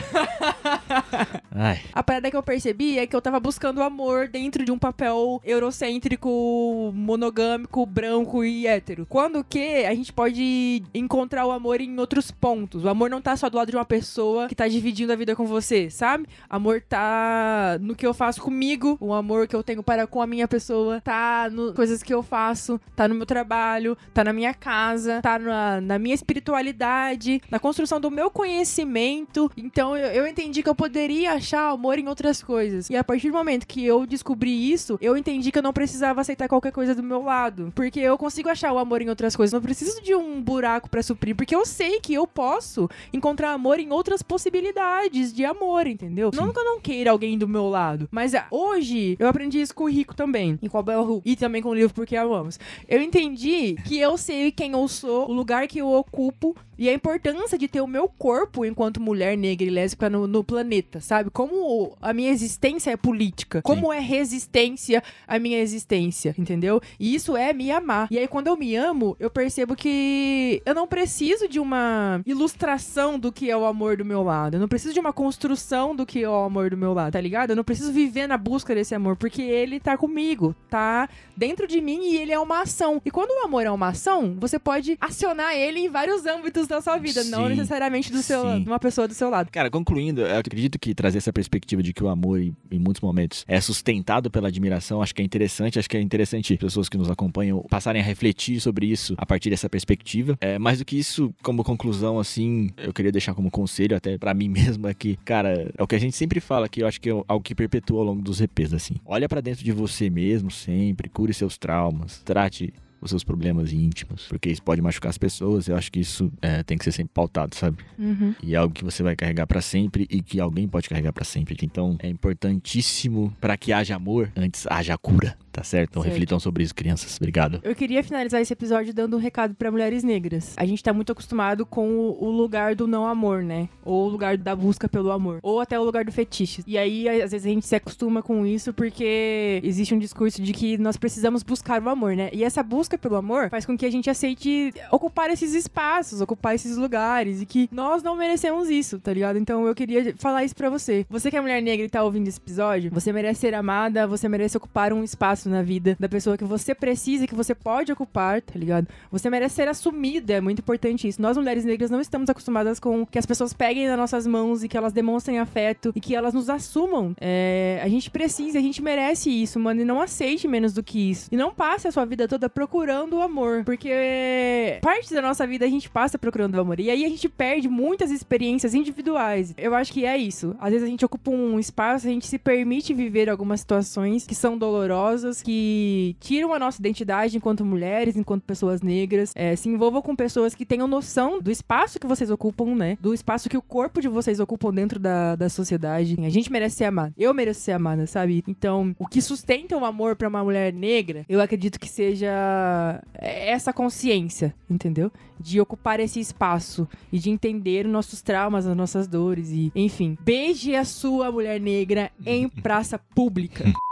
Ai. 1.50 1.80
A 1.92 2.02
parada 2.02 2.30
que 2.30 2.36
eu 2.36 2.42
percebi 2.42 2.98
é 2.98 3.06
que 3.06 3.14
eu 3.14 3.20
tava 3.20 3.38
buscando 3.38 3.82
amor 3.82 4.28
dentro 4.28 4.64
de 4.64 4.72
um 4.72 4.78
papel 4.78 5.42
eurocêntrico, 5.44 6.90
monogâmico, 6.94 7.84
branco 7.84 8.42
e 8.42 8.66
hétero. 8.66 9.04
Quando 9.10 9.44
que 9.44 9.84
a 9.84 9.94
gente 9.94 10.10
pode 10.10 10.82
encontrar 10.94 11.44
o 11.44 11.50
amor 11.50 11.80
em 11.80 11.98
outros 11.98 12.30
pontos. 12.30 12.84
O 12.84 12.88
amor 12.88 13.10
não 13.10 13.20
tá 13.20 13.36
só 13.36 13.50
do 13.50 13.58
lado 13.58 13.70
de 13.70 13.76
uma 13.76 13.84
pessoa 13.84 14.48
que 14.48 14.54
tá 14.54 14.66
dividindo 14.66 15.12
a 15.12 15.16
vida 15.16 15.36
com 15.36 15.44
você, 15.44 15.90
sabe? 15.90 16.26
Amor 16.48 16.80
tá 16.80 17.76
no 17.82 17.94
que 17.94 18.06
eu 18.06 18.14
faço 18.14 18.40
comigo, 18.40 18.96
o 19.00 19.12
amor 19.12 19.46
que 19.46 19.54
eu 19.54 19.62
tenho 19.62 19.82
para 19.82 20.06
com 20.06 20.22
a 20.22 20.26
minha 20.26 20.48
pessoa, 20.48 21.02
tá 21.02 21.50
no 21.52 21.74
coisas 21.74 22.02
que 22.02 22.14
eu 22.14 22.22
faço, 22.22 22.80
tá 22.96 23.06
no 23.06 23.14
meu 23.14 23.26
trabalho, 23.26 23.97
tá 24.12 24.24
na 24.24 24.32
minha 24.32 24.54
casa, 24.54 25.20
tá 25.22 25.38
na, 25.38 25.80
na 25.80 25.98
minha 25.98 26.14
espiritualidade, 26.14 27.40
na 27.50 27.58
construção 27.58 28.00
do 28.00 28.10
meu 28.10 28.30
conhecimento. 28.30 29.50
Então 29.56 29.96
eu, 29.96 30.08
eu 30.08 30.26
entendi 30.26 30.62
que 30.62 30.68
eu 30.68 30.74
poderia 30.74 31.32
achar 31.32 31.70
amor 31.70 31.98
em 31.98 32.08
outras 32.08 32.42
coisas. 32.42 32.88
E 32.90 32.96
a 32.96 33.04
partir 33.04 33.30
do 33.30 33.36
momento 33.36 33.66
que 33.66 33.84
eu 33.84 34.06
descobri 34.06 34.72
isso, 34.72 34.98
eu 35.00 35.16
entendi 35.16 35.52
que 35.52 35.58
eu 35.58 35.62
não 35.62 35.72
precisava 35.72 36.20
aceitar 36.20 36.48
qualquer 36.48 36.72
coisa 36.72 36.94
do 36.94 37.02
meu 37.02 37.22
lado. 37.22 37.72
Porque 37.74 38.00
eu 38.00 38.18
consigo 38.18 38.48
achar 38.48 38.72
o 38.72 38.78
amor 38.78 39.02
em 39.02 39.08
outras 39.08 39.36
coisas. 39.36 39.52
Não 39.52 39.60
preciso 39.60 40.02
de 40.02 40.14
um 40.14 40.40
buraco 40.40 40.88
pra 40.88 41.02
suprir. 41.02 41.34
Porque 41.34 41.54
eu 41.54 41.64
sei 41.64 42.00
que 42.00 42.14
eu 42.14 42.26
posso 42.26 42.88
encontrar 43.12 43.52
amor 43.52 43.78
em 43.78 43.92
outras 43.92 44.22
possibilidades 44.22 45.32
de 45.32 45.44
amor, 45.44 45.86
entendeu? 45.86 46.30
Não 46.34 46.52
que 46.52 46.58
eu 46.58 46.64
não 46.64 46.80
queira 46.80 47.10
alguém 47.10 47.38
do 47.38 47.48
meu 47.48 47.68
lado. 47.68 48.08
Mas 48.10 48.34
ah, 48.34 48.46
hoje 48.50 49.16
eu 49.18 49.28
aprendi 49.28 49.60
isso 49.60 49.74
com 49.74 49.84
o 49.84 49.88
Rico 49.88 50.14
também. 50.14 50.58
Em 50.62 50.68
Cobel 50.68 51.02
Ru. 51.02 51.22
E 51.24 51.36
também 51.36 51.62
com 51.62 51.70
o 51.70 51.74
livro 51.74 51.94
Porque 51.94 52.16
Amamos. 52.16 52.58
Eu 52.88 53.00
entendi 53.02 53.76
que 53.88 53.98
eu 53.98 54.18
sei 54.18 54.52
quem 54.52 54.72
eu 54.72 54.86
sou, 54.86 55.30
o 55.30 55.32
lugar 55.32 55.66
que 55.66 55.78
eu 55.78 55.90
ocupo 55.90 56.54
E 56.78 56.88
a 56.88 56.92
importância 56.92 57.58
de 57.58 57.66
ter 57.66 57.80
o 57.80 57.86
meu 57.86 58.08
corpo 58.08 58.64
enquanto 58.64 59.00
mulher 59.00 59.36
negra 59.36 59.66
e 59.66 59.70
lésbica 59.70 60.08
no, 60.08 60.28
no 60.28 60.44
planeta, 60.44 61.00
sabe? 61.00 61.28
Como 61.30 61.96
a 62.00 62.12
minha 62.12 62.30
existência 62.30 62.92
é 62.92 62.96
política. 62.96 63.60
Como 63.62 63.92
é 63.92 63.98
resistência 63.98 65.02
a 65.26 65.38
minha 65.40 65.58
existência, 65.58 66.34
entendeu? 66.38 66.80
E 67.00 67.14
isso 67.14 67.36
é 67.36 67.52
me 67.52 67.72
amar. 67.72 68.06
E 68.10 68.18
aí, 68.18 68.28
quando 68.28 68.46
eu 68.46 68.56
me 68.56 68.76
amo, 68.76 69.16
eu 69.18 69.28
percebo 69.28 69.74
que 69.74 70.62
eu 70.64 70.74
não 70.74 70.86
preciso 70.86 71.48
de 71.48 71.58
uma 71.58 72.22
ilustração 72.24 73.18
do 73.18 73.32
que 73.32 73.50
é 73.50 73.56
o 73.56 73.64
amor 73.64 73.96
do 73.96 74.04
meu 74.04 74.22
lado. 74.22 74.54
Eu 74.54 74.60
não 74.60 74.68
preciso 74.68 74.94
de 74.94 75.00
uma 75.00 75.12
construção 75.12 75.96
do 75.96 76.06
que 76.06 76.22
é 76.22 76.28
o 76.28 76.44
amor 76.44 76.70
do 76.70 76.76
meu 76.76 76.94
lado, 76.94 77.12
tá 77.12 77.20
ligado? 77.20 77.50
Eu 77.50 77.56
não 77.56 77.64
preciso 77.64 77.92
viver 77.92 78.28
na 78.28 78.38
busca 78.38 78.72
desse 78.72 78.94
amor, 78.94 79.16
porque 79.16 79.42
ele 79.42 79.80
tá 79.80 79.96
comigo, 79.96 80.54
tá 80.70 81.08
dentro 81.36 81.66
de 81.66 81.80
mim 81.80 82.12
e 82.12 82.16
ele 82.16 82.32
é 82.32 82.38
uma 82.38 82.62
ação. 82.62 83.02
E 83.04 83.10
quando 83.10 83.30
o 83.30 83.44
amor 83.44 83.66
é 83.66 83.70
uma 83.70 83.88
ação, 83.88 84.36
você 84.38 84.58
pode 84.58 84.96
acionar 85.00 85.54
ele 85.54 85.80
em 85.80 85.88
vários 85.88 86.24
âmbitos 86.24 86.67
da 86.68 86.80
sua 86.80 86.96
vida, 86.98 87.24
não 87.24 87.44
Sim, 87.44 87.56
necessariamente 87.56 88.12
do 88.12 88.22
seu, 88.22 88.42
sim. 88.42 88.62
de 88.62 88.68
uma 88.68 88.78
pessoa 88.78 89.08
do 89.08 89.14
seu 89.14 89.30
lado. 89.30 89.50
Cara, 89.50 89.70
concluindo, 89.70 90.20
eu 90.20 90.38
acredito 90.38 90.78
que 90.78 90.94
trazer 90.94 91.18
essa 91.18 91.32
perspectiva 91.32 91.82
de 91.82 91.92
que 91.92 92.02
o 92.02 92.08
amor, 92.08 92.40
em, 92.40 92.54
em 92.70 92.78
muitos 92.78 93.00
momentos, 93.00 93.44
é 93.46 93.60
sustentado 93.60 94.30
pela 94.30 94.48
admiração, 94.48 95.02
acho 95.02 95.14
que 95.14 95.22
é 95.22 95.24
interessante. 95.24 95.78
Acho 95.78 95.88
que 95.88 95.96
é 95.96 96.00
interessante 96.00 96.56
pessoas 96.56 96.88
que 96.88 96.96
nos 96.98 97.10
acompanham 97.10 97.64
passarem 97.68 98.00
a 98.00 98.04
refletir 98.04 98.60
sobre 98.60 98.86
isso 98.86 99.14
a 99.16 99.26
partir 99.26 99.50
dessa 99.50 99.68
perspectiva. 99.68 100.36
É, 100.40 100.58
mais 100.58 100.78
do 100.78 100.84
que 100.84 100.98
isso, 100.98 101.32
como 101.42 101.64
conclusão, 101.64 102.18
assim, 102.18 102.70
eu 102.76 102.92
queria 102.92 103.12
deixar 103.12 103.34
como 103.34 103.50
conselho, 103.50 103.96
até 103.96 104.18
pra 104.18 104.34
mim 104.34 104.48
mesmo, 104.48 104.86
é 104.86 104.94
que, 104.94 105.16
cara, 105.24 105.70
é 105.76 105.82
o 105.82 105.86
que 105.86 105.94
a 105.94 106.00
gente 106.00 106.16
sempre 106.16 106.40
fala, 106.40 106.68
que 106.68 106.82
eu 106.82 106.86
acho 106.86 107.00
que 107.00 107.10
é 107.10 107.12
algo 107.12 107.42
que 107.42 107.54
perpetua 107.54 108.00
ao 108.00 108.04
longo 108.04 108.22
dos 108.22 108.40
EPs, 108.40 108.72
assim. 108.72 108.94
Olha 109.04 109.28
pra 109.28 109.40
dentro 109.40 109.64
de 109.64 109.72
você 109.72 110.10
mesmo 110.10 110.50
sempre, 110.50 111.08
cure 111.08 111.32
seus 111.32 111.56
traumas, 111.56 112.20
trate 112.24 112.72
os 113.00 113.10
seus 113.10 113.24
problemas 113.24 113.72
íntimos, 113.72 114.26
porque 114.28 114.50
isso 114.50 114.62
pode 114.62 114.80
machucar 114.82 115.10
as 115.10 115.18
pessoas. 115.18 115.68
Eu 115.68 115.76
acho 115.76 115.90
que 115.90 116.00
isso 116.00 116.32
é, 116.42 116.62
tem 116.62 116.76
que 116.76 116.84
ser 116.84 116.92
sempre 116.92 117.12
pautado, 117.14 117.54
sabe? 117.54 117.78
Uhum. 117.98 118.34
E 118.42 118.54
é 118.54 118.58
algo 118.58 118.74
que 118.74 118.84
você 118.84 119.02
vai 119.02 119.14
carregar 119.14 119.46
pra 119.46 119.60
sempre 119.60 120.06
e 120.10 120.20
que 120.20 120.40
alguém 120.40 120.66
pode 120.68 120.88
carregar 120.88 121.12
pra 121.12 121.24
sempre. 121.24 121.56
Então 121.62 121.96
é 122.00 122.08
importantíssimo 122.08 123.34
pra 123.40 123.56
que 123.56 123.72
haja 123.72 123.96
amor, 123.96 124.30
antes 124.36 124.66
haja 124.66 124.96
cura, 124.98 125.36
tá 125.58 125.64
certo? 125.64 125.90
Então 125.90 126.02
Certo. 126.02 126.12
reflitam 126.12 126.38
sobre 126.38 126.62
isso, 126.62 126.74
crianças. 126.74 127.16
Obrigado. 127.16 127.60
Eu 127.64 127.74
queria 127.74 128.02
finalizar 128.04 128.40
esse 128.40 128.52
episódio 128.52 128.94
dando 128.94 129.16
um 129.16 129.20
recado 129.20 129.54
pra 129.54 129.70
mulheres 129.70 130.04
negras. 130.04 130.54
A 130.56 130.64
gente 130.64 130.82
tá 130.82 130.92
muito 130.92 131.10
acostumado 131.10 131.66
com 131.66 132.16
o, 132.20 132.30
lugar 132.30 132.74
do 132.76 132.86
não 132.86 133.06
amor, 133.06 133.42
né? 133.42 133.68
Ou 133.84 134.06
o 134.06 134.08
lugar 134.08 134.36
da 134.36 134.54
busca 134.54 134.88
pelo 134.88 135.10
amor. 135.10 135.40
Ou 135.42 135.60
até 135.60 135.78
o 135.78 135.82
lugar 135.82 136.04
do 136.04 136.12
fetiche. 136.12 136.62
E 136.66 136.78
aí, 136.78 137.08
às 137.08 137.32
vezes, 137.32 137.46
a 137.46 137.50
gente 137.50 137.66
se 137.66 137.74
acostuma 137.74 138.22
com 138.22 138.46
isso 138.46 138.72
porque 138.72 139.60
existe 139.64 139.94
um 139.94 139.98
discurso 139.98 140.40
de 140.40 140.52
que 140.52 140.78
nós 140.78 140.96
precisamos 140.96 141.42
buscar 141.42 141.82
o 141.82 141.88
amor, 141.88 142.14
né? 142.14 142.30
E 142.32 142.44
essa 142.44 142.62
busca 142.62 142.96
pelo 142.96 143.16
amor 143.16 143.50
faz 143.50 143.66
com 143.66 143.76
que 143.76 143.84
a 143.84 143.90
gente 143.90 144.08
aceite 144.08 144.72
ocupar 144.92 145.30
esses 145.30 145.54
espaços, 145.54 146.20
ocupar 146.20 146.54
esses 146.54 146.76
lugares. 146.76 147.42
E 147.42 147.46
que 147.46 147.68
nós 147.72 148.02
não 148.02 148.16
merecemos 148.16 148.70
isso, 148.70 149.00
tá 149.00 149.12
ligado? 149.12 149.38
Então 149.38 149.66
eu 149.66 149.74
queria 149.74 150.14
falar 150.16 150.44
isso 150.44 150.54
pra 150.54 150.70
você. 150.70 151.04
Você 151.10 151.30
que 151.30 151.36
é 151.36 151.40
mulher 151.40 151.60
negra 151.60 151.84
e 151.84 151.88
tá 151.88 152.04
ouvindo 152.04 152.28
esse 152.28 152.38
episódio, 152.38 152.90
você 152.92 153.12
merece 153.12 153.40
ser 153.40 153.54
amada, 153.54 154.06
você 154.06 154.28
merece 154.28 154.56
ocupar 154.56 154.92
um 154.92 155.02
espaço 155.02 155.47
na 155.48 155.62
vida 155.62 155.96
da 155.98 156.08
pessoa 156.08 156.36
que 156.36 156.44
você 156.44 156.74
precisa, 156.74 157.26
que 157.26 157.34
você 157.34 157.54
pode 157.54 157.92
ocupar, 157.92 158.40
tá 158.42 158.58
ligado? 158.58 158.86
Você 159.10 159.28
merece 159.30 159.56
ser 159.56 159.68
assumida, 159.68 160.34
é 160.34 160.40
muito 160.40 160.60
importante 160.60 161.08
isso. 161.08 161.20
Nós, 161.20 161.36
mulheres 161.36 161.64
negras, 161.64 161.90
não 161.90 162.00
estamos 162.00 162.28
acostumadas 162.28 162.78
com 162.78 163.06
que 163.06 163.18
as 163.18 163.26
pessoas 163.26 163.52
peguem 163.52 163.86
nas 163.88 163.98
nossas 163.98 164.26
mãos 164.26 164.62
e 164.62 164.68
que 164.68 164.76
elas 164.76 164.92
demonstrem 164.92 165.38
afeto 165.38 165.92
e 165.94 166.00
que 166.00 166.14
elas 166.14 166.34
nos 166.34 166.48
assumam. 166.48 167.14
É, 167.20 167.80
a 167.82 167.88
gente 167.88 168.10
precisa, 168.10 168.58
a 168.58 168.62
gente 168.62 168.82
merece 168.82 169.30
isso, 169.30 169.58
mano, 169.58 169.80
e 169.80 169.84
não 169.84 170.00
aceite 170.00 170.46
menos 170.46 170.72
do 170.72 170.82
que 170.82 171.10
isso. 171.10 171.28
E 171.30 171.36
não 171.36 171.52
passe 171.52 171.88
a 171.88 171.92
sua 171.92 172.04
vida 172.04 172.28
toda 172.28 172.48
procurando 172.48 173.16
o 173.16 173.22
amor, 173.22 173.64
porque 173.64 174.78
parte 174.82 175.12
da 175.12 175.22
nossa 175.22 175.46
vida 175.46 175.64
a 175.64 175.68
gente 175.68 175.88
passa 175.88 176.18
procurando 176.18 176.54
o 176.54 176.60
amor. 176.60 176.80
E 176.80 176.90
aí 176.90 177.04
a 177.04 177.08
gente 177.08 177.28
perde 177.28 177.68
muitas 177.68 178.10
experiências 178.10 178.74
individuais. 178.74 179.54
Eu 179.56 179.74
acho 179.74 179.92
que 179.92 180.04
é 180.04 180.16
isso. 180.16 180.54
Às 180.58 180.70
vezes 180.70 180.86
a 180.86 180.90
gente 180.90 181.04
ocupa 181.04 181.30
um 181.30 181.58
espaço, 181.58 182.06
a 182.06 182.10
gente 182.10 182.26
se 182.26 182.38
permite 182.38 182.94
viver 182.94 183.28
algumas 183.28 183.60
situações 183.60 184.26
que 184.26 184.34
são 184.34 184.56
dolorosas, 184.56 185.37
que 185.42 186.16
tiram 186.20 186.52
a 186.52 186.58
nossa 186.58 186.80
identidade 186.80 187.36
enquanto 187.36 187.64
mulheres, 187.64 188.16
enquanto 188.16 188.42
pessoas 188.42 188.82
negras. 188.82 189.32
É, 189.34 189.54
se 189.56 189.68
envolvam 189.68 190.02
com 190.02 190.14
pessoas 190.14 190.54
que 190.54 190.64
tenham 190.64 190.86
noção 190.86 191.40
do 191.40 191.50
espaço 191.50 191.98
que 191.98 192.06
vocês 192.06 192.30
ocupam, 192.30 192.74
né? 192.74 192.96
Do 193.00 193.14
espaço 193.14 193.48
que 193.48 193.56
o 193.56 193.62
corpo 193.62 194.00
de 194.00 194.08
vocês 194.08 194.40
ocupam 194.40 194.72
dentro 194.72 194.98
da, 194.98 195.36
da 195.36 195.48
sociedade. 195.48 196.16
A 196.24 196.30
gente 196.30 196.50
merece 196.50 196.76
ser 196.76 196.84
amada. 196.84 197.12
Eu 197.16 197.34
mereço 197.34 197.60
ser 197.60 197.72
amada, 197.72 198.06
sabe? 198.06 198.44
Então, 198.46 198.94
o 198.98 199.06
que 199.06 199.20
sustenta 199.20 199.76
o 199.76 199.84
amor 199.84 200.16
pra 200.16 200.28
uma 200.28 200.42
mulher 200.44 200.72
negra, 200.72 201.24
eu 201.28 201.40
acredito 201.40 201.78
que 201.78 201.88
seja 201.88 203.02
essa 203.14 203.72
consciência, 203.72 204.54
entendeu? 204.68 205.10
De 205.38 205.60
ocupar 205.60 206.00
esse 206.00 206.20
espaço 206.20 206.88
e 207.12 207.18
de 207.18 207.30
entender 207.30 207.86
os 207.86 207.92
nossos 207.92 208.22
traumas, 208.22 208.66
as 208.66 208.76
nossas 208.76 209.06
dores 209.06 209.50
e, 209.50 209.72
enfim, 209.74 210.16
beije 210.20 210.74
a 210.74 210.84
sua 210.84 211.30
mulher 211.30 211.60
negra 211.60 212.10
em 212.24 212.48
praça 212.48 212.98
pública. 212.98 213.64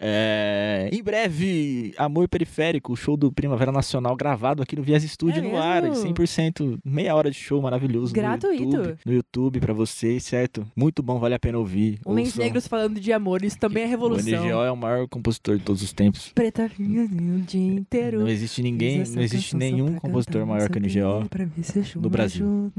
É, 0.00 0.88
em 0.92 1.02
breve, 1.02 1.92
Amor 1.98 2.28
Periférico, 2.28 2.92
o 2.92 2.96
show 2.96 3.16
do 3.16 3.32
Primavera 3.32 3.72
Nacional 3.72 4.14
gravado 4.16 4.62
aqui 4.62 4.76
no 4.76 4.82
Vias 4.82 5.02
Studio 5.02 5.38
É 5.38 5.42
no 5.42 5.56
ar, 5.56 5.82
mesmo? 5.82 6.08
100%, 6.14 6.78
meia 6.84 7.14
hora 7.14 7.30
de 7.30 7.36
show 7.36 7.60
maravilhoso 7.60 8.14
Gratuito. 8.14 8.62
no 8.62 8.72
YouTube, 8.72 8.98
no 9.04 9.12
YouTube 9.12 9.60
pra 9.60 9.72
vocês, 9.72 10.22
certo? 10.22 10.64
Muito 10.76 11.02
bom, 11.02 11.18
vale 11.18 11.34
a 11.34 11.38
pena 11.38 11.58
ouvir. 11.58 11.98
Homens 12.04 12.28
Ouçam. 12.28 12.44
negros 12.44 12.68
falando 12.68 13.00
de 13.00 13.12
amor, 13.12 13.42
isso 13.44 13.58
também 13.58 13.82
é 13.82 13.86
O 13.86 13.90
revolução. 13.90 14.44
NGO 14.44 14.62
é 14.62 14.70
o 14.70 14.76
maior 14.76 15.08
compositor 15.08 15.58
de 15.58 15.64
todos 15.64 15.82
os 15.82 15.92
tempos. 15.92 16.30
Preta 16.34 16.70
o 16.78 17.40
dia 17.40 17.60
inteiro. 17.60 18.20
Não 18.20 18.28
existe 18.28 18.62
ninguém, 18.62 19.02
não 19.04 19.22
existe 19.22 19.56
nenhum 19.56 19.96
compositor 19.96 20.46
maior 20.46 20.68
que 20.70 20.78
o 20.78 20.80
NGO. 20.80 21.26
o 21.96 22.00
no 22.00 22.08
Brasil. 22.10 22.72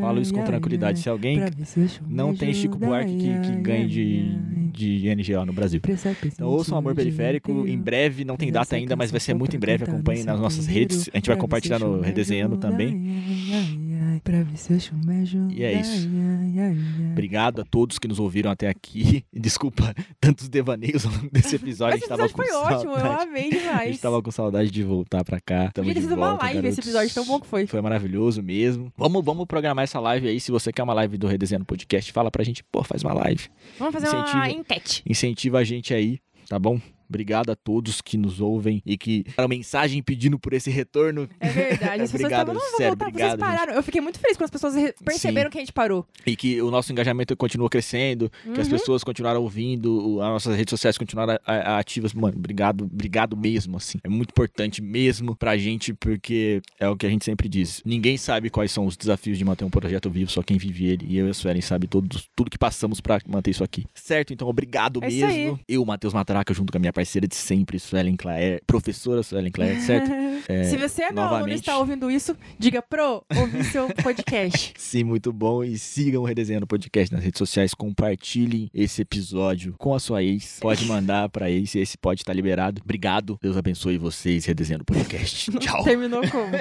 Falo 0.00 0.20
isso 0.20 0.32
com 0.32 0.44
tranquilidade. 0.44 1.00
Se 1.00 1.08
alguém 1.08 1.40
o 1.40 2.08
não 2.08 2.34
tem 2.34 2.54
Chico 2.54 2.78
Buarque 2.78 3.16
que, 3.16 3.40
que 3.40 3.56
ganhe 3.60 3.88
de, 3.88 4.36
de 4.72 5.14
NGO 5.14 5.44
no 5.44 5.52
Brasil. 5.52 5.80
Então 6.24 6.51
ouçam 6.52 6.76
Amor 6.78 6.94
Periférico 6.94 7.66
em 7.66 7.78
breve, 7.78 8.24
não 8.24 8.36
tem 8.36 8.50
data 8.52 8.76
ainda, 8.76 8.94
mas 8.96 9.10
vai 9.10 9.20
ser 9.20 9.34
muito 9.34 9.56
em 9.56 9.58
breve. 9.58 9.84
Acompanhem 9.84 10.24
nas 10.24 10.40
nossas 10.40 10.66
redes. 10.66 11.08
A 11.12 11.16
gente 11.16 11.28
vai 11.28 11.36
compartilhar 11.36 11.78
no 11.78 12.00
Redesenhando 12.00 12.56
também. 12.56 13.91
Pra 14.24 14.42
ver 14.42 14.56
se 14.56 14.72
ajuda, 14.74 15.12
E 15.54 15.62
é 15.64 15.80
isso. 15.80 16.08
ai, 16.08 16.58
ai, 16.58 16.76
ai. 16.76 17.10
Obrigado 17.12 17.60
a 17.60 17.64
todos 17.64 17.98
que 17.98 18.06
nos 18.08 18.18
ouviram 18.18 18.50
até 18.50 18.68
aqui. 18.68 19.24
Desculpa 19.32 19.94
tantos 20.20 20.48
devaneios 20.48 21.04
ao 21.06 21.12
longo 21.12 21.30
desse 21.30 21.56
episódio. 21.56 21.96
Esse 21.98 22.12
a 22.12 22.14
episódio 22.14 22.36
foi 22.36 22.50
ótimo, 22.52 22.92
eu 22.92 23.00
saudade. 23.00 23.22
amei 23.28 23.46
A 23.52 23.58
demais. 23.58 23.88
gente 23.90 24.00
tava 24.00 24.22
com 24.22 24.30
saudade 24.30 24.70
de 24.70 24.82
voltar 24.82 25.24
pra 25.24 25.40
cá. 25.40 25.70
Tamo 25.72 25.86
Podia 25.88 25.94
ter 25.94 26.00
sido 26.02 26.14
uma 26.14 26.32
live 26.34 26.58
esse 26.58 26.62
garotos. 26.62 26.78
episódio, 26.78 27.14
tão 27.14 27.24
bom 27.26 27.40
que 27.40 27.46
foi. 27.46 27.66
Foi 27.66 27.80
maravilhoso 27.80 28.42
mesmo. 28.42 28.92
Vamos, 28.96 29.24
vamos 29.24 29.46
programar 29.46 29.84
essa 29.84 29.98
live 30.00 30.28
aí. 30.28 30.38
Se 30.40 30.50
você 30.52 30.72
quer 30.72 30.82
uma 30.82 30.94
live 30.94 31.16
do 31.18 31.26
Redesenhando 31.26 31.64
Podcast, 31.66 32.12
fala 32.12 32.30
pra 32.30 32.44
gente, 32.44 32.62
pô, 32.64 32.82
faz 32.84 33.02
uma 33.02 33.12
live. 33.14 33.48
Vamos 33.78 33.92
fazer 33.94 34.08
uma 34.08 34.24
Incentivo. 34.28 34.60
enquete. 34.60 35.02
Incentiva 35.06 35.58
a 35.58 35.64
gente 35.64 35.92
aí, 35.94 36.18
tá 36.48 36.58
bom? 36.58 36.80
Obrigado 37.12 37.50
a 37.52 37.54
todos 37.54 38.00
que 38.00 38.16
nos 38.16 38.40
ouvem 38.40 38.82
e 38.86 38.96
que 38.96 39.24
deram 39.36 39.48
mensagem 39.48 40.02
pedindo 40.02 40.38
por 40.38 40.54
esse 40.54 40.70
retorno. 40.70 41.28
É 41.38 41.48
verdade. 41.48 42.02
As 42.02 42.10
Obrigado, 42.10 42.32
estavam, 42.40 42.54
não, 42.54 42.76
sério, 42.76 42.88
voltar. 42.96 43.06
obrigado, 43.08 43.28
Vocês 43.38 43.40
pararam. 43.40 43.74
Eu 43.74 43.82
fiquei 43.82 44.00
muito 44.00 44.18
feliz 44.18 44.36
quando 44.36 44.44
as 44.44 44.50
pessoas 44.50 44.74
perceberam 45.04 45.50
que 45.50 45.58
a 45.58 45.60
gente 45.60 45.72
parou. 45.72 46.06
E 46.26 46.34
que 46.34 46.60
o 46.62 46.70
nosso 46.70 46.90
engajamento 46.90 47.36
continua 47.36 47.68
crescendo, 47.68 48.30
que 48.54 48.60
as 48.60 48.66
Uhum. 48.66 48.72
pessoas 48.78 49.04
continuaram 49.04 49.42
ouvindo, 49.42 50.20
as 50.22 50.28
nossas 50.28 50.56
redes 50.56 50.70
sociais 50.70 50.96
continuaram 50.96 51.34
a- 51.46 51.52
a- 51.52 51.78
ativas. 51.78 52.14
Mano, 52.14 52.36
obrigado, 52.36 52.84
obrigado 52.84 53.36
mesmo, 53.36 53.76
assim. 53.76 53.98
É 54.02 54.08
muito 54.08 54.30
importante 54.30 54.80
mesmo 54.82 55.36
pra 55.36 55.56
gente, 55.58 55.92
porque 55.92 56.62
é 56.80 56.88
o 56.88 56.96
que 56.96 57.04
a 57.06 57.10
gente 57.10 57.24
sempre 57.24 57.48
diz. 57.48 57.82
Ninguém 57.84 58.16
sabe 58.16 58.48
quais 58.50 58.72
são 58.72 58.86
os 58.86 58.96
desafios 58.96 59.36
de 59.38 59.44
manter 59.44 59.64
um 59.64 59.70
projeto 59.70 60.08
vivo, 60.10 60.30
só 60.30 60.42
quem 60.42 60.56
vive 60.56 60.86
ele. 60.86 61.06
E 61.08 61.18
eu 61.18 61.26
e 61.26 61.30
a 61.30 61.34
Suelen 61.34 61.60
sabe 61.60 61.86
todos, 61.86 62.28
tudo 62.34 62.50
que 62.50 62.58
passamos 62.58 63.00
pra 63.00 63.20
manter 63.28 63.50
isso 63.50 63.62
aqui. 63.64 63.84
Certo? 63.94 64.32
Então, 64.32 64.48
obrigado 64.48 65.02
É 65.02 65.08
mesmo. 65.08 65.60
Eu, 65.68 65.84
Matheus 65.84 66.14
Matraca, 66.14 66.52
junto 66.54 66.72
com 66.72 66.78
a 66.78 66.80
minha 66.80 66.92
parceira 66.92 67.01
de 67.04 67.34
sempre, 67.34 67.78
Suelen 67.78 68.16
Claire, 68.16 68.62
professora 68.66 69.22
Suelen 69.22 69.50
Claire, 69.50 69.80
certo? 69.80 70.10
É, 70.48 70.64
Se 70.64 70.76
você 70.76 71.04
é 71.04 71.12
meu 71.12 71.22
aluno 71.22 71.52
e 71.52 71.54
está 71.54 71.78
ouvindo 71.78 72.10
isso, 72.10 72.36
diga 72.58 72.82
pro, 72.82 73.24
ouvi 73.36 73.62
seu 73.62 73.88
podcast. 74.02 74.74
Sim, 74.78 75.04
muito 75.04 75.32
bom. 75.32 75.62
E 75.62 75.78
sigam 75.78 76.22
o 76.22 76.24
Redesenhando 76.24 76.66
Podcast 76.66 77.14
nas 77.14 77.22
redes 77.22 77.38
sociais. 77.38 77.74
Compartilhem 77.74 78.68
esse 78.74 79.02
episódio 79.02 79.74
com 79.78 79.94
a 79.94 80.00
sua 80.00 80.22
ex. 80.22 80.58
Pode 80.60 80.84
mandar 80.86 81.28
pra 81.28 81.48
ex, 81.48 81.76
esse 81.76 81.96
pode 81.96 82.22
estar 82.22 82.32
liberado. 82.32 82.82
Obrigado. 82.82 83.38
Deus 83.40 83.56
abençoe 83.56 83.98
vocês, 83.98 84.44
Redesenhando 84.44 84.84
Podcast. 84.84 85.52
Tchau. 85.60 85.84
Terminou 85.84 86.22
como? 86.28 86.52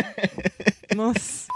Nossa. 0.95 1.47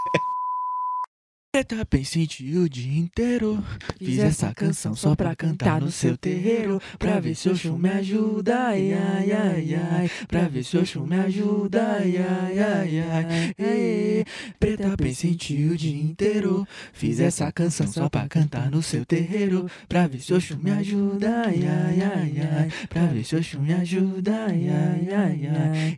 Preta, 1.56 1.86
pensei 1.86 2.28
o 2.58 2.68
dia 2.68 3.00
inteiro. 3.00 3.64
Fiz 3.98 4.20
essa 4.20 4.54
canção 4.54 4.94
só 4.94 5.16
pra 5.16 5.34
cantar 5.34 5.80
no 5.80 5.90
seu 5.90 6.18
terreiro. 6.18 6.82
Pra 7.00 7.22
ver 7.22 7.34
se 7.34 7.48
o 7.48 7.56
show 7.56 7.78
me 7.78 7.88
ajuda, 7.92 8.66
ai, 8.66 8.92
ai, 8.92 9.32
ai, 9.32 9.74
ai. 9.74 10.12
Pra 10.28 10.50
ver 10.50 10.66
se 10.66 10.78
o 10.78 10.86
show 10.86 11.08
me 11.08 11.18
ajuda, 11.18 11.94
ai, 11.94 12.18
ai, 12.18 12.60
ai, 12.60 13.00
ai. 13.00 13.56
Ê, 13.58 14.26
Preta, 14.60 14.98
pensei 14.98 15.32
o 15.32 15.78
dia 15.78 15.98
inteiro. 15.98 16.68
Fiz 16.92 17.22
essa 17.22 17.50
canção 17.54 17.88
só 17.88 18.10
pra 18.10 18.28
cantar 18.28 18.70
no 18.70 18.84
seu 18.84 19.06
terreiro. 19.06 19.66
Pra 19.88 20.08
ver 20.08 20.20
se 20.20 20.34
o 20.34 20.42
show 20.42 20.58
me 20.58 20.72
ajuda, 20.72 21.44
ai, 21.46 21.66
ai, 21.66 22.02
ai, 22.02 22.34
ai. 22.52 22.88
Pra 22.90 23.06
ver 23.06 23.24
se 23.24 23.34
o 23.34 23.42
show 23.42 23.62
me 23.62 23.74
ajuda, 23.74 24.48
ai, 24.50 24.68
ai, 24.68 25.08
ai, 25.10 25.48
ai. 25.48 25.98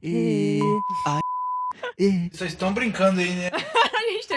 É. 1.98 2.30
Vocês 2.32 2.52
estão 2.52 2.72
brincando 2.72 3.22
aí, 3.22 3.34
né? 3.34 3.50
A 3.58 4.12
gente 4.12 4.28